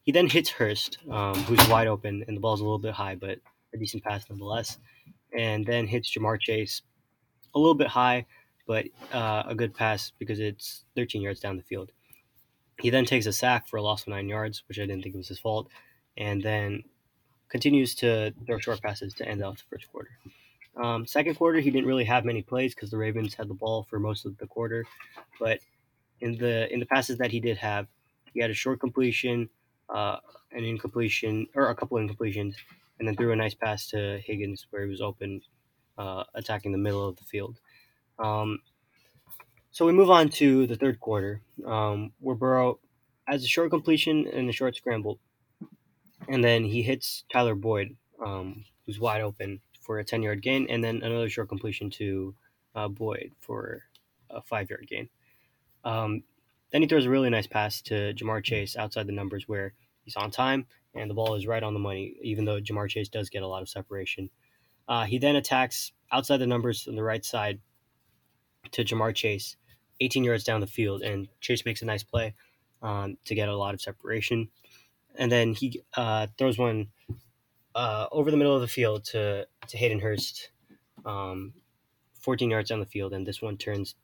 he 0.03 0.11
then 0.11 0.27
hits 0.27 0.49
Hurst, 0.49 0.97
um, 1.09 1.35
who's 1.43 1.65
wide 1.69 1.87
open, 1.87 2.23
and 2.27 2.35
the 2.35 2.41
ball's 2.41 2.59
a 2.59 2.63
little 2.63 2.79
bit 2.79 2.93
high, 2.93 3.15
but 3.15 3.39
a 3.73 3.77
decent 3.77 4.03
pass 4.03 4.29
nonetheless. 4.29 4.77
And 5.37 5.65
then 5.65 5.87
hits 5.87 6.11
Ja'Marr 6.15 6.39
Chase 6.39 6.81
a 7.55 7.59
little 7.59 7.75
bit 7.75 7.87
high, 7.87 8.25
but 8.67 8.85
uh, 9.13 9.43
a 9.47 9.55
good 9.55 9.73
pass 9.73 10.11
because 10.19 10.39
it's 10.39 10.83
13 10.95 11.21
yards 11.21 11.39
down 11.39 11.57
the 11.57 11.63
field. 11.63 11.91
He 12.79 12.89
then 12.89 13.05
takes 13.05 13.25
a 13.25 13.33
sack 13.33 13.67
for 13.67 13.77
a 13.77 13.81
loss 13.81 14.01
of 14.01 14.09
nine 14.09 14.27
yards, 14.27 14.63
which 14.67 14.79
I 14.79 14.85
didn't 14.85 15.03
think 15.03 15.15
was 15.15 15.27
his 15.27 15.39
fault, 15.39 15.69
and 16.17 16.41
then 16.41 16.83
continues 17.49 17.95
to 17.95 18.33
throw 18.45 18.57
short 18.57 18.81
passes 18.81 19.13
to 19.13 19.27
end 19.27 19.43
off 19.43 19.57
the 19.57 19.63
first 19.69 19.91
quarter. 19.91 20.09
Um, 20.81 21.05
second 21.05 21.35
quarter, 21.35 21.59
he 21.59 21.69
didn't 21.69 21.87
really 21.87 22.05
have 22.05 22.25
many 22.25 22.41
plays 22.41 22.73
because 22.73 22.89
the 22.89 22.97
Ravens 22.97 23.35
had 23.35 23.47
the 23.47 23.53
ball 23.53 23.83
for 23.83 23.99
most 23.99 24.25
of 24.25 24.37
the 24.37 24.47
quarter, 24.47 24.85
but 25.39 25.59
in 26.19 26.37
the 26.37 26.71
in 26.73 26.79
the 26.79 26.85
passes 26.85 27.17
that 27.19 27.31
he 27.31 27.39
did 27.39 27.57
have, 27.57 27.87
he 28.33 28.41
had 28.41 28.49
a 28.49 28.55
short 28.55 28.79
completion, 28.79 29.49
uh, 29.89 30.17
an 30.51 30.63
incompletion, 30.63 31.47
or 31.53 31.69
a 31.69 31.75
couple 31.75 31.97
incompletions, 31.97 32.55
and 32.97 33.07
then 33.07 33.15
threw 33.15 33.31
a 33.31 33.35
nice 33.35 33.53
pass 33.53 33.87
to 33.87 34.19
Higgins 34.25 34.65
where 34.71 34.83
he 34.83 34.89
was 34.89 35.01
open, 35.01 35.41
uh, 35.97 36.23
attacking 36.33 36.71
the 36.71 36.77
middle 36.77 37.07
of 37.07 37.17
the 37.17 37.23
field. 37.23 37.59
Um, 38.17 38.59
so 39.71 39.85
we 39.85 39.91
move 39.91 40.09
on 40.09 40.29
to 40.29 40.65
the 40.65 40.75
third 40.75 40.99
quarter, 40.99 41.41
um, 41.65 42.13
where 42.19 42.35
Burrow 42.35 42.79
has 43.27 43.43
a 43.43 43.47
short 43.47 43.69
completion 43.69 44.27
and 44.27 44.49
a 44.49 44.53
short 44.53 44.75
scramble, 44.75 45.19
and 46.27 46.43
then 46.43 46.63
he 46.63 46.81
hits 46.81 47.25
Tyler 47.31 47.55
Boyd, 47.55 47.95
um, 48.23 48.65
who's 48.85 48.99
wide 48.99 49.21
open 49.21 49.61
for 49.83 49.99
a 49.99 50.03
10 50.03 50.23
yard 50.23 50.41
gain, 50.41 50.67
and 50.69 50.83
then 50.83 51.01
another 51.03 51.29
short 51.29 51.49
completion 51.49 51.89
to 51.91 52.33
uh, 52.75 52.87
Boyd 52.87 53.31
for 53.39 53.83
a 54.29 54.41
five 54.41 54.69
yard 54.69 54.87
gain. 54.89 55.09
Um, 55.83 56.23
then 56.71 56.81
he 56.81 56.87
throws 56.87 57.05
a 57.05 57.09
really 57.09 57.29
nice 57.29 57.45
pass 57.45 57.81
to 57.83 58.13
Ja'Marr 58.13 58.43
Chase 58.43 58.75
outside 58.75 59.05
the 59.05 59.13
numbers 59.13 59.47
where 59.47 59.73
he's 60.03 60.15
on 60.15 60.31
time 60.31 60.65
and 60.95 61.09
the 61.09 61.13
ball 61.13 61.35
is 61.35 61.47
right 61.47 61.63
on 61.63 61.73
the 61.73 61.79
money, 61.79 62.15
even 62.21 62.45
though 62.45 62.59
Ja'Marr 62.59 62.89
Chase 62.89 63.09
does 63.09 63.29
get 63.29 63.43
a 63.43 63.47
lot 63.47 63.61
of 63.61 63.69
separation. 63.69 64.29
Uh, 64.87 65.05
he 65.05 65.17
then 65.17 65.35
attacks 65.35 65.91
outside 66.11 66.37
the 66.37 66.47
numbers 66.47 66.87
on 66.87 66.95
the 66.95 67.03
right 67.03 67.23
side 67.23 67.59
to 68.71 68.83
Ja'Marr 68.83 69.15
Chase, 69.15 69.55
18 69.99 70.23
yards 70.23 70.43
down 70.43 70.61
the 70.61 70.67
field, 70.67 71.01
and 71.01 71.27
Chase 71.41 71.65
makes 71.65 71.81
a 71.81 71.85
nice 71.85 72.03
play 72.03 72.33
um, 72.81 73.17
to 73.25 73.35
get 73.35 73.49
a 73.49 73.57
lot 73.57 73.73
of 73.73 73.81
separation. 73.81 74.49
And 75.15 75.31
then 75.31 75.53
he 75.53 75.81
uh, 75.95 76.27
throws 76.37 76.57
one 76.57 76.87
uh, 77.75 78.07
over 78.11 78.29
the 78.29 78.37
middle 78.37 78.55
of 78.55 78.61
the 78.61 78.67
field 78.67 79.05
to, 79.05 79.47
to 79.69 79.77
Hayden 79.77 79.99
Hurst, 79.99 80.49
um, 81.05 81.53
14 82.21 82.49
yards 82.49 82.69
down 82.69 82.79
the 82.79 82.85
field, 82.85 83.13
and 83.13 83.25
this 83.25 83.41
one 83.41 83.57
turns 83.57 83.95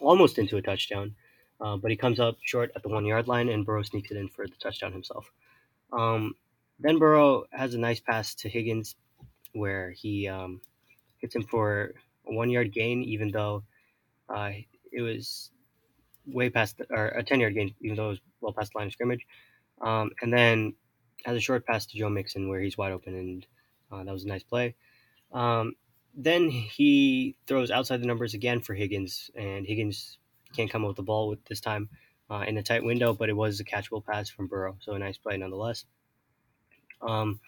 almost 0.00 0.38
into 0.38 0.56
a 0.56 0.62
touchdown. 0.62 1.14
Uh, 1.60 1.76
but 1.76 1.90
he 1.90 1.96
comes 1.96 2.20
up 2.20 2.36
short 2.42 2.70
at 2.76 2.82
the 2.82 2.88
one 2.88 3.04
yard 3.04 3.26
line, 3.26 3.48
and 3.48 3.66
Burrow 3.66 3.82
sneaks 3.82 4.10
it 4.10 4.16
in 4.16 4.28
for 4.28 4.46
the 4.46 4.54
touchdown 4.62 4.92
himself. 4.92 5.30
Um, 5.92 6.34
then 6.78 6.98
Burrow 6.98 7.44
has 7.52 7.74
a 7.74 7.78
nice 7.78 8.00
pass 8.00 8.34
to 8.36 8.48
Higgins 8.48 8.94
where 9.52 9.90
he 9.90 10.28
um, 10.28 10.60
hits 11.20 11.34
him 11.34 11.42
for 11.42 11.94
a 12.26 12.32
one 12.32 12.50
yard 12.50 12.72
gain, 12.72 13.02
even 13.02 13.30
though 13.30 13.64
uh, 14.28 14.52
it 14.92 15.02
was 15.02 15.50
way 16.26 16.50
past, 16.50 16.78
the, 16.78 16.86
or 16.90 17.08
a 17.08 17.22
10 17.22 17.40
yard 17.40 17.54
gain, 17.54 17.74
even 17.80 17.96
though 17.96 18.06
it 18.06 18.10
was 18.10 18.20
well 18.40 18.52
past 18.52 18.72
the 18.72 18.78
line 18.78 18.86
of 18.86 18.92
scrimmage. 18.92 19.26
Um, 19.80 20.10
and 20.22 20.32
then 20.32 20.74
has 21.24 21.36
a 21.36 21.40
short 21.40 21.66
pass 21.66 21.86
to 21.86 21.98
Joe 21.98 22.08
Mixon 22.08 22.48
where 22.48 22.60
he's 22.60 22.78
wide 22.78 22.92
open, 22.92 23.14
and 23.14 23.46
uh, 23.90 24.04
that 24.04 24.12
was 24.12 24.24
a 24.24 24.28
nice 24.28 24.42
play. 24.42 24.74
Um, 25.32 25.74
then 26.14 26.50
he 26.50 27.36
throws 27.46 27.70
outside 27.70 28.02
the 28.02 28.06
numbers 28.06 28.34
again 28.34 28.60
for 28.60 28.74
Higgins, 28.74 29.30
and 29.34 29.66
Higgins 29.66 30.18
can't 30.54 30.70
come 30.70 30.84
up 30.84 30.88
with 30.88 30.96
the 30.96 31.02
ball 31.02 31.28
with 31.28 31.44
this 31.44 31.60
time 31.60 31.88
uh, 32.30 32.44
in 32.46 32.58
a 32.58 32.62
tight 32.62 32.84
window, 32.84 33.12
but 33.12 33.28
it 33.28 33.36
was 33.36 33.60
a 33.60 33.64
catchable 33.64 34.04
pass 34.04 34.28
from 34.28 34.46
Burrow, 34.46 34.76
so 34.80 34.92
a 34.92 34.98
nice 34.98 35.18
play 35.18 35.36
nonetheless. 35.36 35.84
Um, 37.00 37.40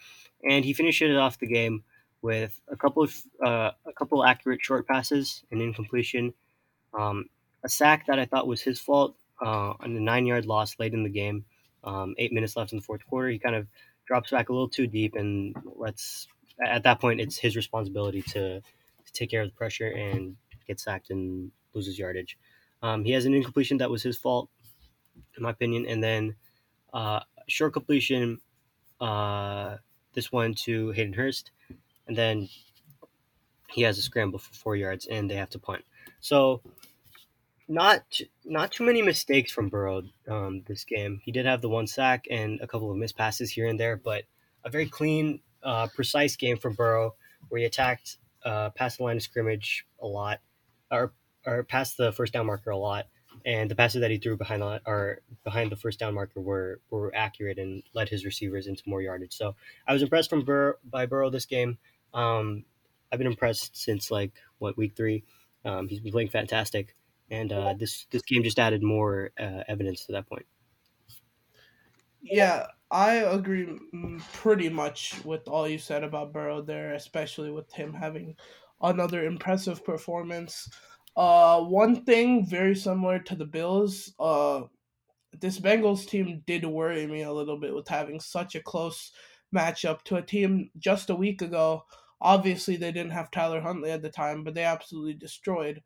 and 0.47 0.63
he 0.63 0.73
finishes 0.73 1.17
off 1.17 1.39
the 1.39 1.47
game 1.47 1.83
with 2.21 2.59
a 2.69 2.75
couple 2.75 3.03
of 3.03 3.15
uh, 3.43 3.71
a 3.85 3.93
couple 3.97 4.23
accurate 4.23 4.61
short 4.61 4.87
passes, 4.87 5.43
an 5.51 5.61
incompletion, 5.61 6.33
um, 6.97 7.25
a 7.63 7.69
sack 7.69 8.07
that 8.07 8.19
I 8.19 8.25
thought 8.25 8.47
was 8.47 8.61
his 8.61 8.79
fault 8.79 9.15
uh, 9.43 9.73
on 9.79 9.95
a 9.95 9.99
nine 9.99 10.25
yard 10.25 10.45
loss 10.45 10.79
late 10.79 10.93
in 10.93 11.03
the 11.03 11.09
game. 11.09 11.45
Um, 11.83 12.13
eight 12.19 12.31
minutes 12.31 12.55
left 12.55 12.71
in 12.73 12.77
the 12.77 12.83
fourth 12.83 13.05
quarter, 13.07 13.29
he 13.29 13.39
kind 13.39 13.55
of 13.55 13.67
drops 14.11 14.31
back 14.31 14.49
a 14.49 14.51
little 14.51 14.67
too 14.67 14.87
deep 14.87 15.15
and 15.15 15.55
lets. 15.77 16.27
At 16.67 16.83
that 16.83 16.99
point, 16.99 17.21
it's 17.21 17.37
his 17.37 17.55
responsibility 17.55 18.21
to, 18.33 18.59
to 18.59 19.13
take 19.13 19.31
care 19.31 19.41
of 19.41 19.47
the 19.47 19.55
pressure 19.55 19.87
and 19.87 20.35
get 20.67 20.81
sacked 20.81 21.11
and 21.11 21.49
loses 21.73 21.97
yardage. 21.97 22.37
Um, 22.83 23.05
he 23.05 23.13
has 23.13 23.23
an 23.23 23.33
incompletion 23.33 23.77
that 23.77 23.89
was 23.89 24.03
his 24.03 24.17
fault, 24.17 24.49
in 25.37 25.43
my 25.43 25.51
opinion, 25.51 25.85
and 25.87 26.03
then 26.03 26.35
uh, 26.93 27.21
short 27.47 27.71
completion. 27.71 28.41
Uh, 28.99 29.77
this 30.13 30.29
one 30.29 30.53
to 30.65 30.91
Hayden 30.91 31.13
Hurst, 31.13 31.51
and 32.05 32.17
then 32.17 32.49
he 33.69 33.83
has 33.83 33.97
a 33.97 34.01
scramble 34.01 34.39
for 34.39 34.53
four 34.53 34.75
yards, 34.75 35.07
and 35.07 35.31
they 35.31 35.35
have 35.35 35.51
to 35.51 35.59
punt. 35.59 35.85
So 36.19 36.61
not 37.71 38.19
not 38.43 38.73
too 38.73 38.83
many 38.83 39.01
mistakes 39.01 39.49
from 39.49 39.69
Burrow 39.69 40.03
um, 40.27 40.61
this 40.67 40.83
game. 40.83 41.21
He 41.23 41.31
did 41.31 41.45
have 41.45 41.61
the 41.61 41.69
one 41.69 41.87
sack 41.87 42.25
and 42.29 42.59
a 42.59 42.67
couple 42.67 42.91
of 42.91 42.97
missed 42.97 43.17
passes 43.17 43.49
here 43.49 43.65
and 43.65 43.79
there, 43.79 43.95
but 43.95 44.25
a 44.65 44.69
very 44.69 44.87
clean, 44.87 45.39
uh, 45.63 45.87
precise 45.87 46.35
game 46.35 46.57
from 46.57 46.73
Burrow 46.73 47.15
where 47.47 47.59
he 47.59 47.65
attacked 47.65 48.17
uh, 48.43 48.71
past 48.71 48.97
the 48.97 49.03
line 49.05 49.15
of 49.15 49.23
scrimmage 49.23 49.85
a 50.01 50.05
lot, 50.05 50.41
or 50.91 51.13
or 51.45 51.63
past 51.63 51.95
the 51.95 52.11
first 52.11 52.33
down 52.33 52.45
marker 52.45 52.71
a 52.71 52.77
lot, 52.77 53.05
and 53.45 53.71
the 53.71 53.75
passes 53.75 54.01
that 54.01 54.11
he 54.11 54.17
threw 54.17 54.35
behind 54.35 54.61
the 54.61 54.81
or 54.85 55.21
behind 55.45 55.71
the 55.71 55.77
first 55.77 55.97
down 55.97 56.13
marker 56.13 56.41
were 56.41 56.81
were 56.89 57.15
accurate 57.15 57.57
and 57.57 57.83
led 57.93 58.09
his 58.09 58.25
receivers 58.25 58.67
into 58.67 58.83
more 58.85 59.01
yardage. 59.01 59.33
So 59.33 59.55
I 59.87 59.93
was 59.93 60.01
impressed 60.01 60.29
from 60.29 60.43
Burrow 60.43 60.73
by 60.83 61.05
Burrow 61.05 61.29
this 61.29 61.45
game. 61.45 61.77
Um, 62.13 62.65
I've 63.11 63.19
been 63.19 63.27
impressed 63.27 63.77
since 63.77 64.11
like 64.11 64.33
what 64.59 64.77
week 64.77 64.97
three. 64.97 65.23
Um, 65.63 65.87
he's 65.87 66.01
been 66.01 66.11
playing 66.11 66.29
fantastic 66.29 66.95
and 67.31 67.51
uh, 67.51 67.73
this 67.73 68.05
this 68.11 68.21
game 68.23 68.43
just 68.43 68.59
added 68.59 68.83
more 68.83 69.31
uh, 69.39 69.63
evidence 69.67 70.05
to 70.05 70.11
that 70.11 70.27
point. 70.27 70.45
Yeah, 72.21 72.67
I 72.91 73.15
agree 73.15 73.79
pretty 74.33 74.69
much 74.69 75.23
with 75.25 75.47
all 75.47 75.67
you 75.67 75.79
said 75.79 76.03
about 76.03 76.33
Burrow 76.33 76.61
there, 76.61 76.93
especially 76.93 77.49
with 77.49 77.71
him 77.73 77.93
having 77.93 78.35
another 78.81 79.25
impressive 79.25 79.83
performance. 79.83 80.69
Uh, 81.15 81.61
one 81.61 82.03
thing 82.05 82.45
very 82.45 82.75
similar 82.75 83.19
to 83.19 83.35
the 83.35 83.45
Bills. 83.45 84.13
Uh, 84.19 84.63
this 85.39 85.59
Bengals 85.59 86.05
team 86.05 86.43
did 86.45 86.65
worry 86.65 87.07
me 87.07 87.23
a 87.23 87.33
little 87.33 87.57
bit 87.57 87.73
with 87.73 87.87
having 87.87 88.19
such 88.19 88.55
a 88.55 88.61
close 88.61 89.11
matchup 89.55 90.03
to 90.03 90.17
a 90.17 90.21
team 90.21 90.69
just 90.77 91.09
a 91.09 91.15
week 91.15 91.41
ago. 91.41 91.83
Obviously, 92.19 92.75
they 92.75 92.91
didn't 92.91 93.13
have 93.13 93.31
Tyler 93.31 93.61
Huntley 93.61 93.91
at 93.91 94.01
the 94.01 94.09
time, 94.09 94.43
but 94.43 94.53
they 94.53 94.63
absolutely 94.63 95.13
destroyed. 95.13 95.81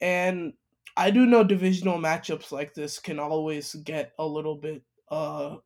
And 0.00 0.54
I 0.96 1.10
do 1.10 1.26
know 1.26 1.44
divisional 1.44 1.98
matchups 1.98 2.52
like 2.52 2.74
this 2.74 2.98
can 2.98 3.18
always 3.18 3.74
get 3.74 4.12
a 4.18 4.26
little 4.26 4.56
bit, 4.56 4.82
uh, 5.10 5.56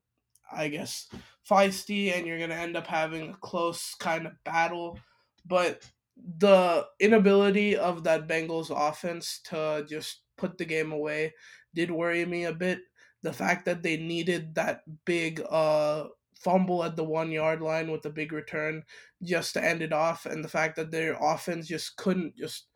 I 0.52 0.68
guess, 0.68 1.08
feisty, 1.48 2.12
and 2.16 2.26
you're 2.26 2.38
going 2.38 2.50
to 2.50 2.56
end 2.56 2.76
up 2.76 2.86
having 2.86 3.30
a 3.30 3.36
close 3.36 3.94
kind 3.94 4.26
of 4.26 4.32
battle. 4.44 4.98
But 5.46 5.90
the 6.16 6.86
inability 7.00 7.76
of 7.76 8.04
that 8.04 8.28
Bengals 8.28 8.70
offense 8.70 9.40
to 9.44 9.86
just 9.88 10.22
put 10.36 10.58
the 10.58 10.64
game 10.64 10.92
away 10.92 11.34
did 11.74 11.90
worry 11.90 12.24
me 12.26 12.44
a 12.44 12.52
bit. 12.52 12.80
The 13.22 13.32
fact 13.32 13.66
that 13.66 13.82
they 13.82 13.96
needed 13.96 14.54
that 14.54 14.82
big 15.04 15.42
uh 15.48 16.08
fumble 16.34 16.82
at 16.82 16.96
the 16.96 17.04
one 17.04 17.30
yard 17.30 17.60
line 17.60 17.90
with 17.90 18.04
a 18.06 18.10
big 18.10 18.32
return 18.32 18.82
just 19.22 19.52
to 19.52 19.64
end 19.64 19.82
it 19.82 19.92
off, 19.92 20.24
and 20.26 20.42
the 20.42 20.48
fact 20.48 20.76
that 20.76 20.90
their 20.90 21.16
offense 21.20 21.68
just 21.68 21.96
couldn't 21.96 22.34
just 22.36 22.68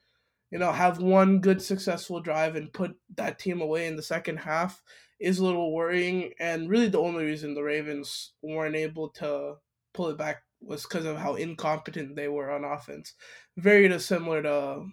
you 0.50 0.58
know 0.58 0.72
have 0.72 0.98
one 0.98 1.40
good 1.40 1.60
successful 1.60 2.20
drive 2.20 2.56
and 2.56 2.72
put 2.72 2.96
that 3.16 3.38
team 3.38 3.60
away 3.60 3.86
in 3.86 3.96
the 3.96 4.02
second 4.02 4.38
half 4.38 4.82
is 5.20 5.38
a 5.38 5.44
little 5.44 5.72
worrying, 5.72 6.32
and 6.38 6.68
really 6.68 6.88
the 6.88 6.98
only 6.98 7.24
reason 7.24 7.54
the 7.54 7.62
Ravens 7.62 8.32
weren't 8.42 8.76
able 8.76 9.08
to 9.10 9.54
pull 9.92 10.08
it 10.08 10.18
back 10.18 10.42
was 10.60 10.82
because 10.82 11.04
of 11.04 11.16
how 11.16 11.34
incompetent 11.34 12.16
they 12.16 12.28
were 12.28 12.50
on 12.50 12.64
offense. 12.64 13.14
Very 13.56 13.98
similar 14.00 14.42
to 14.42 14.86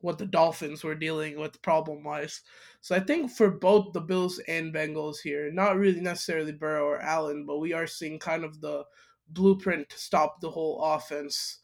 what 0.00 0.18
the 0.18 0.26
Dolphins 0.26 0.84
were 0.84 0.94
dealing 0.94 1.38
with 1.38 1.60
problem 1.62 2.04
wise. 2.04 2.42
So 2.80 2.94
I 2.94 3.00
think 3.00 3.30
for 3.30 3.50
both 3.50 3.92
the 3.92 4.00
Bills 4.00 4.40
and 4.46 4.72
Bengals 4.72 5.16
here, 5.22 5.50
not 5.50 5.76
really 5.76 6.00
necessarily 6.00 6.52
Burrow 6.52 6.84
or 6.84 7.00
Allen, 7.00 7.44
but 7.46 7.58
we 7.58 7.72
are 7.72 7.86
seeing 7.86 8.18
kind 8.18 8.44
of 8.44 8.60
the 8.60 8.84
blueprint 9.30 9.88
to 9.88 9.98
stop 9.98 10.40
the 10.40 10.50
whole 10.50 10.80
offense, 10.82 11.60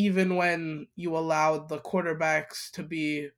even 0.00 0.34
when 0.34 0.86
you 0.96 1.14
allow 1.14 1.58
the 1.58 1.78
quarterbacks 1.78 2.70
to 2.70 2.82
be 2.82 3.28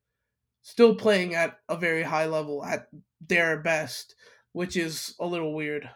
still 0.61 0.95
playing 0.95 1.35
at 1.35 1.59
a 1.67 1.75
very 1.75 2.03
high 2.03 2.25
level 2.25 2.63
at 2.63 2.87
their 3.19 3.59
best, 3.59 4.15
which 4.53 4.77
is 4.77 5.13
a 5.19 5.25
little 5.25 5.53
weird. 5.53 5.89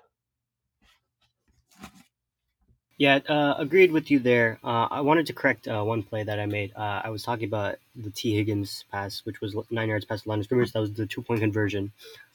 Yeah, 2.97 3.19
uh, 3.29 3.53
agreed 3.57 3.91
with 3.91 4.11
you 4.11 4.19
there. 4.19 4.59
Uh, 4.63 4.87
I 4.89 5.01
wanted 5.01 5.27
to 5.27 5.33
correct 5.33 5.67
uh, 5.67 5.83
one 5.83 6.03
play 6.03 6.23
that 6.23 6.39
I 6.39 6.47
made. 6.47 6.73
Uh, 6.75 7.01
I 7.03 7.09
was 7.11 7.23
talking 7.23 7.47
about 7.47 7.77
the 7.95 8.09
T. 8.09 8.35
Higgins 8.35 8.83
pass, 8.91 9.23
which 9.23 9.39
was 9.39 9.55
nine 9.69 9.87
yards 9.87 10.03
past 10.03 10.23
the 10.23 10.31
line 10.31 10.39
of 10.39 10.45
scrimmage. 10.45 10.73
That 10.73 10.79
was 10.79 10.93
the 10.93 11.05
two 11.05 11.21
point 11.21 11.39
conversion, 11.39 11.93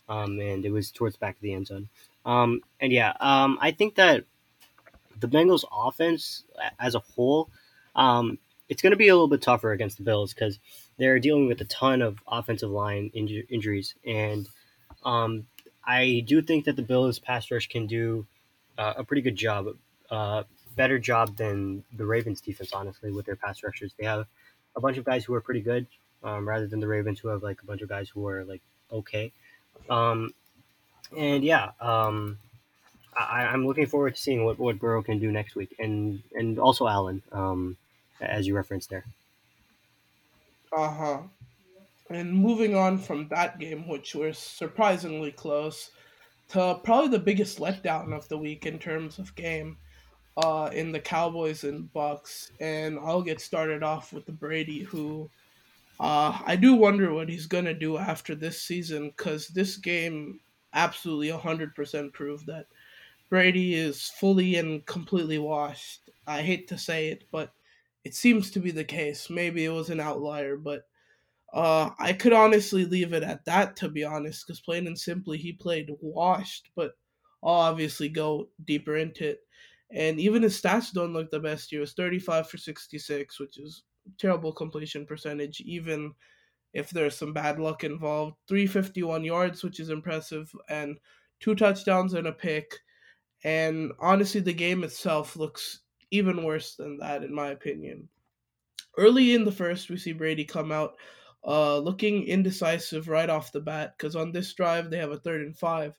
um, 0.08 0.38
and 0.40 0.64
it 0.64 0.70
was 0.70 0.90
towards 0.90 1.16
the 1.16 1.18
back 1.18 1.34
of 1.34 1.42
the 1.42 1.52
end 1.52 1.66
zone. 1.66 1.88
Um, 2.24 2.62
and 2.80 2.92
yeah, 2.92 3.12
um, 3.20 3.58
I 3.60 3.72
think 3.72 3.96
that 3.96 4.24
the 5.18 5.26
Bengals' 5.28 5.64
offense 5.72 6.44
as 6.78 6.94
a 6.94 7.00
whole, 7.00 7.50
um, 7.94 8.38
it's 8.68 8.82
going 8.82 8.92
to 8.92 8.96
be 8.96 9.08
a 9.08 9.14
little 9.14 9.28
bit 9.28 9.42
tougher 9.42 9.72
against 9.72 9.96
the 9.98 10.02
Bills 10.02 10.32
because 10.32 10.58
they're 10.98 11.18
dealing 11.18 11.46
with 11.46 11.60
a 11.60 11.64
ton 11.64 12.02
of 12.02 12.18
offensive 12.26 12.70
line 12.70 13.10
inju- 13.14 13.46
injuries, 13.50 13.94
and 14.06 14.48
um, 15.04 15.46
I 15.84 16.24
do 16.26 16.42
think 16.42 16.64
that 16.66 16.76
the 16.76 16.82
Bills' 16.82 17.18
pass 17.18 17.50
rush 17.50 17.68
can 17.68 17.86
do 17.86 18.26
uh, 18.78 18.94
a 18.96 19.04
pretty 19.04 19.22
good 19.22 19.36
job 19.36 19.68
uh, 20.10 20.44
better 20.76 20.98
job 20.98 21.36
than 21.36 21.84
the 21.96 22.06
Ravens 22.06 22.40
defense, 22.40 22.72
honestly, 22.72 23.10
with 23.10 23.26
their 23.26 23.36
pass 23.36 23.62
rushers. 23.62 23.94
They 23.98 24.06
have 24.06 24.26
a 24.76 24.80
bunch 24.80 24.96
of 24.96 25.04
guys 25.04 25.24
who 25.24 25.34
are 25.34 25.40
pretty 25.40 25.60
good, 25.60 25.86
um, 26.22 26.48
rather 26.48 26.66
than 26.66 26.80
the 26.80 26.88
Ravens 26.88 27.18
who 27.20 27.28
have 27.28 27.42
like 27.42 27.62
a 27.62 27.66
bunch 27.66 27.82
of 27.82 27.88
guys 27.88 28.08
who 28.08 28.26
are 28.26 28.44
like 28.44 28.62
okay. 28.90 29.32
Um, 29.88 30.32
and 31.16 31.44
yeah, 31.44 31.70
um, 31.80 32.38
I, 33.16 33.44
I'm 33.44 33.66
looking 33.66 33.86
forward 33.86 34.14
to 34.14 34.20
seeing 34.20 34.44
what, 34.44 34.58
what 34.58 34.78
Burrow 34.78 35.02
can 35.02 35.18
do 35.18 35.30
next 35.30 35.54
week, 35.54 35.74
and 35.78 36.22
and 36.34 36.58
also 36.58 36.86
Allen, 36.86 37.22
um, 37.32 37.76
as 38.22 38.46
you 38.46 38.54
referenced 38.54 38.90
there. 38.90 39.04
Uh 40.72 40.90
huh. 40.90 41.18
And 42.10 42.34
moving 42.34 42.76
on 42.76 42.98
from 42.98 43.28
that 43.28 43.58
game, 43.58 43.88
which 43.88 44.14
was 44.14 44.38
surprisingly 44.38 45.32
close, 45.32 45.90
to 46.48 46.78
probably 46.84 47.08
the 47.08 47.18
biggest 47.18 47.58
letdown 47.58 48.12
of 48.14 48.28
the 48.28 48.38
week 48.38 48.66
in 48.66 48.78
terms 48.78 49.18
of 49.18 49.34
game 49.34 49.78
uh, 50.36 50.70
in 50.72 50.92
the 50.92 51.00
Cowboys 51.00 51.64
and 51.64 51.92
Bucks, 51.92 52.52
and 52.60 52.98
I'll 52.98 53.22
get 53.22 53.40
started 53.40 53.82
off 53.82 54.12
with 54.12 54.26
the 54.26 54.32
Brady, 54.32 54.80
who 54.80 55.30
uh, 56.00 56.38
I 56.44 56.56
do 56.56 56.74
wonder 56.74 57.12
what 57.12 57.28
he's 57.28 57.46
gonna 57.46 57.74
do 57.74 57.96
after 57.96 58.34
this 58.34 58.60
season, 58.60 59.12
because 59.16 59.48
this 59.48 59.76
game 59.76 60.40
absolutely 60.74 61.30
hundred 61.30 61.74
percent 61.74 62.12
proved 62.12 62.46
that 62.46 62.66
Brady 63.30 63.74
is 63.74 64.08
fully 64.08 64.56
and 64.56 64.84
completely 64.84 65.38
washed. 65.38 66.00
I 66.26 66.42
hate 66.42 66.68
to 66.68 66.78
say 66.78 67.08
it, 67.08 67.24
but 67.30 67.52
it 68.04 68.14
seems 68.14 68.50
to 68.52 68.60
be 68.60 68.70
the 68.70 68.84
case. 68.84 69.30
Maybe 69.30 69.64
it 69.64 69.70
was 69.70 69.90
an 69.90 70.00
outlier, 70.00 70.56
but 70.56 70.82
uh, 71.52 71.90
I 71.98 72.12
could 72.14 72.32
honestly 72.32 72.84
leave 72.84 73.12
it 73.12 73.22
at 73.22 73.44
that, 73.44 73.76
to 73.76 73.88
be 73.88 74.04
honest, 74.04 74.46
because 74.46 74.60
plain 74.60 74.86
and 74.86 74.98
simply, 74.98 75.38
he 75.38 75.52
played 75.52 75.90
washed, 76.00 76.70
but 76.74 76.92
I'll 77.42 77.54
obviously 77.54 78.08
go 78.08 78.48
deeper 78.64 78.96
into 78.96 79.30
it. 79.30 79.40
And 79.90 80.18
even 80.18 80.42
his 80.42 80.60
stats 80.60 80.92
don't 80.92 81.12
look 81.12 81.30
the 81.30 81.38
best 81.38 81.70
He 81.70 81.76
was 81.76 81.92
35 81.92 82.48
for 82.48 82.56
66, 82.56 83.38
which 83.38 83.58
is 83.58 83.82
terrible 84.18 84.52
completion 84.52 85.04
percentage, 85.04 85.60
even 85.60 86.12
if 86.72 86.88
there's 86.88 87.16
some 87.16 87.34
bad 87.34 87.60
luck 87.60 87.84
involved. 87.84 88.36
351 88.48 89.22
yards, 89.24 89.62
which 89.62 89.78
is 89.78 89.90
impressive, 89.90 90.50
and 90.70 90.98
two 91.40 91.54
touchdowns 91.54 92.14
and 92.14 92.26
a 92.26 92.32
pick. 92.32 92.78
And 93.44 93.92
honestly, 94.00 94.40
the 94.40 94.54
game 94.54 94.84
itself 94.84 95.36
looks 95.36 95.81
even 96.12 96.44
worse 96.44 96.76
than 96.76 96.98
that, 96.98 97.24
in 97.24 97.34
my 97.34 97.48
opinion. 97.48 98.08
Early 98.96 99.34
in 99.34 99.44
the 99.44 99.50
first, 99.50 99.88
we 99.90 99.96
see 99.96 100.12
Brady 100.12 100.44
come 100.44 100.70
out 100.70 100.94
uh, 101.44 101.78
looking 101.78 102.24
indecisive 102.24 103.08
right 103.08 103.30
off 103.30 103.50
the 103.50 103.60
bat 103.60 103.94
because 103.96 104.14
on 104.14 104.30
this 104.30 104.52
drive, 104.52 104.90
they 104.90 104.98
have 104.98 105.10
a 105.10 105.18
third 105.18 105.40
and 105.40 105.58
five. 105.58 105.98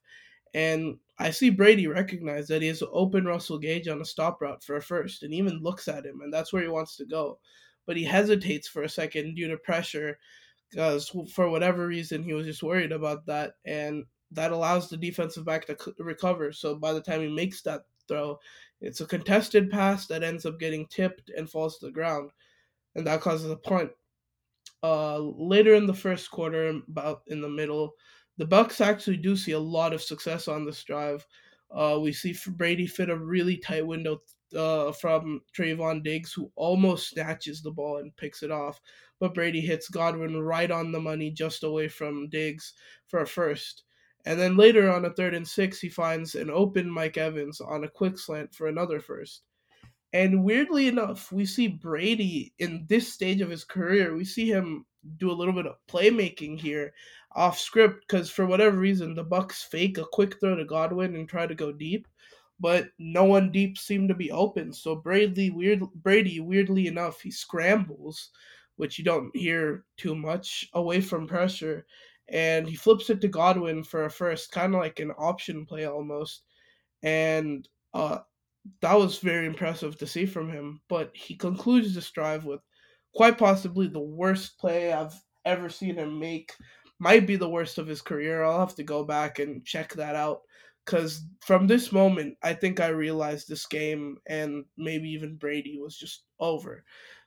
And 0.54 0.98
I 1.18 1.32
see 1.32 1.50
Brady 1.50 1.88
recognize 1.88 2.48
that 2.48 2.62
he 2.62 2.68
has 2.68 2.84
open 2.92 3.26
Russell 3.26 3.58
Gage 3.58 3.88
on 3.88 4.02
a 4.02 4.06
stop 4.06 4.40
route 4.40 4.64
for 4.64 4.78
a 4.78 4.82
first 4.82 5.24
and 5.24 5.34
even 5.34 5.60
looks 5.60 5.88
at 5.88 6.06
him, 6.06 6.22
and 6.22 6.32
that's 6.32 6.54
where 6.54 6.62
he 6.62 6.70
wants 6.70 6.96
to 6.98 7.06
go. 7.06 7.40
But 7.88 7.98
he 7.98 8.04
hesitates 8.04 8.68
for 8.68 8.84
a 8.84 8.90
second 8.90 9.36
due 9.36 9.48
to 9.50 9.58
pressure 9.58 10.20
because 10.70 11.12
for 11.34 11.50
whatever 11.50 11.88
reason 11.88 12.24
he 12.24 12.34
was 12.34 12.46
just 12.46 12.64
worried 12.64 12.92
about 12.92 13.26
that, 13.26 13.54
and 13.66 14.06
that 14.32 14.52
allows 14.52 14.90
the 14.90 14.98
defensive 14.98 15.46
back 15.46 15.66
to 15.66 15.78
recover. 15.98 16.52
So 16.52 16.76
by 16.76 16.94
the 16.94 17.02
time 17.02 17.22
he 17.22 17.28
makes 17.28 17.64
that 17.64 17.82
throw, 18.08 18.40
it's 18.84 19.02
a 19.02 19.06
contested 19.06 19.72
pass 19.72 20.08
that 20.08 20.24
ends 20.24 20.46
up 20.46 20.60
getting 20.60 20.86
tipped 20.88 21.32
and 21.36 21.50
falls 21.50 21.80
to 21.80 21.86
the 21.86 21.92
ground, 21.92 22.32
and 22.96 23.08
that 23.08 23.22
causes 23.22 23.50
a 23.50 23.56
punt. 23.56 23.92
Uh, 24.84 25.20
later 25.20 25.74
in 25.74 25.88
the 25.88 25.94
first 25.94 26.30
quarter, 26.30 26.82
about 26.90 27.22
in 27.28 27.40
the 27.40 27.50
middle, 27.50 27.94
the 28.38 28.46
Bucks 28.46 28.82
actually 28.82 29.18
do 29.18 29.38
see 29.38 29.54
a 29.54 29.60
lot 29.60 29.94
of 29.94 30.02
success 30.02 30.50
on 30.50 30.66
this 30.66 30.84
drive. 30.84 31.26
Uh, 31.72 31.98
we 32.02 32.12
see 32.12 32.36
Brady 32.52 32.86
fit 32.86 33.10
a 33.10 33.18
really 33.18 33.58
tight 33.58 33.88
window 33.88 34.22
uh, 34.56 34.92
from 34.92 35.42
Trevon 35.58 36.04
Diggs, 36.04 36.34
who 36.34 36.52
almost 36.56 37.10
snatches 37.10 37.62
the 37.62 37.72
ball 37.72 37.98
and 37.98 38.16
picks 38.18 38.44
it 38.44 38.52
off, 38.52 38.82
but 39.20 39.34
Brady 39.34 39.62
hits 39.62 39.88
Godwin 39.88 40.40
right 40.42 40.70
on 40.70 40.92
the 40.92 41.00
money, 41.00 41.32
just 41.32 41.64
away 41.64 41.88
from 41.88 42.30
Diggs 42.30 42.74
for 43.08 43.22
a 43.22 43.28
first. 43.28 43.84
And 44.26 44.40
then 44.40 44.56
later 44.56 44.92
on 44.92 45.06
a 45.06 45.10
third 45.10 45.34
and 45.34 45.48
six, 45.48 45.80
he 45.80 45.90
finds 45.90 46.36
an 46.36 46.50
open 46.50 46.90
Mike 46.90 47.18
Evans 47.18 47.60
on 47.60 47.84
a 47.84 47.90
quick 47.90 48.18
slant 48.18 48.54
for 48.56 48.68
another 48.68 49.00
first. 49.00 49.42
And 50.14 50.44
weirdly 50.44 50.88
enough, 50.88 51.32
we 51.32 51.46
see 51.46 51.68
Brady 51.68 52.54
in 52.60 52.86
this 52.88 53.12
stage 53.12 53.42
of 53.42 53.50
his 53.50 53.64
career, 53.64 54.16
we 54.16 54.24
see 54.24 54.48
him 54.48 54.86
do 55.18 55.32
a 55.32 55.34
little 55.34 55.54
bit 55.54 55.66
of 55.66 55.76
playmaking 55.90 56.60
here 56.60 56.94
off 57.36 57.60
script 57.60 58.06
because 58.08 58.30
for 58.30 58.46
whatever 58.46 58.78
reason 58.78 59.16
the 59.16 59.24
Bucks 59.24 59.64
fake 59.64 59.98
a 59.98 60.06
quick 60.06 60.40
throw 60.40 60.56
to 60.56 60.66
Godwin 60.66 61.16
and 61.16 61.28
try 61.28 61.48
to 61.48 61.56
go 61.56 61.72
deep, 61.72 62.08
but 62.60 62.88
no 63.00 63.24
one 63.26 63.52
deep 63.52 63.78
seemed 63.78 64.08
to 64.10 64.16
be 64.16 64.32
open. 64.32 64.72
So 64.72 64.96
Brady 64.96 65.50
weird 65.50 65.82
Brady 65.96 66.40
weirdly 66.40 66.88
enough 66.88 67.22
he 67.22 67.32
scrambles, 67.32 68.30
which 68.76 68.98
you 68.98 69.04
don't 69.04 69.36
hear 69.36 69.84
too 69.98 70.16
much 70.16 70.70
away 70.74 71.02
from 71.02 71.28
pressure, 71.28 71.86
and 72.34 72.68
he 72.68 72.76
flips 72.76 73.10
it 73.10 73.22
to 73.22 73.30
Godwin 73.30 73.84
for 73.84 74.06
a 74.06 74.12
first, 74.12 74.52
kind 74.52 74.76
of 74.76 74.82
like 74.82 75.00
an 75.00 75.12
option 75.18 75.66
play 75.66 75.86
almost, 75.86 76.44
and 77.04 77.68
uh, 77.94 78.20
that 78.82 78.98
was 78.98 79.20
very 79.20 79.46
impressive 79.46 79.98
to 80.00 80.08
see 80.08 80.26
from 80.26 80.50
him. 80.50 80.82
But 80.90 81.12
he 81.14 81.36
concludes 81.38 81.96
this 81.96 82.12
drive 82.12 82.46
with 82.46 82.62
quite 83.16 83.38
possibly 83.38 83.88
the 83.88 84.02
worst 84.02 84.58
play 84.60 84.92
I've 84.92 85.14
ever 85.46 85.70
seen 85.70 85.96
him 85.98 86.20
make 86.20 86.54
might 87.00 87.28
be 87.28 87.36
the 87.36 87.50
worst 87.50 87.78
of 87.78 87.88
his 87.88 88.02
career. 88.02 88.44
I'll 88.44 88.60
have 88.60 88.76
to 88.76 88.84
go 88.84 89.04
back 89.04 89.40
and 89.40 89.66
check 89.66 89.94
that 89.94 90.16
out 90.16 90.42
because 90.86 91.26
from 91.42 91.68
this 91.68 91.92
moment, 91.92 92.38
I 92.44 92.54
think 92.54 92.80
I 92.80 92.88
realized 92.88 93.48
this 93.48 93.66
game 93.66 94.18
and 94.28 94.66
maybe 94.78 95.10
even 95.10 95.36
Brady 95.36 95.80
was 95.80 95.98
just 95.98 96.24
over. 96.40 96.84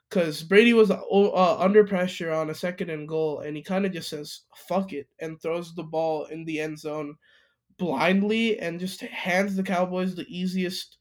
Because 0.08 0.42
Brady 0.42 0.72
was 0.72 0.90
uh, 0.90 1.58
under 1.58 1.84
pressure 1.84 2.32
on 2.32 2.50
a 2.50 2.54
second 2.54 2.90
and 2.90 3.08
goal, 3.08 3.40
and 3.40 3.56
he 3.56 3.62
kind 3.62 3.84
of 3.86 3.92
just 3.92 4.08
says 4.08 4.42
"fuck 4.54 4.92
it" 4.92 5.08
and 5.20 5.40
throws 5.40 5.74
the 5.74 5.82
ball 5.82 6.26
in 6.26 6.44
the 6.44 6.60
end 6.60 6.78
zone 6.78 7.16
blindly 7.78 8.58
and 8.58 8.80
just 8.80 9.00
hands 9.00 9.56
the 9.56 9.62
Cowboys 9.62 10.14
the 10.14 10.26
easiest 10.28 10.98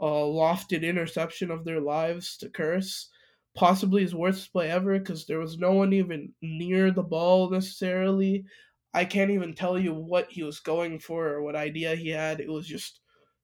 uh, 0.00 0.04
lofted 0.06 0.82
interception 0.82 1.50
of 1.50 1.64
their 1.64 1.80
lives 1.80 2.36
to 2.38 2.48
Kearse, 2.48 3.08
Possibly 3.54 4.02
his 4.02 4.14
worst 4.14 4.52
play 4.52 4.70
ever 4.70 4.98
because 4.98 5.26
there 5.26 5.38
was 5.38 5.58
no 5.58 5.72
one 5.72 5.94
even 5.94 6.34
near 6.42 6.90
the 6.90 7.02
ball 7.02 7.48
necessarily. 7.50 8.44
I 8.92 9.06
can't 9.06 9.30
even 9.30 9.54
tell 9.54 9.78
you 9.78 9.94
what 9.94 10.30
he 10.30 10.42
was 10.42 10.60
going 10.60 10.98
for 10.98 11.28
or 11.28 11.42
what 11.42 11.56
idea 11.56 11.96
he 11.96 12.10
had. 12.10 12.40
It 12.40 12.50
was 12.50 12.66
just 12.66 13.00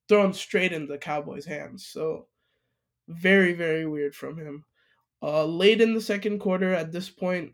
thrown 0.09 0.34
straight 0.34 0.72
into 0.72 0.93
the 0.93 0.98
Cowboys' 0.98 1.47
hands. 1.47 1.86
So 1.86 2.28
very, 3.09 3.55
very 3.55 3.86
weird 3.86 4.14
from 4.14 4.39
him. 4.39 4.64
Uh, 5.23 5.44
late 5.44 5.81
in 5.81 5.94
the 5.94 6.01
second 6.01 6.40
quarter, 6.40 6.74
at 6.74 6.90
this 6.90 7.09
point, 7.09 7.53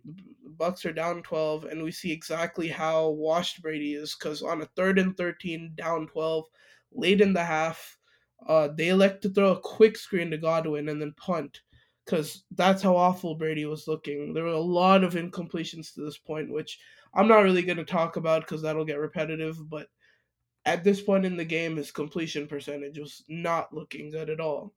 Bucks 0.56 0.84
are 0.86 0.92
down 0.92 1.22
12, 1.22 1.66
and 1.66 1.82
we 1.82 1.92
see 1.92 2.10
exactly 2.10 2.68
how 2.68 3.10
washed 3.10 3.62
Brady 3.62 3.94
is. 3.94 4.14
Because 4.14 4.42
on 4.42 4.62
a 4.62 4.66
third 4.76 4.98
and 4.98 5.16
13, 5.16 5.72
down 5.76 6.06
12, 6.08 6.44
late 6.92 7.20
in 7.20 7.32
the 7.32 7.44
half, 7.44 7.96
uh, 8.48 8.68
they 8.76 8.88
elect 8.88 9.22
to 9.22 9.30
throw 9.30 9.52
a 9.52 9.60
quick 9.60 9.96
screen 9.96 10.30
to 10.30 10.38
Godwin 10.38 10.88
and 10.88 11.00
then 11.00 11.14
punt. 11.16 11.60
Because 12.04 12.44
that's 12.52 12.82
how 12.82 12.96
awful 12.96 13.34
Brady 13.34 13.66
was 13.66 13.86
looking. 13.86 14.32
There 14.32 14.44
were 14.44 14.50
a 14.50 14.58
lot 14.58 15.04
of 15.04 15.14
incompletions 15.14 15.92
to 15.94 16.00
this 16.02 16.16
point, 16.16 16.50
which 16.50 16.78
I'm 17.14 17.28
not 17.28 17.42
really 17.42 17.62
going 17.62 17.76
to 17.76 17.84
talk 17.84 18.16
about 18.16 18.42
because 18.42 18.62
that'll 18.62 18.86
get 18.86 18.98
repetitive. 18.98 19.68
But 19.68 19.88
at 20.64 20.84
this 20.84 21.02
point 21.02 21.26
in 21.26 21.36
the 21.36 21.44
game, 21.44 21.76
his 21.76 21.90
completion 21.90 22.46
percentage 22.46 22.98
was 22.98 23.24
not 23.28 23.74
looking 23.74 24.10
good 24.10 24.30
at 24.30 24.40
all. 24.40 24.72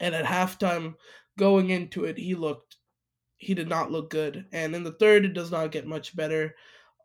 And 0.00 0.14
at 0.14 0.24
halftime, 0.24 0.94
going 1.38 1.70
into 1.70 2.04
it, 2.04 2.18
he 2.18 2.34
looked 2.34 2.76
he 3.36 3.54
did 3.54 3.68
not 3.68 3.90
look 3.90 4.10
good. 4.10 4.46
And 4.52 4.74
in 4.74 4.84
the 4.84 4.92
third, 4.92 5.24
it 5.24 5.34
does 5.34 5.50
not 5.50 5.72
get 5.72 5.86
much 5.86 6.16
better. 6.16 6.54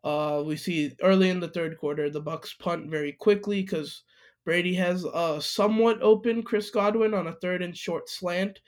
Uh, 0.02 0.42
we 0.46 0.56
see 0.56 0.94
early 1.02 1.28
in 1.28 1.40
the 1.40 1.48
third 1.48 1.76
quarter, 1.76 2.08
the 2.08 2.20
Bucks 2.20 2.54
punt 2.54 2.90
very 2.90 3.12
quickly 3.12 3.62
because 3.62 4.02
Brady 4.44 4.74
has 4.74 5.04
a 5.04 5.40
somewhat 5.42 6.00
open 6.00 6.42
Chris 6.42 6.70
Godwin 6.70 7.12
on 7.12 7.26
a 7.26 7.34
third 7.34 7.62
and 7.62 7.76
short 7.76 8.08
slant 8.08 8.58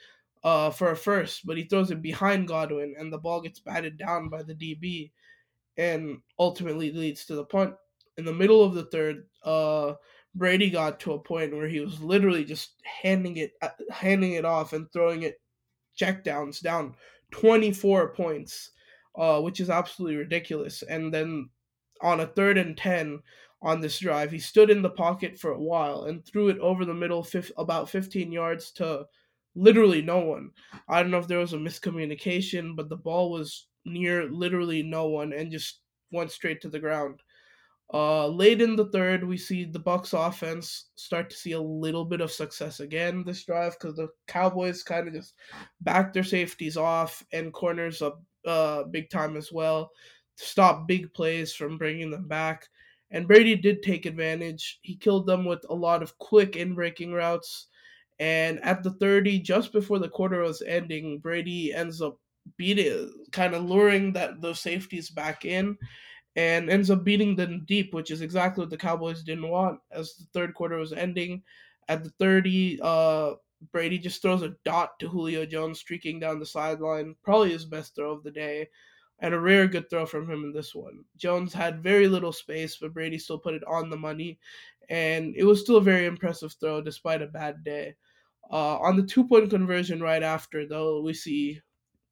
uh, 0.45 0.71
for 0.71 0.91
a 0.91 0.97
first, 0.97 1.47
but 1.47 1.57
he 1.57 1.65
throws 1.65 1.91
it 1.91 2.03
behind 2.03 2.49
Godwin, 2.49 2.95
and 2.99 3.13
the 3.13 3.19
ball 3.19 3.41
gets 3.41 3.61
batted 3.61 3.97
down 3.97 4.29
by 4.29 4.43
the 4.43 4.55
DB, 4.55 5.11
and 5.77 6.19
ultimately 6.39 6.93
leads 6.93 7.25
to 7.27 7.35
the 7.35 7.45
punt. 7.45 7.75
In 8.19 8.25
the 8.25 8.35
middle 8.35 8.63
of 8.63 8.75
the 8.75 8.85
third, 8.87 9.25
uh, 9.45 9.95
Brady 10.35 10.71
got 10.71 11.01
to 11.01 11.13
a 11.13 11.19
point 11.19 11.55
where 11.55 11.69
he 11.69 11.81
was 11.81 12.01
literally 12.01 12.45
just 12.45 12.75
handing 13.03 13.37
it 13.37 13.53
uh, 13.63 13.69
handing 13.91 14.33
it 14.33 14.45
off 14.45 14.73
and 14.73 14.91
throwing 14.93 15.23
it 15.23 15.41
checkdowns 15.99 16.61
down 16.61 16.95
24 17.33 18.15
points, 18.15 18.71
uh, 19.17 19.41
which 19.41 19.61
is 19.61 19.71
absolutely 19.71 20.17
ridiculous. 20.17 20.83
And 20.83 21.13
then 21.13 21.51
on 22.01 22.21
a 22.21 22.27
third 22.27 22.59
and 22.59 22.77
10 22.77 23.21
on 23.63 23.81
this 23.81 23.99
drive, 23.99 24.31
he 24.31 24.39
stood 24.39 24.71
in 24.71 24.83
the 24.83 24.91
pocket 24.91 25.39
for 25.39 25.53
a 25.53 25.61
while 25.61 26.05
and 26.05 26.25
threw 26.25 26.49
it 26.49 26.59
over 26.59 26.85
the 26.85 26.95
middle, 26.95 27.23
fif- 27.23 27.53
about 27.57 27.89
15 27.91 28.33
yards 28.33 28.71
to 28.73 29.07
literally 29.55 30.03
no 30.03 30.21
one. 30.21 30.51
I 30.89 31.03
don't 31.03 31.11
know 31.11 31.19
if 31.19 31.29
there 31.29 31.39
was 31.39 31.53
a 31.53 31.59
miscommunication, 31.59 32.75
but 32.77 32.89
the 32.89 32.97
ball 32.97 33.31
was 33.31 33.69
near 33.85 34.31
literally 34.31 34.83
no 34.83 35.09
one 35.09 35.33
and 35.33 35.51
just 35.51 35.81
went 36.11 36.31
straight 36.31 36.61
to 36.63 36.69
the 36.69 36.81
ground. 36.81 37.21
Uh, 37.93 38.27
late 38.27 38.63
in 38.63 38.75
the 38.75 38.87
third, 38.87 39.23
we 39.23 39.37
see 39.37 39.65
the 39.65 39.79
Bucks 39.79 40.15
offense 40.15 40.87
start 40.95 41.29
to 41.29 41.37
see 41.37 41.53
a 41.53 41.61
little 41.61 42.07
bit 42.07 42.23
of 42.23 42.33
success 42.33 42.81
again 42.81 43.23
this 43.25 43.45
drive 43.45 43.77
because 43.79 43.97
the 43.97 44.09
Cowboys 44.27 44.83
kind 44.83 45.07
of 45.07 45.15
just 45.15 45.35
back 45.83 46.13
their 46.13 46.25
safeties 46.25 46.79
off 46.79 47.23
and 47.33 47.53
corners 47.53 48.01
up 48.01 48.23
uh, 48.47 48.85
big 48.85 49.11
time 49.11 49.37
as 49.37 49.53
well 49.53 49.91
to 50.39 50.45
stop 50.45 50.89
big 50.89 51.13
plays 51.13 51.53
from 51.53 51.77
bringing 51.77 52.11
them 52.11 52.27
back. 52.27 52.67
And 53.11 53.29
Brady 53.29 53.57
did 53.57 53.83
take 53.83 54.07
advantage. 54.07 54.79
He 54.81 54.97
killed 54.97 55.27
them 55.27 55.45
with 55.45 55.65
a 55.69 55.75
lot 55.75 56.03
of 56.03 56.17
quick 56.19 56.57
in 56.57 56.75
breaking 56.75 57.13
routes. 57.13 57.67
And 58.19 58.59
at 58.65 58.83
the 58.83 58.93
30, 58.93 59.41
just 59.41 59.71
before 59.71 59.99
the 59.99 60.09
quarter 60.09 60.41
was 60.41 60.63
ending, 60.63 61.19
Brady 61.19 61.75
ends 61.75 62.01
up 62.01 62.19
beating, 62.57 63.13
kind 63.33 63.53
of 63.55 63.65
luring 63.65 64.15
that 64.15 64.41
those 64.41 64.61
safeties 64.61 65.11
back 65.11 65.45
in 65.45 65.77
and 66.37 66.71
ends 66.71 66.91
up 66.91 67.05
beating 67.05 67.37
them 67.37 67.65
deep, 67.67 67.93
which 67.93 68.11
is 68.11 68.23
exactly 68.23 68.63
what 68.63 68.71
the 68.71 68.77
Cowboys 68.77 69.23
didn't 69.23 69.49
want 69.49 69.81
as 69.91 70.15
the 70.15 70.25
third 70.33 70.55
quarter 70.55 70.77
was 70.77 70.93
ending. 70.93 71.43
At 71.89 72.05
the 72.05 72.11
30, 72.11 72.81
uh, 72.83 73.33
Brady 73.71 73.99
just 73.99 74.23
throws 74.23 74.43
a 74.43 74.55
dot 74.65 74.99
to 75.01 75.09
Julio 75.09 75.45
Jones 75.45 75.79
streaking 75.79 76.19
down 76.19 76.39
the 76.39 76.47
sideline, 76.47 77.15
probably 77.23 77.53
his 77.53 77.65
best 77.65 77.95
throw 77.95 78.13
of 78.13 78.23
the 78.23 78.31
day, 78.31 78.69
and 79.21 79.35
a 79.35 79.41
rare 79.41 79.69
good 79.69 79.89
throw 79.91 80.07
from 80.07 80.29
him 80.29 80.45
in 80.45 80.53
this 80.53 80.75
one. 80.75 81.05
Jones 81.17 81.53
had 81.53 81.83
very 81.83 82.09
little 82.09 82.33
space, 82.33 82.77
but 82.81 82.95
Brady 82.95 83.19
still 83.19 83.39
put 83.39 83.55
it 83.55 83.65
on 83.67 83.91
the 83.91 83.97
money, 83.97 84.39
and 84.89 85.35
it 85.37 85.45
was 85.45 85.61
still 85.61 85.77
a 85.77 85.83
very 85.83 86.07
impressive 86.07 86.55
throw 86.55 86.81
despite 86.81 87.23
a 87.23 87.27
bad 87.27 87.63
day. 87.63 87.95
Uh, 88.51 88.79
on 88.79 88.97
the 88.97 89.03
two 89.03 89.27
point 89.27 89.51
conversion 89.51 90.01
right 90.01 90.23
after, 90.23 90.67
though, 90.67 91.01
we 91.01 91.15
see 91.15 91.61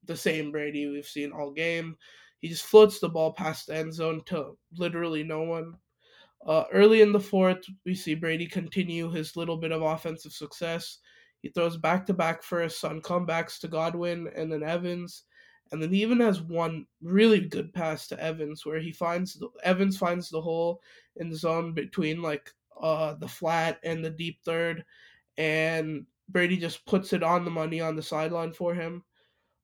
the 0.05 0.15
same 0.15 0.51
Brady 0.51 0.87
we've 0.87 1.05
seen 1.05 1.31
all 1.31 1.51
game. 1.51 1.97
He 2.41 2.49
just 2.49 2.65
floats 2.65 2.99
the 2.99 3.09
ball 3.09 3.33
past 3.33 3.67
the 3.67 3.75
end 3.75 3.93
zone 3.93 4.21
to 4.25 4.57
literally 4.75 5.23
no 5.23 5.43
one. 5.43 5.75
Uh, 6.45 6.63
early 6.73 7.01
in 7.01 7.11
the 7.11 7.19
fourth, 7.19 7.63
we 7.85 7.93
see 7.93 8.15
Brady 8.15 8.47
continue 8.47 9.11
his 9.11 9.37
little 9.37 9.57
bit 9.57 9.71
of 9.71 9.83
offensive 9.83 10.33
success. 10.33 10.97
He 11.41 11.49
throws 11.49 11.77
back 11.77 12.05
to 12.07 12.13
back 12.13 12.43
first 12.43 12.83
on 12.83 13.01
comebacks 13.01 13.59
to 13.59 13.67
Godwin 13.67 14.29
and 14.35 14.51
then 14.51 14.63
Evans. 14.63 15.23
And 15.71 15.81
then 15.81 15.91
he 15.91 16.01
even 16.01 16.19
has 16.19 16.41
one 16.41 16.85
really 17.01 17.39
good 17.39 17.73
pass 17.73 18.07
to 18.07 18.21
Evans 18.21 18.65
where 18.65 18.79
he 18.79 18.91
finds 18.91 19.35
the, 19.35 19.49
Evans 19.63 19.97
finds 19.97 20.29
the 20.29 20.41
hole 20.41 20.81
in 21.15 21.29
the 21.29 21.35
zone 21.35 21.73
between 21.73 22.21
like 22.21 22.51
uh 22.81 23.13
the 23.15 23.27
flat 23.27 23.79
and 23.83 24.03
the 24.03 24.09
deep 24.09 24.39
third 24.43 24.83
and 25.37 26.05
Brady 26.29 26.57
just 26.57 26.85
puts 26.85 27.13
it 27.13 27.23
on 27.23 27.45
the 27.45 27.51
money 27.51 27.81
on 27.81 27.95
the 27.95 28.03
sideline 28.03 28.53
for 28.53 28.73
him. 28.73 29.03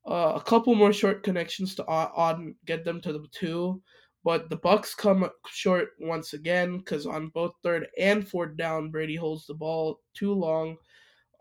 Uh, 0.07 0.34
a 0.35 0.41
couple 0.41 0.73
more 0.73 0.93
short 0.93 1.21
connections 1.21 1.75
to 1.75 1.85
odd 1.88 2.41
get 2.65 2.85
them 2.85 3.01
to 3.01 3.11
the 3.11 3.27
two, 3.31 3.81
but 4.23 4.49
the 4.49 4.55
Bucks 4.55 4.95
come 4.95 5.29
short 5.49 5.89
once 5.99 6.34
again 6.34 6.77
because 6.77 7.05
on 7.05 7.27
both 7.27 7.51
third 7.61 7.88
and 7.99 8.25
fourth 8.25 8.55
down, 8.55 8.89
Brady 8.89 9.15
holds 9.15 9.45
the 9.45 9.53
ball 9.53 9.99
too 10.13 10.34
long. 10.34 10.77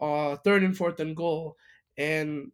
Uh, 0.01 0.37
third 0.45 0.65
and 0.65 0.77
fourth 0.77 0.99
and 1.01 1.17
goal, 1.17 1.57
and 1.97 2.51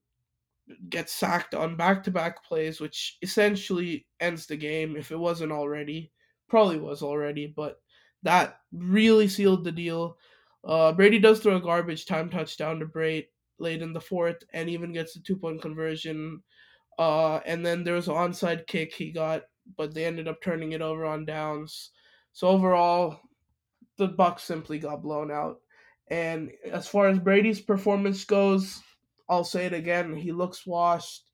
gets 0.90 1.12
sacked 1.12 1.55
on 1.55 1.76
back-to-back 1.76 2.44
plays, 2.44 2.80
which 2.80 3.18
essentially 3.22 4.06
ends 4.20 4.47
the 4.47 4.56
game 4.56 4.97
if 4.97 5.10
it 5.10 5.18
wasn't 5.18 5.51
already. 5.51 6.12
Probably 6.48 6.78
was 6.78 7.02
already, 7.02 7.47
but 7.47 7.80
that 8.22 8.59
really 8.72 9.28
sealed 9.28 9.64
the 9.64 9.72
deal. 9.72 10.18
Uh, 10.64 10.93
Brady 10.93 11.18
does 11.18 11.40
throw 11.40 11.56
a 11.56 11.60
garbage 11.60 12.06
time 12.06 12.30
touchdown 12.30 12.78
to 12.78 12.86
Brate, 12.86 13.26
late 13.58 13.82
in 13.82 13.92
the 13.92 14.00
fourth 14.00 14.42
and 14.52 14.68
even 14.68 14.92
gets 14.92 15.14
the 15.14 15.20
two 15.20 15.36
point 15.36 15.62
conversion. 15.62 16.42
Uh, 16.98 17.36
and 17.46 17.64
then 17.64 17.84
there 17.84 17.94
was 17.94 18.08
an 18.08 18.14
onside 18.14 18.66
kick 18.66 18.92
he 18.92 19.10
got, 19.10 19.42
but 19.76 19.94
they 19.94 20.04
ended 20.04 20.28
up 20.28 20.40
turning 20.42 20.72
it 20.72 20.82
over 20.82 21.04
on 21.04 21.24
downs. 21.24 21.90
So 22.32 22.48
overall, 22.48 23.20
the 23.96 24.08
Bucks 24.08 24.42
simply 24.42 24.78
got 24.78 25.02
blown 25.02 25.30
out. 25.30 25.60
And 26.08 26.50
as 26.70 26.88
far 26.88 27.08
as 27.08 27.18
Brady's 27.18 27.60
performance 27.60 28.24
goes, 28.24 28.80
I'll 29.28 29.44
say 29.44 29.66
it 29.66 29.72
again. 29.72 30.14
He 30.14 30.32
looks 30.32 30.66
washed. 30.66 31.30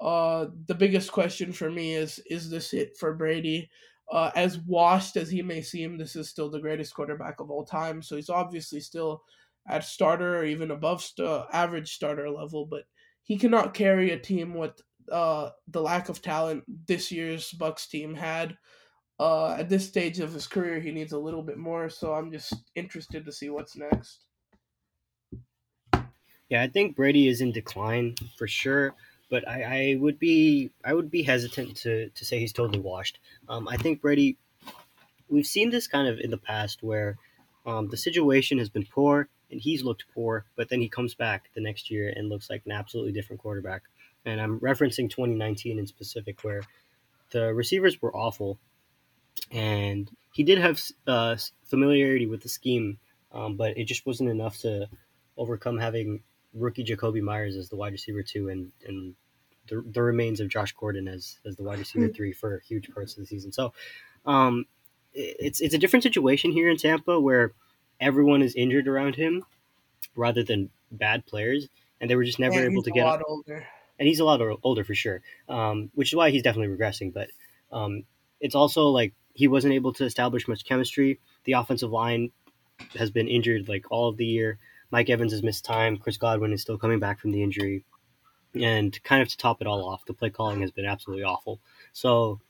Uh, 0.00 0.46
the 0.66 0.74
biggest 0.74 1.12
question 1.12 1.52
for 1.52 1.70
me 1.70 1.94
is: 1.94 2.18
Is 2.26 2.50
this 2.50 2.74
it 2.74 2.96
for 2.98 3.14
Brady? 3.14 3.70
Uh, 4.10 4.30
as 4.34 4.58
washed 4.58 5.16
as 5.16 5.30
he 5.30 5.40
may 5.40 5.62
seem, 5.62 5.96
this 5.96 6.16
is 6.16 6.28
still 6.28 6.50
the 6.50 6.60
greatest 6.60 6.94
quarterback 6.94 7.40
of 7.40 7.50
all 7.50 7.64
time. 7.64 8.02
So 8.02 8.16
he's 8.16 8.28
obviously 8.28 8.80
still 8.80 9.22
at 9.66 9.84
starter 9.84 10.38
or 10.38 10.44
even 10.44 10.70
above 10.70 11.02
st- 11.02 11.46
average 11.52 11.94
starter 11.94 12.30
level, 12.30 12.66
but 12.66 12.84
he 13.22 13.38
cannot 13.38 13.74
carry 13.74 14.10
a 14.10 14.18
team 14.18 14.54
with 14.54 14.80
uh, 15.10 15.50
the 15.68 15.80
lack 15.80 16.08
of 16.08 16.22
talent 16.22 16.64
this 16.86 17.12
year's 17.12 17.50
Bucks 17.52 17.86
team 17.86 18.14
had. 18.14 18.56
Uh, 19.20 19.54
at 19.58 19.68
this 19.68 19.86
stage 19.86 20.18
of 20.18 20.32
his 20.32 20.46
career, 20.46 20.80
he 20.80 20.90
needs 20.90 21.12
a 21.12 21.18
little 21.18 21.42
bit 21.42 21.58
more. 21.58 21.88
So 21.88 22.12
I'm 22.12 22.32
just 22.32 22.54
interested 22.74 23.24
to 23.24 23.32
see 23.32 23.50
what's 23.50 23.76
next. 23.76 24.24
Yeah, 26.48 26.62
I 26.62 26.68
think 26.68 26.96
Brady 26.96 27.28
is 27.28 27.40
in 27.40 27.52
decline 27.52 28.16
for 28.36 28.46
sure, 28.46 28.94
but 29.30 29.48
I, 29.48 29.62
I 29.62 29.96
would 29.98 30.18
be 30.18 30.70
I 30.84 30.92
would 30.92 31.10
be 31.10 31.22
hesitant 31.22 31.76
to, 31.78 32.10
to 32.10 32.24
say 32.24 32.40
he's 32.40 32.52
totally 32.52 32.80
washed. 32.80 33.18
Um, 33.48 33.68
I 33.68 33.76
think 33.76 34.00
Brady. 34.00 34.36
We've 35.28 35.46
seen 35.46 35.70
this 35.70 35.86
kind 35.86 36.08
of 36.08 36.18
in 36.18 36.30
the 36.30 36.36
past 36.36 36.82
where 36.82 37.16
um, 37.64 37.88
the 37.88 37.96
situation 37.96 38.58
has 38.58 38.68
been 38.68 38.84
poor 38.84 39.30
and 39.52 39.60
he's 39.60 39.84
looked 39.84 40.06
poor, 40.12 40.46
but 40.56 40.68
then 40.68 40.80
he 40.80 40.88
comes 40.88 41.14
back 41.14 41.50
the 41.54 41.60
next 41.60 41.90
year 41.90 42.12
and 42.14 42.28
looks 42.28 42.50
like 42.50 42.62
an 42.66 42.72
absolutely 42.72 43.12
different 43.12 43.40
quarterback. 43.40 43.82
And 44.24 44.40
I'm 44.40 44.58
referencing 44.60 45.10
2019 45.10 45.78
in 45.78 45.86
specific, 45.86 46.42
where 46.42 46.62
the 47.30 47.52
receivers 47.54 48.00
were 48.00 48.14
awful, 48.16 48.58
and 49.50 50.10
he 50.32 50.42
did 50.42 50.58
have 50.58 50.80
uh, 51.06 51.36
familiarity 51.64 52.26
with 52.26 52.42
the 52.42 52.48
scheme, 52.48 52.98
um, 53.32 53.56
but 53.56 53.76
it 53.76 53.84
just 53.84 54.06
wasn't 54.06 54.30
enough 54.30 54.58
to 54.58 54.88
overcome 55.36 55.78
having 55.78 56.22
rookie 56.54 56.84
Jakobi 56.84 57.22
Meyers 57.22 57.56
as 57.56 57.68
the 57.68 57.76
wide 57.76 57.92
receiver 57.92 58.22
two, 58.22 58.48
and 58.48 58.72
and 58.86 59.14
the, 59.68 59.82
the 59.92 60.02
remains 60.02 60.40
of 60.40 60.48
Josh 60.48 60.72
Gordon 60.72 61.08
as 61.08 61.38
as 61.46 61.56
the 61.56 61.62
wide 61.62 61.78
receiver 61.78 62.08
three 62.08 62.32
for 62.32 62.60
huge 62.60 62.90
parts 62.92 63.14
of 63.14 63.20
the 63.20 63.26
season. 63.26 63.52
So, 63.52 63.72
um, 64.24 64.66
it's 65.14 65.60
it's 65.60 65.74
a 65.74 65.78
different 65.78 66.02
situation 66.04 66.52
here 66.52 66.68
in 66.68 66.76
Tampa 66.76 67.18
where 67.18 67.52
everyone 68.02 68.42
is 68.42 68.54
injured 68.54 68.88
around 68.88 69.14
him 69.16 69.44
rather 70.16 70.42
than 70.42 70.70
bad 70.90 71.24
players, 71.24 71.68
and 72.00 72.10
they 72.10 72.16
were 72.16 72.24
just 72.24 72.38
never 72.38 72.56
And 72.56 72.64
able 72.64 72.82
he's 72.82 72.84
to 72.84 72.90
a 72.90 72.94
get. 72.94 73.04
lot 73.04 73.22
older. 73.26 73.66
And 73.98 74.08
he's 74.08 74.20
a 74.20 74.24
lot 74.24 74.40
older 74.64 74.84
for 74.84 74.94
sure, 74.94 75.22
um, 75.48 75.90
which 75.94 76.12
is 76.12 76.16
why 76.16 76.30
he's 76.30 76.42
definitely 76.42 76.76
regressing. 76.76 77.12
But 77.14 77.30
um, 77.70 78.04
it's 78.40 78.54
also 78.56 78.88
like 78.88 79.14
he 79.32 79.48
wasn't 79.48 79.74
able 79.74 79.92
to 79.94 80.04
establish 80.04 80.48
much 80.48 80.64
chemistry. 80.64 81.20
The 81.44 81.52
offensive 81.52 81.90
line 81.90 82.32
has 82.98 83.10
been 83.10 83.28
injured 83.28 83.68
like 83.68 83.90
all 83.90 84.08
of 84.08 84.16
the 84.16 84.26
year. 84.26 84.58
Mike 84.90 85.08
Evans 85.08 85.32
has 85.32 85.42
missed 85.42 85.64
time. 85.64 85.96
Chris 85.96 86.16
Godwin 86.18 86.52
is 86.52 86.60
still 86.62 86.78
coming 86.78 86.98
back 86.98 87.20
from 87.20 87.30
the 87.30 87.42
injury. 87.42 87.84
And 88.54 89.02
kind 89.04 89.22
of 89.22 89.28
to 89.28 89.36
top 89.36 89.60
it 89.62 89.66
all 89.66 89.88
off, 89.88 90.04
the 90.04 90.12
play 90.12 90.28
calling 90.28 90.60
has 90.60 90.70
been 90.72 90.84
absolutely 90.84 91.24
awful. 91.24 91.60
So 91.92 92.40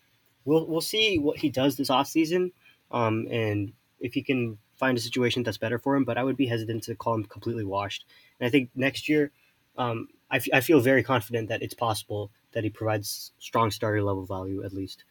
we'll 0.44 0.66
we'll 0.66 0.80
see 0.80 1.18
what 1.18 1.38
he 1.38 1.50
does 1.50 1.76
this 1.76 1.90
offseason 1.90 2.50
um, 2.90 3.28
and 3.30 3.72
if 4.00 4.14
he 4.14 4.22
can 4.22 4.58
find 4.82 4.98
a 4.98 5.00
situation 5.00 5.44
that's 5.44 5.58
better 5.58 5.78
for 5.78 5.94
him. 5.94 6.04
But 6.04 6.18
I 6.18 6.24
would 6.24 6.36
be 6.36 6.46
hesitant 6.46 6.82
to 6.84 6.96
call 6.96 7.14
him 7.14 7.24
completely 7.24 7.64
washed. 7.64 8.04
And 8.40 8.46
I 8.48 8.50
think 8.50 8.70
next 8.74 9.08
year, 9.08 9.30
um, 9.78 10.08
I, 10.28 10.36
f- 10.36 10.48
I 10.52 10.60
feel 10.60 10.80
very 10.80 11.04
confident 11.04 11.48
that 11.50 11.62
it's 11.62 11.74
possible 11.74 12.32
that 12.52 12.64
he 12.64 12.70
provides 12.70 13.30
strong 13.38 13.70
starter 13.70 14.02
level 14.02 14.26
value 14.26 14.64
at 14.64 14.72
least. 14.72 15.04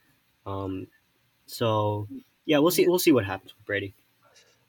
Um, 0.45 0.87
so 1.45 2.07
yeah, 2.45 2.57
we'll 2.57 2.71
see. 2.71 2.85
We'll 2.85 2.99
see 2.99 3.13
what 3.13 3.25
happens 3.25 3.53
with 3.55 3.65
Brady. 3.65 3.93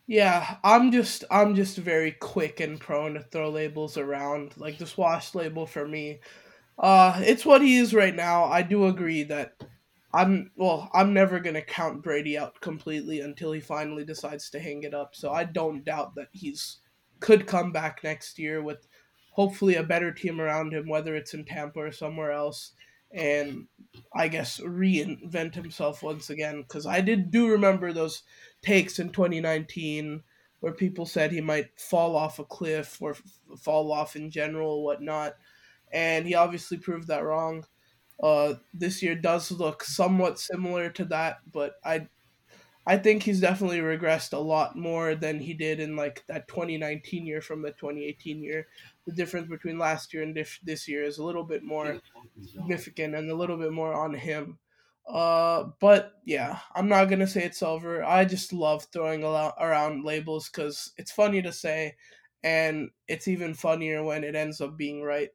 Yeah, 0.06 0.56
I'm 0.62 0.92
just 0.92 1.24
I'm 1.30 1.56
just 1.56 1.76
very 1.78 2.12
quick 2.12 2.60
and 2.60 2.78
prone 2.78 3.14
to 3.14 3.20
throw 3.20 3.50
labels 3.50 3.96
around. 3.98 4.56
Like 4.56 4.78
the 4.78 4.86
swash 4.86 5.34
label 5.34 5.66
for 5.66 5.86
me, 5.86 6.20
uh, 6.78 7.20
it's 7.24 7.44
what 7.44 7.62
he 7.62 7.76
is 7.76 7.92
right 7.92 8.14
now. 8.14 8.44
I 8.44 8.62
do 8.62 8.86
agree 8.86 9.24
that 9.24 9.64
I'm 10.14 10.51
well. 10.56 10.90
I'm 10.93 11.14
never 11.14 11.40
gonna 11.40 11.62
count 11.62 12.02
Brady 12.02 12.36
out 12.36 12.60
completely 12.60 13.20
until 13.20 13.52
he 13.52 13.60
finally 13.60 14.05
decides 14.05 14.51
to 14.51 14.60
hang 14.60 14.82
it 14.82 14.94
up. 14.94 15.14
So 15.14 15.32
I 15.32 15.44
don't 15.44 15.84
doubt 15.84 16.14
that 16.16 16.28
he's 16.32 16.78
could 17.20 17.47
come 17.47 17.72
back 17.72 18.01
next 18.05 18.39
year 18.39 18.62
with 18.62 18.86
hopefully 19.32 19.76
a 19.76 19.82
better 19.82 20.12
team 20.12 20.40
around 20.40 20.74
him, 20.74 20.89
whether 20.89 21.14
it's 21.14 21.34
in 21.34 21.44
Tampa 21.44 21.78
or 21.80 21.93
somewhere 21.93 22.32
else, 22.32 22.72
and 23.12 23.66
I 24.14 24.28
guess 24.28 24.60
reinvent 24.60 25.55
himself 25.55 26.02
once 26.02 26.28
again. 26.30 26.62
Because 26.62 26.86
I 26.86 27.01
did 27.01 27.30
do 27.30 27.48
remember 27.48 27.93
those 27.93 28.22
takes 28.62 28.98
in 28.98 29.10
2019 29.10 30.22
where 30.60 30.72
people 30.72 31.06
said 31.06 31.32
he 31.32 31.40
might 31.40 31.80
fall 31.80 32.14
off 32.16 32.39
a 32.39 32.44
cliff 32.44 33.01
or 33.01 33.12
f- 33.12 33.22
fall 33.59 33.90
off 33.90 34.14
in 34.14 34.30
general, 34.30 34.84
whatnot, 34.84 35.34
and 35.93 36.26
he 36.26 36.34
obviously 36.34 36.76
proved 36.76 37.09
that 37.09 37.24
wrong. 37.24 37.64
Uh, 38.22 38.55
this 38.72 39.02
year 39.02 39.14
does 39.14 39.51
look 39.51 39.84
somewhat 39.84 40.39
similar 40.39 40.90
to 40.90 41.05
that, 41.06 41.40
but 41.51 41.74
I 41.84 42.09
I 42.86 42.98
think 42.98 43.22
he's 43.22 43.40
definitely 43.40 43.78
regressed 43.78 44.32
a 44.32 44.39
lot 44.39 44.76
more 44.76 45.14
than 45.14 45.39
he 45.39 45.55
did 45.55 45.78
in 45.78 45.94
like 45.94 46.24
that 46.26 46.48
2019 46.48 47.26
year 47.26 47.40
from 47.40 47.62
the 47.62 47.70
2018 47.72 48.43
year. 48.43 48.66
The 49.06 49.12
difference 49.12 49.48
between 49.48 49.78
last 49.78 50.12
year 50.12 50.22
and 50.24 50.34
this, 50.36 50.59
this 50.64 50.89
year 50.89 51.05
is 51.05 51.18
a 51.18 51.24
little 51.24 51.44
bit 51.44 51.62
more 51.62 51.98
significant 52.40 53.14
and 53.14 53.30
a 53.30 53.36
little 53.36 53.56
bit 53.56 53.72
more 53.72 53.94
on 53.94 54.14
him. 54.14 54.59
Uh, 55.06 55.70
but 55.80 56.14
yeah, 56.24 56.60
I'm 56.74 56.89
not 56.89 57.06
gonna 57.06 57.26
say 57.26 57.44
it's 57.44 57.62
over. 57.62 58.05
I 58.05 58.24
just 58.24 58.52
love 58.52 58.84
throwing 58.93 59.22
a 59.22 59.28
lot 59.30 59.55
around 59.60 60.05
labels 60.05 60.48
because 60.48 60.93
it's 60.97 61.10
funny 61.12 61.43
to 61.43 61.52
say, 61.52 61.97
and 62.43 62.90
it's 63.09 63.28
even 63.28 63.55
funnier 63.55 64.02
when 64.05 64.24
it 64.24 64.34
ends 64.34 64.60
up 64.60 64.76
being 64.76 65.02
right. 65.02 65.30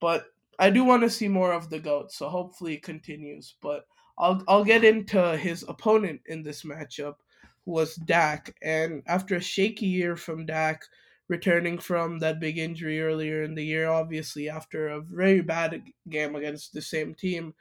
But 0.00 0.26
I 0.58 0.70
do 0.70 0.84
want 0.84 1.02
to 1.02 1.10
see 1.10 1.28
more 1.28 1.52
of 1.52 1.70
the 1.70 1.78
goat, 1.78 2.12
so 2.12 2.28
hopefully 2.28 2.74
it 2.74 2.82
continues. 2.82 3.54
But 3.60 3.86
I'll 4.18 4.42
I'll 4.48 4.64
get 4.64 4.84
into 4.84 5.36
his 5.36 5.64
opponent 5.68 6.22
in 6.26 6.42
this 6.42 6.62
matchup, 6.64 7.16
who 7.64 7.72
was 7.72 7.94
Dak, 7.96 8.56
and 8.62 9.02
after 9.06 9.36
a 9.36 9.40
shaky 9.40 9.86
year 9.86 10.16
from 10.16 10.46
Dak, 10.46 10.84
returning 11.28 11.78
from 11.78 12.18
that 12.20 12.40
big 12.40 12.58
injury 12.58 13.00
earlier 13.00 13.42
in 13.42 13.54
the 13.54 13.64
year, 13.64 13.88
obviously 13.88 14.48
after 14.48 14.88
a 14.88 15.00
very 15.00 15.40
bad 15.42 15.82
game 16.08 16.34
against 16.34 16.72
the 16.72 16.82
same 16.82 17.14
team, 17.14 17.54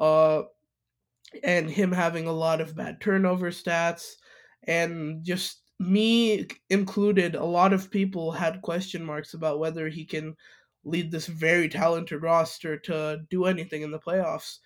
uh, 0.00 0.42
and 1.42 1.70
him 1.70 1.92
having 1.92 2.26
a 2.26 2.32
lot 2.32 2.60
of 2.60 2.76
bad 2.76 3.00
turnover 3.00 3.50
stats, 3.50 4.16
and 4.64 5.24
just 5.24 5.62
me 5.78 6.46
included, 6.70 7.34
a 7.34 7.44
lot 7.44 7.72
of 7.72 7.90
people 7.90 8.32
had 8.32 8.62
question 8.62 9.04
marks 9.04 9.34
about 9.34 9.58
whether 9.58 9.88
he 9.88 10.04
can 10.04 10.36
lead 10.84 11.10
this 11.10 11.26
very 11.26 11.68
talented 11.68 12.22
roster 12.22 12.76
to 12.76 13.20
do 13.30 13.44
anything 13.44 13.82
in 13.82 13.90
the 13.90 13.98
playoffs 13.98 14.58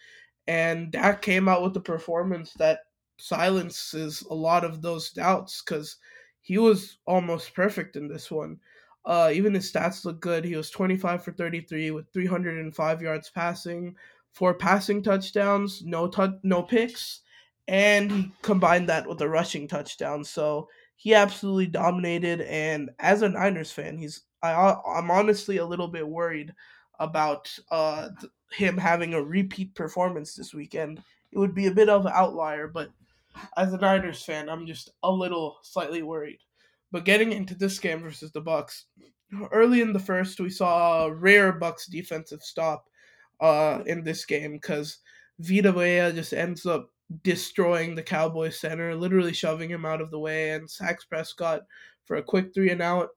and 0.47 0.93
Dak 0.93 1.22
came 1.22 1.48
out 1.48 1.62
with 1.62 1.76
a 1.76 1.80
performance 1.80 2.52
that 2.55 2.80
silences 3.18 4.22
a 4.30 4.34
lot 4.34 4.64
of 4.64 4.82
those 4.82 5.10
doubts 5.10 5.62
because 5.62 5.97
he 6.40 6.59
was 6.59 6.98
almost 7.06 7.55
perfect 7.55 7.97
in 7.97 8.09
this 8.09 8.30
one. 8.30 8.59
Uh, 9.05 9.30
even 9.32 9.55
his 9.55 9.70
stats 9.70 10.05
look 10.05 10.20
good. 10.20 10.44
He 10.44 10.56
was 10.56 10.70
25 10.70 11.24
for 11.24 11.32
33 11.32 11.90
with 11.93 12.12
305 12.12 13.02
yards 13.02 13.30
passing, 13.30 13.94
four 14.32 14.55
passing 14.55 15.02
touchdowns, 15.02 15.82
no 15.84 16.09
tu- 16.09 16.38
no 16.43 16.62
picks, 16.62 17.20
and 17.68 18.12
he 18.12 18.32
combined 18.43 18.88
that 18.88 19.09
with 19.09 19.20
a 19.20 19.28
rushing 19.28 19.66
touchdown. 19.66 20.24
So 20.24 20.68
he 20.97 21.14
absolutely 21.14 21.66
dominated. 21.66 22.40
And 22.43 22.90
as 22.98 23.23
a 23.23 23.28
Niners 23.28 23.70
fan, 23.70 23.98
he's 23.98 24.23
I 24.43 24.77
I'm 24.86 25.10
honestly 25.10 25.59
a 25.59 25.66
little 25.66 25.89
bit 25.89 26.06
worried 26.06 26.52
about 26.98 27.56
uh 27.70 28.09
him 28.52 28.77
having 28.78 29.14
a 29.14 29.23
repeat 29.23 29.74
performance 29.74 30.35
this 30.35 30.55
weekend. 30.55 31.02
It 31.32 31.39
would 31.39 31.55
be 31.55 31.66
a 31.66 31.74
bit 31.74 31.89
of 31.89 32.06
an 32.06 32.12
outlier, 32.14 32.68
but 32.68 32.90
as 33.56 33.73
a 33.73 33.78
Niners 33.78 34.23
fan, 34.23 34.48
I'm 34.48 34.66
just 34.66 34.90
a 35.02 35.12
little 35.12 35.59
slightly 35.62 36.02
worried. 36.02 36.39
But 36.93 37.05
getting 37.05 37.32
into 37.32 37.55
this 37.55 37.78
game 37.78 38.01
versus 38.01 38.32
the 38.32 38.40
Bucks, 38.40 38.86
early 39.52 39.81
in 39.82 39.93
the 39.93 39.98
first, 39.98 40.40
we 40.40 40.51
saw 40.51 41.05
a 41.05 41.12
rare 41.12 41.52
Bucks 41.52 41.86
defensive 41.86 42.43
stop 42.43 42.86
uh, 43.40 43.82
in 43.86 44.02
this 44.05 44.24
game 44.24 44.52
because 44.52 44.98
Vita 45.40 45.73
Vea 45.73 46.12
just 46.14 46.32
ends 46.32 46.64
up 46.64 46.90
destroying 47.23 47.95
the 47.95 48.03
Cowboys 48.03 48.59
center, 48.59 48.95
literally 48.95 49.33
shoving 49.33 49.70
him 49.70 49.85
out 49.85 50.01
of 50.01 50.11
the 50.11 50.19
way, 50.19 50.51
and 50.51 50.70
sacks 50.70 51.05
Prescott 51.05 51.62
for 52.05 52.16
a 52.16 52.23
quick 52.23 52.53
three 52.53 52.70
and 52.70 52.83
out. 52.83 53.11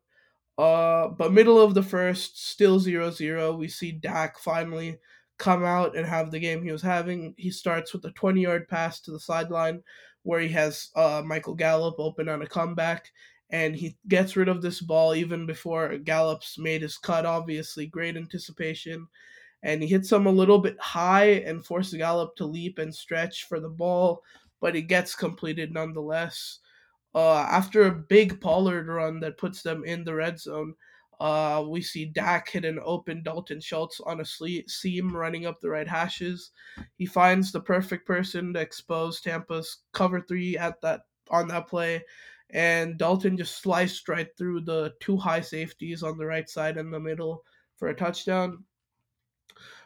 Uh, 0.57 1.07
but 1.07 1.31
middle 1.33 1.59
of 1.59 1.73
the 1.73 1.83
first, 1.83 2.49
still 2.49 2.79
0-0. 2.79 3.57
We 3.57 3.67
see 3.69 3.91
Dak 3.93 4.37
finally 4.39 4.99
come 5.37 5.63
out 5.63 5.95
and 5.95 6.05
have 6.05 6.31
the 6.31 6.39
game 6.39 6.63
he 6.63 6.71
was 6.71 6.81
having. 6.81 7.33
He 7.37 7.49
starts 7.49 7.93
with 7.93 8.03
a 8.05 8.11
20-yard 8.11 8.67
pass 8.67 8.99
to 9.01 9.11
the 9.11 9.19
sideline 9.19 9.81
where 10.23 10.41
he 10.41 10.49
has 10.49 10.89
uh, 10.95 11.23
Michael 11.25 11.55
Gallup 11.55 11.95
open 11.97 12.27
on 12.27 12.41
a 12.41 12.47
comeback, 12.47 13.09
and 13.49 13.75
he 13.75 13.97
gets 14.07 14.35
rid 14.35 14.49
of 14.49 14.61
this 14.61 14.81
ball 14.81 15.15
even 15.15 15.45
before 15.45 15.97
Gallup's 15.97 16.59
made 16.59 16.81
his 16.81 16.97
cut. 16.97 17.25
Obviously, 17.25 17.87
great 17.87 18.17
anticipation, 18.17 19.07
and 19.63 19.81
he 19.81 19.87
hits 19.87 20.11
him 20.11 20.25
a 20.25 20.31
little 20.31 20.59
bit 20.59 20.79
high 20.79 21.41
and 21.45 21.65
forces 21.65 21.97
Gallup 21.97 22.35
to 22.37 22.45
leap 22.45 22.79
and 22.79 22.93
stretch 22.93 23.45
for 23.45 23.59
the 23.59 23.69
ball, 23.69 24.23
but 24.59 24.75
he 24.75 24.81
gets 24.81 25.15
completed 25.15 25.73
nonetheless. 25.73 26.59
Uh, 27.15 27.39
after 27.39 27.83
a 27.83 27.91
big 27.91 28.39
Pollard 28.39 28.87
run 28.87 29.19
that 29.19 29.37
puts 29.37 29.61
them 29.61 29.83
in 29.83 30.03
the 30.03 30.13
red 30.13 30.39
zone, 30.39 30.75
uh, 31.19 31.65
we 31.67 31.81
see 31.81 32.05
Dak 32.05 32.49
hit 32.49 32.63
an 32.63 32.79
open 32.83 33.23
Dalton 33.23 33.59
Schultz 33.59 33.99
on 33.99 34.21
a 34.21 34.25
seam 34.25 35.15
running 35.15 35.45
up 35.45 35.59
the 35.59 35.69
right 35.69 35.87
hashes. 35.87 36.51
He 36.95 37.05
finds 37.05 37.51
the 37.51 37.59
perfect 37.59 38.07
person 38.07 38.53
to 38.53 38.61
expose 38.61 39.19
Tampa's 39.19 39.79
cover 39.91 40.21
three 40.21 40.57
at 40.57 40.79
that 40.81 41.01
on 41.29 41.47
that 41.49 41.67
play, 41.67 42.03
and 42.51 42.97
Dalton 42.97 43.37
just 43.37 43.61
sliced 43.61 44.07
right 44.07 44.29
through 44.37 44.61
the 44.61 44.93
two 45.01 45.17
high 45.17 45.41
safeties 45.41 46.03
on 46.03 46.17
the 46.17 46.25
right 46.25 46.49
side 46.49 46.77
and 46.77 46.93
the 46.93 46.99
middle 46.99 47.43
for 47.75 47.89
a 47.89 47.95
touchdown. 47.95 48.63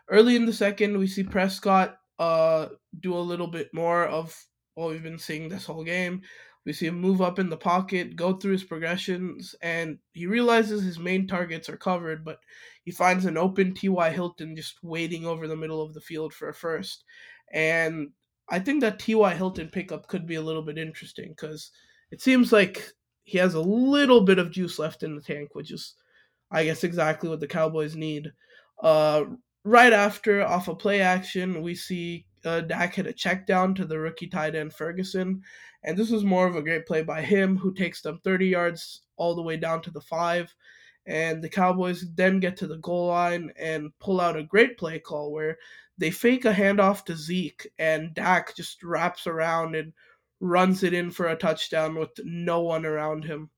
Early 0.10 0.36
in 0.36 0.46
the 0.46 0.54
second, 0.54 0.98
we 0.98 1.08
see 1.08 1.24
Prescott 1.24 1.98
uh, 2.20 2.68
do 3.00 3.16
a 3.16 3.20
little 3.20 3.48
bit 3.48 3.74
more 3.74 4.06
of 4.06 4.36
what 4.76 4.90
we've 4.90 5.04
been 5.04 5.20
seeing 5.20 5.50
this 5.50 5.66
whole 5.66 5.84
game. 5.84 6.22
We 6.66 6.74
see 6.74 6.88
him 6.88 7.00
move 7.00 7.22
up 7.22 7.40
in 7.40 7.50
the 7.50 7.58
pocket, 7.58 8.16
go 8.16 8.34
through 8.34 8.54
his 8.54 8.64
progressions, 8.64 9.54
and 9.62 9.98
he 10.14 10.28
realizes 10.28 10.82
his 10.82 10.98
main 10.98 11.28
targets 11.28 11.68
are 11.68 11.78
covered, 11.78 12.24
but 12.24 12.40
he 12.86 12.92
finds 12.92 13.26
an 13.26 13.38
open 13.38 13.74
T.Y. 13.74 14.10
Hilton 14.12 14.56
just 14.56 14.76
waiting 14.82 15.26
over 15.26 15.48
the 15.48 15.58
middle 15.58 15.82
of 15.82 15.94
the 15.94 16.02
field 16.02 16.34
for 16.34 16.48
a 16.50 16.54
first. 16.54 17.04
And 17.52 18.12
I 18.50 18.60
think 18.60 18.82
that 18.82 19.00
T.Y. 19.00 19.34
Hilton 19.34 19.70
pickup 19.70 20.08
could 20.08 20.26
be 20.26 20.36
a 20.36 20.42
little 20.42 20.62
bit 20.62 20.78
interesting 20.78 21.30
because 21.30 21.72
it 22.12 22.22
seems 22.22 22.54
like 22.54 22.94
he 23.26 23.38
has 23.38 23.56
a 23.56 23.62
little 23.62 24.22
bit 24.22 24.40
of 24.40 24.52
juice 24.52 24.80
left 24.80 25.04
in 25.04 25.16
the 25.16 25.22
tank, 25.22 25.50
which 25.54 25.72
is, 25.72 25.96
I 26.50 26.64
guess, 26.64 26.84
exactly 26.84 27.30
what 27.30 27.42
the 27.42 27.48
Cowboys 27.48 27.96
need. 27.96 28.32
Uh, 28.82 29.26
right 29.64 29.94
after, 29.94 30.46
off 30.46 30.68
a 30.68 30.76
play 30.76 31.02
action, 31.02 31.62
we 31.62 31.76
see 31.76 32.26
uh, 32.46 32.62
Dak 32.62 32.96
hit 32.96 33.08
a 33.08 33.14
check 33.14 33.48
down 33.48 33.74
to 33.76 33.86
the 33.86 34.00
rookie 34.00 34.28
tight 34.28 34.56
end 34.56 34.74
Ferguson. 34.74 35.42
And 35.84 35.98
this 35.98 36.10
was 36.10 36.24
more 36.24 36.48
of 36.48 36.56
a 36.56 36.62
great 36.62 36.86
play 36.86 37.04
by 37.04 37.22
him, 37.22 37.58
who 37.58 37.74
takes 37.74 38.02
them 38.02 38.20
30 38.24 38.48
yards 38.48 39.02
all 39.16 39.36
the 39.36 39.42
way 39.42 39.58
down 39.58 39.82
to 39.84 39.92
the 39.92 40.02
five. 40.02 40.54
And 41.06 41.44
the 41.44 41.50
Cowboys 41.50 42.06
then 42.16 42.40
get 42.40 42.56
to 42.58 42.68
the 42.68 42.78
goal 42.78 43.08
line 43.08 43.52
and 43.60 43.92
pull 44.00 44.22
out 44.22 44.38
a 44.38 44.44
great 44.44 44.78
play 44.78 45.00
call 45.00 45.34
where 45.34 45.58
they 45.98 46.12
fake 46.12 46.46
a 46.46 46.54
handoff 46.54 47.06
to 47.06 47.16
Zeke, 47.16 47.68
and 47.78 48.14
Dak 48.14 48.56
just 48.56 48.82
wraps 48.84 49.28
around 49.28 49.76
and 49.76 49.94
runs 50.40 50.84
it 50.84 50.94
in 50.94 51.12
for 51.12 51.28
a 51.28 51.36
touchdown 51.36 51.96
with 51.96 52.10
no 52.24 52.62
one 52.62 52.86
around 52.86 53.26
him. 53.26 53.50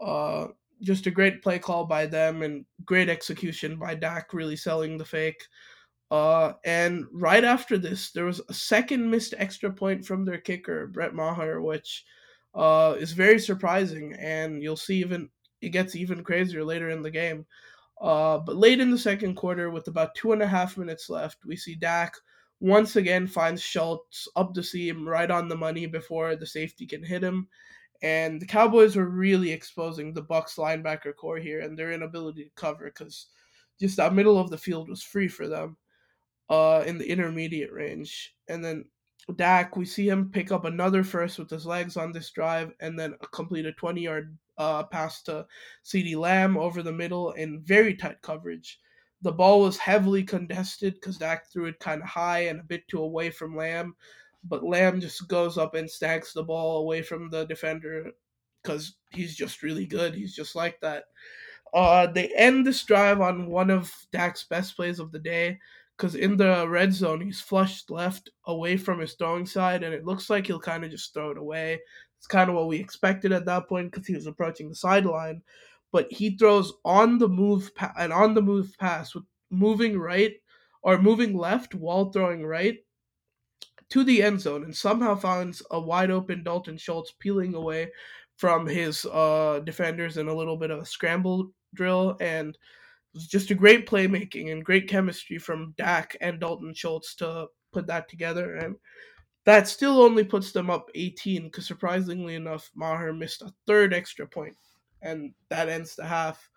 Uh, 0.00 0.48
just 0.80 1.06
a 1.06 1.10
great 1.10 1.42
play 1.42 1.58
call 1.58 1.84
by 1.84 2.06
them 2.06 2.42
and 2.42 2.64
great 2.84 3.08
execution 3.08 3.76
by 3.78 3.94
Dak, 3.94 4.32
really 4.32 4.56
selling 4.56 4.96
the 4.96 5.04
fake. 5.04 5.42
Uh, 6.10 6.52
and 6.64 7.04
right 7.12 7.44
after 7.44 7.76
this, 7.76 8.12
there 8.12 8.24
was 8.24 8.40
a 8.48 8.54
second 8.54 9.10
missed 9.10 9.34
extra 9.36 9.70
point 9.70 10.04
from 10.04 10.24
their 10.24 10.38
kicker, 10.38 10.86
Brett 10.86 11.14
Maher, 11.14 11.60
which 11.60 12.04
uh, 12.54 12.94
is 12.98 13.12
very 13.12 13.38
surprising. 13.38 14.14
And 14.18 14.62
you'll 14.62 14.76
see 14.76 14.98
even 15.00 15.28
it 15.60 15.70
gets 15.70 15.96
even 15.96 16.24
crazier 16.24 16.64
later 16.64 16.90
in 16.90 17.02
the 17.02 17.10
game. 17.10 17.46
Uh, 18.00 18.38
but 18.38 18.56
late 18.56 18.80
in 18.80 18.90
the 18.90 18.98
second 18.98 19.34
quarter, 19.34 19.70
with 19.70 19.88
about 19.88 20.14
two 20.14 20.32
and 20.32 20.42
a 20.42 20.46
half 20.46 20.78
minutes 20.78 21.10
left, 21.10 21.38
we 21.44 21.56
see 21.56 21.74
Dak 21.74 22.14
once 22.60 22.96
again 22.96 23.26
finds 23.26 23.62
Schultz 23.62 24.28
up 24.36 24.54
the 24.54 24.62
seam 24.62 25.06
right 25.06 25.30
on 25.30 25.48
the 25.48 25.56
money 25.56 25.86
before 25.86 26.36
the 26.36 26.46
safety 26.46 26.86
can 26.86 27.02
hit 27.02 27.22
him. 27.22 27.48
And 28.02 28.40
the 28.40 28.46
Cowboys 28.46 28.96
were 28.96 29.08
really 29.08 29.50
exposing 29.50 30.14
the 30.14 30.22
Bucks 30.22 30.56
linebacker 30.56 31.14
core 31.16 31.38
here 31.38 31.60
and 31.60 31.76
their 31.76 31.92
inability 31.92 32.44
to 32.44 32.50
cover 32.54 32.84
because 32.84 33.26
just 33.80 33.96
that 33.96 34.14
middle 34.14 34.38
of 34.38 34.50
the 34.50 34.58
field 34.58 34.88
was 34.88 35.02
free 35.02 35.28
for 35.28 35.48
them 35.48 35.76
uh, 36.48 36.84
in 36.86 36.98
the 36.98 37.08
intermediate 37.08 37.72
range. 37.72 38.34
And 38.48 38.64
then 38.64 38.84
Dak, 39.36 39.76
we 39.76 39.84
see 39.84 40.08
him 40.08 40.30
pick 40.30 40.52
up 40.52 40.64
another 40.64 41.04
first 41.04 41.38
with 41.38 41.50
his 41.50 41.66
legs 41.66 41.96
on 41.96 42.12
this 42.12 42.30
drive 42.30 42.72
and 42.80 42.98
then 42.98 43.14
complete 43.32 43.66
a 43.66 43.72
20 43.72 44.00
yard 44.00 44.36
uh, 44.56 44.84
pass 44.84 45.22
to 45.24 45.46
CeeDee 45.84 46.16
Lamb 46.16 46.56
over 46.56 46.82
the 46.82 46.92
middle 46.92 47.32
in 47.32 47.62
very 47.62 47.94
tight 47.94 48.20
coverage. 48.22 48.80
The 49.22 49.32
ball 49.32 49.62
was 49.62 49.76
heavily 49.76 50.22
contested 50.22 50.94
because 50.94 51.18
Dak 51.18 51.50
threw 51.50 51.66
it 51.66 51.80
kind 51.80 52.02
of 52.02 52.08
high 52.08 52.46
and 52.46 52.60
a 52.60 52.64
bit 52.64 52.86
too 52.88 53.02
away 53.02 53.30
from 53.30 53.56
Lamb, 53.56 53.96
but 54.44 54.64
Lamb 54.64 55.00
just 55.00 55.26
goes 55.28 55.58
up 55.58 55.74
and 55.74 55.90
snags 55.90 56.32
the 56.32 56.42
ball 56.42 56.78
away 56.78 57.02
from 57.02 57.30
the 57.30 57.44
defender 57.44 58.10
because 58.62 58.96
he's 59.10 59.36
just 59.36 59.62
really 59.62 59.86
good. 59.86 60.14
He's 60.14 60.34
just 60.34 60.54
like 60.54 60.80
that. 60.80 61.04
Uh, 61.74 62.06
they 62.06 62.28
end 62.34 62.66
this 62.66 62.82
drive 62.84 63.20
on 63.20 63.50
one 63.50 63.70
of 63.70 63.92
Dak's 64.12 64.44
best 64.44 64.76
plays 64.76 64.98
of 64.98 65.12
the 65.12 65.18
day 65.18 65.58
because 65.96 66.14
in 66.14 66.36
the 66.36 66.66
red 66.68 66.92
zone 66.92 67.20
he's 67.20 67.40
flushed 67.40 67.90
left 67.90 68.30
away 68.46 68.76
from 68.76 69.00
his 69.00 69.14
throwing 69.14 69.46
side, 69.46 69.82
and 69.82 69.92
it 69.92 70.04
looks 70.04 70.30
like 70.30 70.46
he'll 70.46 70.60
kind 70.60 70.84
of 70.84 70.90
just 70.90 71.12
throw 71.12 71.30
it 71.30 71.38
away. 71.38 71.80
It's 72.18 72.26
kind 72.26 72.48
of 72.48 72.56
what 72.56 72.68
we 72.68 72.78
expected 72.78 73.32
at 73.32 73.46
that 73.46 73.68
point 73.68 73.92
because 73.92 74.06
he 74.06 74.14
was 74.14 74.26
approaching 74.26 74.68
the 74.68 74.74
sideline, 74.74 75.42
but 75.92 76.10
he 76.10 76.36
throws 76.36 76.72
on 76.84 77.18
the 77.18 77.28
move 77.28 77.74
pa- 77.74 77.94
and 77.98 78.12
on 78.12 78.34
the 78.34 78.42
move 78.42 78.72
pass 78.78 79.14
with 79.14 79.24
moving 79.50 79.98
right 79.98 80.34
or 80.82 80.98
moving 80.98 81.36
left 81.36 81.74
while 81.74 82.10
throwing 82.10 82.44
right 82.44 82.78
to 83.90 84.04
the 84.04 84.22
end 84.22 84.40
zone 84.40 84.64
and 84.64 84.76
somehow 84.76 85.14
finds 85.14 85.62
a 85.70 85.80
wide 85.80 86.10
open 86.10 86.42
Dalton 86.42 86.76
Schultz 86.76 87.12
peeling 87.18 87.54
away 87.54 87.90
from 88.36 88.66
his 88.66 89.04
uh, 89.06 89.60
defenders 89.64 90.16
in 90.16 90.28
a 90.28 90.34
little 90.34 90.56
bit 90.56 90.70
of 90.70 90.80
a 90.80 90.86
scramble 90.86 91.50
drill 91.74 92.16
and 92.20 92.50
it 92.50 93.14
was 93.14 93.26
just 93.26 93.50
a 93.50 93.54
great 93.54 93.88
playmaking 93.88 94.52
and 94.52 94.64
great 94.64 94.88
chemistry 94.88 95.38
from 95.38 95.74
Dak 95.76 96.16
and 96.20 96.38
Dalton 96.38 96.74
Schultz 96.74 97.14
to 97.16 97.46
put 97.72 97.86
that 97.86 98.08
together 98.08 98.56
and 98.56 98.76
that 99.44 99.66
still 99.66 100.02
only 100.02 100.24
puts 100.24 100.52
them 100.52 100.68
up 100.68 100.90
18 100.94 101.44
because 101.44 101.66
surprisingly 101.66 102.34
enough 102.34 102.70
Maher 102.74 103.12
missed 103.12 103.42
a 103.42 103.52
third 103.66 103.94
extra 103.94 104.26
point 104.26 104.54
and 105.02 105.32
that 105.48 105.68
ends 105.68 105.96
the 105.96 106.04
half. 106.04 106.48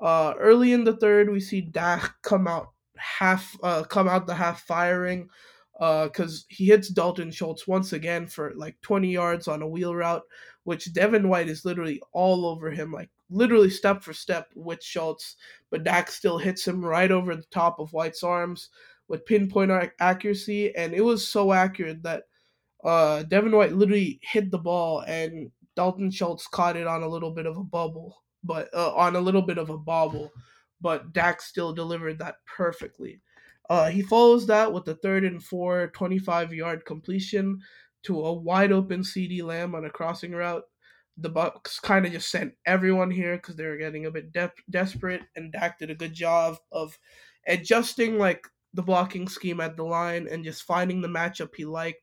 Uh, 0.00 0.34
early 0.38 0.72
in 0.72 0.82
the 0.82 0.96
third, 0.96 1.30
we 1.30 1.38
see 1.38 1.60
Dak 1.60 2.14
come 2.22 2.48
out 2.48 2.72
half 2.96 3.56
uh, 3.62 3.82
come 3.84 4.08
out 4.08 4.26
the 4.26 4.34
half 4.34 4.62
firing 4.62 5.28
because 5.78 6.44
uh, 6.44 6.54
he 6.54 6.66
hits 6.66 6.88
Dalton 6.88 7.30
Schultz 7.30 7.66
once 7.66 7.92
again 7.92 8.26
for 8.26 8.52
like 8.56 8.80
20 8.82 9.10
yards 9.10 9.48
on 9.48 9.62
a 9.62 9.68
wheel 9.68 9.94
route, 9.94 10.22
which 10.64 10.92
Devin 10.92 11.28
White 11.28 11.48
is 11.48 11.64
literally 11.64 12.00
all 12.12 12.46
over 12.46 12.70
him, 12.70 12.92
like 12.92 13.10
literally 13.30 13.70
step 13.70 14.02
for 14.02 14.12
step 14.12 14.48
with 14.54 14.82
Schultz, 14.82 15.36
but 15.70 15.84
Dak 15.84 16.10
still 16.10 16.38
hits 16.38 16.66
him 16.66 16.84
right 16.84 17.10
over 17.10 17.34
the 17.34 17.42
top 17.50 17.80
of 17.80 17.92
White's 17.92 18.22
arms 18.22 18.68
with 19.08 19.26
pinpoint 19.26 19.72
accuracy, 19.98 20.74
and 20.76 20.92
it 20.94 21.02
was 21.02 21.26
so 21.26 21.52
accurate 21.52 22.02
that 22.02 22.24
uh, 22.84 23.22
Devin 23.24 23.56
White 23.56 23.72
literally 23.72 24.20
hit 24.22 24.50
the 24.50 24.58
ball 24.58 25.00
and 25.00 25.50
Dalton 25.74 26.10
Schultz 26.10 26.46
caught 26.46 26.76
it 26.76 26.86
on 26.86 27.02
a 27.02 27.08
little 27.08 27.30
bit 27.30 27.46
of 27.46 27.56
a 27.56 27.64
bubble, 27.64 28.22
but 28.44 28.68
uh, 28.74 28.92
on 28.94 29.16
a 29.16 29.20
little 29.20 29.42
bit 29.42 29.58
of 29.58 29.70
a 29.70 29.78
bobble, 29.78 30.30
but 30.80 31.12
Dak 31.12 31.40
still 31.40 31.72
delivered 31.72 32.18
that 32.18 32.36
perfectly. 32.46 33.20
Uh, 33.70 33.88
he 33.88 34.02
follows 34.02 34.46
that 34.46 34.72
with 34.72 34.84
the 34.84 34.96
third 34.96 35.24
and 35.24 35.42
four 35.42 35.88
25 35.88 36.52
yard 36.52 36.84
completion 36.84 37.60
to 38.02 38.20
a 38.20 38.32
wide 38.32 38.72
open 38.72 39.00
CeeDee 39.00 39.42
Lamb 39.42 39.74
on 39.74 39.84
a 39.84 39.90
crossing 39.90 40.32
route. 40.32 40.64
The 41.18 41.28
Bucks 41.28 41.78
kind 41.78 42.06
of 42.06 42.12
just 42.12 42.30
sent 42.30 42.54
everyone 42.66 43.10
here 43.10 43.36
because 43.36 43.56
they 43.56 43.66
were 43.66 43.76
getting 43.76 44.06
a 44.06 44.10
bit 44.10 44.32
de- 44.32 44.52
desperate, 44.70 45.22
and 45.36 45.52
Dak 45.52 45.78
did 45.78 45.90
a 45.90 45.94
good 45.94 46.14
job 46.14 46.56
of 46.72 46.98
adjusting 47.46 48.18
like 48.18 48.46
the 48.74 48.82
blocking 48.82 49.28
scheme 49.28 49.60
at 49.60 49.76
the 49.76 49.84
line 49.84 50.26
and 50.30 50.44
just 50.44 50.62
finding 50.62 51.00
the 51.00 51.08
matchup 51.08 51.50
he 51.54 51.64
liked. 51.64 52.02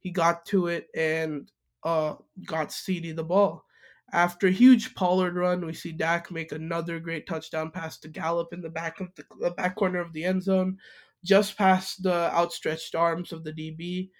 He 0.00 0.10
got 0.10 0.44
to 0.46 0.68
it, 0.68 0.88
and 0.94 1.50
uh, 1.84 2.14
got 2.46 2.68
CeeDee 2.68 3.16
the 3.16 3.24
ball. 3.24 3.64
After 4.12 4.48
a 4.48 4.52
huge 4.52 4.94
Pollard 4.94 5.36
run, 5.36 5.64
we 5.64 5.72
see 5.72 5.92
Dak 5.92 6.30
make 6.30 6.52
another 6.52 6.98
great 6.98 7.26
touchdown 7.26 7.70
pass 7.70 7.98
to 7.98 8.08
Gallup 8.08 8.52
in 8.52 8.60
the 8.60 8.68
back 8.68 9.00
of 9.00 9.08
the 9.14 9.50
back 9.52 9.76
corner 9.76 10.00
of 10.00 10.12
the 10.12 10.24
end 10.24 10.42
zone, 10.42 10.78
just 11.24 11.56
past 11.56 12.02
the 12.02 12.34
outstretched 12.34 12.94
arms 12.94 13.32
of 13.32 13.44
the 13.44 13.52
DB. 13.52 14.10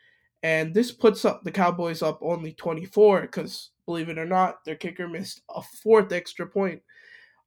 And 0.42 0.72
this 0.72 0.92
puts 0.92 1.24
up 1.24 1.42
the 1.42 1.50
Cowboys 1.50 2.02
up 2.02 2.20
only 2.22 2.52
24 2.52 3.22
because, 3.22 3.70
believe 3.84 4.08
it 4.08 4.18
or 4.18 4.26
not, 4.26 4.64
their 4.64 4.76
kicker 4.76 5.08
missed 5.08 5.42
a 5.54 5.62
fourth 5.62 6.12
extra 6.12 6.46
point. 6.46 6.82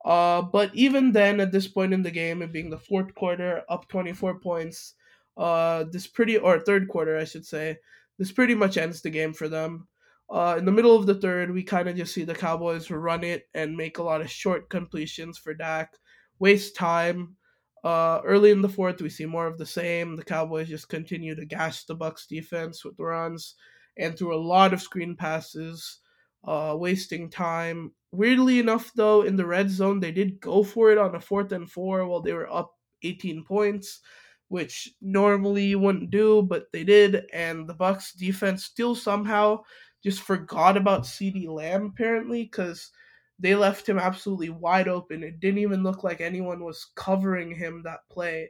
Uh, 0.05 0.41
but 0.41 0.69
even 0.75 1.11
then, 1.11 1.39
at 1.39 1.51
this 1.51 1.67
point 1.67 1.93
in 1.93 2.03
the 2.03 2.11
game, 2.11 2.41
it 2.41 2.51
being 2.51 2.69
the 2.69 2.77
fourth 2.77 3.15
quarter, 3.15 3.63
up 3.69 3.87
24 3.87 4.39
points, 4.39 4.95
uh, 5.37 5.85
this 5.91 6.07
pretty, 6.07 6.37
or 6.37 6.59
third 6.59 6.87
quarter, 6.89 7.17
I 7.17 7.23
should 7.23 7.45
say, 7.45 7.77
this 8.19 8.31
pretty 8.31 8.53
much 8.53 8.77
ends 8.77 9.01
the 9.01 9.09
game 9.09 9.33
for 9.33 9.47
them. 9.47 9.87
Uh, 10.33 10.55
in 10.57 10.65
the 10.65 10.71
middle 10.71 10.95
of 10.95 11.05
the 11.05 11.13
third, 11.13 11.51
we 11.51 11.61
kind 11.61 11.87
of 11.87 11.95
just 11.95 12.11
see 12.11 12.23
the 12.23 12.33
Cowboys 12.33 12.89
run 12.89 13.23
it 13.23 13.47
and 13.53 13.77
make 13.77 13.99
a 13.99 14.03
lot 14.03 14.19
of 14.19 14.31
short 14.31 14.67
completions 14.67 15.37
for 15.37 15.53
Dak, 15.53 15.93
waste 16.39 16.75
time. 16.75 17.35
Uh, 17.83 18.19
early 18.25 18.49
in 18.49 18.59
the 18.59 18.67
fourth, 18.67 18.99
we 18.99 19.09
see 19.09 19.27
more 19.27 19.45
of 19.45 19.59
the 19.59 19.65
same. 19.65 20.15
The 20.15 20.23
Cowboys 20.23 20.69
just 20.69 20.89
continue 20.89 21.35
to 21.35 21.45
gash 21.45 21.83
the 21.83 21.93
Bucks 21.93 22.25
defense 22.25 22.83
with 22.83 22.97
runs 22.97 23.53
and 23.97 24.17
through 24.17 24.35
a 24.35 24.41
lot 24.41 24.73
of 24.73 24.81
screen 24.81 25.15
passes, 25.15 25.99
uh, 26.45 26.75
wasting 26.75 27.29
time. 27.29 27.91
Weirdly 28.11 28.57
enough, 28.57 28.91
though, 28.95 29.21
in 29.21 29.35
the 29.35 29.45
red 29.45 29.69
zone, 29.69 29.99
they 29.99 30.11
did 30.11 30.39
go 30.39 30.63
for 30.63 30.91
it 30.91 30.97
on 30.97 31.13
a 31.13 31.21
fourth 31.21 31.51
and 31.51 31.69
four 31.69 32.07
while 32.07 32.21
they 32.21 32.33
were 32.33 32.51
up 32.51 32.73
18 33.03 33.43
points, 33.43 33.99
which 34.47 34.89
normally 34.99 35.65
you 35.65 35.77
wouldn't 35.77 36.09
do, 36.09 36.41
but 36.41 36.71
they 36.71 36.83
did. 36.83 37.29
And 37.33 37.67
the 37.67 37.75
Bucks 37.75 38.13
defense 38.13 38.63
still 38.63 38.95
somehow 38.95 39.59
just 40.03 40.21
forgot 40.21 40.77
about 40.77 41.03
CeeDee 41.03 41.47
Lamb 41.47 41.85
apparently 41.85 42.43
because 42.43 42.91
they 43.39 43.55
left 43.55 43.87
him 43.87 43.97
absolutely 43.97 44.49
wide 44.49 44.87
open. 44.87 45.23
It 45.23 45.39
didn't 45.39 45.59
even 45.59 45.83
look 45.83 46.03
like 46.03 46.21
anyone 46.21 46.63
was 46.63 46.87
covering 46.95 47.55
him 47.55 47.81
that 47.83 48.07
play. 48.09 48.49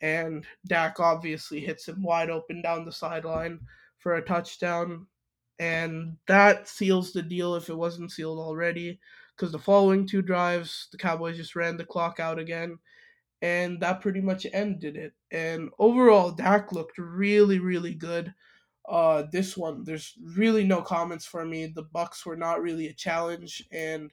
And 0.00 0.44
Dak 0.66 1.00
obviously 1.00 1.60
hits 1.60 1.88
him 1.88 2.02
wide 2.02 2.30
open 2.30 2.60
down 2.60 2.84
the 2.84 2.92
sideline 2.92 3.60
for 3.98 4.16
a 4.16 4.22
touchdown. 4.22 5.06
And 5.58 6.16
that 6.26 6.68
seals 6.68 7.12
the 7.12 7.22
deal 7.22 7.54
if 7.54 7.70
it 7.70 7.76
wasn't 7.76 8.12
sealed 8.12 8.38
already. 8.38 9.00
Because 9.34 9.52
the 9.52 9.58
following 9.58 10.06
two 10.06 10.22
drives, 10.22 10.88
the 10.92 10.98
Cowboys 10.98 11.36
just 11.36 11.56
ran 11.56 11.76
the 11.76 11.84
clock 11.84 12.20
out 12.20 12.38
again. 12.38 12.78
And 13.42 13.80
that 13.80 14.00
pretty 14.00 14.20
much 14.20 14.46
ended 14.52 14.96
it. 14.96 15.12
And 15.30 15.70
overall, 15.78 16.30
Dak 16.30 16.72
looked 16.72 16.98
really, 16.98 17.58
really 17.58 17.94
good. 17.94 18.34
Uh, 18.88 19.24
this 19.32 19.56
one, 19.56 19.82
there's 19.84 20.14
really 20.22 20.64
no 20.64 20.80
comments 20.80 21.26
for 21.26 21.44
me. 21.44 21.66
The 21.66 21.82
Bucks 21.82 22.24
were 22.24 22.36
not 22.36 22.62
really 22.62 22.86
a 22.86 22.94
challenge, 22.94 23.64
and 23.72 24.12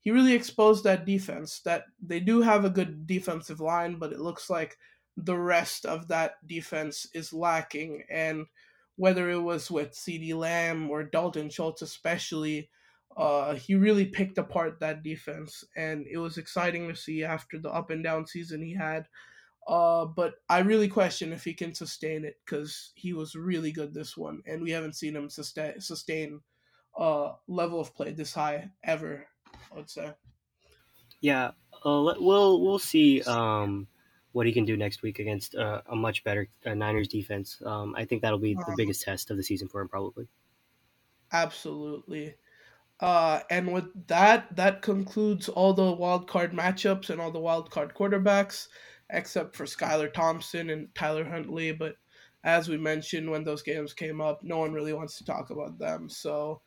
he 0.00 0.10
really 0.10 0.32
exposed 0.32 0.84
that 0.84 1.04
defense. 1.04 1.60
That 1.64 1.84
they 2.02 2.20
do 2.20 2.40
have 2.40 2.64
a 2.64 2.70
good 2.70 3.06
defensive 3.06 3.60
line, 3.60 3.96
but 3.98 4.12
it 4.12 4.20
looks 4.20 4.48
like 4.48 4.78
the 5.16 5.36
rest 5.36 5.84
of 5.86 6.08
that 6.08 6.36
defense 6.46 7.06
is 7.14 7.32
lacking. 7.32 8.04
And 8.10 8.46
whether 8.96 9.30
it 9.30 9.40
was 9.40 9.70
with 9.70 9.92
CeeDee 9.92 10.34
Lamb 10.34 10.90
or 10.90 11.02
Dalton 11.04 11.50
Schultz, 11.50 11.82
especially, 11.82 12.70
uh, 13.16 13.54
he 13.54 13.74
really 13.74 14.06
picked 14.06 14.38
apart 14.38 14.80
that 14.80 15.02
defense, 15.02 15.64
and 15.76 16.06
it 16.10 16.18
was 16.18 16.38
exciting 16.38 16.88
to 16.88 16.96
see 16.96 17.22
after 17.24 17.58
the 17.58 17.70
up 17.70 17.90
and 17.90 18.02
down 18.02 18.26
season 18.26 18.62
he 18.62 18.74
had. 18.74 19.06
Uh, 19.66 20.04
but 20.04 20.34
I 20.48 20.58
really 20.58 20.88
question 20.88 21.32
if 21.32 21.44
he 21.44 21.54
can 21.54 21.74
sustain 21.74 22.24
it 22.24 22.36
because 22.44 22.92
he 22.94 23.12
was 23.12 23.34
really 23.34 23.72
good 23.72 23.94
this 23.94 24.16
one, 24.16 24.42
and 24.46 24.62
we 24.62 24.70
haven't 24.70 24.96
seen 24.96 25.16
him 25.16 25.30
sustain 25.30 25.80
sustain 25.80 26.40
uh 26.98 27.32
level 27.48 27.80
of 27.80 27.94
play 27.94 28.12
this 28.12 28.34
high 28.34 28.70
ever. 28.84 29.26
I 29.72 29.76
would 29.76 29.90
say. 29.90 30.12
Yeah, 31.20 31.52
uh, 31.84 32.14
we'll 32.18 32.60
we'll 32.60 32.78
see 32.78 33.22
um, 33.22 33.86
what 34.32 34.46
he 34.46 34.52
can 34.52 34.64
do 34.64 34.76
next 34.76 35.02
week 35.02 35.20
against 35.20 35.54
uh, 35.54 35.80
a 35.86 35.96
much 35.96 36.24
better 36.24 36.48
uh, 36.66 36.74
Niners 36.74 37.08
defense. 37.08 37.62
Um, 37.64 37.94
I 37.96 38.04
think 38.04 38.20
that'll 38.20 38.38
be 38.38 38.54
the 38.54 38.60
uh-huh. 38.60 38.74
biggest 38.76 39.02
test 39.02 39.30
of 39.30 39.36
the 39.36 39.42
season 39.42 39.68
for 39.68 39.80
him, 39.80 39.88
probably. 39.88 40.26
Absolutely. 41.32 42.34
Uh, 43.00 43.40
and 43.50 43.72
with 43.72 44.06
that, 44.08 44.54
that 44.56 44.82
concludes 44.82 45.48
all 45.48 45.72
the 45.72 45.92
wild 45.92 46.28
card 46.28 46.52
matchups 46.52 47.10
and 47.10 47.20
all 47.20 47.30
the 47.30 47.40
wild 47.40 47.70
card 47.70 47.94
quarterbacks, 47.94 48.68
except 49.10 49.54
for 49.56 49.64
Skylar 49.64 50.12
Thompson 50.12 50.70
and 50.70 50.94
Tyler 50.94 51.24
Huntley. 51.24 51.72
But 51.72 51.96
as 52.42 52.68
we 52.68 52.76
mentioned 52.76 53.30
when 53.30 53.44
those 53.44 53.62
games 53.62 53.92
came 53.92 54.20
up, 54.20 54.42
no 54.42 54.58
one 54.58 54.72
really 54.72 54.92
wants 54.92 55.18
to 55.18 55.24
talk 55.24 55.50
about 55.50 55.78
them. 55.78 56.08
So, 56.08 56.60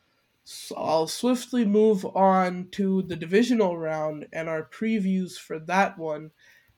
so 0.44 0.76
I'll 0.76 1.08
swiftly 1.08 1.66
move 1.66 2.06
on 2.06 2.70
to 2.72 3.04
the 3.04 3.16
divisional 3.16 3.78
round 3.78 4.28
and 4.34 4.50
our 4.50 4.64
previews 4.64 5.38
for 5.38 5.60
that 5.60 5.98
one. 5.98 6.32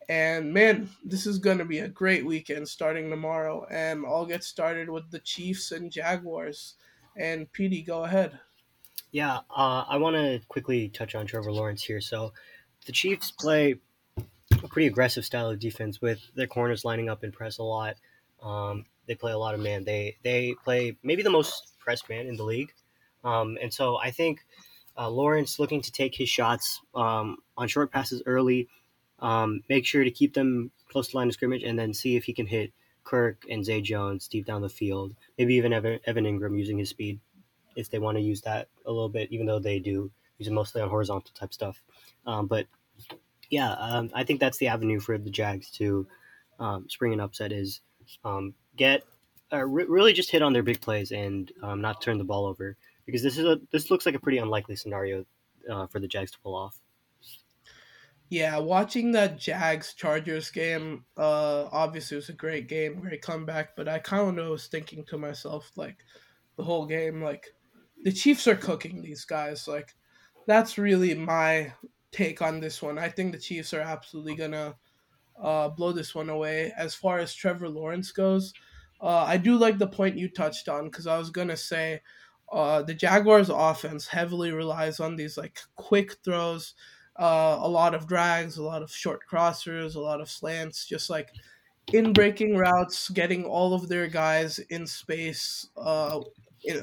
And 0.10 0.53
man, 0.53 0.90
this 1.06 1.27
is 1.27 1.38
going 1.38 1.60
to 1.60 1.65
be 1.65 1.80
a 1.80 1.88
great 1.88 2.26
weekend 2.26 2.68
starting 2.68 3.10
tomorrow. 3.10 3.65
And 3.69 4.06
I'll 4.06 4.26
get 4.26 4.44
started 4.44 4.90
with 4.90 5.11
the 5.11 5.19
Chiefs 5.19 5.72
and 5.72 5.91
Jaguars. 5.91 6.76
And 7.15 7.52
PD, 7.53 7.86
go 7.86 8.03
ahead. 8.03 8.40
Yeah, 9.11 9.40
uh, 9.49 9.86
I 9.88 9.98
want 9.98 10.15
to 10.15 10.40
quickly 10.48 10.90
touch 10.90 11.15
on 11.15 11.26
Trevor 11.26 11.52
Lawrence 11.52 11.84
here. 11.84 12.02
So, 12.02 12.34
the 12.86 12.91
Chiefs 12.91 13.31
play 13.31 13.76
pretty 14.69 14.87
aggressive 14.87 15.25
style 15.25 15.49
of 15.49 15.59
defense 15.59 16.01
with 16.01 16.19
their 16.35 16.47
corners 16.47 16.85
lining 16.85 17.09
up 17.09 17.23
and 17.23 17.33
press 17.33 17.57
a 17.57 17.63
lot. 17.63 17.95
Um, 18.41 18.85
they 19.07 19.15
play 19.15 19.31
a 19.31 19.37
lot 19.37 19.55
of 19.55 19.59
man. 19.59 19.83
They 19.83 20.17
they 20.23 20.55
play 20.63 20.97
maybe 21.03 21.23
the 21.23 21.29
most 21.29 21.73
pressed 21.79 22.09
man 22.09 22.27
in 22.27 22.37
the 22.37 22.43
league, 22.43 22.71
um, 23.23 23.57
and 23.61 23.73
so 23.73 23.97
I 23.97 24.11
think 24.11 24.45
uh, 24.97 25.09
Lawrence 25.09 25.59
looking 25.59 25.81
to 25.81 25.91
take 25.91 26.15
his 26.15 26.29
shots 26.29 26.81
um, 26.93 27.37
on 27.57 27.67
short 27.67 27.91
passes 27.91 28.21
early, 28.25 28.67
um, 29.19 29.61
make 29.69 29.85
sure 29.85 30.03
to 30.03 30.11
keep 30.11 30.33
them 30.33 30.71
close 30.89 31.09
to 31.09 31.17
line 31.17 31.27
of 31.27 31.33
scrimmage, 31.33 31.63
and 31.63 31.77
then 31.77 31.93
see 31.93 32.15
if 32.15 32.25
he 32.25 32.33
can 32.33 32.47
hit 32.47 32.71
Kirk 33.03 33.43
and 33.49 33.65
Zay 33.65 33.81
Jones 33.81 34.27
deep 34.27 34.45
down 34.45 34.61
the 34.61 34.69
field. 34.69 35.15
Maybe 35.37 35.55
even 35.55 35.73
Evan, 35.73 35.99
Evan 36.05 36.25
Engram 36.25 36.57
using 36.57 36.77
his 36.77 36.89
speed 36.89 37.19
if 37.75 37.89
they 37.89 37.99
want 37.99 38.17
to 38.17 38.23
use 38.23 38.41
that 38.41 38.67
a 38.85 38.91
little 38.91 39.09
bit, 39.09 39.31
even 39.31 39.45
though 39.45 39.59
they 39.59 39.79
do 39.79 40.11
use 40.37 40.47
it 40.47 40.53
mostly 40.53 40.81
on 40.81 40.89
horizontal 40.89 41.31
type 41.33 41.53
stuff. 41.53 41.81
Um, 42.25 42.47
but 42.47 42.67
yeah, 43.49 43.71
um, 43.73 44.09
I 44.13 44.23
think 44.23 44.39
that's 44.39 44.57
the 44.57 44.67
avenue 44.67 44.99
for 44.99 45.17
the 45.17 45.30
Jags 45.30 45.71
to 45.71 46.07
um, 46.59 46.88
spring 46.89 47.13
an 47.13 47.19
upset 47.19 47.51
is 47.51 47.81
um, 48.23 48.53
get 48.76 49.03
uh, 49.51 49.65
re- 49.65 49.85
really 49.88 50.13
just 50.13 50.31
hit 50.31 50.41
on 50.41 50.53
their 50.53 50.63
big 50.63 50.81
plays 50.81 51.11
and 51.11 51.51
um, 51.63 51.81
not 51.81 52.01
turn 52.01 52.17
the 52.17 52.23
ball 52.23 52.45
over 52.45 52.77
because 53.05 53.23
this 53.23 53.38
is 53.38 53.45
a 53.45 53.59
this 53.71 53.89
looks 53.89 54.05
like 54.05 54.15
a 54.15 54.19
pretty 54.19 54.38
unlikely 54.38 54.76
scenario 54.76 55.26
uh, 55.69 55.88
for 55.88 55.99
the 55.99 56.07
Jags 56.07 56.31
to 56.31 56.39
pull 56.39 56.55
off. 56.55 56.80
Yeah, 58.30 58.59
watching 58.59 59.11
that 59.13 59.39
Jags 59.39 59.95
Chargers 59.95 60.51
game, 60.51 61.05
uh, 61.17 61.67
obviously 61.71 62.15
it 62.15 62.19
was 62.19 62.30
a 62.30 62.34
great 62.34 62.67
game, 62.67 62.99
great 62.99 63.23
comeback. 63.23 63.76
But 63.76 63.88
I 63.88 63.97
kind 63.97 64.38
of 64.38 64.49
was 64.49 64.67
thinking 64.67 65.03
to 65.05 65.17
myself, 65.17 65.71
like, 65.76 65.97
the 66.55 66.63
whole 66.63 66.85
game, 66.85 67.23
like, 67.23 67.47
the 68.03 68.11
Chiefs 68.11 68.47
are 68.47 68.55
cooking 68.55 69.01
these 69.01 69.26
guys. 69.26 69.67
Like, 69.67 69.95
that's 70.45 70.77
really 70.77 71.15
my 71.15 71.73
take 72.11 72.41
on 72.41 72.60
this 72.60 72.81
one. 72.81 72.98
I 72.98 73.10
think 73.10 73.31
the 73.31 73.40
Chiefs 73.40 73.73
are 73.73 73.81
absolutely 73.81 74.36
gonna 74.36 74.76
uh, 75.41 75.69
blow 75.69 75.91
this 75.91 76.14
one 76.15 76.30
away. 76.30 76.73
As 76.77 76.95
far 76.95 77.19
as 77.19 77.34
Trevor 77.34 77.69
Lawrence 77.69 78.11
goes, 78.11 78.53
uh, 79.02 79.23
I 79.27 79.38
do 79.38 79.57
like 79.57 79.77
the 79.77 79.88
point 79.88 80.18
you 80.18 80.30
touched 80.30 80.68
on 80.68 80.86
because 80.86 81.07
I 81.07 81.18
was 81.18 81.30
gonna 81.30 81.57
say 81.57 82.02
uh, 82.52 82.81
the 82.81 82.94
Jaguars' 82.94 83.49
offense 83.49 84.07
heavily 84.07 84.52
relies 84.52 84.99
on 84.99 85.15
these 85.15 85.38
like 85.38 85.60
quick 85.76 86.15
throws, 86.23 86.73
uh, 87.18 87.57
a 87.61 87.68
lot 87.68 87.94
of 87.94 88.07
drags, 88.07 88.57
a 88.57 88.64
lot 88.64 88.81
of 88.81 88.91
short 88.91 89.22
crossers, 89.30 89.95
a 89.95 89.99
lot 89.99 90.22
of 90.22 90.30
slants, 90.30 90.86
just 90.86 91.10
like 91.10 91.31
in 91.94 92.14
breaking 92.14 92.56
routes, 92.56 93.10
getting 93.10 93.45
all 93.45 93.73
of 93.73 93.88
their 93.88 94.07
guys 94.07 94.60
in 94.69 94.86
space, 94.88 95.68
uh, 95.77 96.19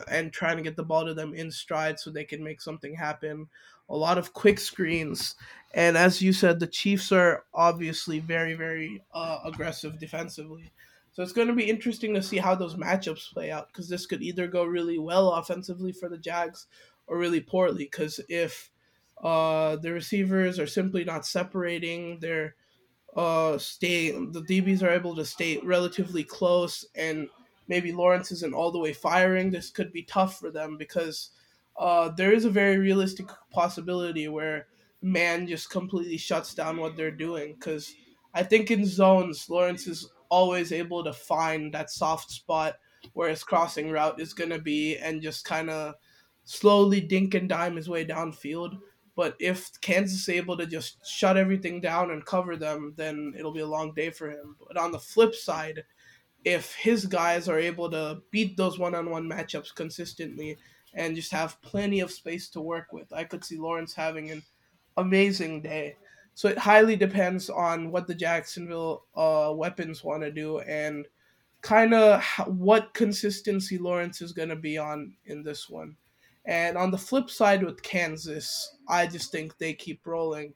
and 0.08 0.32
trying 0.32 0.56
to 0.56 0.62
get 0.62 0.76
the 0.76 0.82
ball 0.82 1.04
to 1.04 1.14
them 1.14 1.34
in 1.34 1.50
stride 1.50 1.98
so 1.98 2.10
they 2.10 2.24
can 2.24 2.42
make 2.42 2.60
something 2.60 2.94
happen. 2.94 3.46
A 3.88 3.96
lot 3.96 4.18
of 4.18 4.32
quick 4.32 4.58
screens, 4.58 5.36
and 5.74 5.96
as 5.96 6.22
you 6.22 6.32
said, 6.32 6.58
the 6.58 6.66
Chiefs 6.66 7.12
are 7.12 7.44
obviously 7.52 8.18
very, 8.18 8.54
very 8.54 9.02
uh, 9.12 9.40
aggressive 9.44 9.98
defensively. 9.98 10.72
So 11.12 11.22
it's 11.22 11.32
going 11.32 11.48
to 11.48 11.54
be 11.54 11.68
interesting 11.68 12.14
to 12.14 12.22
see 12.22 12.38
how 12.38 12.54
those 12.54 12.76
matchups 12.76 13.32
play 13.32 13.50
out 13.50 13.68
because 13.68 13.88
this 13.88 14.06
could 14.06 14.22
either 14.22 14.46
go 14.46 14.64
really 14.64 14.98
well 14.98 15.32
offensively 15.32 15.92
for 15.92 16.08
the 16.08 16.18
Jags 16.18 16.66
or 17.06 17.18
really 17.18 17.40
poorly. 17.40 17.84
Because 17.84 18.20
if 18.28 18.70
uh, 19.22 19.76
the 19.76 19.92
receivers 19.92 20.58
are 20.58 20.66
simply 20.66 21.04
not 21.04 21.26
separating, 21.26 22.18
they're 22.20 22.54
uh, 23.14 23.56
stay 23.56 24.10
the 24.10 24.42
DBs 24.42 24.82
are 24.82 24.90
able 24.90 25.16
to 25.16 25.24
stay 25.24 25.58
relatively 25.64 26.22
close, 26.22 26.84
and 26.94 27.28
maybe 27.66 27.92
Lawrence 27.92 28.30
isn't 28.30 28.54
all 28.54 28.70
the 28.70 28.78
way 28.78 28.92
firing. 28.92 29.50
This 29.50 29.70
could 29.70 29.90
be 29.90 30.02
tough 30.02 30.38
for 30.38 30.50
them 30.50 30.76
because 30.76 31.30
uh, 31.78 32.08
there 32.10 32.32
is 32.32 32.44
a 32.44 32.50
very 32.50 32.78
realistic 32.78 33.26
possibility 33.50 34.28
where 34.28 34.66
man 35.02 35.46
just 35.46 35.70
completely 35.70 36.16
shuts 36.16 36.54
down 36.54 36.78
what 36.78 36.96
they're 36.96 37.10
doing 37.10 37.54
because 37.54 37.94
I 38.34 38.42
think 38.42 38.70
in 38.70 38.84
zones 38.84 39.48
Lawrence 39.48 39.86
is 39.86 40.10
always 40.28 40.72
able 40.72 41.04
to 41.04 41.12
find 41.12 41.72
that 41.72 41.90
soft 41.90 42.30
spot 42.30 42.74
where 43.12 43.28
his 43.28 43.44
crossing 43.44 43.90
route 43.90 44.20
is 44.20 44.34
going 44.34 44.50
to 44.50 44.58
be 44.58 44.96
and 44.96 45.22
just 45.22 45.44
kind 45.44 45.70
of 45.70 45.94
slowly 46.44 47.00
dink 47.00 47.34
and 47.34 47.48
dime 47.48 47.76
his 47.76 47.88
way 47.88 48.04
downfield. 48.04 48.78
But 49.14 49.36
if 49.40 49.70
Kansas 49.80 50.22
is 50.22 50.28
able 50.28 50.56
to 50.58 50.66
just 50.66 51.06
shut 51.06 51.36
everything 51.36 51.80
down 51.80 52.10
and 52.10 52.24
cover 52.24 52.56
them, 52.56 52.92
then 52.96 53.34
it'll 53.38 53.52
be 53.52 53.60
a 53.60 53.66
long 53.66 53.94
day 53.94 54.10
for 54.10 54.30
him. 54.30 54.56
But 54.66 54.76
on 54.76 54.92
the 54.92 54.98
flip 54.98 55.34
side, 55.34 55.84
if 56.44 56.74
his 56.74 57.06
guys 57.06 57.48
are 57.48 57.58
able 57.58 57.90
to 57.90 58.20
beat 58.30 58.56
those 58.56 58.78
one 58.78 58.94
on 58.94 59.10
one 59.10 59.28
matchups 59.28 59.74
consistently 59.74 60.58
and 60.96 61.14
just 61.14 61.30
have 61.30 61.60
plenty 61.62 62.00
of 62.00 62.10
space 62.10 62.48
to 62.48 62.60
work 62.60 62.92
with, 62.92 63.12
I 63.12 63.22
could 63.22 63.44
see 63.44 63.58
Lawrence 63.58 63.94
having 63.94 64.30
an 64.30 64.42
amazing 64.96 65.62
day. 65.62 65.96
So 66.34 66.48
it 66.48 66.58
highly 66.58 66.96
depends 66.96 67.48
on 67.48 67.90
what 67.90 68.06
the 68.06 68.14
Jacksonville 68.14 69.04
uh, 69.14 69.52
weapons 69.54 70.02
want 70.02 70.22
to 70.22 70.32
do 70.32 70.58
and 70.60 71.06
kind 71.62 71.94
of 71.94 72.24
what 72.46 72.92
consistency 72.94 73.78
Lawrence 73.78 74.20
is 74.20 74.32
going 74.32 74.48
to 74.48 74.56
be 74.56 74.76
on 74.76 75.14
in 75.26 75.42
this 75.42 75.68
one. 75.68 75.96
And 76.44 76.76
on 76.76 76.90
the 76.90 76.98
flip 76.98 77.30
side 77.30 77.62
with 77.62 77.82
Kansas, 77.82 78.76
I 78.88 79.06
just 79.06 79.32
think 79.32 79.56
they 79.58 79.74
keep 79.74 80.06
rolling. 80.06 80.54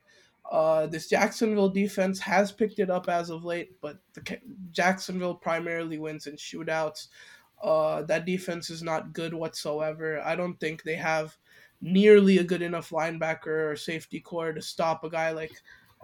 Uh, 0.51 0.87
this 0.87 1.09
Jacksonville 1.09 1.69
defense 1.69 2.19
has 2.21 2.53
picked 2.53 2.79
it 2.79 2.91
up 2.91 3.09
as 3.09 3.31
of 3.31 3.45
late, 3.45 3.73
but 3.81 3.99
the 4.15 4.39
Jacksonville 4.73 5.35
primarily 5.35 5.99
wins 5.99 6.27
in 6.27 6.37
shootouts. 6.37 7.09
Uh, 7.63 8.03
that 8.03 8.25
defense 8.25 8.71
is 8.71 8.83
not 8.83 9.13
good 9.13 9.35
whatsoever. 9.35 10.21
I 10.25 10.35
don't 10.35 10.59
think 10.61 10.83
they 10.83 10.95
have 10.95 11.37
nearly 11.81 12.39
a 12.39 12.45
good 12.45 12.63
enough 12.63 12.91
linebacker 12.91 13.73
or 13.73 13.77
safety 13.77 14.21
core 14.21 14.53
to 14.53 14.63
stop 14.63 15.05
a 15.05 15.11
guy 15.11 15.33
like 15.33 15.53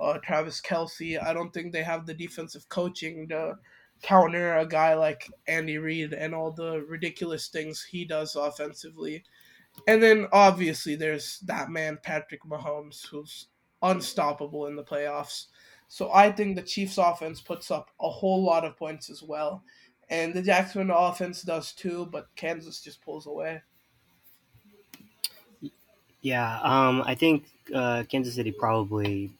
uh, 0.00 0.18
Travis 0.18 0.60
Kelce. 0.60 1.22
I 1.22 1.32
don't 1.32 1.52
think 1.52 1.72
they 1.72 1.82
have 1.82 2.06
the 2.06 2.14
defensive 2.14 2.68
coaching 2.68 3.28
to 3.28 3.56
counter 4.02 4.56
a 4.56 4.66
guy 4.66 4.94
like 4.94 5.30
Andy 5.48 5.78
Reid 5.78 6.12
and 6.12 6.34
all 6.34 6.52
the 6.52 6.84
ridiculous 6.88 7.48
things 7.48 7.82
he 7.82 8.04
does 8.04 8.36
offensively. 8.36 9.24
And 9.86 10.02
then 10.02 10.26
obviously 10.32 10.96
there's 10.96 11.40
that 11.40 11.70
man 11.70 11.98
Patrick 12.02 12.42
Mahomes 12.44 13.06
who's 13.06 13.48
unstoppable 13.82 14.66
in 14.66 14.76
the 14.76 14.84
playoffs. 14.84 15.46
So 15.88 16.10
I 16.12 16.32
think 16.32 16.56
the 16.56 16.62
Chiefs 16.62 16.98
offense 16.98 17.40
puts 17.40 17.70
up 17.70 17.90
a 18.00 18.08
whole 18.08 18.42
lot 18.44 18.64
of 18.64 18.76
points 18.76 19.08
as 19.08 19.22
well. 19.22 19.62
And 20.08 20.34
the 20.34 20.42
Jacksonville 20.42 20.96
offense 20.96 21.42
does 21.42 21.72
too, 21.72 22.06
but 22.06 22.28
Kansas 22.36 22.80
just 22.80 23.02
pulls 23.02 23.26
away. 23.26 23.62
Yeah, 26.20 26.60
um, 26.60 27.02
I 27.06 27.14
think 27.14 27.44
uh, 27.74 28.04
Kansas 28.08 28.34
City 28.34 28.52
probably 28.52 29.32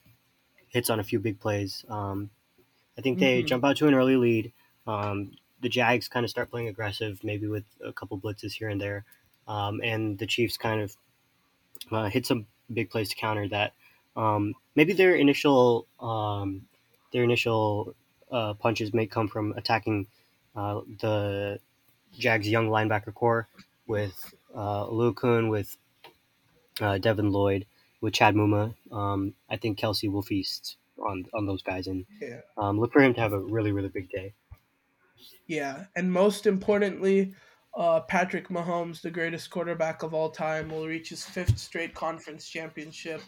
hits 0.69 0.91
on 0.91 1.01
a 1.01 1.05
few 1.05 1.19
big 1.19 1.41
plays. 1.41 1.85
Um, 1.89 2.31
I 2.99 3.01
think 3.01 3.19
they 3.19 3.41
mm-hmm. 3.41 3.47
jump 3.47 3.65
out 3.65 3.77
to 3.79 3.89
an 3.89 3.95
early 3.95 4.17
lead. 4.17 4.53
Um, 4.87 5.33
the 5.61 5.69
Jags 5.69 6.09
kind 6.09 6.25
of 6.25 6.31
start 6.31 6.51
playing 6.51 6.69
aggressive, 6.69 7.23
maybe 7.25 7.47
with 7.47 7.65
a 7.85 7.93
couple 7.93 8.19
blitzes 8.19 8.53
here 8.53 8.69
and 8.69 8.81
there, 8.81 9.05
um, 9.49 9.81
and 9.83 10.19
the 10.19 10.27
Chiefs 10.27 10.57
kind 10.57 10.81
of 10.81 10.97
uh, 11.91 12.09
hit 12.09 12.27
some 12.27 12.47
big 12.73 12.91
plays 12.91 13.09
to 13.11 13.17
counter 13.17 13.49
that. 13.49 13.73
Um, 14.17 14.55
maybe 14.75 14.93
their 14.93 15.15
initial 15.15 15.87
um, 16.01 16.63
their 17.13 17.25
initial 17.25 17.95
uh, 18.31 18.55
punches 18.55 18.93
may 18.95 19.07
come 19.07 19.29
from 19.29 19.53
attacking 19.57 20.07
uh, 20.57 20.81
the 21.01 21.61
Jags' 22.19 22.49
young 22.49 22.69
linebacker 22.69 23.15
core 23.15 23.49
with 23.87 24.35
uh, 24.55 24.87
Oluokun, 24.87 25.51
with 25.51 25.77
uh, 26.81 26.99
Devin 26.99 27.31
Lloyd, 27.31 27.67
with 28.01 28.15
Chad 28.15 28.35
Muma. 28.35 28.75
Um, 28.91 29.35
I 29.49 29.57
think 29.57 29.79
Kelce 29.79 30.11
will 30.11 30.23
feast 30.23 30.77
on 30.99 31.27
on 31.35 31.47
those 31.47 31.63
guys 31.63 31.87
and 31.87 32.07
yeah. 32.21 32.41
um, 32.57 32.81
look 32.81 32.93
for 32.93 33.03
him 33.03 33.15
to 33.15 33.21
have 33.21 33.33
a 33.33 33.39
really 33.39 33.73
really 33.73 33.89
big 33.89 34.11
day. 34.11 34.33
Yeah, 35.47 35.85
and 35.95 36.13
most 36.13 36.47
importantly, 36.47 37.35
uh, 37.77 38.01
Patrick 38.01 38.49
Mahomes, 38.49 39.01
the 39.01 39.11
greatest 39.11 39.51
quarterback 39.51 40.03
of 40.03 40.15
all 40.15 40.31
time, 40.31 40.71
will 40.71 40.87
reach 40.87 41.11
his 41.11 41.25
fifth 41.25 41.59
straight 41.59 41.95
conference 41.95 42.49
championship. 42.49 43.21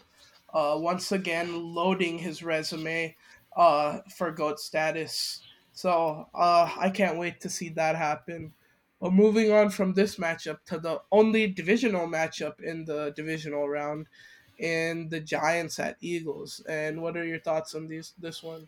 Uh, 0.53 0.75
once 0.77 1.11
again, 1.11 1.73
loading 1.75 2.17
his 2.17 2.41
resume 2.41 3.15
uh, 3.55 3.99
for 4.17 4.31
GOAT 4.31 4.59
status. 4.59 5.41
So 5.79 6.27
uh, 6.35 6.69
I 6.77 6.89
can't 6.89 7.17
wait 7.17 7.39
to 7.39 7.49
see 7.49 7.69
that 7.69 7.95
happen. 7.95 8.51
Well, 8.99 9.11
moving 9.11 9.53
on 9.53 9.69
from 9.69 9.93
this 9.93 10.17
matchup 10.17 10.57
to 10.65 10.77
the 10.77 11.01
only 11.09 11.47
divisional 11.47 12.05
matchup 12.05 12.59
in 12.59 12.83
the 12.83 13.13
divisional 13.15 13.69
round, 13.69 14.07
in 14.57 15.07
the 15.07 15.21
Giants 15.21 15.79
at 15.79 15.95
Eagles. 16.01 16.61
And 16.67 17.01
what 17.01 17.15
are 17.15 17.23
your 17.23 17.39
thoughts 17.39 17.75
on 17.75 17.87
these 17.87 18.11
this 18.19 18.43
one? 18.43 18.67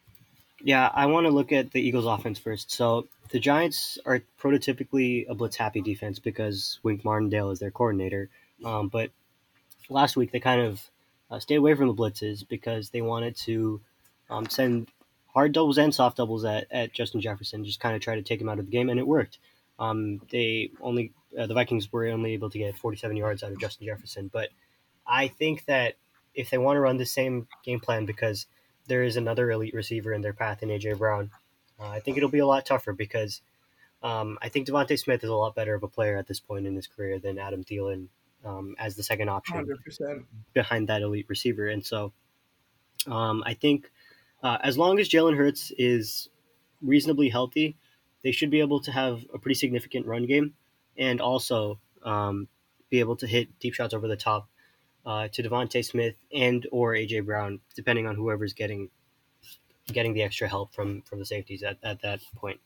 Yeah, 0.62 0.90
I 0.94 1.08
want 1.08 1.26
to 1.26 1.32
look 1.32 1.52
at 1.52 1.72
the 1.72 1.82
Eagles' 1.82 2.06
offense 2.06 2.40
first. 2.40 2.72
So 2.72 3.08
the 3.30 3.42
Giants 3.42 4.00
are 4.06 4.22
prototypically 4.40 5.26
a 5.28 5.36
blitz 5.36 5.58
happy 5.58 5.82
defense 5.82 6.18
because 6.18 6.80
Wink 6.82 7.04
Martindale 7.04 7.52
is 7.52 7.60
their 7.60 7.72
coordinator. 7.72 8.30
Um, 8.64 8.88
but 8.88 9.12
last 9.90 10.16
week 10.16 10.32
they 10.32 10.40
kind 10.40 10.62
of 10.62 10.90
uh, 11.30 11.40
stayed 11.40 11.58
away 11.58 11.76
from 11.76 11.88
the 11.88 11.94
blitzes 11.94 12.48
because 12.48 12.92
they 12.92 13.02
wanted 13.02 13.36
to 13.48 13.82
um, 14.30 14.48
send 14.48 14.88
hard 15.34 15.52
doubles 15.54 15.78
and 15.78 15.94
soft 15.94 16.18
doubles 16.18 16.46
at, 16.46 16.68
at 16.72 16.94
Justin 16.94 17.22
Jefferson, 17.22 17.66
just 17.66 17.80
kind 17.80 17.96
of 17.96 18.02
try 18.02 18.16
to 18.16 18.22
take 18.22 18.42
him 18.42 18.50
out 18.50 18.60
of 18.60 18.66
the 18.66 18.72
game, 18.72 18.90
and 18.90 19.00
it 19.00 19.08
worked. 19.08 19.40
Um, 19.80 20.22
they 20.32 20.72
only 20.80 21.14
uh, 21.38 21.48
the 21.48 21.54
Vikings 21.54 21.92
were 21.92 22.08
only 22.08 22.34
able 22.34 22.50
to 22.50 22.58
get 22.58 22.78
47 22.78 23.16
yards 23.18 23.44
out 23.44 23.52
of 23.52 23.60
Justin 23.60 23.88
Jefferson, 23.88 24.30
but 24.32 24.50
I 25.08 25.28
think 25.28 25.66
that 25.66 25.96
if 26.34 26.50
they 26.50 26.58
want 26.58 26.78
to 26.78 26.82
run 26.82 26.98
the 26.98 27.06
same 27.06 27.48
game 27.64 27.80
plan 27.80 28.06
because 28.06 28.46
there 28.88 29.04
is 29.04 29.18
another 29.18 29.52
elite 29.52 29.74
receiver 29.74 30.14
in 30.14 30.22
their 30.22 30.34
path 30.34 30.64
in 30.64 30.70
AJ 30.70 30.98
Brown, 30.98 31.32
uh, 31.80 31.88
I 31.88 32.00
think 32.00 32.18
it'll 32.18 32.30
be 32.30 32.40
a 32.40 32.46
lot 32.46 32.66
tougher 32.66 32.94
because 32.94 33.42
um, 34.04 34.38
I 34.42 34.50
think 34.50 34.68
DeVonta 34.68 34.98
Smith 34.98 35.24
is 35.24 35.30
a 35.30 35.36
lot 35.36 35.56
better 35.56 35.76
of 35.76 35.84
a 35.84 35.88
player 35.88 36.18
at 36.18 36.28
this 36.28 36.40
point 36.40 36.66
in 36.66 36.76
his 36.76 36.88
career 36.88 37.20
than 37.20 37.38
Adam 37.38 37.64
Thielen 37.64 38.08
um, 38.46 38.76
as 38.80 38.96
the 38.96 39.04
second 39.04 39.30
option 39.30 39.66
100%. 39.66 40.24
behind 40.54 40.88
that 40.88 41.02
elite 41.02 41.28
receiver. 41.28 41.68
And 41.68 41.86
so 41.86 42.12
um, 43.08 43.44
I 43.46 43.54
think 43.54 43.92
uh, 44.44 44.58
as 44.64 44.78
long 44.78 45.00
as 45.00 45.10
Jalen 45.10 45.38
Hurts 45.38 45.72
is 45.78 46.30
reasonably 46.82 47.30
healthy, 47.30 47.78
they 48.24 48.32
should 48.32 48.50
be 48.50 48.60
able 48.60 48.80
to 48.82 48.92
have 48.92 49.26
a 49.34 49.40
pretty 49.40 49.56
significant 49.56 50.06
run 50.06 50.26
game 50.26 50.54
and 50.98 51.22
also 51.22 51.80
um, 52.04 52.48
be 52.90 53.00
able 53.00 53.16
to 53.18 53.28
hit 53.28 53.60
deep 53.60 53.74
shots 53.74 53.94
over 53.94 54.08
the 54.08 54.16
top 54.16 54.48
uh, 55.06 55.28
to 55.30 55.44
DeVonta 55.44 55.84
Smith 55.84 56.16
and 56.34 56.68
or 56.72 56.94
AJ 56.94 57.26
Brown, 57.26 57.60
depending 57.76 58.08
on 58.08 58.16
whoever's 58.16 58.54
getting 58.54 58.90
getting 59.88 60.14
the 60.14 60.24
extra 60.24 60.48
help 60.48 60.74
from 60.74 61.02
from 61.02 61.20
the 61.20 61.26
safeties 61.26 61.64
at, 61.64 61.78
at 61.84 62.02
that 62.02 62.20
point. 62.36 62.60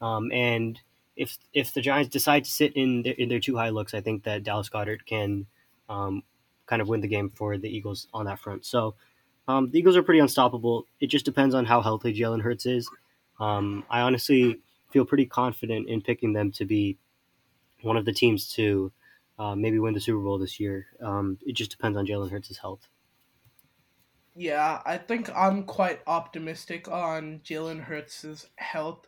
Um, 0.00 0.30
and 0.32 0.78
if 1.16 1.38
if 1.52 1.72
the 1.72 1.80
Giants 1.80 2.10
decide 2.10 2.44
to 2.44 2.50
sit 2.50 2.74
in 2.76 3.02
their, 3.02 3.14
in 3.14 3.28
their 3.28 3.40
two 3.40 3.56
high 3.56 3.70
looks, 3.70 3.94
I 3.94 4.00
think 4.00 4.24
that 4.24 4.44
Dallas 4.44 4.68
Goedert 4.68 5.06
can 5.06 5.46
um, 5.88 6.22
kind 6.66 6.82
of 6.82 6.88
win 6.88 7.00
the 7.00 7.08
game 7.08 7.30
for 7.34 7.56
the 7.56 7.68
Eagles 7.68 8.06
on 8.12 8.26
that 8.26 8.38
front. 8.38 8.64
So 8.66 8.94
um, 9.48 9.70
the 9.70 9.78
Eagles 9.78 9.96
are 9.96 10.02
pretty 10.02 10.20
unstoppable. 10.20 10.86
It 11.00 11.06
just 11.08 11.24
depends 11.24 11.54
on 11.54 11.64
how 11.64 11.80
healthy 11.80 12.14
Jalen 12.14 12.42
Hurts 12.42 12.66
is. 12.66 12.88
Um, 13.40 13.84
I 13.90 14.02
honestly 14.02 14.60
feel 14.90 15.04
pretty 15.04 15.26
confident 15.26 15.88
in 15.88 16.02
picking 16.02 16.34
them 16.34 16.52
to 16.52 16.64
be 16.64 16.98
one 17.82 17.96
of 17.96 18.04
the 18.04 18.12
teams 18.12 18.52
to 18.54 18.92
uh, 19.38 19.54
maybe 19.54 19.78
win 19.78 19.94
the 19.94 20.00
Super 20.00 20.18
Bowl 20.22 20.38
this 20.38 20.60
year. 20.60 20.86
Um, 21.02 21.38
it 21.46 21.54
just 21.54 21.70
depends 21.70 21.96
on 21.96 22.06
Jalen 22.06 22.30
Hurts' 22.30 22.58
health. 22.58 22.88
Yeah, 24.34 24.82
I 24.84 24.98
think 24.98 25.34
I'm 25.34 25.64
quite 25.64 26.00
optimistic 26.06 26.88
on 26.88 27.40
Jalen 27.44 27.80
Hurts' 27.80 28.46
health. 28.56 29.06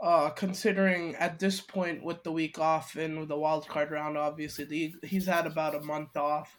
Uh, 0.00 0.30
considering 0.30 1.14
at 1.14 1.38
this 1.38 1.60
point 1.60 2.02
with 2.02 2.24
the 2.24 2.32
week 2.32 2.58
off 2.58 2.96
and 2.96 3.20
with 3.20 3.28
the 3.28 3.36
wild 3.36 3.68
card 3.68 3.92
round, 3.92 4.18
obviously 4.18 4.64
the, 4.64 4.94
he's 5.04 5.26
had 5.26 5.46
about 5.46 5.76
a 5.76 5.80
month 5.80 6.16
off, 6.16 6.58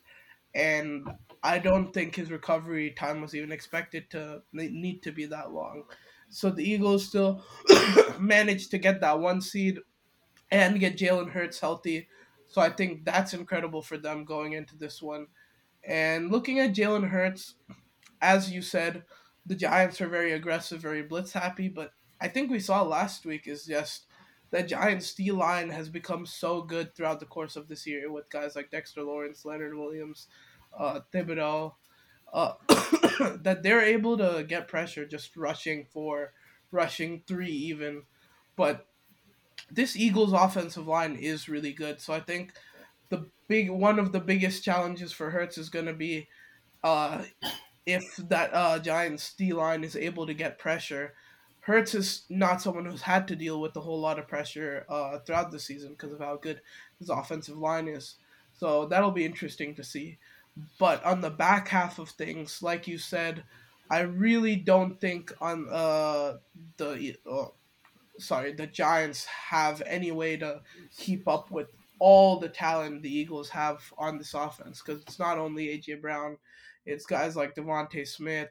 and 0.55 1.09
I 1.41 1.59
don't 1.59 1.93
think 1.93 2.15
his 2.15 2.31
recovery 2.31 2.91
time 2.91 3.21
was 3.21 3.35
even 3.35 3.51
expected 3.51 4.09
to 4.11 4.41
need 4.53 5.01
to 5.03 5.11
be 5.11 5.25
that 5.25 5.51
long. 5.51 5.83
So 6.29 6.49
the 6.49 6.67
Eagles 6.67 7.07
still 7.07 7.43
managed 8.19 8.71
to 8.71 8.77
get 8.77 9.01
that 9.01 9.19
one 9.19 9.41
seed 9.41 9.79
and 10.51 10.79
get 10.79 10.97
Jalen 10.97 11.31
Hurts 11.31 11.59
healthy. 11.59 12.07
So 12.47 12.61
I 12.61 12.69
think 12.69 13.05
that's 13.05 13.33
incredible 13.33 13.81
for 13.81 13.97
them 13.97 14.25
going 14.25 14.53
into 14.53 14.77
this 14.77 15.01
one. 15.01 15.27
And 15.83 16.31
looking 16.31 16.59
at 16.59 16.73
Jalen 16.73 17.09
Hurts, 17.09 17.55
as 18.21 18.51
you 18.51 18.61
said, 18.61 19.03
the 19.45 19.55
Giants 19.55 19.99
are 20.01 20.07
very 20.07 20.31
aggressive, 20.31 20.79
very 20.79 21.03
blitz 21.03 21.33
happy, 21.33 21.67
but 21.67 21.91
I 22.21 22.29
think 22.29 22.49
we 22.49 22.59
saw 22.59 22.81
last 22.83 23.25
week 23.25 23.47
is 23.47 23.65
just 23.65 24.05
that 24.53 24.67
Giants 24.67 25.15
D 25.15 25.31
line 25.31 25.71
has 25.71 25.89
become 25.89 26.27
so 26.27 26.61
good 26.61 26.93
throughout 26.93 27.19
the 27.19 27.25
course 27.25 27.55
of 27.55 27.67
this 27.67 27.87
year 27.87 28.11
with 28.11 28.29
guys 28.29 28.55
like 28.55 28.69
Dexter 28.69 29.01
Lawrence, 29.01 29.45
Leonard 29.45 29.75
Williams, 29.75 30.27
uh, 30.77 30.99
Thibodeaux, 31.11 31.73
uh, 32.31 32.53
that 33.41 33.61
they're 33.63 33.81
able 33.81 34.15
to 34.15 34.45
get 34.47 34.67
pressure 34.67 35.07
just 35.07 35.35
rushing 35.35 35.87
for 35.91 36.33
rushing 36.71 37.23
three 37.25 37.49
even. 37.49 38.03
But 38.55 38.85
this 39.71 39.95
Eagles 39.95 40.33
offensive 40.33 40.87
line 40.87 41.15
is 41.15 41.49
really 41.49 41.73
good. 41.73 41.99
So 41.99 42.13
I 42.13 42.19
think 42.19 42.53
the 43.09 43.25
big 43.47 43.71
one 43.71 43.97
of 43.97 44.11
the 44.11 44.19
biggest 44.19 44.63
challenges 44.63 45.11
for 45.11 45.31
Hurts 45.31 45.57
is 45.57 45.69
going 45.69 45.87
to 45.87 45.93
be 45.93 46.27
uh, 46.83 47.23
if 47.87 48.03
that 48.17 48.51
uh, 48.53 48.77
Giants 48.77 49.33
D 49.33 49.51
line 49.51 49.83
is 49.83 49.95
able 49.95 50.27
to 50.27 50.35
get 50.35 50.59
pressure. 50.59 51.15
Hurts 51.63 51.95
is 51.95 52.23
not 52.29 52.61
someone 52.61 52.85
who's 52.85 53.01
had 53.01 53.25
to 53.29 53.37
deal 53.37 53.61
with 53.61 53.75
a 53.77 53.79
whole 53.79 53.99
lot 53.99 54.19
of 54.19 54.27
pressure 54.27 54.85
uh, 54.89 55.19
throughout 55.19 55.49
the 55.49 55.59
season 55.59 55.91
because 55.91 56.11
of 56.11 56.19
how 56.19 56.35
good 56.35 56.59
his 56.99 57.09
offensive 57.09 57.57
line 57.57 57.87
is. 57.87 58.15
So 58.53 58.85
that'll 58.85 59.11
be 59.11 59.23
interesting 59.23 59.73
to 59.75 59.83
see. 59.83 60.17
But 60.77 61.03
on 61.05 61.21
the 61.21 61.29
back 61.29 61.69
half 61.69 61.99
of 61.99 62.09
things, 62.09 62.61
like 62.61 62.85
you 62.85 62.97
said, 62.97 63.45
I 63.89 64.01
really 64.01 64.57
don't 64.57 64.99
think 64.99 65.33
on 65.39 65.67
uh, 65.71 66.37
the 66.75 67.15
uh, 67.29 67.45
sorry 68.19 68.51
the 68.51 68.67
Giants 68.67 69.25
have 69.25 69.81
any 69.85 70.11
way 70.11 70.35
to 70.37 70.61
keep 70.97 71.27
up 71.29 71.49
with 71.49 71.67
all 71.99 72.39
the 72.39 72.49
talent 72.49 73.01
the 73.01 73.15
Eagles 73.15 73.49
have 73.49 73.81
on 73.97 74.17
this 74.17 74.33
offense 74.33 74.81
because 74.81 75.01
it's 75.03 75.17
not 75.17 75.37
only 75.37 75.67
AJ 75.67 76.01
Brown, 76.01 76.37
it's 76.85 77.05
guys 77.05 77.37
like 77.37 77.55
DeVonta 77.55 78.05
Smith. 78.05 78.49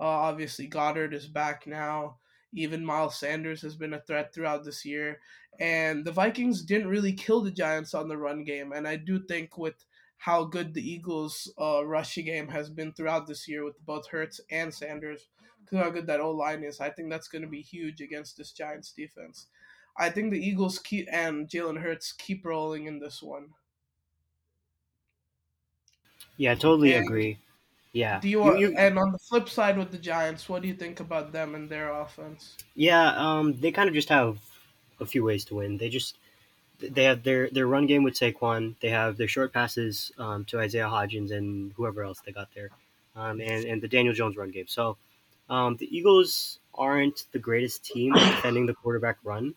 Uh, 0.00 0.04
obviously, 0.04 0.66
Goedert 0.66 1.12
is 1.12 1.26
back 1.26 1.66
now. 1.66 2.16
Even 2.52 2.84
Miles 2.84 3.18
Sanders 3.18 3.62
has 3.62 3.76
been 3.76 3.94
a 3.94 4.00
threat 4.00 4.32
throughout 4.32 4.64
this 4.64 4.84
year. 4.84 5.20
And 5.58 6.04
the 6.04 6.12
Vikings 6.12 6.62
didn't 6.62 6.88
really 6.88 7.12
kill 7.12 7.40
the 7.40 7.50
Giants 7.50 7.94
on 7.94 8.08
the 8.08 8.18
run 8.18 8.44
game. 8.44 8.72
And 8.72 8.86
I 8.86 8.96
do 8.96 9.24
think 9.26 9.56
with 9.58 9.84
how 10.18 10.44
good 10.44 10.74
the 10.74 10.88
Eagles' 10.88 11.52
uh, 11.60 11.84
rushing 11.84 12.24
game 12.26 12.48
has 12.48 12.70
been 12.70 12.92
throughout 12.92 13.26
this 13.26 13.46
year 13.48 13.64
with 13.64 13.84
both 13.84 14.08
Hurts 14.08 14.40
and 14.50 14.72
Sanders, 14.72 15.28
because 15.60 15.78
how 15.78 15.90
good 15.90 16.06
that 16.06 16.20
O 16.20 16.30
line 16.30 16.62
is, 16.64 16.80
I 16.80 16.90
think 16.90 17.10
that's 17.10 17.28
going 17.28 17.42
to 17.42 17.48
be 17.48 17.60
huge 17.62 18.00
against 18.00 18.36
this 18.36 18.52
Giants 18.52 18.92
defense. 18.92 19.48
I 19.96 20.10
think 20.10 20.30
the 20.30 20.40
Eagles 20.40 20.78
keep 20.78 21.06
and 21.10 21.48
Jalen 21.48 21.80
Hurts 21.82 22.12
keep 22.12 22.44
rolling 22.44 22.86
in 22.86 22.98
this 22.98 23.22
one. 23.22 23.54
Yeah, 26.38 26.52
I 26.52 26.54
totally 26.54 26.94
and 26.94 27.04
agree. 27.04 27.38
Yeah. 27.96 28.20
Do 28.20 28.28
you, 28.28 28.44
you, 28.44 28.58
you, 28.58 28.74
and 28.76 28.98
on 28.98 29.10
the 29.10 29.18
flip 29.18 29.48
side 29.48 29.78
with 29.78 29.90
the 29.90 29.96
Giants, 29.96 30.50
what 30.50 30.60
do 30.60 30.68
you 30.68 30.74
think 30.74 31.00
about 31.00 31.32
them 31.32 31.54
and 31.54 31.66
their 31.66 31.90
offense? 31.90 32.58
Yeah, 32.74 33.14
um, 33.16 33.58
they 33.58 33.72
kind 33.72 33.88
of 33.88 33.94
just 33.94 34.10
have 34.10 34.38
a 35.00 35.06
few 35.06 35.24
ways 35.24 35.46
to 35.46 35.54
win. 35.54 35.78
They 35.78 35.88
just 35.88 36.18
they 36.78 37.04
have 37.04 37.22
their 37.22 37.48
their 37.48 37.66
run 37.66 37.86
game 37.86 38.02
with 38.02 38.12
Saquon. 38.12 38.74
They 38.82 38.90
have 38.90 39.16
their 39.16 39.28
short 39.28 39.50
passes 39.50 40.12
um, 40.18 40.44
to 40.44 40.60
Isaiah 40.60 40.88
Hodgins 40.88 41.32
and 41.32 41.72
whoever 41.72 42.02
else 42.02 42.20
they 42.20 42.32
got 42.32 42.48
there, 42.54 42.68
um, 43.16 43.40
and 43.40 43.64
and 43.64 43.80
the 43.80 43.88
Daniel 43.88 44.12
Jones 44.12 44.36
run 44.36 44.50
game. 44.50 44.66
So 44.68 44.98
um, 45.48 45.76
the 45.76 45.88
Eagles 45.96 46.58
aren't 46.74 47.24
the 47.32 47.38
greatest 47.38 47.82
team 47.82 48.12
defending 48.12 48.66
the 48.66 48.74
quarterback 48.74 49.16
run, 49.24 49.54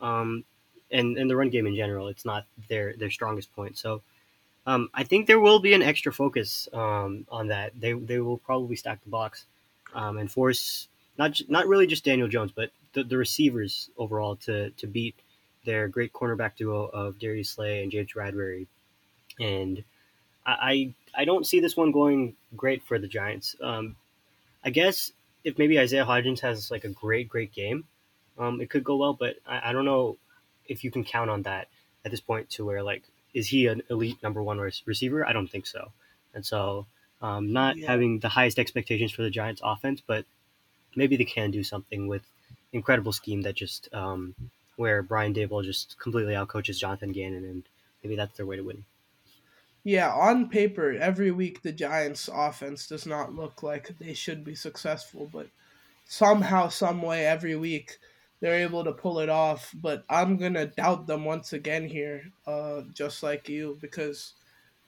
um, 0.00 0.44
and 0.92 1.18
and 1.18 1.28
the 1.28 1.34
run 1.34 1.50
game 1.50 1.66
in 1.66 1.74
general. 1.74 2.06
It's 2.06 2.24
not 2.24 2.46
their 2.68 2.94
their 2.96 3.10
strongest 3.10 3.52
point. 3.56 3.76
So 3.76 4.02
um, 4.66 4.88
I 4.94 5.04
think 5.04 5.26
there 5.26 5.40
will 5.40 5.58
be 5.58 5.74
an 5.74 5.82
extra 5.82 6.12
focus 6.12 6.68
um, 6.72 7.26
on 7.30 7.48
that. 7.48 7.72
They 7.78 7.92
they 7.92 8.20
will 8.20 8.38
probably 8.38 8.76
stack 8.76 9.02
the 9.02 9.10
box 9.10 9.46
um, 9.94 10.18
and 10.18 10.30
force 10.30 10.88
not 11.18 11.40
not 11.48 11.66
really 11.66 11.86
just 11.86 12.04
Daniel 12.04 12.28
Jones, 12.28 12.52
but 12.54 12.70
the, 12.92 13.04
the 13.04 13.16
receivers 13.16 13.90
overall 13.96 14.36
to 14.36 14.70
to 14.70 14.86
beat 14.86 15.16
their 15.64 15.88
great 15.88 16.12
cornerback 16.12 16.56
duo 16.56 16.86
of 16.86 17.18
Darius 17.18 17.50
Slay 17.50 17.82
and 17.82 17.90
James 17.90 18.12
Bradberry. 18.12 18.66
And 19.40 19.84
I 20.46 20.94
I, 21.14 21.22
I 21.22 21.24
don't 21.24 21.46
see 21.46 21.60
this 21.60 21.76
one 21.76 21.92
going 21.92 22.34
great 22.56 22.82
for 22.82 22.98
the 22.98 23.08
Giants. 23.08 23.56
Um, 23.60 23.96
I 24.64 24.70
guess 24.70 25.12
if 25.44 25.58
maybe 25.58 25.78
Isaiah 25.78 26.04
Hodgins 26.06 26.40
has 26.40 26.70
like 26.70 26.84
a 26.84 26.88
great 26.88 27.28
great 27.28 27.52
game, 27.52 27.84
um, 28.38 28.60
it 28.60 28.70
could 28.70 28.84
go 28.84 28.96
well. 28.96 29.14
But 29.14 29.36
I, 29.46 29.70
I 29.70 29.72
don't 29.72 29.84
know 29.84 30.18
if 30.66 30.84
you 30.84 30.90
can 30.90 31.04
count 31.04 31.30
on 31.30 31.42
that 31.42 31.68
at 32.04 32.10
this 32.10 32.20
point 32.20 32.50
to 32.50 32.64
where 32.64 32.82
like 32.82 33.02
is 33.34 33.48
he 33.48 33.66
an 33.66 33.82
elite 33.90 34.22
number 34.22 34.42
one 34.42 34.58
receiver? 34.58 35.26
I 35.26 35.32
don't 35.32 35.48
think 35.48 35.66
so. 35.66 35.92
And 36.34 36.44
so, 36.44 36.86
um, 37.20 37.52
not 37.52 37.76
yeah. 37.76 37.86
having 37.86 38.18
the 38.18 38.28
highest 38.28 38.58
expectations 38.58 39.12
for 39.12 39.22
the 39.22 39.30
Giants 39.30 39.60
offense, 39.64 40.02
but 40.04 40.24
maybe 40.96 41.16
they 41.16 41.24
can 41.24 41.50
do 41.50 41.62
something 41.62 42.08
with 42.08 42.22
incredible 42.72 43.12
scheme 43.12 43.42
that 43.42 43.54
just 43.54 43.88
um, 43.92 44.34
where 44.76 45.02
Brian 45.02 45.34
Daboll 45.34 45.64
just 45.64 45.98
completely 45.98 46.34
outcoaches 46.34 46.78
Jonathan 46.78 47.12
Gannon, 47.12 47.44
and 47.44 47.62
maybe 48.02 48.16
that's 48.16 48.36
their 48.36 48.46
way 48.46 48.56
to 48.56 48.62
win. 48.62 48.84
Yeah, 49.84 50.12
on 50.12 50.48
paper, 50.48 50.92
every 50.92 51.32
week 51.32 51.62
the 51.62 51.72
Giants' 51.72 52.30
offense 52.32 52.86
does 52.86 53.04
not 53.04 53.34
look 53.34 53.62
like 53.62 53.98
they 53.98 54.14
should 54.14 54.44
be 54.44 54.54
successful, 54.54 55.28
but 55.32 55.48
somehow, 56.06 56.68
some 56.68 57.02
way, 57.02 57.26
every 57.26 57.56
week 57.56 57.98
they're 58.42 58.60
able 58.60 58.82
to 58.82 58.92
pull 58.92 59.20
it 59.20 59.28
off. 59.28 59.72
But 59.80 60.04
I'm 60.10 60.36
gonna 60.36 60.66
doubt 60.66 61.06
them 61.06 61.24
once 61.24 61.54
again 61.54 61.88
here, 61.88 62.24
uh, 62.46 62.82
just 62.92 63.22
like 63.22 63.48
you, 63.48 63.78
because 63.80 64.34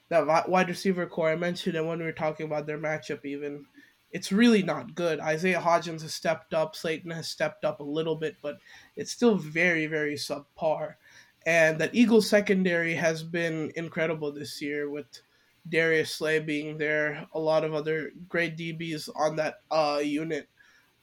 that 0.09 0.47
wide 0.47 0.67
receiver 0.67 1.07
core 1.07 1.29
I 1.29 1.35
mentioned 1.35 1.75
it 1.75 1.83
when 1.83 1.97
we 1.97 2.05
were 2.05 2.11
talking 2.11 2.45
about 2.45 2.67
their 2.67 2.77
matchup. 2.77 3.25
Even 3.25 3.65
it's 4.11 4.31
really 4.31 4.61
not 4.61 4.93
good. 4.93 5.19
Isaiah 5.21 5.59
Hodgins 5.59 6.01
has 6.01 6.13
stepped 6.13 6.53
up, 6.53 6.75
Slayton 6.75 7.11
has 7.11 7.29
stepped 7.29 7.63
up 7.65 7.79
a 7.79 7.83
little 7.83 8.15
bit, 8.15 8.35
but 8.41 8.57
it's 8.97 9.11
still 9.11 9.35
very 9.35 9.87
very 9.87 10.15
subpar. 10.15 10.95
And 11.47 11.79
that 11.79 11.95
Eagles 11.95 12.29
secondary 12.29 12.93
has 12.95 13.23
been 13.23 13.71
incredible 13.75 14.31
this 14.31 14.61
year 14.61 14.89
with 14.89 15.05
Darius 15.69 16.11
Slay 16.11 16.39
being 16.39 16.77
there, 16.77 17.25
a 17.33 17.39
lot 17.39 17.63
of 17.63 17.73
other 17.73 18.11
great 18.27 18.57
DBs 18.57 19.09
on 19.15 19.35
that 19.37 19.61
uh, 19.71 20.01
unit. 20.03 20.49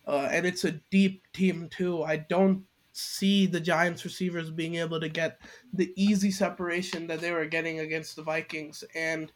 Uh, 0.06 0.28
and 0.30 0.46
it's 0.46 0.64
a 0.64 0.80
deep 0.90 1.22
team 1.32 1.68
too. 1.70 2.02
I 2.02 2.16
don't 2.16 2.64
see 2.92 3.46
the 3.46 3.60
Giants 3.60 4.04
receivers 4.04 4.50
being 4.50 4.76
able 4.76 5.00
to 5.00 5.08
get 5.08 5.40
the 5.72 5.92
easy 5.96 6.30
separation 6.30 7.06
that 7.06 7.20
they 7.20 7.32
were 7.32 7.46
getting 7.46 7.80
against 7.80 8.16
the 8.16 8.22
Vikings. 8.22 8.84
And 8.94 9.32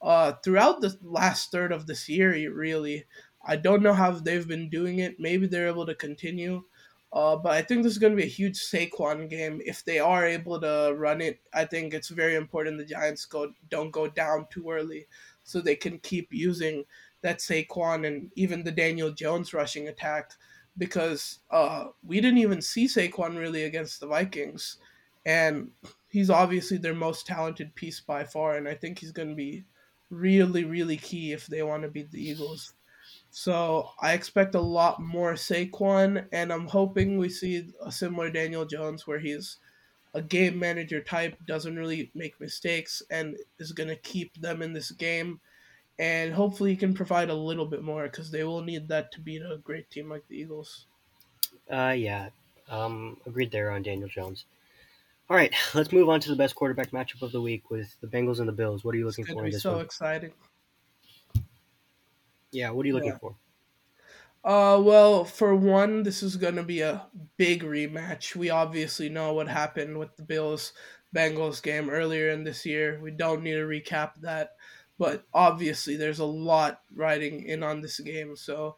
uh, 0.00 0.32
throughout 0.44 0.80
the 0.80 0.96
last 1.02 1.50
third 1.50 1.72
of 1.72 1.86
this 1.86 2.08
year, 2.08 2.30
really, 2.52 3.06
I 3.44 3.56
don't 3.56 3.82
know 3.82 3.94
how 3.94 4.10
they've 4.12 4.46
been 4.46 4.68
doing 4.68 4.98
it. 4.98 5.18
Maybe 5.18 5.46
they're 5.46 5.68
able 5.68 5.86
to 5.86 5.94
continue. 5.94 6.64
Uh, 7.12 7.34
but 7.34 7.52
I 7.52 7.62
think 7.62 7.82
this 7.82 7.92
is 7.92 7.98
going 7.98 8.12
to 8.12 8.16
be 8.16 8.22
a 8.22 8.26
huge 8.26 8.58
Saquon 8.58 9.28
game. 9.28 9.60
If 9.64 9.84
they 9.84 9.98
are 9.98 10.24
able 10.24 10.60
to 10.60 10.94
run 10.96 11.20
it, 11.20 11.40
I 11.52 11.64
think 11.64 11.92
it's 11.92 12.08
very 12.08 12.36
important 12.36 12.78
the 12.78 12.84
Giants 12.84 13.24
go 13.26 13.52
don't 13.68 13.90
go 13.90 14.06
down 14.06 14.46
too 14.48 14.70
early, 14.70 15.06
so 15.42 15.60
they 15.60 15.74
can 15.74 15.98
keep 15.98 16.28
using 16.30 16.84
that 17.22 17.38
Saquon 17.38 18.06
and 18.06 18.30
even 18.34 18.64
the 18.64 18.72
Daniel 18.72 19.10
Jones 19.10 19.52
rushing 19.52 19.88
attack, 19.88 20.32
because 20.78 21.40
uh, 21.50 21.86
we 22.06 22.20
didn't 22.20 22.38
even 22.38 22.62
see 22.62 22.86
Saquon 22.86 23.38
really 23.38 23.64
against 23.64 24.00
the 24.00 24.06
Vikings, 24.06 24.78
and 25.26 25.70
he's 26.08 26.30
obviously 26.30 26.78
their 26.78 26.94
most 26.94 27.26
talented 27.26 27.74
piece 27.74 28.00
by 28.00 28.24
far, 28.24 28.56
and 28.56 28.66
I 28.66 28.74
think 28.74 28.98
he's 28.98 29.12
going 29.12 29.28
to 29.28 29.34
be 29.34 29.64
really 30.10 30.64
really 30.64 30.96
key 30.96 31.32
if 31.32 31.46
they 31.46 31.62
want 31.62 31.82
to 31.82 31.88
beat 31.88 32.10
the 32.10 32.20
Eagles. 32.20 32.74
So 33.30 33.90
I 34.00 34.14
expect 34.14 34.56
a 34.56 34.60
lot 34.60 35.00
more 35.00 35.34
Saquon, 35.34 36.26
and 36.32 36.52
I'm 36.52 36.66
hoping 36.66 37.16
we 37.16 37.28
see 37.28 37.68
a 37.84 37.92
similar 37.92 38.30
Daniel 38.30 38.64
Jones 38.64 39.06
where 39.06 39.20
he's 39.20 39.58
a 40.14 40.20
game 40.20 40.58
manager 40.58 41.00
type, 41.00 41.36
doesn't 41.46 41.76
really 41.76 42.10
make 42.14 42.40
mistakes, 42.40 43.02
and 43.10 43.36
is 43.60 43.70
going 43.70 43.88
to 43.88 43.96
keep 43.96 44.40
them 44.40 44.62
in 44.62 44.72
this 44.72 44.90
game. 44.90 45.40
And 45.98 46.32
hopefully, 46.32 46.70
he 46.70 46.76
can 46.76 46.94
provide 46.94 47.28
a 47.28 47.34
little 47.34 47.66
bit 47.66 47.82
more 47.82 48.04
because 48.04 48.30
they 48.30 48.44
will 48.44 48.62
need 48.62 48.88
that 48.88 49.12
to 49.12 49.20
beat 49.20 49.42
a 49.42 49.58
great 49.58 49.90
team 49.90 50.08
like 50.08 50.26
the 50.28 50.36
Eagles. 50.36 50.86
Uh, 51.70 51.94
yeah, 51.96 52.30
um, 52.70 53.18
agreed 53.26 53.50
there 53.50 53.70
on 53.70 53.82
Daniel 53.82 54.08
Jones. 54.08 54.44
All 55.28 55.36
right, 55.36 55.54
let's 55.74 55.92
move 55.92 56.08
on 56.08 56.20
to 56.20 56.30
the 56.30 56.36
best 56.36 56.54
quarterback 56.54 56.90
matchup 56.90 57.22
of 57.22 57.32
the 57.32 57.40
week 57.40 57.70
with 57.70 57.94
the 58.00 58.06
Bengals 58.06 58.40
and 58.40 58.48
the 58.48 58.52
Bills. 58.52 58.82
What 58.82 58.94
are 58.94 58.98
you 58.98 59.06
looking 59.06 59.24
for 59.26 59.44
in 59.44 59.50
this 59.50 59.62
so 59.62 59.74
one? 59.74 59.84
exciting. 59.84 60.32
Yeah, 62.50 62.70
what 62.70 62.84
are 62.84 62.88
you 62.88 62.94
looking 62.94 63.10
yeah. 63.10 63.18
for? 63.18 63.36
Uh, 64.42 64.80
well, 64.80 65.24
for 65.24 65.54
one, 65.54 66.02
this 66.02 66.22
is 66.22 66.36
going 66.36 66.56
to 66.56 66.62
be 66.62 66.80
a 66.80 67.06
big 67.36 67.62
rematch. 67.62 68.34
We 68.34 68.50
obviously 68.50 69.08
know 69.08 69.34
what 69.34 69.48
happened 69.48 69.98
with 69.98 70.16
the 70.16 70.22
Bills 70.22 70.72
Bengals 71.14 71.62
game 71.62 71.90
earlier 71.90 72.30
in 72.30 72.42
this 72.42 72.64
year. 72.64 72.98
We 73.02 73.10
don't 73.10 73.42
need 73.42 73.54
to 73.54 73.66
recap 73.66 74.12
that, 74.22 74.56
but 75.00 75.24
obviously 75.32 75.96
there's 75.96 76.18
a 76.18 76.26
lot 76.26 76.82
riding 76.94 77.44
in 77.44 77.62
on 77.62 77.80
this 77.80 77.98
game. 78.00 78.36
So, 78.36 78.76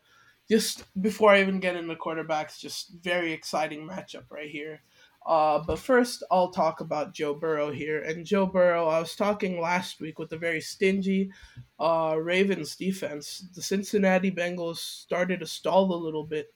just 0.48 0.84
before 1.02 1.32
I 1.32 1.40
even 1.40 1.58
get 1.58 1.74
into 1.74 1.96
quarterbacks, 1.96 2.60
just 2.60 2.92
very 3.02 3.32
exciting 3.32 3.88
matchup 3.88 4.30
right 4.30 4.48
here. 4.48 4.82
Uh, 5.26 5.58
but 5.66 5.80
first, 5.80 6.22
I'll 6.30 6.52
talk 6.52 6.80
about 6.80 7.12
Joe 7.12 7.34
Burrow 7.34 7.72
here. 7.72 8.02
And 8.02 8.24
Joe 8.24 8.46
Burrow, 8.46 8.86
I 8.86 9.00
was 9.00 9.16
talking 9.16 9.60
last 9.60 10.00
week 10.00 10.20
with 10.20 10.32
a 10.32 10.36
very 10.36 10.60
stingy 10.60 11.32
uh, 11.80 12.16
Ravens 12.20 12.76
defense. 12.76 13.44
The 13.56 13.62
Cincinnati 13.62 14.30
Bengals 14.30 14.78
started 14.78 15.40
to 15.40 15.46
stall 15.46 15.92
a 15.92 16.04
little 16.04 16.24
bit. 16.24 16.52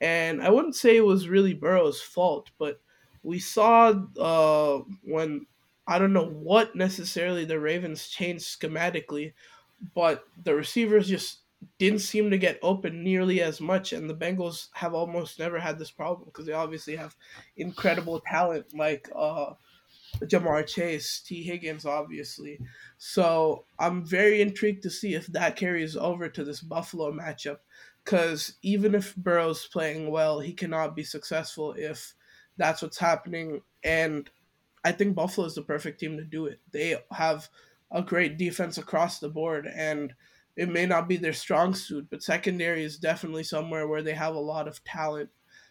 And 0.00 0.40
I 0.42 0.48
wouldn't 0.48 0.76
say 0.76 0.96
it 0.96 1.04
was 1.04 1.28
really 1.28 1.52
Burrow's 1.52 2.00
fault, 2.00 2.50
but 2.58 2.80
we 3.22 3.38
saw 3.38 3.92
uh, 4.18 4.82
when 5.04 5.44
I 5.90 5.98
don't 5.98 6.12
know 6.12 6.28
what 6.28 6.76
necessarily 6.76 7.44
the 7.44 7.58
Ravens 7.58 8.06
changed 8.08 8.44
schematically, 8.44 9.32
but 9.92 10.24
the 10.44 10.54
receivers 10.54 11.08
just 11.08 11.40
didn't 11.78 11.98
seem 11.98 12.30
to 12.30 12.38
get 12.38 12.60
open 12.62 13.02
nearly 13.02 13.42
as 13.42 13.60
much, 13.60 13.92
and 13.92 14.08
the 14.08 14.14
Bengals 14.14 14.68
have 14.74 14.94
almost 14.94 15.40
never 15.40 15.58
had 15.58 15.80
this 15.80 15.90
problem 15.90 16.26
because 16.26 16.46
they 16.46 16.52
obviously 16.52 16.94
have 16.94 17.16
incredible 17.56 18.20
talent 18.20 18.66
like 18.72 19.10
uh, 19.16 19.54
Ja'Marr 20.20 20.64
Chase, 20.64 21.20
Tee 21.26 21.42
Higgins, 21.42 21.84
obviously. 21.84 22.60
So 22.98 23.64
I'm 23.78 24.06
very 24.06 24.40
intrigued 24.40 24.84
to 24.84 24.90
see 24.90 25.14
if 25.14 25.26
that 25.26 25.56
carries 25.56 25.96
over 25.96 26.28
to 26.28 26.44
this 26.44 26.60
Buffalo 26.60 27.12
matchup 27.12 27.58
because 28.04 28.54
even 28.62 28.94
if 28.94 29.16
Burrow's 29.16 29.66
playing 29.66 30.10
well, 30.12 30.38
he 30.38 30.52
cannot 30.52 30.94
be 30.94 31.04
successful 31.04 31.74
if 31.76 32.14
that's 32.56 32.80
what's 32.80 32.98
happening. 32.98 33.62
And 33.82 34.30
I 34.84 34.92
think 34.92 35.14
Buffalo 35.14 35.46
is 35.46 35.54
the 35.54 35.62
perfect 35.62 36.00
team 36.00 36.16
to 36.16 36.24
do 36.24 36.46
it. 36.46 36.60
They 36.72 36.96
have 37.12 37.48
a 37.90 38.02
great 38.02 38.38
defense 38.38 38.78
across 38.78 39.18
the 39.18 39.28
board 39.28 39.66
and– 39.66 40.14
it 40.56 40.68
may 40.68 40.84
not 40.84 41.08
be 41.08 41.16
their 41.16 41.32
strong 41.32 41.74
suit, 41.74 42.08
but 42.10 42.22
secondary 42.22 42.84
is 42.84 42.98
definitely 42.98 43.44
somewhere 43.44 43.86
where 43.86 44.02
they 44.02 44.12
have 44.12 44.34
a 44.34 44.40
lot 44.40 44.68
of 44.68 44.82
talent. 44.84 45.30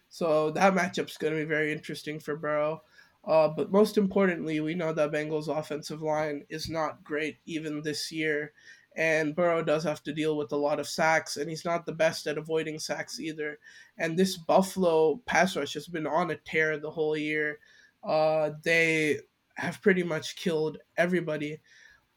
So 0.10 0.52
that 0.52 0.74
matchup's 0.74 1.18
going 1.18 1.34
to 1.34 1.40
be 1.40 1.46
very 1.46 1.72
interesting 1.72 2.20
for 2.20 2.36
Burrow. 2.36 2.82
Uh, 3.24 3.50
but 3.50 3.72
most 3.72 3.98
importantly, 3.98 4.60
we 4.62 4.74
know 4.74 4.94
that 4.94 5.12
Bengals' 5.12 5.48
offensive 5.48 6.02
line 6.02 6.46
is 6.50 6.70
not 6.70 7.04
great 7.04 7.38
even 7.46 7.84
this 7.84 8.12
year. 8.12 8.54
And 8.96 9.36
Burrow 9.36 9.64
does 9.64 9.84
have 9.84 10.02
to 10.04 10.14
deal 10.14 10.36
with 10.36 10.52
a 10.52 10.58
lot 10.58 10.80
of 10.80 10.88
sacks, 10.88 11.38
and 11.38 11.50
he's 11.50 11.66
not 11.66 11.86
the 11.86 11.92
best 11.92 12.26
at 12.26 12.40
avoiding 12.40 12.80
sacks 12.80 13.20
either. 13.20 13.60
And 13.98 14.18
this 14.18 14.38
Buffalo 14.38 15.22
pass 15.26 15.56
rush 15.56 15.76
has 15.76 15.88
been 15.88 16.08
on 16.08 16.32
a 16.32 16.36
tear 16.36 16.80
the 16.80 16.90
whole 16.90 17.16
year. 17.16 17.60
Uh, 18.04 18.52
they 18.64 19.20
have 19.56 19.82
pretty 19.82 20.04
much 20.04 20.36
killed 20.36 20.78
everybody 20.98 21.60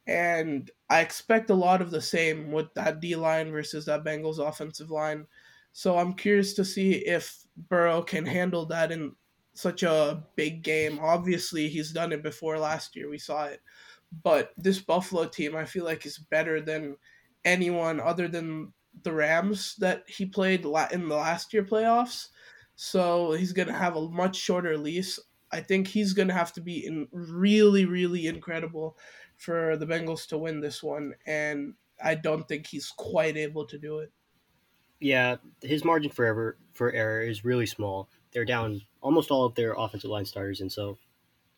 and 0.06 0.70
I 0.90 1.00
expect 1.00 1.50
a 1.50 1.54
lot 1.54 1.80
of 1.80 1.90
the 1.90 2.00
same 2.00 2.50
with 2.50 2.72
that 2.74 3.00
D 3.00 3.14
line 3.14 3.50
versus 3.50 3.86
that 3.86 4.04
Bengals 4.04 4.38
offensive 4.38 4.90
line. 4.90 5.26
So 5.72 5.96
I'm 5.96 6.14
curious 6.14 6.54
to 6.54 6.64
see 6.64 6.92
if 6.92 7.44
Burrow 7.68 8.02
can 8.02 8.26
handle 8.26 8.66
that 8.66 8.90
in 8.90 9.12
such 9.54 9.82
a 9.82 10.24
big 10.34 10.62
game. 10.62 10.98
Obviously, 11.00 11.68
he's 11.68 11.92
done 11.92 12.12
it 12.12 12.22
before 12.22 12.58
last 12.58 12.96
year. 12.96 13.08
We 13.08 13.18
saw 13.18 13.44
it. 13.44 13.60
But 14.22 14.52
this 14.56 14.80
Buffalo 14.80 15.26
team, 15.26 15.56
I 15.56 15.64
feel 15.64 15.84
like, 15.84 16.04
is 16.04 16.18
better 16.18 16.60
than 16.60 16.96
anyone 17.44 18.00
other 18.00 18.28
than 18.28 18.72
the 19.04 19.12
Rams 19.12 19.76
that 19.76 20.02
he 20.06 20.26
played 20.26 20.66
in 20.90 21.08
the 21.08 21.16
last 21.16 21.54
year 21.54 21.64
playoffs. 21.64 22.28
So 22.74 23.32
he's 23.32 23.52
going 23.52 23.68
to 23.68 23.74
have 23.74 23.96
a 23.96 24.08
much 24.08 24.36
shorter 24.36 24.76
lease. 24.76 25.18
I 25.52 25.60
think 25.60 25.88
he's 25.88 26.14
going 26.14 26.28
to 26.28 26.34
have 26.34 26.52
to 26.54 26.60
be 26.60 26.86
in 26.86 27.08
really, 27.12 27.84
really 27.84 28.26
incredible 28.26 28.96
for 29.36 29.76
the 29.76 29.86
Bengals 29.86 30.26
to 30.28 30.38
win 30.38 30.60
this 30.60 30.82
one, 30.82 31.14
and 31.26 31.74
I 32.02 32.14
don't 32.14 32.48
think 32.48 32.66
he's 32.66 32.90
quite 32.90 33.36
able 33.36 33.66
to 33.66 33.78
do 33.78 33.98
it. 33.98 34.12
Yeah, 35.00 35.36
his 35.60 35.84
margin 35.84 36.10
for 36.10 36.24
error 36.24 36.56
for 36.72 36.92
error 36.92 37.22
is 37.22 37.44
really 37.44 37.66
small. 37.66 38.08
They're 38.30 38.44
down 38.44 38.82
almost 39.00 39.30
all 39.30 39.44
of 39.44 39.54
their 39.54 39.74
offensive 39.74 40.10
line 40.10 40.24
starters, 40.24 40.60
and 40.60 40.70
so 40.70 40.96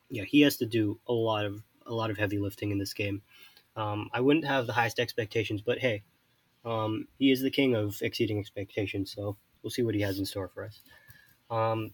yeah, 0.09 0.25
he 0.25 0.41
has 0.41 0.57
to 0.59 0.67
do 0.67 0.99
a 1.07 1.13
lot 1.13 1.45
of 1.45 1.63
a 1.87 1.93
lot 1.93 2.11
of 2.11 2.17
heavy 2.17 2.39
lifting 2.39 2.71
in 2.71 2.79
this 2.79 2.95
game. 2.95 3.23
Um, 3.77 4.09
I 4.13 4.21
wouldn't 4.21 4.47
have 4.47 4.67
the 4.67 4.73
highest 4.73 4.99
expectations, 4.99 5.61
but 5.61 5.79
hey, 5.79 6.03
um, 6.65 7.09
he 7.19 7.31
is 7.31 7.43
the 7.43 7.51
king 7.51 7.75
of 7.75 8.01
exceeding 8.01 8.39
expectations, 8.39 9.13
so 9.15 9.37
we'll 9.63 9.71
see 9.71 9.83
what 9.83 9.95
he 9.95 10.01
has 10.01 10.19
in 10.19 10.25
store 10.25 10.49
for 10.49 10.65
us. 10.65 10.81
Um, 11.51 11.91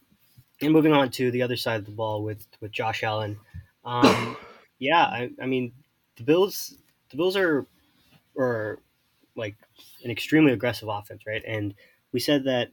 and 0.63 0.73
moving 0.73 0.93
on 0.93 1.11
to 1.13 1.31
the 1.31 1.43
other 1.43 1.57
side 1.57 1.81
of 1.81 1.87
the 1.87 1.93
ball 1.93 2.23
with 2.23 2.47
with 2.61 2.73
Josh 2.73 3.03
Allen. 3.03 3.39
Um, 3.85 4.37
yeah, 4.79 5.05
I, 5.05 5.31
I 5.41 5.47
mean, 5.47 5.73
the 6.17 6.23
Bills, 6.23 6.75
the 7.11 7.17
Bills 7.17 7.37
are, 7.37 7.67
are 8.39 8.79
like 9.37 9.57
an 10.05 10.11
extremely 10.11 10.53
aggressive 10.53 10.89
offense, 10.89 11.23
right? 11.27 11.43
And 11.47 11.75
we 12.13 12.21
said 12.21 12.45
that 12.45 12.71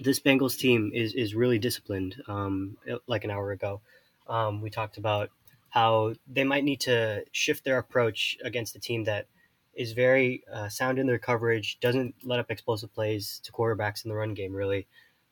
this 0.00 0.20
Bengals 0.20 0.58
team 0.58 0.90
is 0.94 1.14
is 1.14 1.34
really 1.34 1.58
disciplined. 1.58 2.16
Um, 2.26 2.76
like 3.06 3.24
an 3.24 3.30
hour 3.30 3.52
ago, 3.52 3.80
um, 4.26 4.60
we 4.60 4.70
talked 4.70 4.96
about 4.96 5.30
how 5.70 6.14
they 6.28 6.44
might 6.44 6.64
need 6.64 6.80
to 6.80 7.24
shift 7.32 7.64
their 7.64 7.78
approach 7.78 8.38
against 8.44 8.76
a 8.76 8.80
team 8.80 9.04
that 9.04 9.26
is 9.74 9.92
very 9.92 10.44
uh, 10.52 10.68
sound 10.68 10.98
in 10.98 11.06
their 11.06 11.18
coverage, 11.18 11.80
doesn't 11.80 12.14
let 12.22 12.38
up 12.38 12.50
explosive 12.50 12.94
plays 12.94 13.40
to 13.42 13.52
quarterbacks 13.52 14.04
in 14.04 14.08
the 14.08 14.14
run 14.14 14.34
game, 14.34 14.54
really. 14.54 14.86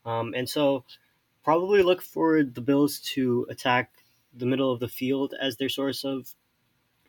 Um, 0.04 0.34
and 0.34 0.48
so, 0.48 0.84
probably 1.44 1.82
look 1.82 2.02
for 2.02 2.42
the 2.42 2.60
Bills 2.60 3.00
to 3.14 3.46
attack 3.50 3.90
the 4.34 4.46
middle 4.46 4.72
of 4.72 4.80
the 4.80 4.88
field 4.88 5.34
as 5.40 5.56
their 5.56 5.68
source 5.68 6.04
of 6.04 6.34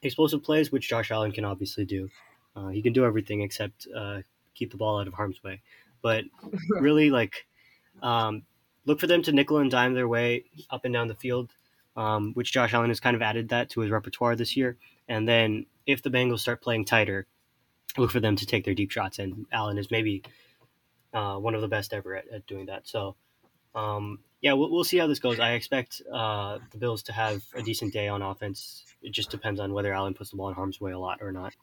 explosive 0.02 0.44
plays, 0.44 0.72
which 0.72 0.90
Josh 0.90 1.12
Allen 1.12 1.32
can 1.32 1.46
obviously 1.46 1.86
do. 1.86 2.10
Uh, 2.56 2.68
he 2.68 2.82
can 2.82 2.94
do 2.94 3.06
everything 3.06 3.42
except 3.42 3.88
uh, 3.96 4.22
keep 4.54 4.72
the 4.72 4.78
ball 4.78 5.00
out 5.00 5.08
of 5.08 5.14
harm's 5.14 5.42
way. 5.44 5.62
But 6.02 6.26
really, 6.70 7.10
like, 7.10 7.46
um, 8.02 8.44
look 8.86 9.00
for 9.00 9.08
them 9.08 9.24
to 9.24 9.32
nickel 9.32 9.58
and 9.58 9.72
dime 9.72 9.94
their 9.94 10.08
way 10.08 10.46
up 10.70 10.86
and 10.86 10.94
down 10.94 11.08
the 11.08 11.16
field, 11.16 11.52
um, 11.96 12.34
which 12.34 12.52
Josh 12.52 12.74
Allen 12.74 12.90
has 12.90 13.00
kind 13.00 13.16
of 13.16 13.22
added 13.22 13.50
that 13.50 13.70
to 13.72 13.82
his 13.82 13.92
repertoire 13.92 14.36
this 14.36 14.58
year. 14.58 14.78
And 15.08 15.28
then 15.28 15.66
if 15.86 16.02
the 16.02 16.10
Bengals 16.10 16.40
start 16.40 16.62
playing 16.62 16.86
tighter, 16.86 17.26
look 17.98 18.12
for 18.12 18.20
them 18.20 18.36
to 18.36 18.46
take 18.46 18.66
their 18.66 18.74
deep 18.74 18.92
shots. 18.92 19.20
And 19.20 19.46
Allen 19.52 19.78
is 19.78 19.92
maybe 19.92 20.24
uh, 21.14 21.38
one 21.38 21.56
of 21.56 21.62
the 21.62 21.68
best 21.68 21.94
ever 21.94 22.16
at, 22.16 22.28
at 22.30 22.48
doing 22.48 22.66
that. 22.68 22.88
So, 22.88 23.16
um, 23.76 24.20
yeah, 24.42 24.54
we'll, 24.54 24.72
we'll 24.72 24.84
see 24.84 24.98
how 24.98 25.08
this 25.08 25.20
goes. 25.20 25.40
I 25.40 25.54
expect 25.54 26.02
uh, 26.12 26.60
the 26.72 26.78
Bills 26.78 27.04
to 27.04 27.14
have 27.14 27.44
a 27.56 27.62
decent 27.62 27.94
day 27.94 28.08
on 28.08 28.22
offense. 28.22 28.86
It 29.02 29.12
just 29.12 29.30
depends 29.30 29.60
on 29.60 29.74
whether 29.74 29.94
Allen 29.94 30.14
puts 30.14 30.32
the 30.32 30.38
ball 30.38 30.50
in 30.50 30.56
harm's 30.56 30.80
way 30.82 30.92
a 30.92 31.00
lot 31.00 31.20
or 31.22 31.32
not 31.32 31.54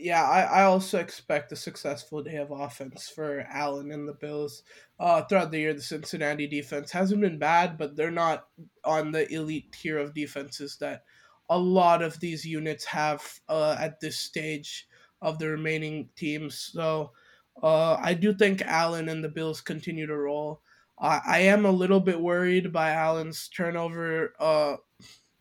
yeah, 0.00 0.22
I, 0.22 0.42
I 0.42 0.62
also 0.64 0.98
expect 0.98 1.52
a 1.52 1.56
successful 1.56 2.22
day 2.22 2.36
of 2.36 2.50
offense 2.50 3.08
for 3.08 3.46
Allen 3.50 3.92
and 3.92 4.08
the 4.08 4.14
Bills. 4.14 4.62
Uh, 4.98 5.22
throughout 5.22 5.50
the 5.50 5.58
year, 5.58 5.74
the 5.74 5.82
Cincinnati 5.82 6.46
defense 6.46 6.90
hasn't 6.90 7.20
been 7.20 7.38
bad, 7.38 7.76
but 7.76 7.96
they're 7.96 8.10
not 8.10 8.46
on 8.84 9.12
the 9.12 9.30
elite 9.32 9.72
tier 9.72 9.98
of 9.98 10.14
defenses 10.14 10.78
that 10.80 11.02
a 11.48 11.58
lot 11.58 12.02
of 12.02 12.18
these 12.20 12.44
units 12.44 12.84
have 12.86 13.22
uh, 13.48 13.76
at 13.78 14.00
this 14.00 14.18
stage 14.18 14.88
of 15.20 15.38
the 15.38 15.48
remaining 15.48 16.08
teams. 16.16 16.70
So 16.72 17.12
uh, 17.62 17.94
I 18.00 18.14
do 18.14 18.32
think 18.32 18.62
Allen 18.62 19.08
and 19.08 19.22
the 19.22 19.28
Bills 19.28 19.60
continue 19.60 20.06
to 20.06 20.16
roll. 20.16 20.60
I 21.02 21.38
am 21.40 21.64
a 21.64 21.70
little 21.70 22.00
bit 22.00 22.20
worried 22.20 22.74
by 22.74 22.90
Allen's 22.90 23.48
turnover 23.48 24.34
uh, 24.38 24.76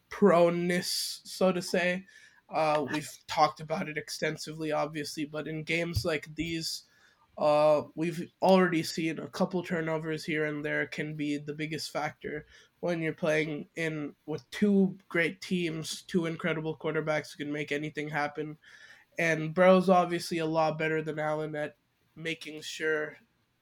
proneness, 0.10 1.20
so 1.26 1.52
to 1.52 1.62
say. 1.62 2.06
Uh, 2.50 2.86
we've 2.94 3.12
talked 3.28 3.60
about 3.60 3.90
it 3.90 3.98
extensively, 3.98 4.72
obviously, 4.72 5.26
but 5.26 5.50
in 5.50 5.64
games 5.64 6.06
like 6.06 6.34
these, 6.34 6.84
uh, 7.38 7.82
we've 7.96 8.32
already 8.42 8.82
seen 8.82 9.20
a 9.20 9.28
couple 9.28 9.62
turnovers 9.62 10.24
here 10.24 10.46
and 10.46 10.64
there 10.64 10.88
can 10.88 11.16
be 11.16 11.38
the 11.38 11.54
biggest 11.54 11.92
factor 11.92 12.46
when 12.80 13.02
you're 13.02 13.12
playing 13.12 13.68
in 13.76 14.14
with 14.26 14.50
two 14.52 14.98
great 15.10 15.42
teams, 15.42 16.04
two 16.04 16.26
incredible 16.26 16.78
quarterbacks 16.78 17.32
who 17.32 17.44
can 17.44 17.52
make 17.52 17.74
anything 17.74 18.08
happen. 18.08 18.58
And 19.18 19.54
Burrow's 19.54 19.90
obviously 19.90 20.38
a 20.38 20.46
lot 20.46 20.80
better 20.80 21.02
than 21.02 21.20
Allen 21.20 21.54
at 21.56 21.76
making 22.22 22.62
sure 22.62 23.18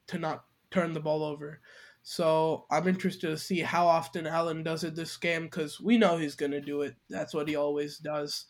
to 0.07 0.17
not 0.17 0.45
turn 0.71 0.93
the 0.93 0.99
ball 0.99 1.23
over. 1.23 1.59
So 2.03 2.65
I'm 2.71 2.87
interested 2.87 3.27
to 3.27 3.37
see 3.37 3.59
how 3.59 3.87
often 3.87 4.27
Allen 4.27 4.63
does 4.63 4.83
it 4.83 4.95
this 4.95 5.17
game 5.17 5.43
because 5.43 5.81
we 5.81 5.97
know 5.97 6.17
he's 6.17 6.35
going 6.35 6.53
to 6.53 6.61
do 6.61 6.81
it. 6.81 6.95
That's 7.09 7.33
what 7.33 7.47
he 7.47 7.55
always 7.55 7.97
does 7.97 8.45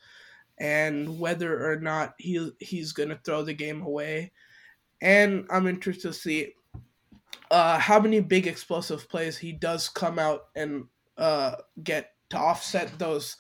and 0.58 1.20
whether 1.20 1.72
or 1.72 1.80
not 1.80 2.16
he 2.18 2.52
he's 2.60 2.92
going 2.92 3.10
to 3.10 3.20
throw 3.24 3.44
the 3.44 3.54
game 3.54 3.82
away. 3.82 4.32
And 5.02 5.46
I'm 5.50 5.68
interested 5.68 6.10
to 6.10 6.14
see 6.14 6.54
uh, 7.52 7.80
how 7.80 8.00
many 8.00 8.20
big 8.20 8.48
explosive 8.48 9.08
plays 9.10 9.38
he 9.38 9.52
does 9.52 9.90
come 9.90 10.18
out 10.18 10.46
and 10.56 10.86
uh, 11.18 11.56
get 11.84 12.12
to 12.30 12.38
offset 12.38 12.98
those 13.00 13.38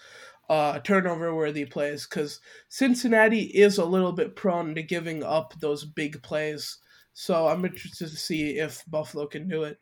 uh, 0.49 0.79
turnover 0.79 1.35
worthy 1.35 1.65
plays 1.65 2.07
because 2.07 2.39
Cincinnati 2.69 3.41
is 3.41 3.77
a 3.77 3.85
little 3.85 4.13
bit 4.13 4.35
prone 4.35 4.75
to 4.75 4.83
giving 4.83 5.23
up 5.23 5.53
those 5.59 5.83
big 5.83 6.21
plays. 6.23 6.77
So 7.13 7.47
I'm 7.47 7.65
interested 7.65 8.09
to 8.09 8.15
see 8.15 8.57
if 8.57 8.83
Buffalo 8.87 9.27
can 9.27 9.47
do 9.47 9.63
it. 9.63 9.79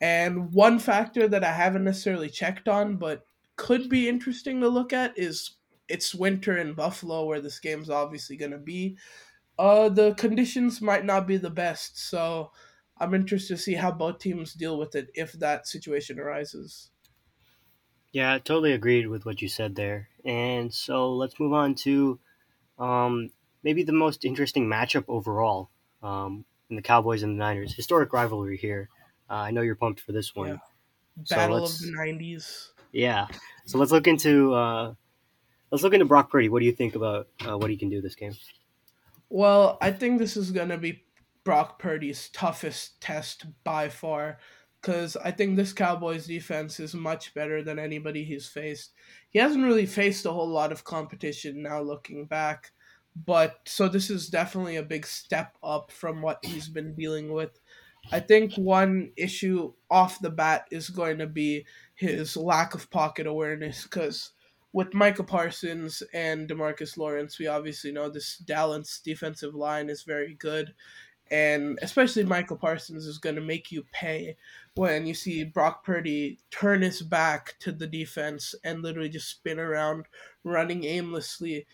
And 0.00 0.52
one 0.52 0.78
factor 0.78 1.28
that 1.28 1.44
I 1.44 1.52
haven't 1.52 1.84
necessarily 1.84 2.30
checked 2.30 2.68
on, 2.68 2.96
but 2.96 3.26
could 3.56 3.88
be 3.88 4.08
interesting 4.08 4.60
to 4.60 4.68
look 4.68 4.92
at 4.92 5.12
is 5.18 5.56
it's 5.88 6.14
winter 6.14 6.56
in 6.56 6.72
Buffalo 6.72 7.26
where 7.26 7.40
this 7.40 7.58
game's 7.58 7.90
obviously 7.90 8.36
going 8.36 8.52
to 8.52 8.58
be. 8.58 8.96
Uh, 9.58 9.90
the 9.90 10.14
conditions 10.14 10.80
might 10.80 11.04
not 11.04 11.26
be 11.26 11.36
the 11.36 11.50
best, 11.50 11.98
so 12.08 12.50
I'm 12.98 13.12
interested 13.12 13.56
to 13.56 13.62
see 13.62 13.74
how 13.74 13.92
both 13.92 14.18
teams 14.18 14.54
deal 14.54 14.78
with 14.78 14.94
it 14.94 15.08
if 15.14 15.32
that 15.34 15.66
situation 15.66 16.18
arises. 16.18 16.90
Yeah, 18.12 18.34
I 18.34 18.38
totally 18.38 18.72
agreed 18.72 19.06
with 19.06 19.24
what 19.24 19.40
you 19.40 19.48
said 19.48 19.74
there. 19.74 20.08
And 20.24 20.72
so 20.72 21.12
let's 21.12 21.38
move 21.38 21.52
on 21.52 21.74
to 21.76 22.18
um, 22.78 23.30
maybe 23.62 23.82
the 23.82 23.92
most 23.92 24.24
interesting 24.24 24.66
matchup 24.66 25.04
overall 25.06 25.70
um, 26.02 26.44
in 26.68 26.76
the 26.76 26.82
Cowboys 26.82 27.22
and 27.22 27.38
the 27.38 27.44
Niners. 27.44 27.74
Historic 27.74 28.12
rivalry 28.12 28.56
here. 28.56 28.88
Uh, 29.28 29.34
I 29.34 29.50
know 29.52 29.60
you're 29.60 29.76
pumped 29.76 30.00
for 30.00 30.12
this 30.12 30.34
one. 30.34 30.48
Yeah. 30.48 30.56
Battle 31.36 31.66
so 31.66 31.86
of 31.86 31.92
the 31.92 31.96
90s. 31.96 32.68
Yeah. 32.92 33.26
So 33.66 33.78
let's 33.78 33.92
look 33.92 34.08
into 34.08 34.54
uh, 34.54 34.94
Let's 35.70 35.84
look 35.84 35.94
into 35.94 36.06
Brock 36.06 36.30
Purdy. 36.30 36.48
What 36.48 36.60
do 36.60 36.66
you 36.66 36.72
think 36.72 36.96
about 36.96 37.28
uh, 37.46 37.56
what 37.56 37.70
he 37.70 37.76
can 37.76 37.88
do 37.88 38.00
this 38.00 38.16
game? 38.16 38.34
Well, 39.28 39.78
I 39.80 39.92
think 39.92 40.18
this 40.18 40.36
is 40.36 40.50
going 40.50 40.70
to 40.70 40.78
be 40.78 41.04
Brock 41.44 41.78
Purdy's 41.78 42.28
toughest 42.30 43.00
test 43.00 43.46
by 43.62 43.88
far 43.88 44.38
because 44.80 45.16
I 45.16 45.30
think 45.30 45.56
this 45.56 45.72
Cowboys 45.72 46.26
defense 46.26 46.80
is 46.80 46.94
much 46.94 47.34
better 47.34 47.62
than 47.62 47.78
anybody 47.78 48.24
he's 48.24 48.46
faced. 48.46 48.92
He 49.30 49.38
hasn't 49.38 49.64
really 49.64 49.86
faced 49.86 50.26
a 50.26 50.32
whole 50.32 50.48
lot 50.48 50.72
of 50.72 50.84
competition 50.84 51.62
now 51.62 51.80
looking 51.80 52.26
back, 52.26 52.72
but 53.26 53.60
so 53.66 53.88
this 53.88 54.10
is 54.10 54.28
definitely 54.28 54.76
a 54.76 54.82
big 54.82 55.06
step 55.06 55.56
up 55.62 55.90
from 55.90 56.22
what 56.22 56.44
he's 56.44 56.68
been 56.68 56.94
dealing 56.94 57.32
with. 57.32 57.60
I 58.12 58.20
think 58.20 58.54
one 58.54 59.12
issue 59.16 59.72
off 59.90 60.20
the 60.20 60.30
bat 60.30 60.66
is 60.70 60.88
going 60.88 61.18
to 61.18 61.26
be 61.26 61.66
his 61.94 62.36
lack 62.36 62.74
of 62.74 62.90
pocket 62.90 63.26
awareness 63.26 63.82
because 63.82 64.32
with 64.72 64.94
Micah 64.94 65.24
Parsons 65.24 66.02
and 66.14 66.48
Demarcus 66.48 66.96
Lawrence, 66.96 67.38
we 67.38 67.46
obviously 67.46 67.92
know 67.92 68.08
this 68.08 68.38
Dallas 68.38 69.00
defensive 69.04 69.54
line 69.54 69.90
is 69.90 70.02
very 70.02 70.34
good. 70.34 70.74
And 71.30 71.78
especially 71.82 72.24
Michael 72.24 72.56
Parsons 72.56 73.06
is 73.06 73.18
going 73.18 73.36
to 73.36 73.40
make 73.40 73.70
you 73.70 73.84
pay 73.92 74.36
when 74.74 75.06
you 75.06 75.14
see 75.14 75.44
Brock 75.44 75.84
Purdy 75.84 76.38
turn 76.50 76.82
his 76.82 77.02
back 77.02 77.54
to 77.60 77.70
the 77.70 77.86
defense 77.86 78.54
and 78.64 78.82
literally 78.82 79.08
just 79.08 79.28
spin 79.30 79.60
around 79.60 80.06
running 80.42 80.84
aimlessly. 80.84 81.66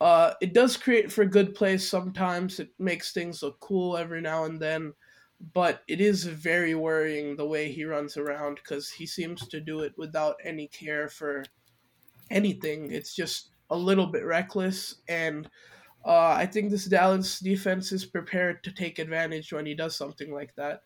Uh, 0.00 0.34
it 0.40 0.52
does 0.52 0.76
create 0.76 1.12
for 1.12 1.24
good 1.24 1.54
plays 1.54 1.88
sometimes. 1.88 2.58
It 2.58 2.70
makes 2.78 3.12
things 3.12 3.42
look 3.42 3.60
cool 3.60 3.96
every 3.96 4.20
now 4.20 4.44
and 4.44 4.58
then. 4.60 4.92
But 5.52 5.82
it 5.88 6.00
is 6.00 6.24
very 6.24 6.74
worrying 6.74 7.36
the 7.36 7.46
way 7.46 7.70
he 7.70 7.84
runs 7.84 8.16
around 8.16 8.56
because 8.56 8.90
he 8.90 9.06
seems 9.06 9.46
to 9.48 9.60
do 9.60 9.80
it 9.80 9.92
without 9.96 10.36
any 10.42 10.68
care 10.68 11.08
for 11.08 11.44
anything. 12.30 12.90
It's 12.90 13.14
just 13.14 13.50
a 13.70 13.76
little 13.76 14.06
bit 14.06 14.24
reckless, 14.24 14.96
and 15.08 15.48
uh, 16.04 16.34
I 16.36 16.46
think 16.46 16.70
this 16.70 16.84
Dallas 16.86 17.40
defense 17.40 17.92
is 17.92 18.04
prepared 18.04 18.62
to 18.64 18.72
take 18.72 18.98
advantage 18.98 19.52
when 19.52 19.66
he 19.66 19.74
does 19.74 19.96
something 19.96 20.32
like 20.32 20.54
that. 20.56 20.82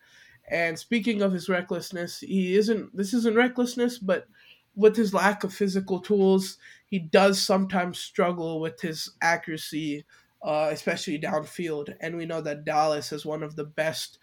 And 0.50 0.78
speaking 0.78 1.22
of 1.22 1.32
his 1.32 1.48
recklessness, 1.48 2.20
he 2.20 2.54
isn't. 2.54 2.96
This 2.96 3.12
isn't 3.12 3.36
recklessness, 3.36 3.98
but 3.98 4.28
with 4.74 4.96
his 4.96 5.12
lack 5.12 5.44
of 5.44 5.52
physical 5.52 6.00
tools, 6.00 6.56
he 6.86 6.98
does 6.98 7.42
sometimes 7.42 7.98
struggle 7.98 8.60
with 8.60 8.80
his 8.80 9.10
accuracy, 9.20 10.04
uh, 10.42 10.68
especially 10.70 11.18
downfield. 11.18 11.94
And 12.00 12.16
we 12.16 12.24
know 12.24 12.40
that 12.40 12.64
Dallas 12.64 13.12
is 13.12 13.26
one 13.26 13.42
of 13.42 13.56
the 13.56 13.64
best 13.64 14.18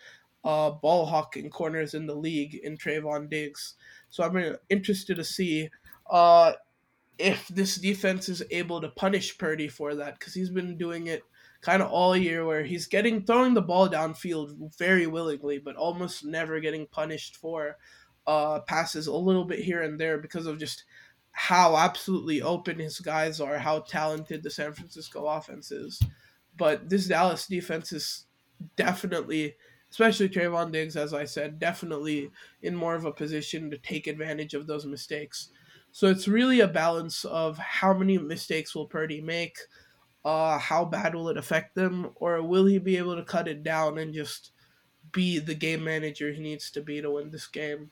uh, 0.46 0.72
ball 0.72 1.08
hawking 1.08 1.50
corners 1.50 1.94
in 1.94 2.08
the 2.08 2.16
league 2.16 2.56
in 2.56 2.78
Trevon 2.78 3.30
Diggs. 3.30 3.76
So 4.10 4.24
I'm 4.24 4.56
interested 4.70 5.18
to 5.18 5.24
see 5.24 5.70
uh, 6.10 6.54
if 7.18 7.48
this 7.48 7.76
defense 7.76 8.30
is 8.30 8.44
able 8.52 8.82
to 8.82 8.90
punish 8.90 9.38
Purdy 9.38 9.68
for 9.68 9.96
that 9.96 10.20
because 10.20 10.34
he's 10.34 10.50
been 10.50 10.78
doing 10.78 11.08
it 11.08 11.24
kind 11.62 11.82
of 11.82 11.90
all 11.90 12.16
year 12.16 12.46
where 12.46 12.64
he's 12.64 12.88
getting 12.88 13.24
throwing 13.24 13.54
the 13.54 13.62
ball 13.62 13.90
downfield 13.90 14.78
very 14.78 15.08
willingly 15.08 15.58
but 15.58 15.76
almost 15.76 16.24
never 16.26 16.60
getting 16.60 16.86
punished 16.88 17.38
for 17.38 17.78
uh, 18.28 18.60
passes 18.62 19.08
a 19.08 19.14
little 19.14 19.46
bit 19.46 19.60
here 19.60 19.82
and 19.82 20.00
there 20.00 20.18
because 20.18 20.46
of 20.46 20.60
just 20.60 20.84
how 21.32 21.76
absolutely 21.76 22.42
open 22.42 22.80
his 22.80 23.00
guys 23.00 23.42
are, 23.42 23.58
how 23.58 23.80
talented 23.80 24.42
the 24.42 24.50
San 24.50 24.74
Francisco 24.74 25.26
offense 25.26 25.72
is. 25.72 26.02
But 26.58 26.90
this 26.90 27.08
Dallas 27.08 27.46
defense 27.46 27.92
is 27.92 28.26
definitely, 28.78 29.56
especially 29.92 30.30
Trevon 30.30 30.72
Diggs, 30.72 30.96
as 30.96 31.14
I 31.14 31.26
said, 31.26 31.60
definitely 31.60 32.32
in 32.62 32.74
more 32.74 32.96
of 32.96 33.04
a 33.04 33.12
position 33.12 33.70
to 33.70 33.78
take 33.78 34.08
advantage 34.08 34.54
of 34.54 34.66
those 34.66 34.86
mistakes. 34.86 35.50
So 35.96 36.08
it's 36.08 36.28
really 36.28 36.60
a 36.60 36.68
balance 36.68 37.24
of 37.24 37.58
how 37.58 37.94
many 37.94 38.18
mistakes 38.18 38.76
will 38.76 38.86
Purdy 38.86 39.22
make, 39.22 39.58
uh, 40.26 40.58
how 40.58 40.84
bad 40.84 41.16
will 41.16 41.30
it 41.30 41.38
affect 41.38 41.74
them, 41.74 42.10
or 42.16 42.42
will 42.42 42.66
he 42.66 42.80
be 42.80 42.98
able 42.98 43.16
to 43.16 43.24
cut 43.24 43.48
it 43.48 43.64
down 43.64 43.98
and 44.00 44.14
just 44.14 44.52
be 45.14 45.40
the 45.40 45.56
game 45.56 45.86
manager 45.86 46.34
he 46.34 46.42
needs 46.42 46.70
to 46.72 46.82
be 46.82 47.02
to 47.02 47.12
win 47.12 47.32
this 47.32 47.48
game? 47.48 47.92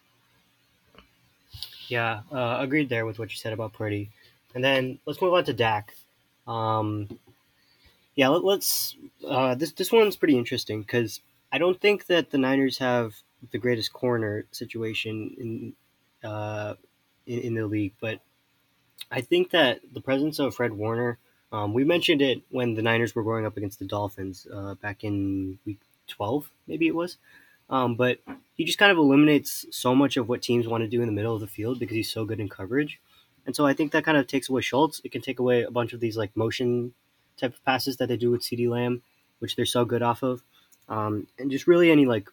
Yeah, 1.87 2.23
uh, 2.29 2.57
agreed 2.59 2.89
there 2.89 3.05
with 3.05 3.19
what 3.19 3.31
you 3.31 3.37
said 3.37 3.53
about 3.53 3.71
Purdy. 3.71 4.09
And 4.53 4.61
then 4.61 4.99
let's 5.05 5.21
move 5.21 5.33
on 5.33 5.45
to 5.45 5.53
Dak. 5.53 5.95
Um, 6.45 7.07
yeah, 8.15 8.27
let, 8.27 8.57
us 8.57 8.97
uh, 9.25 9.55
this 9.55 9.71
this 9.71 9.93
one's 9.93 10.17
pretty 10.17 10.37
interesting 10.37 10.81
because 10.81 11.21
I 11.53 11.57
don't 11.57 11.79
think 11.79 12.07
that 12.07 12.31
the 12.31 12.37
Niners 12.37 12.79
have 12.79 13.15
the 13.53 13.59
greatest 13.59 13.93
corner 13.93 14.43
situation 14.51 15.73
in 16.23 16.29
uh, 16.29 16.73
in, 17.25 17.39
in 17.39 17.53
the 17.55 17.65
league. 17.65 17.93
But 17.99 18.19
I 19.11 19.21
think 19.21 19.51
that 19.51 19.81
the 19.91 20.01
presence 20.01 20.39
of 20.39 20.55
Fred 20.55 20.73
Warner, 20.73 21.17
um, 21.51 21.73
we 21.73 21.83
mentioned 21.83 22.21
it 22.21 22.41
when 22.49 22.73
the 22.73 22.81
Niners 22.81 23.15
were 23.15 23.23
going 23.23 23.45
up 23.45 23.57
against 23.57 23.79
the 23.79 23.85
Dolphins 23.85 24.47
uh, 24.51 24.75
back 24.75 25.03
in 25.03 25.59
week 25.65 25.79
12, 26.07 26.49
maybe 26.67 26.87
it 26.87 26.95
was. 26.95 27.17
Um, 27.69 27.95
but 27.95 28.19
he 28.55 28.65
just 28.65 28.77
kind 28.77 28.91
of 28.91 28.97
eliminates 28.97 29.65
so 29.71 29.95
much 29.95 30.17
of 30.17 30.27
what 30.27 30.41
teams 30.41 30.67
want 30.67 30.83
to 30.83 30.87
do 30.89 31.01
in 31.01 31.07
the 31.07 31.13
middle 31.13 31.33
of 31.33 31.41
the 31.41 31.47
field 31.47 31.79
because 31.79 31.95
he's 31.95 32.11
so 32.11 32.25
good 32.25 32.39
in 32.39 32.49
coverage. 32.49 32.99
And 33.45 33.55
so 33.55 33.65
I 33.65 33.73
think 33.73 33.91
that 33.91 34.05
kind 34.05 34.17
of 34.17 34.27
takes 34.27 34.49
away 34.49 34.61
Schultz. 34.61 35.01
It 35.03 35.11
can 35.11 35.21
take 35.21 35.39
away 35.39 35.63
a 35.63 35.71
bunch 35.71 35.93
of 35.93 35.99
these 35.99 36.17
like 36.17 36.35
motion 36.35 36.93
type 37.37 37.53
of 37.53 37.65
passes 37.65 37.97
that 37.97 38.07
they 38.07 38.17
do 38.17 38.31
with 38.31 38.41
CeeDee 38.41 38.69
Lamb, 38.69 39.01
which 39.39 39.55
they're 39.55 39.65
so 39.65 39.85
good 39.85 40.01
off 40.01 40.23
of. 40.23 40.43
Um, 40.87 41.27
and 41.39 41.51
just 41.51 41.67
really 41.67 41.91
any 41.91 42.05
like 42.05 42.29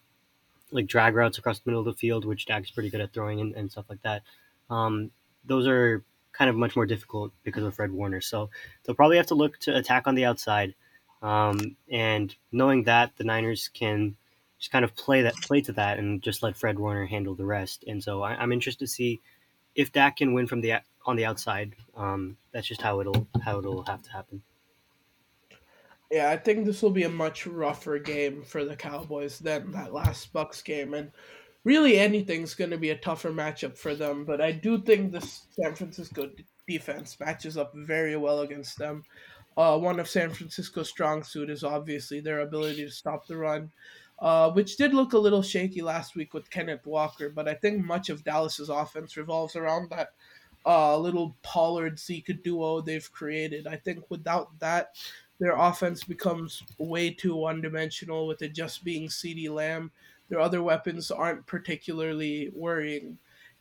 like 0.71 0.87
drag 0.87 1.15
routes 1.15 1.37
across 1.37 1.59
the 1.59 1.69
middle 1.69 1.81
of 1.81 1.85
the 1.85 1.99
field, 1.99 2.23
which 2.23 2.45
Dak's 2.45 2.71
pretty 2.71 2.89
good 2.89 3.01
at 3.01 3.13
throwing 3.13 3.41
and, 3.41 3.53
and 3.55 3.71
stuff 3.71 3.85
like 3.89 4.01
that. 4.03 4.23
Um, 4.71 5.11
those 5.45 5.67
are 5.67 6.03
kind 6.31 6.49
of 6.49 6.55
much 6.55 6.75
more 6.75 6.85
difficult 6.85 7.31
because 7.43 7.63
of 7.63 7.75
Fred 7.75 7.91
Warner. 7.91 8.21
So 8.21 8.49
they'll 8.83 8.95
probably 8.95 9.17
have 9.17 9.27
to 9.27 9.35
look 9.35 9.59
to 9.59 9.75
attack 9.77 10.07
on 10.07 10.15
the 10.15 10.25
outside. 10.25 10.73
Um, 11.21 11.75
and 11.91 12.35
knowing 12.51 12.85
that 12.85 13.11
the 13.17 13.23
Niners 13.23 13.69
can 13.71 14.15
just 14.57 14.71
kind 14.71 14.85
of 14.85 14.95
play 14.95 15.23
that 15.23 15.35
play 15.35 15.61
to 15.61 15.73
that 15.73 15.99
and 15.99 16.21
just 16.21 16.41
let 16.41 16.57
Fred 16.57 16.79
Warner 16.79 17.05
handle 17.05 17.35
the 17.35 17.45
rest. 17.45 17.83
And 17.87 18.03
so 18.03 18.23
I, 18.23 18.41
am 18.41 18.51
interested 18.51 18.85
to 18.85 18.91
see 18.91 19.19
if 19.75 19.91
Dak 19.91 20.17
can 20.17 20.33
win 20.33 20.47
from 20.47 20.61
the 20.61 20.75
on 21.05 21.15
the 21.15 21.25
outside. 21.25 21.75
Um, 21.95 22.37
that's 22.51 22.67
just 22.67 22.81
how 22.81 23.01
it'll 23.01 23.27
how 23.43 23.59
it'll 23.59 23.83
have 23.85 24.01
to 24.03 24.11
happen. 24.11 24.41
Yeah, 26.11 26.29
I 26.29 26.37
think 26.37 26.65
this 26.65 26.81
will 26.81 26.91
be 26.91 27.03
a 27.03 27.09
much 27.09 27.47
rougher 27.47 27.97
game 27.97 28.43
for 28.43 28.65
the 28.65 28.75
Cowboys 28.75 29.39
than 29.39 29.71
that 29.71 29.93
last 29.93 30.33
Bucks 30.33 30.61
game, 30.61 30.93
and 30.93 31.11
really 31.63 31.99
anything's 31.99 32.53
going 32.53 32.71
to 32.71 32.77
be 32.77 32.89
a 32.89 32.97
tougher 32.97 33.31
matchup 33.31 33.77
for 33.77 33.95
them. 33.95 34.25
But 34.25 34.41
I 34.41 34.51
do 34.51 34.81
think 34.81 35.11
this 35.11 35.45
San 35.59 35.75
Francisco 35.75 36.29
defense 36.67 37.17
matches 37.19 37.57
up 37.57 37.73
very 37.75 38.15
well 38.15 38.41
against 38.41 38.77
them. 38.77 39.03
Uh, 39.57 39.77
one 39.77 39.99
of 39.99 40.09
San 40.09 40.29
Francisco's 40.29 40.89
strong 40.89 41.23
suit 41.23 41.49
is 41.49 41.63
obviously 41.63 42.19
their 42.19 42.39
ability 42.39 42.85
to 42.85 42.91
stop 42.91 43.27
the 43.27 43.35
run, 43.35 43.69
uh, 44.19 44.49
which 44.51 44.77
did 44.77 44.93
look 44.93 45.13
a 45.13 45.17
little 45.17 45.41
shaky 45.41 45.81
last 45.81 46.15
week 46.15 46.33
with 46.33 46.49
Kenneth 46.49 46.85
Walker. 46.85 47.29
But 47.29 47.47
I 47.47 47.53
think 47.55 47.83
much 47.83 48.09
of 48.09 48.23
Dallas's 48.23 48.69
offense 48.69 49.17
revolves 49.17 49.55
around 49.55 49.89
that 49.89 50.13
uh, 50.65 50.97
little 50.97 51.35
Pollard 51.41 51.99
Zeke 51.99 52.41
duo 52.43 52.81
they've 52.81 53.11
created. 53.11 53.67
I 53.67 53.75
think 53.75 54.09
without 54.09 54.57
that, 54.59 54.95
their 55.39 55.57
offense 55.57 56.03
becomes 56.03 56.63
way 56.77 57.09
too 57.09 57.35
one 57.35 57.61
dimensional 57.61 58.27
with 58.27 58.41
it 58.41 58.53
just 58.53 58.83
being 58.83 59.07
CeeDee 59.07 59.49
Lamb. 59.49 59.91
Their 60.31 60.39
other 60.39 60.63
weapons 60.63 61.11
aren't 61.11 61.45
particularly 61.45 62.51
worrying. 62.55 63.17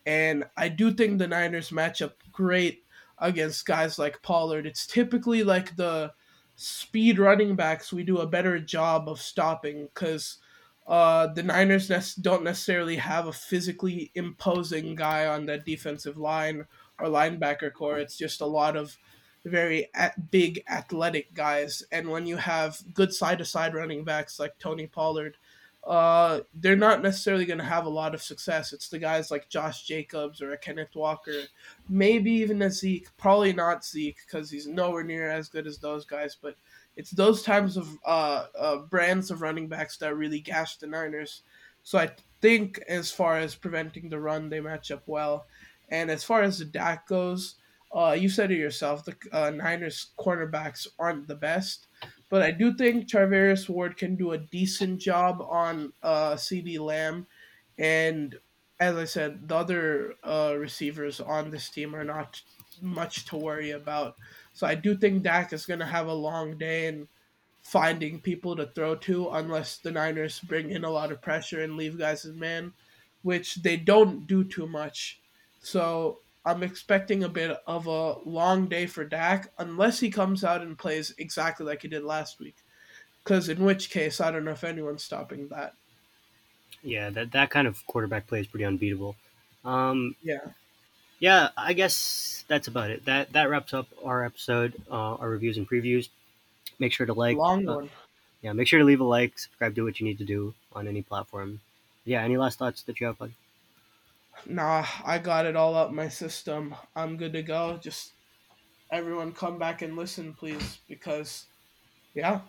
And 0.06 0.44
I 0.56 0.68
do 0.68 0.92
think 0.92 1.18
the 1.18 1.26
Niners 1.26 1.72
match 1.72 2.00
up 2.00 2.14
great 2.30 2.84
against 3.18 3.66
guys 3.66 3.98
like 3.98 4.22
Pollard. 4.22 4.66
It's 4.66 4.86
typically 4.86 5.42
like 5.42 5.74
the 5.74 6.12
speed 6.54 7.18
running 7.18 7.56
backs 7.56 7.92
we 7.92 8.04
do 8.04 8.18
a 8.18 8.26
better 8.26 8.60
job 8.60 9.08
of 9.08 9.20
stopping 9.20 9.88
because 9.92 10.38
uh, 10.86 11.26
the 11.26 11.42
Niners 11.42 11.90
ne- 11.90 12.22
don't 12.22 12.44
necessarily 12.44 12.94
have 12.94 13.26
a 13.26 13.32
physically 13.32 14.12
imposing 14.14 14.94
guy 14.94 15.26
on 15.26 15.46
that 15.46 15.66
defensive 15.66 16.18
line 16.18 16.66
or 17.00 17.08
linebacker 17.08 17.72
core. 17.72 17.98
It's 17.98 18.16
just 18.16 18.40
a 18.42 18.46
lot 18.46 18.76
of 18.76 18.96
very 19.44 19.88
at, 19.92 20.30
big 20.30 20.62
athletic 20.70 21.34
guys. 21.34 21.82
And 21.90 22.10
when 22.10 22.26
you 22.26 22.36
have 22.36 22.80
good 22.94 23.12
side 23.12 23.38
to 23.38 23.44
side 23.44 23.74
running 23.74 24.04
backs 24.04 24.38
like 24.38 24.56
Tony 24.60 24.86
Pollard, 24.86 25.36
uh, 25.86 26.40
they're 26.54 26.76
not 26.76 27.02
necessarily 27.02 27.46
going 27.46 27.58
to 27.58 27.64
have 27.64 27.86
a 27.86 27.90
lot 27.90 28.14
of 28.14 28.22
success. 28.22 28.72
It's 28.72 28.88
the 28.88 28.98
guys 28.98 29.30
like 29.30 29.48
Josh 29.48 29.84
Jacobs 29.86 30.42
or 30.42 30.54
Kenneth 30.56 30.94
Walker, 30.94 31.42
maybe 31.88 32.30
even 32.32 32.60
a 32.62 32.70
Zeke. 32.70 33.08
Probably 33.16 33.52
not 33.52 33.84
Zeke 33.84 34.18
because 34.26 34.50
he's 34.50 34.66
nowhere 34.66 35.04
near 35.04 35.30
as 35.30 35.48
good 35.48 35.66
as 35.66 35.78
those 35.78 36.04
guys. 36.04 36.36
But 36.40 36.56
it's 36.96 37.10
those 37.10 37.42
types 37.42 37.76
of 37.76 37.88
uh, 38.04 38.46
uh, 38.58 38.76
brands 38.78 39.30
of 39.30 39.40
running 39.42 39.68
backs 39.68 39.96
that 39.98 40.16
really 40.16 40.40
gash 40.40 40.76
the 40.76 40.86
Niners. 40.86 41.42
So 41.82 41.98
I 41.98 42.10
think 42.42 42.78
as 42.86 43.10
far 43.10 43.38
as 43.38 43.54
preventing 43.54 44.10
the 44.10 44.20
run, 44.20 44.50
they 44.50 44.60
match 44.60 44.90
up 44.90 45.02
well. 45.06 45.46
And 45.88 46.10
as 46.10 46.22
far 46.22 46.42
as 46.42 46.58
the 46.58 46.66
Dak 46.66 47.08
goes, 47.08 47.56
uh, 47.92 48.16
you 48.18 48.28
said 48.28 48.50
it 48.50 48.58
yourself. 48.58 49.04
The 49.04 49.16
uh, 49.32 49.50
Niners 49.50 50.10
cornerbacks 50.18 50.86
aren't 50.98 51.26
the 51.28 51.34
best, 51.34 51.86
but 52.28 52.42
I 52.42 52.50
do 52.50 52.74
think 52.74 53.08
Charvarius 53.08 53.68
Ward 53.68 53.96
can 53.96 54.16
do 54.16 54.32
a 54.32 54.38
decent 54.38 55.00
job 55.00 55.40
on 55.40 55.92
uh, 56.02 56.34
CeeDee 56.34 56.78
Lamb, 56.78 57.26
and 57.78 58.38
as 58.78 58.96
I 58.96 59.04
said, 59.04 59.48
the 59.48 59.56
other 59.56 60.14
uh, 60.24 60.54
receivers 60.56 61.20
on 61.20 61.50
this 61.50 61.68
team 61.68 61.94
are 61.94 62.04
not 62.04 62.40
much 62.80 63.26
to 63.26 63.36
worry 63.36 63.72
about. 63.72 64.16
So 64.54 64.66
I 64.66 64.74
do 64.74 64.96
think 64.96 65.22
Dak 65.22 65.52
is 65.52 65.66
going 65.66 65.80
to 65.80 65.86
have 65.86 66.06
a 66.06 66.14
long 66.14 66.56
day 66.56 66.86
in 66.86 67.06
finding 67.62 68.20
people 68.20 68.56
to 68.56 68.66
throw 68.66 68.94
to, 68.96 69.28
unless 69.30 69.76
the 69.78 69.90
Niners 69.90 70.40
bring 70.40 70.70
in 70.70 70.84
a 70.84 70.90
lot 70.90 71.12
of 71.12 71.20
pressure 71.20 71.62
and 71.62 71.76
leave 71.76 71.98
guys 71.98 72.24
as 72.24 72.34
man, 72.34 72.72
which 73.22 73.56
they 73.56 73.76
don't 73.76 74.26
do 74.26 74.44
too 74.44 74.66
much. 74.66 75.20
So 75.60 76.20
I'm 76.44 76.62
expecting 76.62 77.22
a 77.22 77.28
bit 77.28 77.56
of 77.66 77.86
a 77.86 78.18
long 78.20 78.66
day 78.66 78.86
for 78.86 79.04
Dak 79.04 79.52
unless 79.58 80.00
he 80.00 80.10
comes 80.10 80.42
out 80.42 80.62
and 80.62 80.78
plays 80.78 81.14
exactly 81.18 81.66
like 81.66 81.82
he 81.82 81.88
did 81.88 82.02
last 82.02 82.40
week. 82.40 82.56
Because 83.22 83.48
in 83.48 83.62
which 83.62 83.90
case, 83.90 84.20
I 84.20 84.30
don't 84.30 84.44
know 84.44 84.52
if 84.52 84.64
anyone's 84.64 85.04
stopping 85.04 85.48
that. 85.48 85.74
Yeah, 86.82 87.10
that 87.10 87.32
that 87.32 87.50
kind 87.50 87.66
of 87.66 87.86
quarterback 87.86 88.26
play 88.26 88.40
is 88.40 88.46
pretty 88.46 88.64
unbeatable. 88.64 89.16
Um, 89.64 90.16
yeah, 90.22 90.38
yeah. 91.18 91.50
I 91.56 91.74
guess 91.74 92.44
that's 92.48 92.68
about 92.68 92.90
it. 92.90 93.04
That 93.04 93.32
that 93.34 93.50
wraps 93.50 93.74
up 93.74 93.88
our 94.02 94.24
episode, 94.24 94.74
uh, 94.90 95.16
our 95.16 95.28
reviews 95.28 95.58
and 95.58 95.68
previews. 95.68 96.08
Make 96.78 96.94
sure 96.94 97.04
to 97.04 97.12
like. 97.12 97.36
Long 97.36 97.68
uh, 97.68 97.74
one. 97.74 97.90
Yeah, 98.42 98.54
make 98.54 98.68
sure 98.68 98.78
to 98.78 98.84
leave 98.86 99.00
a 99.00 99.04
like, 99.04 99.38
subscribe, 99.38 99.74
do 99.74 99.84
what 99.84 100.00
you 100.00 100.06
need 100.06 100.18
to 100.18 100.24
do 100.24 100.54
on 100.72 100.88
any 100.88 101.02
platform. 101.02 101.60
Yeah, 102.06 102.22
any 102.22 102.38
last 102.38 102.58
thoughts 102.58 102.82
that 102.84 102.98
you 102.98 103.06
have, 103.06 103.18
bud? 103.18 103.32
Nah, 104.46 104.84
I 105.04 105.18
got 105.18 105.46
it 105.46 105.56
all 105.56 105.74
up 105.74 105.92
my 105.92 106.08
system. 106.08 106.74
I'm 106.96 107.16
good 107.16 107.32
to 107.34 107.42
go. 107.42 107.78
Just 107.82 108.12
everyone 108.92 109.32
come 109.32 109.58
back 109.58 109.82
and 109.82 109.96
listen, 109.96 110.34
please, 110.34 110.78
because 110.88 111.46
yeah. 112.14 112.40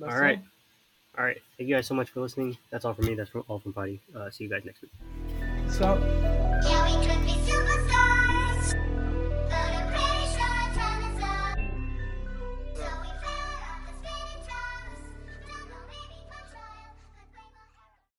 All 0.00 0.08
right. 0.08 0.38
All. 0.38 1.20
all 1.20 1.24
right. 1.24 1.40
Thank 1.56 1.68
you 1.68 1.76
guys 1.76 1.86
so 1.86 1.94
much 1.94 2.10
for 2.10 2.20
listening. 2.20 2.56
That's 2.70 2.84
all 2.84 2.94
from 2.94 3.06
me. 3.06 3.14
That's 3.14 3.30
all 3.48 3.58
from 3.58 3.72
Padhi. 3.72 4.00
Uh, 4.14 4.30
see 4.30 4.44
you 4.44 4.50
guys 4.50 4.64
next 4.64 4.82
week. 4.82 4.92
So. 5.70 7.37